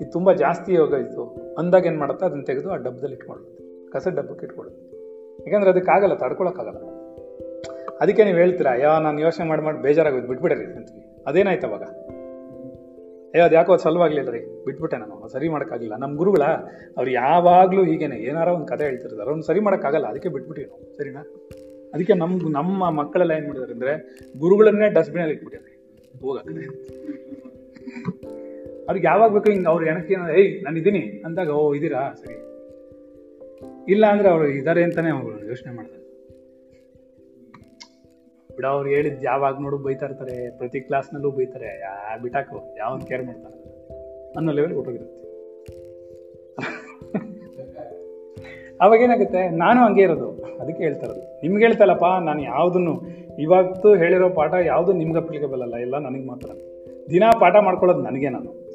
ಇದು 0.00 0.10
ತುಂಬಾ 0.10 0.32
ಜಾಸ್ತಿ 0.32 0.76
ಹೋಗೋಯಿತು 0.76 1.54
ಅಂದಾಗ 1.58 1.86
ಏನು 1.86 1.98
ಮಾಡುತ್ತೆ? 1.98 2.26
ಅದನ್ನ 2.26 2.42
ತೆಗೆದು 2.42 2.70
ಆ 2.70 2.76
ಡಬ್ಬದಲ್ಲಿ 2.76 3.16
ಇಟ್ಕೊಳ್ಳುತ್ತೆ 3.16 3.90
ಕಸದ 3.90 4.16
ಡಬ್ಬಕ್ಕೆ 4.16 4.46
ಇಟ್ಕೊಳ್ಳುತ್ತೆ 4.46 4.96
ಯಾಕಂದ್ರೆ 5.46 5.70
ಅದಕ್ಕಾಗಲ್ಲ, 5.70 6.14
ತಡ್ಕೊಳಕ್ಕಾಗಲ್ಲ. 6.14 6.80
ಅದಕ್ಕೆ 8.00 8.24
ನೀವು 8.24 8.38
ಹೇಳ್ತೀರಾ 8.38 8.74
ಯಾವ 8.74 9.02
ನಾನು 9.02 9.20
ಯೋಚನೆ 9.20 9.46
ಮಾಡಿ 9.46 9.62
ಮಾಡಿ 9.62 9.78
ಬೇಜಾರಾಗೋದು 9.78 10.28
ಬಿಟ್ಬಿಡ್ರಿ 10.28 10.64
ಅಂತೀವಿ. 10.64 11.22
ಅದೇನಾಯ್ತು 11.26 11.66
ಅವಾಗ? 11.66 11.82
ಅಯ್ಯೋ 13.32 13.44
ಅದು 13.44 13.54
ಯಾಕೋ 13.54 13.72
ಅದು 13.72 13.82
ಸಲುವಾಗ್ಲಿಲ್ಲ 13.82 14.30
ರೀ. 14.30 14.64
ಬಿಟ್ಬಿಟ್ಟೆ 14.64 14.96
ನಾನು 14.96 15.28
ಸರಿ 15.28 15.48
ಮಾಡೋಕ್ಕಾಗಲಿಲ್ಲ. 15.48 15.96
ನಮ್ಮ 15.96 16.16
ಗುರುಗಳ 16.16 16.42
ಅವ್ರು 16.96 17.10
ಯಾವಾಗಲೂ 17.10 17.84
ಹೀಗೇನೆ, 17.84 18.16
ಏನಾರ 18.16 18.48
ಒಂದು 18.48 18.66
ಕತೆ 18.66 18.84
ಹೇಳ್ತಿರ್ತಾರೆ, 18.84 19.22
ಅವ್ರನ್ನ 19.22 19.40
ಸರಿ 19.40 19.60
ಮಾಡೋಕ್ಕಾಗಲ್ಲ. 19.60 20.06
ಅದಕ್ಕೆ 20.06 20.28
ಬಿಟ್ಬಿಟ್ಟಿ 20.28 20.96
ಸರಿನಾ? 20.96 21.22
ಅದಕ್ಕೆ 21.94 22.14
ನಮ್, 22.14 22.52
ನಮ್ಮ 22.52 22.90
ಮಕ್ಕಳೆಲ್ಲ 22.90 23.32
ಏನ್ 23.32 23.46
ಮಾಡಿದಾರೆ 23.46 23.72
ಅಂದ್ರೆ 23.72 23.92
ಗುರುಗಳನ್ನೇ 24.38 24.88
ಡಸ್ಟ್ಬಿನ್ 24.88 25.22
ಅಲ್ಲಿ 25.22 25.36
ಇಟ್ಬಿಟ್ಟಿದ್ದಾರೆ. 25.36 25.76
ಹೋಗಕ್ಕೆ 26.20 26.66
ಅವ್ರಿಗೆ 28.86 29.06
ಯಾವಾಗ 29.06 29.32
ಬೇಕು 29.32 29.50
ಹಿಂಗೆ 29.50 29.68
ಅವ್ರು 29.68 29.86
ಏನಕ್ಕೆ 29.86 30.14
ಏಯ್, 30.40 30.64
ನಾನು 30.64 30.76
ಇದ್ದೀನಿ 30.76 31.22
ಅಂದಾಗ, 31.24 31.48
ಓ 31.48 31.74
ಇದೀರಾ 31.74 32.14
ಸರಿ. 32.14 32.36
ಇಲ್ಲ 33.92 34.06
ಅಂದ್ರೆ 34.06 34.28
ಅವ್ರು 34.28 34.48
ಇದಾರೆ 34.48 34.84
ಅಂತಾನೆ 34.84 35.10
ಅವ್ರು 35.10 35.48
ಯೋಚನೆ 35.48 35.76
ಮಾಡ್ತಾರೆ. 35.76 36.00
ಬಿಡ, 38.56 38.66
ಅವ್ರು 38.66 38.88
ಹೇಳಿದ್ 38.88 39.24
ಯಾವಾಗ 39.24 39.60
ನೋಡು 39.60 39.78
ಬೈತಾ 39.78 40.06
ಇರ್ತಾರೆ, 40.06 40.58
ಪ್ರತಿ 40.58 40.80
ಕ್ಲಾಸ್ನಲ್ಲೂ 40.80 41.30
ಬೈತಾರೆ. 41.30 41.80
ಯಾ 41.80 42.16
ಬಿಟಾಕು 42.16 42.76
ಯಾವನ್ 42.78 43.02
ಕೇರ್ 43.02 43.24
ಮಾಡ್ತಾರೆ 43.24 43.56
ಅನ್ನೋ 44.36 44.52
ಲೆವೆಲ್ 44.52 44.72
ಹೋಗಿರುತ್ತೆ 44.72 45.20
ಅವಾಗ 48.80 49.00
ಏನಾಗುತ್ತೆ? 49.00 49.48
ನಾನು 49.48 49.80
ಹಂಗೆ 49.80 50.02
ಇರೋದು. 50.02 50.39
ಅದಕ್ಕೆ 50.60 50.82
ಹೇಳ್ತಾ 50.82 51.06
ಇರೋದು 51.06 51.20
ನಿಮ್ಗೆ 51.20 51.64
ಹೇಳ್ತಲ್ಲಪ್ಪ 51.64 52.04
ನಾನು 52.20 52.42
ಯಾವುದನ್ನು 52.42 53.02
ಇವತ್ತು 53.38 53.94
ಹೇಳಿರೋ 53.94 54.28
ಪಾಠ 54.28 54.54
ಯಾವುದು 54.54 54.92
ನಿಮ್ಗೆ 54.92 55.18
ಅಪ್ಲಿಕೇಬಲ್ 55.18 55.62
ಅಲ್ಲ 55.62 55.74
ಎಲ್ಲ 55.74 55.98
ನನಗೆ 55.98 56.26
ಮಾತ್ರ. 56.26 56.50
ದಿನ 57.10 57.22
ಪಾಠ 57.40 57.56
ಮಾಡ್ಕೊಳ್ಳೋದು 57.60 58.02
ನನಗೆ 58.02 58.28
ನಾನು. 58.28 58.70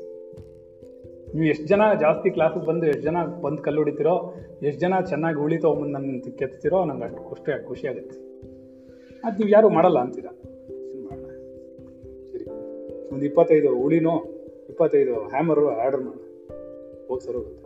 ನೀವು 1.35 1.47
ಎಷ್ಟು 1.47 1.67
ಜನ 1.67 1.81
ಜಾಸ್ತಿ 1.99 2.29
ಕ್ಲಾಸಿಗೆ 2.29 2.65
ಬಂದು 2.65 2.85
ಎಷ್ಟು 2.87 3.01
ಜನ 3.01 3.17
ಬಂದು 3.41 3.61
ಕಲ್ಲು 3.61 3.81
ಹೊಡಿತೀರೋ, 3.81 4.33
ಎಷ್ಟು 4.63 4.81
ಜನ 4.81 4.93
ಚೆನ್ನಾಗಿ 5.09 5.37
ಉಳಿತೋ 5.37 5.73
ಮುಂದೆ 5.73 5.93
ನನ್ನ 5.93 6.19
ಕೆತ್ತೀರೋ 6.37 6.85
ನಂಗೆ 6.85 7.03
ಅಷ್ಟು 7.03 7.29
ಖುಷಿ 7.29 7.67
ಖುಷಿ 7.67 7.87
ಆಗುತ್ತೆ. 7.87 8.17
ಅದು 9.23 9.37
ನೀವು 9.37 9.49
ಯಾರು 9.49 9.69
ಮಾಡಲ್ಲ 9.69 9.99
ಅಂತೀರ? 9.99 10.25
ಸರಿ. 12.25 12.45
ಒಂದು 13.13 13.25
ಇಪ್ಪತ್ತೈದು 13.25 13.77
ಉಳಿನೋ, 13.77 14.23
ಇಪ್ಪತ್ತೈದು 14.69 15.13
ಹ್ಯಾಮರು 15.13 15.69
ಆರ್ಡರ್ 15.69 16.01
ಮಾಡಿ. 16.01 16.47
ಹೋಗಿ 17.07 17.25
ಸರಿ 17.25 17.37
ಹೋಗುತ್ತೆ. 17.37 17.65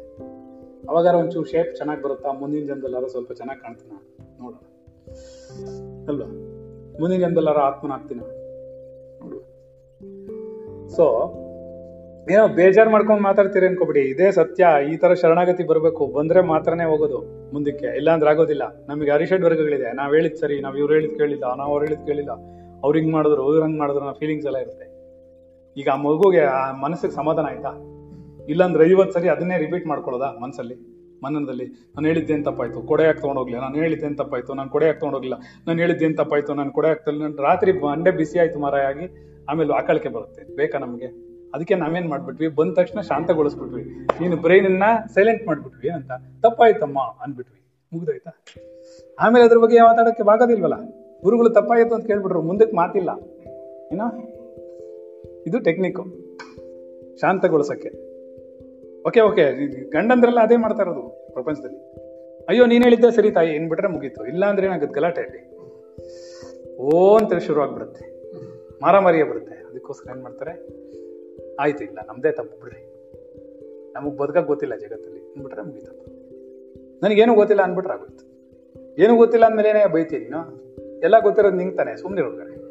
ಅವಾಗಾರ 0.89 1.15
ಒಂಚೂರು 1.15 1.49
ಶೇಪ್ 1.49 1.75
ಚೆನ್ನಾಗಿ 1.75 2.01
ಬರುತ್ತಾ? 2.01 2.31
ಮುಂದಿನ 2.31 2.65
ಜನದಲ್ಲಾರು 2.65 3.07
ಸ್ವಲ್ಪ 3.07 3.31
ಚೆನ್ನಾಗಿ 3.31 3.61
ಕಾಣ್ತೀನ 3.61 4.08
ನೋಡೋಣ. 4.41 4.65
ಅಲ್ವಾ? 6.07 6.27
ಮುಂದಿನ 6.99 7.19
ಜನ್ದಲ್ಲಾರ 7.19 7.57
ಆತ್ಮನ 7.57 7.91
ಆಗ್ತೀನ 7.91 8.19
ನೋಡುವ 9.21 9.39
ಸೊ 10.87 11.35
ಏನೋ 12.31 12.47
ಬೇಜಾರು 12.47 12.89
ಮಾಡ್ಕೊಂಡು 12.89 13.23
ಮಾತಾಡ್ತೀರಿ 13.23 13.67
ಅನ್ಕೋಬಿಡಿ. 13.67 13.99
ಇದೇ 13.99 14.31
ಸತ್ಯ, 14.31 14.67
ಈ 14.93 14.97
ತರ 14.97 15.13
ಶರಣಾಗತಿ 15.13 15.63
ಬರಬೇಕು. 15.63 16.07
ಬಂದ್ರೆ 16.07 16.41
ಮಾತ್ರನೇ 16.41 16.83
ಹೋಗೋದು 16.83 17.17
ಮುಂದಕ್ಕೆ. 17.53 17.85
ಇಲ್ಲಾಂದ್ರೆ 17.85 18.29
ಆಗೋದಿಲ್ಲ. 18.29 18.63
ನಮಗೆ 18.87 19.11
ಅರಿಷಡ್ 19.11 19.43
ವರ್ಗಗಳಿದೆ. 19.43 19.91
ನಾವ್ 19.91 20.15
ಹೇಳಿದ್ 20.15 20.35
ಸರಿ, 20.35 20.61
ನಾವ್ 20.61 20.77
ಇವ್ರು 20.77 20.93
ಹೇಳಿದ್ 20.93 21.17
ಕೇಳಿಲ್ಲ, 21.17 21.55
ನಾವ್ 21.55 21.69
ಅವ್ರು 21.69 21.85
ಹೇಳಿದ್ 21.85 22.05
ಕೇಳಿಲ್ಲ. 22.05 22.31
ಅವ್ರು 22.83 22.99
ಹಿಂಗ್ 22.99 23.13
ಮಾಡಿದ್ರು, 23.13 23.51
ಇವ್ರು 23.51 23.63
ಹಂಗ್ 23.63 23.79
ಮಾಡಿದ್ರು 23.79 24.03
ಅನ್ನೋ 24.05 24.19
ಫೀಲಿಂಗ್ಸ್ 24.19 24.47
ಎಲ್ಲ 24.47 24.57
ಇರುತ್ತೆ. 24.57 24.99
ಈಗ 25.77 25.89
ಆ 25.93 25.95
ಮಗುಗೆ 25.95 26.39
ಆ 26.39 26.71
ಮನಸ್ಸಿಗೆ 26.71 27.13
ಸಮಾಧಾನ 27.13 27.45
ಆಯ್ತಾ? 27.45 27.69
ಇಲ್ಲಾಂದ್ರೆ 28.49 28.89
ಐವತ್ತು 28.89 29.19
ಸರಿ 29.19 29.29
ಅದನ್ನೇ 29.29 29.57
ರಿಪೀಟ್ 29.57 29.87
ಮಾಡ್ಕೊಳ್ಳೋದಾ 29.87 30.39
ಮನಸ್ಸಲ್ಲಿ 30.41 30.98
ಮನನದಲ್ಲಿ, 31.23 31.65
ನಾನು 31.65 32.07
ಹೇಳಿದ್ದೇನು 32.07 32.43
ತಪ್ಪಾಯ್ತು, 32.43 32.81
ಕೊಡೆ 32.81 33.03
ಯಾಕೆ 33.03 33.19
ತೊಗೊಂಡೋಗ್ಲಿಲ್ಲ 33.19 33.61
ನಾನು 33.61 33.75
ಹೇಳಿದ್ದೆ 33.75 33.89
ಹೇಳಿದ್ದೇನು 33.89 34.23
ತಪ್ಪಾಯ್ತು, 34.23 34.53
ನಾನು 34.53 34.69
ಕೊಡೆ 34.69 34.85
ಯಾಕೆ 34.85 34.99
ತೊಗೊಂಡೋಗಿಲ್ಲ 34.99 35.35
ನಾನು 35.67 35.79
ಹೇಳಿದ್ದೇನು 35.79 36.15
ತಪ್ಪಾಯ್ತು, 36.15 36.53
ನಾನು 36.53 36.71
ಕೊಡೆ 36.71 36.87
ಹಾಕ್ತಲ್ಲ 36.87 37.21
ನಾನು 37.21 37.41
ರಾತ್ರಿ 37.41 37.71
ಮಂಡೆ 37.71 38.11
ಬಿಸಿ 38.11 38.39
ಆಯ್ತು 38.39 38.59
ಮಾರಾಯ, 38.59 38.81
ಆಗಿ 38.81 39.05
ಆಮೇಲೆ 39.49 39.73
ಆಕಳಿಕೆ 39.73 40.09
ಬರುತ್ತೆ, 40.09 40.55
ಬೇಕಾ 40.55 40.79
ನಮಗೆ? 40.79 41.05
ಅದಕ್ಕೆ 41.53 41.75
ನಾವೇನ್ 41.75 42.09
ಮಾಡ್ಬಿಟ್ವಿ? 42.09 42.47
ಬಂದ 42.47 42.73
ತಕ್ಷಣ 42.73 43.01
ಶಾಂತಗೊಳಿಸ್ಬಿಟ್ವಿ. 43.01 43.83
ನೀನು 44.21 44.37
ಬ್ರೈನನ್ನ 44.37 44.83
ಸೈಲೆಂಟ್ 45.13 45.47
ಮಾಡ್ಬಿಟ್ವಿ 45.47 45.89
ಅಂತ 45.89 46.11
ತಪ್ಪಾಯ್ತಮ್ಮ, 46.41 46.99
ಅಂದ್ಬಿಟ್ವಿ. 46.99 47.61
ಮುಗ್ದಾಯ್ತಾ? 47.93 48.31
ಆಮೇಲೆ 49.19 49.45
ಅದ್ರ 49.45 49.57
ಬಗ್ಗೆ 49.57 49.79
ಮಾತಾಡಕ್ಕೆ 49.79 50.23
ಆಗೋದಿಲ್ವಲ್ಲ 50.23 50.75
ಗುರುಗಳು 51.21 51.49
ತಪ್ಪಾಯಿತು 51.49 51.95
ಅಂತ 51.95 52.07
ಕೇಳ್ಬಿಟ್ರು, 52.07 52.41
ಮುಂದಕ್ಕೆ 52.41 52.75
ಮಾತಿಲ್ಲ. 52.75 53.09
ಏನೋ? 53.91 54.07
ಇದು 55.47 55.59
ಟೆಕ್ನಿಕ್ 55.59 55.97
ಶಾಂತಗೊಳಿಸಕ್ಕೆ. 57.21 58.08
ಓಕೆ 59.07 59.19
ಓಕೆ 59.19 59.43
ಗಂಡಂದ್ರೆಲ್ಲ 59.89 60.39
ಅದೇ 60.39 60.55
ಮಾಡ್ತಾ 60.55 60.81
ಇರೋದು 60.81 61.29
ಪ್ರಪಂಚದಲ್ಲಿ. 61.33 61.79
ಅಯ್ಯೋ, 62.49 62.65
ನೀನ್ 62.65 62.83
ಹೇಳಿದ್ದೆ 62.83 63.15
ಸರಿ 63.15 63.31
ತಾಯಿ 63.31 63.49
ಏನ್ 63.49 63.69
ಬಿಟ್ರೆ 63.69 63.87
ಮುಗೀತು. 63.87 64.25
ಇಲ್ಲ 64.25 64.45
ಅಂದ್ರೆ 64.45 64.67
ಏನಾಗುತ್ತೆ? 64.67 64.95
ಗಲಾಟೆ 64.95 65.21
ಅಲ್ಲಿ 65.21 65.59
ಓ, 66.77 67.17
ಅಂತ 67.17 67.33
ಶುರು 67.33 67.61
ಆಗ್ಬಿಡುತ್ತೆ. 67.61 68.05
ಮಾರಾಮಾರಿಯೇ 68.81 69.23
ಬರುತ್ತೆ. 69.23 69.55
ಅದಕ್ಕೋಸ್ಕರ 69.55 70.09
ಏನ್ 70.09 70.21
ಮಾಡ್ತಾರೆ? 70.21 70.51
ಆಯ್ತು, 71.59 71.83
ಇಲ್ಲ, 71.83 71.99
ನಮ್ದೇ 72.07 72.31
ತಪ್ಪು, 72.31 72.63
ಬಿಡ್ರಿ. 72.63 72.81
ನಮಗ್ 73.93 74.17
ಬದುಕಕ್ 74.17 74.47
ಗೊತ್ತಿಲ್ಲ 74.47 74.75
ಜಗತ್ತಲ್ಲಿ. 74.75 75.19
ಅಂದ್ಬಿಟ್ರೆ 75.19 75.61
ಮುಗೀತಪ್ಪ 75.61 76.05
ನನಗೇನು 77.03 77.35
ಗೊತ್ತಿಲ್ಲ 77.35 77.61
ಅಂದ್ಬಿಟ್ರೆ 77.61 77.93
ಆಗೋಯ್ತು. 77.93 78.29
ಏನು 79.01 79.15
ಗೊತ್ತಿಲ್ಲ 79.15 79.45
ಅಂದ್ಮೇಲೆ 79.45 79.69
ಏನೇ 79.69 79.85
ಬೈತೀನಿ 79.85 80.23
ನೀನು? 80.23 80.69
ಎಲ್ಲ 80.99 81.19
ಗೊತ್ತಿರೋದು 81.19 81.55
ನಿಂಗೆ 81.55 81.75
ತಾನೆ. 81.75 81.95
ಸುಮ್ಮನೆ 81.95 82.21
ಹೋಗ್ತಾರೆ 82.21 82.69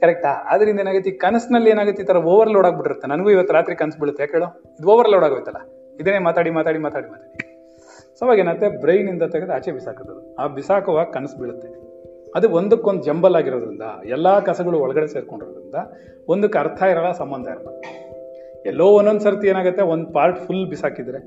ಕರೆಕ್ಟಾ 0.00 0.28
ಅದರಿಂದ 0.28 0.80
ಏನಾಗುತ್ತೆ 0.80 1.10
ಈ 1.10 1.12
ಕನಸಿನಲ್ಲಿ 1.12 1.70
ಏನಾಗುತ್ತೆ 1.70 2.02
ಈ 2.02 2.06
ತರ 2.06 2.16
ಓವರ್ಲೋಡ್ 2.16 2.66
ಆಗ್ಬಿಟ್ಟಿರುತ್ತೆ. 2.66 3.08
ನನಗೂ 3.08 3.30
ಇವತ್ತು 3.30 3.54
ರಾತ್ರಿ 3.54 3.76
ಕನಸು 3.76 4.00
ಬೀಳುತ್ತೆ. 4.00 4.26
ಕೇಳೋ 4.26 4.46
ಇದು 4.46 4.74
ಇದು 4.74 4.88
ಓವರ್ಲೋಡ್ 4.88 5.24
ಆಗೋಯ್ತಲ್ಲ. 5.24 5.56
ಇದನ್ನೇ 6.00 6.18
ಮಾತಾಡಿ 6.18 6.50
ಮಾತಾಡಿ 6.50 6.78
ಮಾತಾಡಿ 6.78 7.08
ಮಾತಾಡಿ. 7.08 7.48
ಸೊ 8.18 8.24
ಅವಾಗ 8.24 8.38
ಏನಾಗುತ್ತೆ? 8.38 8.92
ಇಂದ 8.94 9.22
ತೆಗೆದು 9.22 9.52
ಆಚೆ 9.52 9.72
ಬಿಸಾಕೋದು. 9.72 10.34
ಆ 10.34 10.46
ಬಿಸಾಕುವಾಗ 10.46 11.06
ಕನಸು 11.06 11.38
ಬೀಳುತ್ತೆ. 11.38 11.88
ಅದು 12.34 12.50
ಒಂದಕ್ಕೊಂದು 12.50 13.02
ಜಂಬಲ್ 13.02 13.36
ಆಗಿರೋದ್ರಿಂದ, 13.36 13.82
ಎಲ್ಲಾ 14.04 14.40
ಕಸಗಳು 14.40 14.78
ಒಳಗಡೆ 14.78 15.06
ಸೇರ್ಕೊಂಡಿರೋದ್ರಿಂದ, 15.06 15.74
ಒಂದಕ್ಕೆ 16.28 16.58
ಅರ್ಥ 16.58 16.82
ಇರಲ್ಲ, 16.82 17.12
ಸಂಬಂಧ 17.12 17.46
ಇರಲ್ಲ. 17.46 17.68
ಎಲ್ಲೋ 18.66 18.86
ಒಂದೊಂದು 18.86 19.20
ಸರ್ತಿ 19.20 19.48
ಏನಾಗುತ್ತೆ? 19.48 19.82
ಒಂದು 19.82 20.12
ಪಾರ್ಟ್ 20.12 20.38
ಫುಲ್ 20.38 20.66
ಬಿಸಾಕಿದ್ರೆ, 20.66 21.18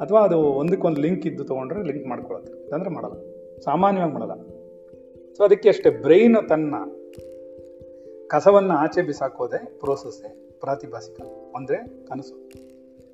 ಅಥವಾ 0.00 0.20
ಅದು 0.20 0.38
ಒಂದಕ್ಕೊಂದು 0.38 1.00
ಲಿಂಕ್ 1.00 1.26
ಇದ್ದು 1.26 1.44
ತಗೊಂಡ್ರೆ 1.44 1.82
ಲಿಂಕ್ 1.82 2.06
ಮಾಡ್ಕೊಳತ್ತೆ. 2.06 2.74
ಅಂದ್ರೆ 2.74 2.90
ಮಾಡಲ್ಲ. 2.90 3.14
ಸಾಮಾನ್ಯವಾಗಿ 3.60 4.12
ಮಾಡಲ್ಲ. 4.12 4.32
ಸೊ 5.34 5.44
ಅದಕ್ಕೆ 5.44 5.68
ಅಷ್ಟೇ 5.68 5.90
ಬ್ರೈನ್ 5.90 6.48
ತನ್ನ 6.48 6.74
ಕಸವನ್ನ 8.30 8.72
ಆಚೆ 8.72 9.02
ಬಿಸಾಕೋದೆ 9.02 9.78
ಪ್ರೋಸೆಸ್ಸೇ 9.78 10.28
ಪ್ರಾತಿಭಾಸಿಕ. 10.60 11.20
ಅಂದ್ರೆ 11.56 12.06
ಕನಸು. 12.06 12.34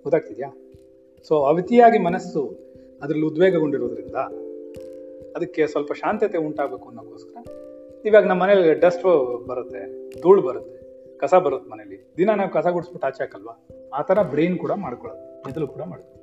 ಗೊತ್ತಾಗ್ತಿದ್ಯಾ? 0.03 0.49
ಸೊ 1.29 1.35
ಅವಿತಿಯಾಗಿ 1.43 1.99
ಮನಸ್ಸು 1.99 2.43
ಅದ್ರಲ್ಲಿ 3.03 3.27
ಉದ್ವೇಗಗೊಂಡಿರೋದ್ರಿಂದ 3.27 4.17
ಅದಕ್ಕೆ 5.37 5.67
ಸ್ವಲ್ಪ 5.67 5.93
ಶಾಂತತೆ 5.93 6.39
ಉಂಟಾಗಬೇಕು 6.39 6.89
ಅನ್ನೋಕ್ಕೋಸ್ಕರ 6.89 7.37
ಇವಾಗ 8.05 8.25
ನಮ್ಮ 8.25 8.43
ಮನೇಲಿ 8.43 8.75
ಡಸ್ಟ್ 8.75 9.05
ಬರುತ್ತೆ, 9.49 10.11
ಧೂಳು 10.23 10.43
ಬರುತ್ತೆ, 10.43 11.19
ಕಸ 11.19 11.35
ಬರುತ್ತೆ 11.35 11.71
ಮನೇಲಿ 11.71 12.13
ದಿನ 12.17 12.31
ನಾವು 12.31 12.51
ಕಸ 12.51 12.67
ಗುಡಿಸ್ಬಿಟ್ಟು 12.67 13.07
ಆಚೆ 13.07 13.23
ಹಾಕಲ್ವಾ? 13.23 13.69
ಆ 13.95 14.03
ಥರ 14.03 14.23
ಬ್ರೈನ್ 14.23 14.59
ಕೂಡ 14.59 14.71
ಮಾಡ್ಕೊಳ್ಳೋದು, 14.71 15.43
ಮೆದುಳು 15.49 15.67
ಕೂಡ 15.67 15.83
ಮಾಡುತ್ತೆ 15.83 16.19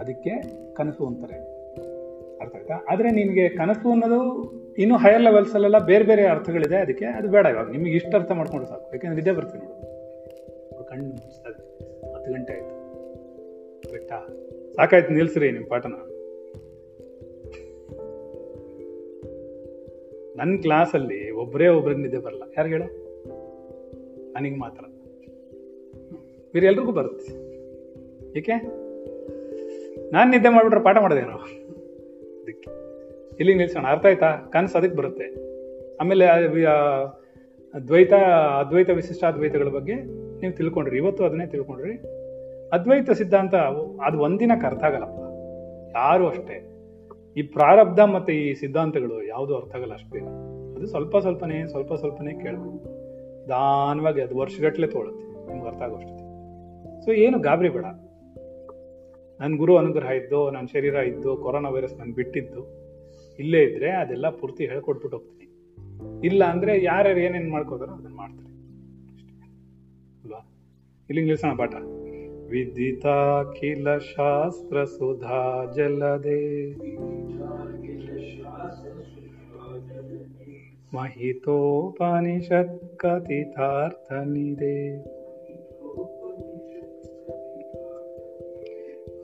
ಅದಕ್ಕೆ 0.00 0.32
ಕನಸು 0.74 1.06
ಅಂತಾರೆ. 1.06 1.57
ಅರ್ಥ 2.40 2.56
ಆಯ್ತಾ? 2.56 2.74
ಆದರೆ 2.90 3.10
ನಿಮಗೆ 3.10 3.48
ಕನಸು 3.48 3.90
ಅನ್ನೋದು 3.90 4.52
ಇನ್ನು 4.78 4.96
ಹೈಯರ್ 4.96 5.22
ಲೆವೆಲ್ಸ್ 5.22 5.54
ಅಲ್ಲೆಲ್ಲ 5.54 5.78
ಬೇರೆ 5.78 6.04
ಬೇರೆ 6.04 6.26
ಅರ್ಥಗಳಿದೆ, 6.26 6.76
ಅದಕ್ಕೆ 6.76 7.04
ಅದು 7.04 7.28
ಬೇಡ 7.28 7.46
ಇವಾಗ. 7.46 7.70
ನಿಮಗೆ 7.70 7.90
ಇಷ್ಟ 7.90 8.14
ಅರ್ಥ 8.14 8.30
ಮಾಡ್ಕೊಂಡು 8.30 8.66
ಸಾಕು. 8.66 8.84
ಯಾಕೆಂದ್ರೆ 8.84 9.14
ನಿದ್ದೆ 9.14 9.32
ಬರ್ತೀನಿ 9.32 9.64
ನೋಡು. 9.64 9.88
ಕಣ್ಣು 10.84 11.10
ಹತ್ತು 12.14 12.32
ಗಂಟೆ 12.32 12.52
ಆಯ್ತು. 12.52 12.78
ಬೆಟ್ಟ. 13.92 14.12
ಸಾಕಾಯ್ತು, 14.76 15.12
ನಿಲ್ಸ್ರಿ 15.12 15.52
ನಿಮ್ಮ 15.52 15.66
ಪಾಠನ. 15.68 15.92
ನನ್ನ 20.36 20.60
ಕ್ಲಾಸಲ್ಲಿ 20.60 21.30
ಒಬ್ಬರೇ 21.30 21.68
ಒಬ್ರಿಗೆ 21.68 22.00
ನಿದ್ದೆ 22.00 22.18
ಬರಲ್ಲ. 22.18 22.42
ಯಾರು 22.58 22.68
ಹೇಳು? 22.68 23.08
ನನಗೆ 24.32 24.56
ಮಾತ್ರ. 24.56 24.84
ಬೇರೆ 26.52 26.66
ಎಲ್ರಿಗೂ 26.66 26.92
ಬರುತ್ತೆ. 26.92 27.32
ಏಕೆ? 28.38 28.52
ನಾನು 30.12 30.30
ನಿದ್ದೆ 30.30 30.48
ಮಾಡಿಬಿಟ್ರೆ 30.48 30.84
ಪಾಠ 30.84 30.96
ಮಾಡೋದೇನೋ 30.96 31.67
ಅದಕ್ಕೆ 32.48 32.70
ಇಲ್ಲಿ 33.40 33.54
ನಿಲ್ಸೋಣ, 33.54 33.86
ಅರ್ಥ 33.86 34.06
ಆಯ್ತಾ? 34.06 34.36
ಕನಸು 34.52 34.78
ಅದಕ್ಕೆ 34.78 34.96
ಬರುತ್ತೆ. 34.96 35.26
ಆಮೇಲೆ 35.96 36.24
ದ್ವೈತ 37.86 38.12
ಅದ್ವೈತ 38.60 38.90
ವಿಶಿಷ್ಟ 38.90 39.24
ಅದ್ವೈತಗಳ 39.24 39.68
ಬಗ್ಗೆ 39.68 39.94
ನೀವು 40.40 40.56
ತಿಳ್ಕೊಂಡ್ರಿ. 40.56 40.96
ಇವತ್ತು 40.96 41.24
ಅದನ್ನೇ 41.24 41.46
ತಿಳ್ಕೊಂಡ್ರಿ. 41.46 41.94
ಅದ್ವೈತ 42.72 43.10
ಸಿದ್ಧಾಂತ, 43.10 43.54
ಅದು 44.04 44.18
ಒಂದಿನಕ್ಕೆ 44.18 44.66
ಅರ್ಥ 44.66 44.84
ಆಗಲ್ಲಪ್ಪ. 44.84 45.20
ಯಾರು 45.96 46.28
ಅಷ್ಟೇ. 46.28 46.56
ಈ 47.36 47.42
ಪ್ರಾರಬ್ಧ 47.42 48.00
ಮತ್ತೆ 48.00 48.32
ಈ 48.32 48.54
ಸಿದ್ಧಾಂತಗಳು 48.54 49.26
ಯಾವುದು 49.26 49.56
ಅರ್ಥ 49.56 49.74
ಆಗಲ್ಲ 49.74 49.92
ಅಷ್ಟೇ. 49.92 50.18
ಅದು 50.76 50.86
ಸ್ವಲ್ಪ 50.86 51.16
ಸ್ವಲ್ಪನೇ 51.16 51.66
ಸ್ವಲ್ಪ 51.66 51.94
ಸ್ವಲ್ಪನೇ 51.94 52.32
ಕೇಳಬೇಕು. 52.32 52.84
ನಿಧಾನವಾಗಿ 53.40 54.20
ಅದು 54.22 54.38
ವರ್ಷಗಟ್ಟಲೆ 54.38 54.86
ತೋಳುತ್ತೆ. 54.86 55.46
ನಿಮ್ಗೆ 55.48 55.68
ಅರ್ಥ 55.68 55.82
ಆಗೋಷ್ಟೇ 55.82 56.16
ಸೊ 57.04 57.12
ಏನು 57.12 57.38
ಗಾಬರಿ 57.38 57.68
ಬೇಡ. 57.68 57.84
ನನ್ನ 59.40 59.56
ಗುರು 59.56 59.76
ಅನುಗ್ರಹ 59.76 60.10
ಇದ್ದು 60.10 60.50
ನನ್ನ 60.50 60.66
ಶರೀರ 60.66 60.94
ಇದ್ದು, 60.94 61.36
ಕೊರೋನಾ 61.36 61.68
ವೈರಸ್ 61.68 61.98
ನಾನು 61.98 62.14
ಬಿಟ್ಟಿದ್ದು, 62.14 62.66
ಇಲ್ಲೇ 63.38 63.62
ಇದ್ರೆ 63.62 63.90
ಅದೆಲ್ಲ 63.90 64.28
ಪೂರ್ತಿ 64.28 64.66
ಹೇಳ್ಕೊಟ್ಬಿಟ್ಟು 64.66 65.18
ಹೋಗ್ತೀನಿ. 65.18 66.26
ಇಲ್ಲ 66.26 66.44
ಅಂದ್ರೆ 66.44 66.84
ಯಾರ್ಯಾರು 66.84 67.20
ಏನೇನ್ 67.20 67.50
ಮಾಡ್ಕೋತಾರೋ 67.50 67.92
ಅದನ್ನ 67.92 68.14
ಮಾಡ್ತಾರೆ. 68.14 68.48
ಅಲ್ವಾ? 70.22 70.50
ಇಲ್ಲಿ 71.10 71.24
ನಿಲ್ಸೋಣ 71.24 71.56
ಪಾಠ. 71.56 71.74
ವಿದಿತಾಖಿಲ 72.50 73.98
ಶಾಸ್ತ್ರ 73.98 74.84
ಸುಧಾ 74.84 75.72
ಜಲದೆ. 75.76 76.74
ಮಹಿತೋಪನಿಷತ್ 80.96 82.98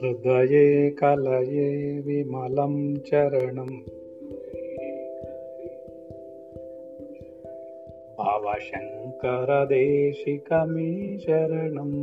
हृदये 0.04 0.90
कलये 0.90 1.68
विमलं 2.06 2.74
चरणम् 3.06 3.76
भावशङ्करदेशिकमे 8.18 9.28
शरणम् 11.18 11.94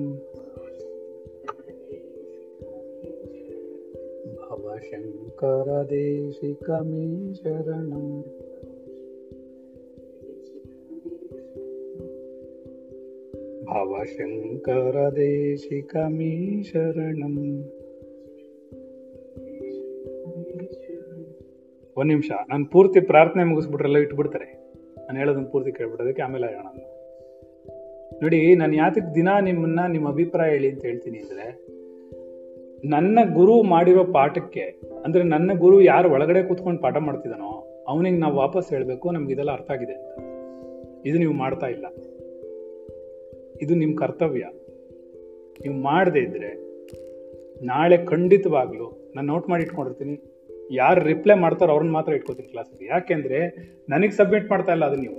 भवशङ्करदेशिकमे 4.39 5.13
शरणम् 7.33 8.07
भव 13.69 13.93
शरणम् 16.71 17.80
ಒಂದ್ 22.01 22.09
ನಿಮಿಷ. 22.09 22.31
ನಾನು 22.49 22.65
ಪೂರ್ತಿ 22.65 22.99
ಪ್ರಾರ್ಥನೆ 22.99 23.43
ಮುಗಿಸ್ಬಿಟ್ರೆಲ್ಲ 23.43 23.97
ಇಟ್ಬಿಡ್ತಾರೆ. 23.97 24.73
ನಾನು 24.99 25.17
ಹೇಳೋದನ್ನು 25.17 25.47
ಪೂರ್ತಿ 25.47 25.71
ಕೇಳ್ಬಿಡೋದಕ್ಕೆ 25.71 26.21
ಆಮೇಲೆ 26.21 26.47
ಹೇಳೋಣ 26.47 26.67
ನೋಡಿ, 28.23 28.55
ನಾನು 28.55 28.75
ಯಾತಕ್ಕೆ 28.75 29.15
ದಿನ 29.15 29.27
ನಿಮ್ಮನ್ನ 29.41 29.79
ನಿಮ್ಮ 29.87 30.09
ಅಭಿಪ್ರಾಯ 30.09 30.49
ಹೇಳಿ 30.49 30.69
ಅಂತ 30.69 30.85
ಹೇಳ್ತೀನಿ 30.85 31.17
ಅಂದ್ರೆ, 31.17 31.67
ನನ್ನ 32.89 33.19
ಗುರು 33.33 33.63
ಮಾಡಿರೋ 33.63 34.03
ಪಾಠಕ್ಕೆ, 34.03 34.61
ಅಂದ್ರೆ 35.05 35.23
ನನ್ನ 35.23 35.51
ಗುರು 35.53 35.81
ಯಾರು 35.81 36.11
ಒಳಗಡೆ 36.11 36.43
ಕೂತ್ಕೊಂಡು 36.43 36.81
ಪಾಠ 36.81 36.97
ಮಾಡ್ತಿದ್ದಾನೋ, 36.97 37.83
ಅವನಿಗೆ 37.87 38.17
ನಾವು 38.17 38.35
ವಾಪಸ್ 38.35 38.69
ಹೇಳಬೇಕು, 38.69 39.11
ನಮ್ಗೆ 39.11 39.33
ಇದೆಲ್ಲ 39.33 39.51
ಅರ್ಥ 39.51 39.71
ಆಗಿದೆ 39.71 39.93
ಅಂತ. 39.93 40.19
ಇದು 41.05 41.17
ನೀವು 41.17 41.33
ಮಾಡ್ತಾ 41.33 41.67
ಇಲ್ಲ. 41.67 41.85
ಇದು 43.61 43.75
ನಿಮ್ಮ 43.75 43.95
ಕರ್ತವ್ಯ. 43.95 44.45
ನೀವು 45.61 45.73
ಮಾಡದೇ 45.73 46.19
ಇದ್ರೆ, 46.19 46.81
ನಾಳೆ 47.65 48.05
ಖಂಡಿತವಾಗ್ಲೂ, 48.05 49.11
ನಾನು 49.15 49.27
ನೋಟ್ 49.27 49.49
ಮಾಡಿ 49.49 49.63
ಇಟ್ಕೊಂಡಿರ್ತೀನಿ 49.63 50.30
ಯಾರು 50.75 51.01
ರಿಪ್ಲೈ 51.05 51.35
ಮಾಡ್ತಾರೋ 51.35 51.71
ಅವ್ರನ್ನ 51.71 51.91
ಮಾತ್ರ 51.91 52.13
ಇಟ್ಕೋತೀನಿ 52.13 52.47
ಕ್ಲಾಸಲ್ಲಿ 52.47 52.85
ಯಾಕೆಂದ್ರೆ 52.87 53.39
ನನಗೆ 53.89 54.11
ಸಬ್ಮಿಟ್ 54.11 54.51
ಮಾಡ್ತಾ 54.51 54.71
ಇಲ್ಲ 54.71 54.85
ಅದು 54.85 54.95
ನೀವು. 54.95 55.17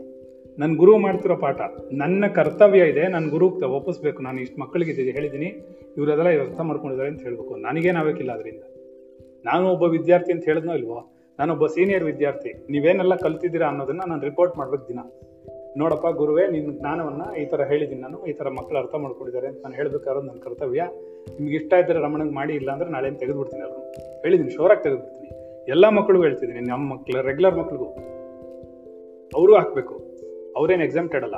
ನನ್ನ 0.58 0.72
ಗುರು 0.76 0.98
ಮಾಡ್ತಿರೋ 0.98 1.36
ಪಾಠ, 1.36 1.60
ನನ್ನ 1.92 2.24
ಕರ್ತವ್ಯ 2.26 2.90
ಇದೆ 2.92 3.08
ನನ್ನ 3.08 3.30
ಗುರುಗೆ 3.30 3.64
ಒಪ್ಪಿಸ್ಬೇಕು, 3.64 4.22
ನಾನು 4.22 4.40
ಇಷ್ಟು 4.40 4.60
ಮಕ್ಕಳಿಗೆ 4.60 4.90
ಇದು 4.90 5.12
ಹೇಳಿದ್ದೀನಿ 5.18 5.48
ಇವರೆಲ್ಲ 5.96 6.28
ಇವ್ರು 6.28 6.44
ಅರ್ಥ 6.48 6.60
ಮಾಡ್ಕೊಂಡಿದ್ದಾರೆ 6.60 7.10
ಅಂತ 7.10 7.22
ಹೇಳ್ಬೇಕು. 7.22 7.56
ನನಗೇನು 7.56 7.98
ಆಗಬೇಕಿಲ್ಲ 7.98 8.32
ಅದರಿಂದ. 8.32 8.62
ನಾನು 9.44 9.64
ಒಬ್ಬ 9.72 9.84
ವಿದ್ಯಾರ್ಥಿ 9.96 10.32
ಅಂತ 10.32 10.44
ಹೇಳಿದ್ನೋ 10.44 10.74
ಇಲ್ವೋ? 10.74 10.98
ನಾನೊಬ್ಬ 11.38 11.66
ಸೀನಿಯರ್ 11.66 12.04
ವಿದ್ಯಾರ್ಥಿ. 12.04 12.52
ನೀವೇನೆಲ್ಲ 12.70 13.14
ಕಲ್ತಿದ್ದೀರಾ 13.14 13.66
ಅನ್ನೋದನ್ನ 13.68 14.02
ನಾನು 14.06 14.22
ರಿಪೋರ್ಟ್ 14.22 14.58
ಮಾಡ್ಬೇಕು 14.58 14.88
ದಿನ. 14.88 15.00
ನೋಡಪ್ಪ 15.80 16.06
ಗುರುವೇ 16.20 16.44
ನಿನ್ನ 16.46 16.70
ಜ್ಞಾನವನ್ನು 16.78 17.26
ಈ 17.42 17.44
ಥರ 17.44 17.60
ಹೇಳಿದ್ದೀನಿ 17.70 18.02
ನಾನು, 18.02 18.18
ಈ 18.30 18.32
ಥರ 18.32 18.48
ಮಕ್ಕಳು 18.58 18.78
ಅರ್ಥ 18.78 18.94
ಮಾಡ್ಕೊಂಡಿದ್ದಾರೆ 19.04 19.46
ಅಂತ 19.46 19.60
ನಾನು 19.62 19.76
ಹೇಳಬೇಕಾದ್ರೆ 19.80 20.26
ನನ್ನ 20.26 20.40
ಕರ್ತವ್ಯ. 20.46 20.82
ನಿಮ್ಗೆ 21.38 21.56
ಇಷ್ಟ 21.60 21.72
ಇದ್ದರೆ 21.82 21.98
ರಮಣಂಗೆ 22.06 22.34
ಮಾಡಿ 22.40 22.54
ಇಲ್ಲ 22.60 22.70
ಅಂದ್ರೆ 22.70 22.90
ನಾಳೆ 22.90 23.10
ತೆಗೆದುಬಿಡ್ತೀನಿ 23.22 23.62
ಅವರು 23.68 23.80
ಹೇಳಿದ್ದೀನಿ 24.24 24.54
ಶೋರಾಗಿ 24.58 24.82
ತೆಗೆದುಬಿಡ್ತೀನಿ. 24.82 25.30
ಎಲ್ಲ 25.68 25.88
ಮಕ್ಕಳಿಗೂ 25.88 26.24
ಹೇಳ್ತಿದ್ದೀನಿ 26.24 26.60
ನಮ್ಮ 26.60 26.94
ಮಕ್ಳು 26.94 27.22
ರೆಗ್ಯುಲರ್ 27.22 27.56
ಮಕ್ಳಿಗೂ. 27.56 27.84
ಅವರು 29.34 29.54
ಹಾಕ್ಬೇಕು. 29.54 29.94
ಅವರೇನು 30.56 30.84
ಎಕ್ಸಾಮ್ಟೆಡ್ 30.84 31.24
ಅಲ್ಲ. 31.24 31.34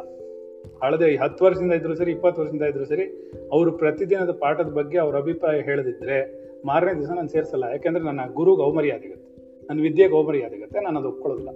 ಹಳದೆ 0.83 1.17
ಹತ್ತು 1.17 1.45
ವರ್ಷದಿಂದ 1.45 1.73
ಇದ್ರು 1.73 1.95
ಸರಿ, 1.95 2.13
ಇಪ್ಪತ್ತು 2.13 2.41
ವರ್ಷದಿಂದ 2.41 2.63
ಇದ್ರು 2.63 2.85
ಸರಿ, 2.85 3.33
ಅವರು 3.53 3.73
ಪ್ರತಿದಿನದ 3.73 4.31
ಪಾಠದ 4.31 4.67
ಬಗ್ಗೆ 4.67 4.99
ಅವ್ರ 4.99 5.17
ಅಭಿಪ್ರಾಯ 5.17 5.61
ಹೇಳದಿದ್ರೆ, 5.61 6.45
ಮಾರನೇ 6.67 6.95
ದಿವಸ 6.95 7.11
ನಾನು 7.11 7.29
ಸೇರಿಸಲ್ಲ. 7.29 7.65
ಯಾಕೆಂದರೆ 7.65 8.03
ನನ್ನ 8.03 8.21
ಗುರುಗೆ 8.33 8.63
ಅವಮರ್ಯಾದೆಗುತ್ತೆ 8.63 9.35
ನನ್ನ 9.69 9.81
ವಿದ್ಯೆಗೆ 9.81 10.17
ಅವಮರ್ಯಾದೆಗುತ್ತೆ 10.17 10.81
ನಾನು 10.81 10.99
ಅದು 10.99 11.09
ಒಪ್ಕೊಳ್ಳೋದಿಲ್ಲ. 11.09 11.51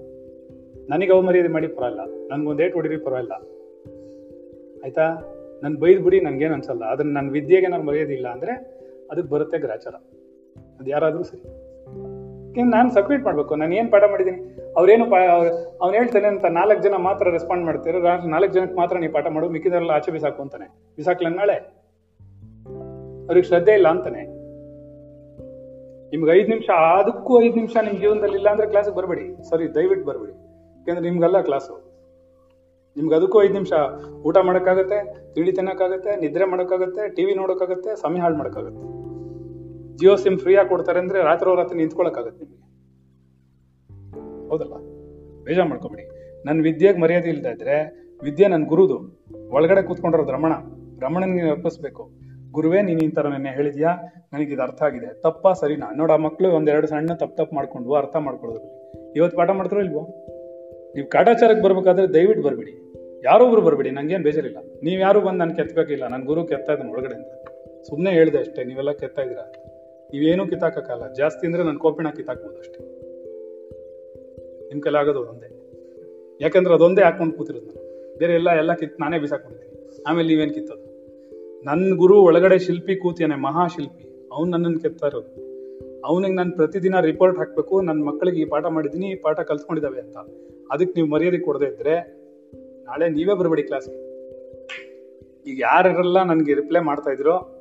ನನಗೆ 0.91 1.13
ಅವಮರ್ಯಾದೆ 1.13 1.49
ಮಾಡಿ 1.49 1.69
ಪರವಾಗಿಲ್ಲ. 1.69 2.29
ನನ್ಗೊಂದು 2.31 2.63
ಏಟ್ 2.63 2.75
ಹೊಡಿರಿ 2.75 2.97
ಪರವಾಗಿಲ್ಲ. 2.97 3.33
ಆಯಿತಾ? 4.85 5.35
ನನ್ನ 5.63 5.79
ಬೈದು 5.79 6.03
ಬಿಡಿ 6.03 6.21
ನನಗೇನು 6.21 6.55
ಅನ್ಸಲ್ಲ. 6.55 6.85
ಅದನ್ನ 6.85 7.15
ನನ್ನ 7.15 7.31
ವಿದ್ಯೆಗೆ 7.31 7.67
ನಾನು 7.67 7.85
ಮರ್ಯಾದೆ 7.85 8.15
ಇಲ್ಲ 8.15 8.29
ಅಂದರೆ 8.29 8.53
ಅದಕ್ಕೆ 9.11 9.29
ಬರುತ್ತೆ 9.29 9.59
ಗ್ರಾಚಾರ. 9.59 9.95
ಅದು 10.81 10.91
ಯಾರಾದರೂ 10.91 11.23
ಸರಿ. 11.23 11.68
ನಾನು 12.63 12.95
ಸಬ್ಮಿಟ್ 12.95 13.25
ಮಾಡಬೇಕು. 13.25 13.57
ನಾನು 13.57 13.75
ಏನು 13.75 13.91
ಪಾಠ 13.91 14.03
ಮಾಡಿದ್ದೀನಿ? 14.11 14.57
ಅವ್ರೇನು 14.77 15.05
ಅವ್ನು 15.81 15.99
ಹೇಳ್ತಾನೆ 15.99 16.27
ಅಂತ 16.27 16.45
ನಾಲ್ಕು 16.45 16.83
ಜನ 16.83 16.95
ಮಾತ್ರ 16.95 17.31
ರೆಸ್ಪಾಂಡ್ 17.31 17.65
ಮಾಡ್ತಾರೆ? 17.65 18.29
ನಾಲ್ಕು 18.29 18.53
ಜನಕ್ಕೆ 18.53 18.77
ಮಾತ್ರ 18.77 18.99
ನೀವು 18.99 19.13
ಪಾಠ 19.13 19.27
ಮಾಡು 19.27 19.49
ಮಿಕ್ಕಿದರೆಲ್ಲ 19.49 19.91
ಆಚೆ 19.91 20.11
ಬಿಸಾಕು 20.11 20.43
ಅಂತಾನೆ. 20.43 20.67
ಬಿಸಾಕ್ಲ 20.97 21.29
ನಾಳೆ? 21.29 21.55
ಅವ್ರಿಗೆ 23.27 23.47
ಶ್ರದ್ಧೆ 23.49 23.73
ಇಲ್ಲ 23.73 23.89
ಅಂತಾನೆ. 23.89 24.23
ನಿಮ್ಗೆ 26.11 26.31
ಐದು 26.31 26.49
ನಿಮಿಷ, 26.49 26.71
ಅದಕ್ಕೂ 26.71 27.43
ಐದು 27.43 27.55
ನಿಮಿಷ 27.55 27.77
ನಿಮ್ಮ 27.77 27.99
ಜೀವನದಲ್ಲಿ 28.01 28.37
ಇಲ್ಲ 28.37 28.49
ಅಂದ್ರೆ 28.49 28.69
ಕ್ಲಾಸಿಗೆ 28.69 28.97
ಬರಬೇಡಿ. 28.97 29.51
ಸರಿ 29.51 29.75
ದಯವಿಟ್ಟು 29.75 30.07
ಬರಬೇಡಿ. 30.07 30.33
ಯಾಕಂದ್ರೆ 30.33 31.11
ನಿಮ್ಗಲ್ಲ 31.11 31.41
ಕ್ಲಾಸು 31.41 31.89
ನಿಮ್ಗೆ 32.97 33.15
ಅದಕ್ಕೂ 33.15 33.43
ಐದು 33.43 33.53
ನಿಮಿಷ. 33.53 33.73
ಊಟ 34.27 34.37
ಮಾಡೋಕ್ಕಾಗತ್ತೆ 34.39 34.99
ತಿಳಿ 35.35 35.53
ತಿನ್ನೋಕ್ಕಾಗತ್ತೆ, 35.53 36.17
ನಿದ್ರೆ 36.17 36.45
ಮಾಡೋಕ್ಕಾಗತ್ತೆ, 36.45 37.15
ಟಿವಿ 37.15 37.35
ನೋಡೋಕ್ಕಾಗತ್ತೆ, 37.35 37.97
ಸಮಯ 37.97 38.21
ಹಾಳು 38.21 38.37
ಮಾಡೋಕ್ಕಾಗತ್ತೆ. 38.37 38.98
ಜಿಯೋ 39.99 40.17
ಸಿಮ್ 40.17 40.39
ಫ್ರೀ 40.39 40.57
ಆಗಿ 40.57 40.69
ಕೊಡ್ತಾರೆ 40.69 40.99
ಅಂದ್ರೆ 40.99 41.23
ರಾತ್ರಿ 41.23 41.57
ರಾತ್ರಿ 41.57 41.79
ನಿಂತ್ಕೊಳಕ್ಕಾಗತ್ತೆ 41.79 42.45
ನಿಮಗೆ. 42.45 42.69
ಹೌದಲ್ಲ? 44.49 44.75
ಬೇಜಾರು 45.45 45.69
ಮಾಡ್ಕೊಬೇಡಿ. 45.69 46.09
ನನ್ನ 46.47 46.63
ವಿದ್ಯೆಗೆ 46.63 46.99
ಮರ್ಯಾದೆ 46.99 47.29
ಇಲ್ದ 47.29 47.47
ಇದ್ರೆ 47.47 48.07
ವಿದ್ಯೆ 48.23 48.49
ನನ್ನ 48.49 48.67
ಗುರುದು. 48.67 49.25
ಒಳಗಡೆ 49.51 49.83
ಕೂತ್ಕೊಂಡಿರೋದು 49.83 50.33
ರಮಣ. 50.33 50.53
ರಮಣನ 51.03 51.25
ನೀನು 51.25 51.51
ಅರ್ಪಿಸ್ಬೇಕು. 51.51 52.11
ಗುರುವೇ, 52.53 52.83
ನೀನು 52.83 53.01
ಈ 53.01 53.09
ತರ 53.09 53.29
ನೆನ್ನೆ 53.29 53.51
ಹೇಳಿದ್ಯಾ? 53.51 53.97
ನನಗೆ 54.33 54.53
ಇದು 54.53 54.63
ಅರ್ಥ 54.63 54.83
ಆಗಿದೆ. 54.83 55.21
ತಪ್ಪಾ, 55.21 55.53
ಸರಿನಾ? 55.53 55.91
ನೋಡ, 55.97 56.11
ಆ 56.11 56.17
ಮಕ್ಳು 56.17 56.51
ಒಂದೆರಡು 56.51 56.87
ಸಣ್ಣ 56.87 57.15
ತಪ್ಪು 57.15 57.37
ತಪ್ಪು 57.37 57.57
ಮಾಡ್ಕೊಂಡು 57.57 57.95
ಅರ್ಥ 57.95 58.17
ಮಾಡ್ಕೊಳ್ಳೋದ್ರಲ್ಲಿ 58.17 59.13
ಇವತ್ತು 59.17 59.37
ಪಾಠ 59.37 59.51
ಮಾಡ್ತಾರೋ 59.51 59.83
ಇಲ್ವೋ? 59.83 60.01
ನೀವು 60.95 61.09
ಕಾಟಾಚಾರಕ್ಕೆ 61.09 61.63
ಬರ್ಬೇಕಾದ್ರೆ 61.63 62.15
ದಯವಿಟ್ಟು 62.15 62.43
ಬರ್ಬೇಡಿ. 62.43 62.95
ಯಾರೊಬ್ರು 63.25 63.61
ಬರ್ಬೇಡಿ. 63.61 63.91
ನನಗೇನು 63.91 64.23
ಬೇಜಾರಿಲ್ಲ. 64.23 64.57
ನೀವು 64.83 65.01
ಯಾರು 65.01 65.21
ಬಂದು 65.21 65.39
ನಾನು 65.39 65.57
ಕೆತ್ತಬೇಕಿಲ್ಲ 65.57 66.07
ನನ್ನ 66.07 66.25
ಗುರು 66.25 66.47
ಕೆತ್ತಾ 66.47 66.73
ಇದ್ದಾನೆ 66.73 67.15
ಅಂತ. 67.15 67.49
ಸುಮ್ಮನೆ 67.83 68.11
ಹೇಳಿದೆ 68.11 68.39
ಅಷ್ಟೇ. 68.39 68.65
ನೀವೆಲ್ಲ 68.65 68.93
ಕೆತ್ತಾ 68.93 69.23
ಇದ್ದೀರಾ? 69.23 69.68
ನೀವೇನೂ 70.13 70.47
ಕಿತ್ತಾಕಲ್ಲ 70.47 71.15
ಜಾಸ್ತಿ 71.15 71.47
ಅಂದ್ರೆ 71.47 71.63
ನನ್ನ 71.63 71.79
ಕೋಪಿಣ 71.79 72.07
ಕಿತ್ತಾಕ್ಬೋದು 72.17 72.59
ಅಷ್ಟೇ. 72.59 72.79
ನಿಮ್ 74.69 74.83
ಕೈಲಿ 74.83 74.99
ಆಗೋದು 74.99 75.23
ಅದೊಂದೇ. 75.23 75.47
ಯಾಕಂದ್ರೆ 76.41 76.75
ಅದೊಂದೇ 76.75 77.03
ಹಾಕೊಂಡು 77.03 77.35
ಕೂತಿರೋದು 77.35 77.67
ನಾನು. 77.67 78.19
ಬೇರೆ 78.19 78.35
ಎಲ್ಲ 78.35 78.51
ಎಲ್ಲ 78.51 78.75
ಕಿತ್, 78.75 79.01
ನಾನೇ 79.01 79.19
ಬಿಸಾಕೊಂಡಿದ್ದೀನಿ 79.19 80.03
ಆಮೇಲೆ 80.03 80.29
ನೀವೇನ್ 80.29 80.55
ಕಿತ್ತೋದು? 80.55 80.83
ನನ್ನ 81.65 81.97
ಗುರು 81.97 82.23
ಒಳಗಡೆ 82.23 82.59
ಶಿಲ್ಪಿ 82.59 82.97
ಕೂತಿಯಾನೆ 82.97 83.35
ಮಹಾಶಿಲ್ಪಿ. 83.35 84.29
ಅವ್ನು 84.33 84.53
ನನ್ನನ್ನು 84.53 84.81
ಕೆತ್ತಾ 84.81 85.07
ಇರೋದು. 85.07 85.49
ಅವನಿಗೆ 86.05 86.35
ನಾನು 86.35 86.53
ಪ್ರತಿದಿನ 86.53 87.01
ರಿಪೋರ್ಟ್ 87.01 87.39
ಹಾಕ್ಬೇಕು. 87.39 87.81
ನನ್ನ 87.81 88.05
ಮಕ್ಕಳಿಗೆ 88.05 88.43
ಈ 88.43 88.45
ಪಾಠ 88.45 88.65
ಮಾಡಿದ್ದೀನಿ, 88.65 89.11
ಈ 89.11 89.15
ಪಾಠ 89.15 89.41
ಕಲ್ತ್ಕೊಂಡಿದ್ದಾವೆ 89.41 90.01
ಅಂತ. 90.01 90.17
ಅದಕ್ಕೆ 90.71 90.93
ನೀವು 90.97 91.09
ಮರ್ಯಾದೆ 91.09 91.39
ಕೊಡದೇ 91.39 91.65
ಇದ್ರೆ 91.65 92.19
ನಾಳೆ 92.85 93.09
ನೀವೇ 93.09 93.35
ಬರಬೇಡಿ 93.35 93.63
ಕ್ಲಾಸ್ಗೆ 93.63 94.09
ಈಗ 95.47 95.61
ಯಾರೆಲ್ಲ 95.61 96.23
ನನಗೆ 96.23 96.55
ರಿಪ್ಲೈ 96.55 96.81
ಮಾಡ್ತಾ 96.81 97.11
ಇದ್ರೋ 97.11 97.58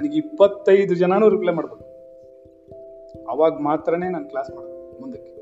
ನನಗೆ 0.00 0.16
ಇಪ್ಪತ್ತೈದು 0.18 0.94
ಜನನೂ 0.94 1.28
ರಿಪ್ಲೈ 1.28 1.52
ಮಾಡಬೇಕು. 1.52 1.90
ಅವಾಗ 3.28 3.52
ಮಾತ್ರನೇ 3.52 4.08
ನಾನು 4.08 4.28
ಕ್ಲಾಸ್ 4.28 4.50
ಮಾಡೋದು 4.50 5.00
ಮುಂದಕ್ಕೆ. 5.00 5.32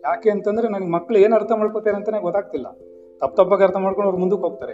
ಯಾಕೆ 0.00 0.30
ಅಂತಂದ್ರೆ 0.30 0.68
ನನಗೆ 0.68 0.90
ಮಕ್ಳು 0.90 1.18
ಏನು 1.18 1.34
ಅರ್ಥ 1.34 1.52
ಮಾಡ್ಕೋತಾರೆ 1.52 1.96
ಅಂತಾನೆ 1.96 2.20
ಗೊತ್ತಾಗ್ತಿಲ್ಲ. 2.20 2.66
ತಪ್ಪ 3.18 3.40
ತಪ್ಪಾಗಿ 3.40 3.62
ಅರ್ಥ 3.62 3.76
ಮಾಡ್ಕೊಂಡು 3.76 4.08
ಅವ್ರು 4.08 4.20
ಮುಂದಕ್ಕೆ 4.20 4.42
ಹೋಗ್ತಾರೆ. 4.42 4.72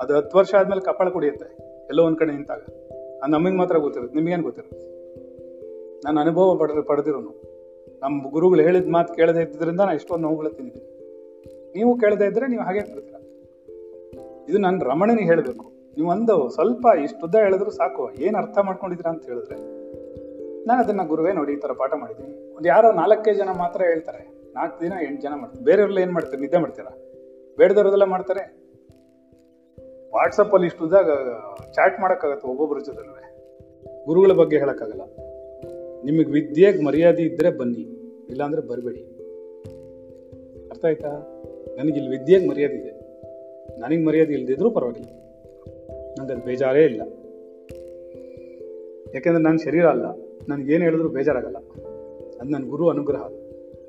ಅದು 0.00 0.14
ಹತ್ತು 0.14 0.38
ವರ್ಷ 0.38 0.54
ಆದಮೇಲೆ 0.54 0.80
ಕಪಾಳ 0.80 1.08
ಕುಡಿಯುತ್ತೆ. 1.08 1.56
ಎಲ್ಲೋ 1.88 2.04
ಒಂದ್ 2.04 2.18
ಕಡೆ 2.18 2.32
ನಿಂತಾಗ. 2.32 2.58
ಅದು 3.22 3.32
ನಮಗೆ 3.32 3.56
ಮಾತ್ರ 3.56 3.78
ಗೊತ್ತಿರುತ್ತೆ 3.78 4.18
ನಿಮಗೇನು 4.18 4.42
ಗೊತ್ತಿರುತ್ತೆ 4.42 4.78
ನಾನು 6.04 6.20
ಅನುಭವ 6.20 6.56
ಪಡ 6.56 6.70
ಪಡೆದಿರೋನು. 6.86 7.42
ನಮ್ಮ 8.02 8.30
ಗುರುಗಳು 8.30 8.62
ಹೇಳಿದ 8.62 8.88
ಮಾತು 8.88 9.14
ಕೇಳದೇ 9.14 9.40
ಇದ್ದಿದ್ರಿಂದ 9.40 9.80
ನಾನು 9.80 9.94
ಎಷ್ಟೊಂದು 9.94 10.22
ನೋವುಗಳು 10.22 10.50
ತಿಂದಿದ್ದೀನಿ. 10.50 10.96
ನೀವು 11.76 11.98
ಕೇಳದೇ 11.98 12.24
ಇದ್ರೆ 12.24 12.46
ನೀವು 12.46 12.62
ಹಾಗೆ 12.62 12.80
ಕೇಳ್ತೀರ 12.80 13.14
ಇದು 14.48 14.58
ನಾನು 14.58 14.84
ರಮಣನಿಗೆ 14.84 15.28
ಹೇಳಬೇಕು. 15.28 15.75
ನೀವು 15.96 16.10
ಒಂದು 16.10 16.48
ಸ್ವಲ್ಪ 16.48 16.86
ಇಷ್ಟುದ್ದ 17.02 17.34
ಹೇಳಿದ್ರು 17.34 17.70
ಸಾಕು. 17.70 18.10
ಏನು 18.12 18.38
ಅರ್ಥ 18.38 18.58
ಮಾಡ್ಕೊಂಡಿದ್ದೀರಾ 18.58 19.10
ಅಂತ 19.10 19.24
ಹೇಳಿದ್ರೆ, 19.24 19.56
ನಾನು 20.66 20.80
ಅದನ್ನ 20.84 21.00
ಗುರುವೇ 21.06 21.32
ನೋಡಿ 21.32 21.52
ಈ 21.52 21.56
ಥರ 21.56 21.72
ಪಾಠ 21.72 21.92
ಮಾಡಿದ್ದೀನಿ. 21.96 22.56
ಒಂದು 22.56 22.68
ಯಾರೋ 22.68 22.92
ನಾಲ್ಕೇ 22.92 23.34
ಜನ 23.34 23.48
ಮಾತ್ರ 23.58 23.82
ಹೇಳ್ತಾರೆ. 23.82 24.52
ನಾಲ್ಕು 24.54 24.80
ದಿನ 24.80 24.92
ಎಂಟು 25.02 25.22
ಜನ 25.22 25.34
ಮಾಡ್ತಾರೆ. 25.34 25.64
ಬೇರೆಯವ್ರೆಲ್ಲ 25.64 26.02
ಏನು 26.02 26.12
ಮಾಡ್ತಾರೆ? 26.12 26.40
ನಿದ್ದೆ 26.42 26.58
ಮಾಡ್ತೀರಾ? 26.58 26.98
ಬೇಡದವ್ರದೆಲ್ಲ 27.58 28.04
ಮಾಡ್ತಾರೆ? 28.04 28.66
ವಾಟ್ಸಪ್ 30.14 30.54
ಅಲ್ಲಿ 30.54 30.66
ಇಷ್ಟುದಾಗ 30.66 31.10
ಚಾಟ್ 31.72 32.00
ಮಾಡೋಕ್ಕಾಗತ್ತೆ 32.00 32.48
ಒಬ್ಬೊಬ್ಬರ 32.48 32.78
ಜೊತೆ 32.78 33.34
ಗುರುಗಳ 34.06 34.32
ಬಗ್ಗೆ 34.32 34.58
ಹೇಳೋಕ್ಕಾಗಲ್ಲ. 34.58 35.02
ನಿಮಗೆ 36.04 36.30
ವಿದ್ಯೆಗೆ 36.32 36.82
ಮರ್ಯಾದೆ 36.82 37.22
ಇದ್ದರೆ 37.22 37.50
ಬನ್ನಿ, 37.50 37.82
ಇಲ್ಲಾಂದರೆ 38.30 38.60
ಬರಬೇಡಿ. 38.60 39.02
ಅರ್ಥ 40.68 40.84
ಆಯ್ತಾ? 40.84 41.08
ನನಗಿಲ್ಲಿ 41.78 42.10
ವಿದ್ಯೆಗೆ 42.10 42.48
ಮರ್ಯಾದೆ 42.48 42.74
ಇದೆ. 42.74 42.92
ನನಗೆ 43.78 44.04
ಮರ್ಯಾದೆ 44.04 44.32
ಇಲ್ದಿದ್ರೂ 44.32 44.70
ಪರವಾಗಿಲ್ಲ. 44.70 45.25
ನಂಗೆ 46.18 46.32
ಅದು 46.32 46.44
ಬೇಜಾರೇ 46.44 46.84
ಇಲ್ಲ. 46.84 47.00
ಯಾಕೆಂದ್ರೆ 49.14 49.42
ನನ್ನ 49.42 49.56
ಶರೀರ 49.56 49.86
ಅಲ್ಲ 49.86 50.04
ನನಗೇನು 50.48 50.84
ಹೇಳಿದ್ರು 50.84 51.08
ಬೇಜಾರಾಗಲ್ಲ. 51.08 51.56
ಅದು 52.40 52.50
ನನ್ನ 52.50 52.68
ಗುರು 52.68 52.88
ಅನುಗ್ರಹ. 52.88 53.28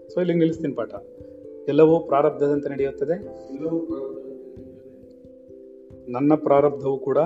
ಸೊ 0.09 0.19
ಇಲ್ಲಿ 0.19 0.33
ನಿಲ್ಲಿಸ್ತೀನಿ 0.33 0.73
ಪಾಠ. 0.73 0.93
ಎಲ್ಲವೂ 1.67 1.99
ಪ್ರಾರಬ್ಧದಂತೆ 1.99 2.69
ನಡೆಯುತ್ತದೆ. 2.69 3.15
ನನ್ನ 6.11 6.35
ಪ್ರಾರಬ್ಧವು 6.35 6.99
ಕೂಡ 6.99 7.17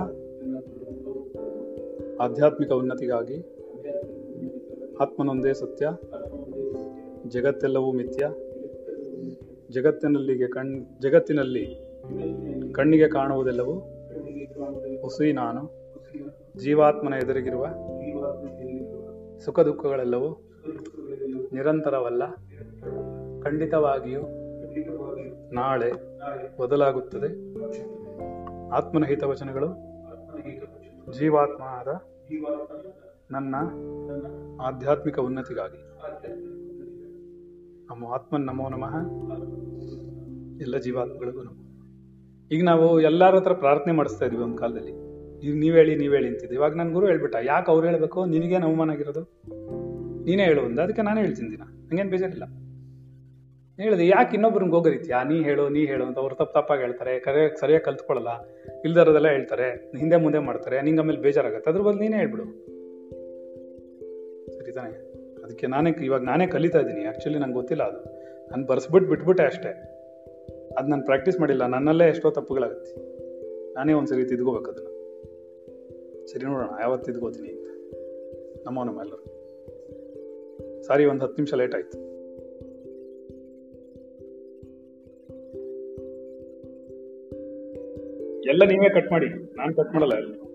ಆಧ್ಯಾತ್ಮಿಕ 2.19 2.71
ಉನ್ನತಿಗಾಗಿ, 2.71 3.37
ಆತ್ಮನೊಂದೇ 4.99 5.53
ಸತ್ಯ, 5.53 5.89
ಜಗತ್ತೆಲ್ಲವೂ 7.27 7.91
ಮಿಥ್ಯ. 7.91 8.29
ಜಗತ್ತಿನಲ್ಲಿಗೆ 9.71 10.47
ಕಣ್, 10.47 10.85
ಜಗತ್ತಿನಲ್ಲಿ 11.01 11.91
ಕಣ್ಣಿಗೆ 12.71 13.07
ಕಾಣುವುದೆಲ್ಲವೂ 13.07 13.73
ಹುಸಿ 15.01 15.33
ನಾನು 15.33 15.69
ಜೀವಾತ್ಮನ 16.57 17.13
ಎದುರಿಗಿರುವ 17.13 17.65
ಸುಖ 19.39 19.59
ದುಃಖಗಳೆಲ್ಲವೂ 19.59 20.51
ನಿರಂತರವಲ್ಲ. 21.53 22.27
ಖಂಡಿತವಾಗಿಯೂ 23.41 24.21
ನಾಳೆ 25.53 25.91
ಬದಲಾಗುತ್ತದೆ. 26.61 27.29
ಆತ್ಮನ 28.69 29.05
ಹಿತವಚನಗಳು 29.05 29.67
ಜೀವಾತ್ಮ 31.11 31.63
ಆದ 31.63 31.87
ನನ್ನ 33.31 33.55
ಆಧ್ಯಾತ್ಮಿಕ 34.61 35.19
ಉನ್ನತಿಗಾಗಿ. 35.19 35.77
ನಮ್ಮ 37.89 38.05
ಆತ್ಮನ್ 38.05 38.45
ನಮೋ 38.45 38.69
ನಮಃ. 38.69 38.95
ಎಲ್ಲ 40.61 40.77
ಜೀವಾತ್ಮಗಳಿಗೂ 40.77 41.43
ನಮೋ. 41.43 41.70
ಈಗ 42.51 42.63
ನಾವು 42.63 43.01
ಎಲ್ಲರ 43.01 43.35
ಹತ್ರ 43.35 43.53
ಪ್ರಾರ್ಥನೆ 43.53 43.93
ಮಾಡಿಸ್ತಾ 43.93 44.25
ಇದ್ವಿ 44.25 44.43
ಒಂದು 44.43 44.57
ಕಾಲದಲ್ಲಿ. 44.57 45.11
ಈಗ 45.47 45.59
ನೀವು 45.59 45.75
ಹೇಳಿ 45.75 45.95
ನೀವು 45.95 46.13
ಹೇಳಿ 46.13 46.27
ಅಂತಿದ್ದೆ. 46.27 46.55
ಇವಾಗ 46.55 46.75
ನನ್ನ 46.75 46.93
ಗುರು 46.93 47.07
ಹೇಳ್ಬಿಟ್ಟ, 47.07 47.35
ಯಾಕೆ 47.43 47.71
ಅವ್ರು 47.71 47.87
ಹೇಳಬೇಕು? 47.87 48.25
ನಿನಗೇನು 48.25 48.67
ಅವಮಾನ 48.67 48.91
ಆಗಿರೋದು? 48.91 49.21
ನೀನೇ 50.25 50.43
ಹೇಳು 50.43 50.61
ಅಂದ 50.61 50.79
ಅದಕ್ಕೆ 50.79 51.01
ನಾನು 51.01 51.19
ಹೇಳ್ತೀನಿ 51.19 51.51
ದಿನ. 51.51 51.61
ಹಂಗೇನು 51.61 52.09
ಬೇಜಾರಿಲ್ಲ. 52.09 52.43
ಹೇಳಿದೆ, 53.83 54.07
ಯಾಕೆ 54.07 54.33
ಇನ್ನೊಬ್ರನ್ನ 54.33 54.71
ಹೋಗರಿತ್ಯಾ 54.71 55.23
ನೀ 55.23 55.43
ಹೇಳು 55.43 55.69
ನೀ 55.69 55.85
ಹೇಳು 55.85 56.05
ಅಂತ 56.05 56.19
ಅವ್ರು 56.19 56.35
ತಪ್ಪು 56.35 56.61
ತಪ್ಪಾಗಿ 56.61 56.81
ಹೇಳ್ತಾರೆ. 56.81 57.19
ಕರೆ, 57.19 57.59
ಸರಿಯಾಗಿ 57.59 57.85
ಕಲ್ತ್ಕೊಳ್ಳಲ್ಲ 57.85 58.47
ಇಲ್ದರದೆಲ್ಲ 58.85 59.27
ಹೇಳ್ತಾರೆ. 59.27 59.91
ಹಿಂದೆ 59.97 60.15
ಮುಂದೆ 60.15 60.39
ಮಾಡ್ತಾರೆ. 60.39 60.81
ನಿಂಗೆ 60.81 61.01
ಆಮೇಲೆ 61.01 61.19
ಬೇಜಾರಾಗುತ್ತೆ. 61.19 61.69
ಅದ್ರ 61.69 61.81
ಬದಲು 61.81 61.99
ನೀನೇ 61.99 62.17
ಹೇಳ್ಬಿಡು. 62.17 62.43
ಸರಿ 64.59 64.71
ತಾನೆ. 64.71 65.11
ಅದಕ್ಕೆ 65.43 65.67
ನಾನೇ 65.67 66.05
ಇವಾಗ 66.05 66.23
ನಾನೇ 66.23 66.47
ಕಲಿತಾ 66.47 66.79
ಇದ್ದೀನಿ. 66.79 67.05
ಆ್ಯಕ್ಚುಲಿ 67.05 67.39
ನಂಗೆ 67.39 67.53
ಗೊತ್ತಿಲ್ಲ 67.53 67.83
ಅದು. 67.83 67.97
ನಾನು 68.51 68.65
ಬರ್ಸ್ಬಿಟ್ಟು 68.65 69.09
ಬಿಟ್ಬಿಟ್ಟೆ 69.09 69.43
ಅಷ್ಟೇ. 69.43 69.90
ಅದು 70.77 70.89
ನಾನು 70.89 71.05
ಪ್ರಾಕ್ಟೀಸ್ 71.05 71.39
ಮಾಡಿಲ್ಲ. 71.39 71.65
ನನ್ನಲ್ಲೇ 71.65 72.09
ಎಷ್ಟೋ 72.09 72.29
ತಪ್ಪುಗಳಾಗುತ್ತೆ. 72.29 72.95
ನಾನೇ 73.73 73.93
ಒಂದ್ಸರಿ 73.93 74.25
ತಿದ್ಕೋಬೇಕು 74.25 74.71
ಅದನ್ನು. 74.71 74.91
ಸರಿ 76.27 76.45
ನೋಡೋಣ 76.45 76.69
ಯಾವತ್ತು 76.81 77.11
ತಿದ್ಕೋತೀನಿ 77.11 77.49
ಅಂತ. 77.49 77.67
ನಮ್ಮೋ 78.65 78.83
ನಮ್ಮ 78.83 79.01
ಎಲ್ಲರು. 79.01 79.25
ಸಾರಿ, 80.83 81.05
ಒಂದು 81.05 81.21
ಹತ್ತು 81.21 81.35
ನಿಮಿಷ 81.35 81.53
ಲೇಟ್ 81.53 81.75
ಆಯ್ತು. 81.75 82.11
ಎಲ್ಲ 88.49 88.63
ನೀವೇ 88.65 88.89
ಕಟ್ 88.89 89.11
ಮಾಡಿ. 89.11 89.29
ನಾನು 89.57 89.75
ಕಟ್ 89.75 89.93
ಮಾಡಲ್ಲ 89.93 90.50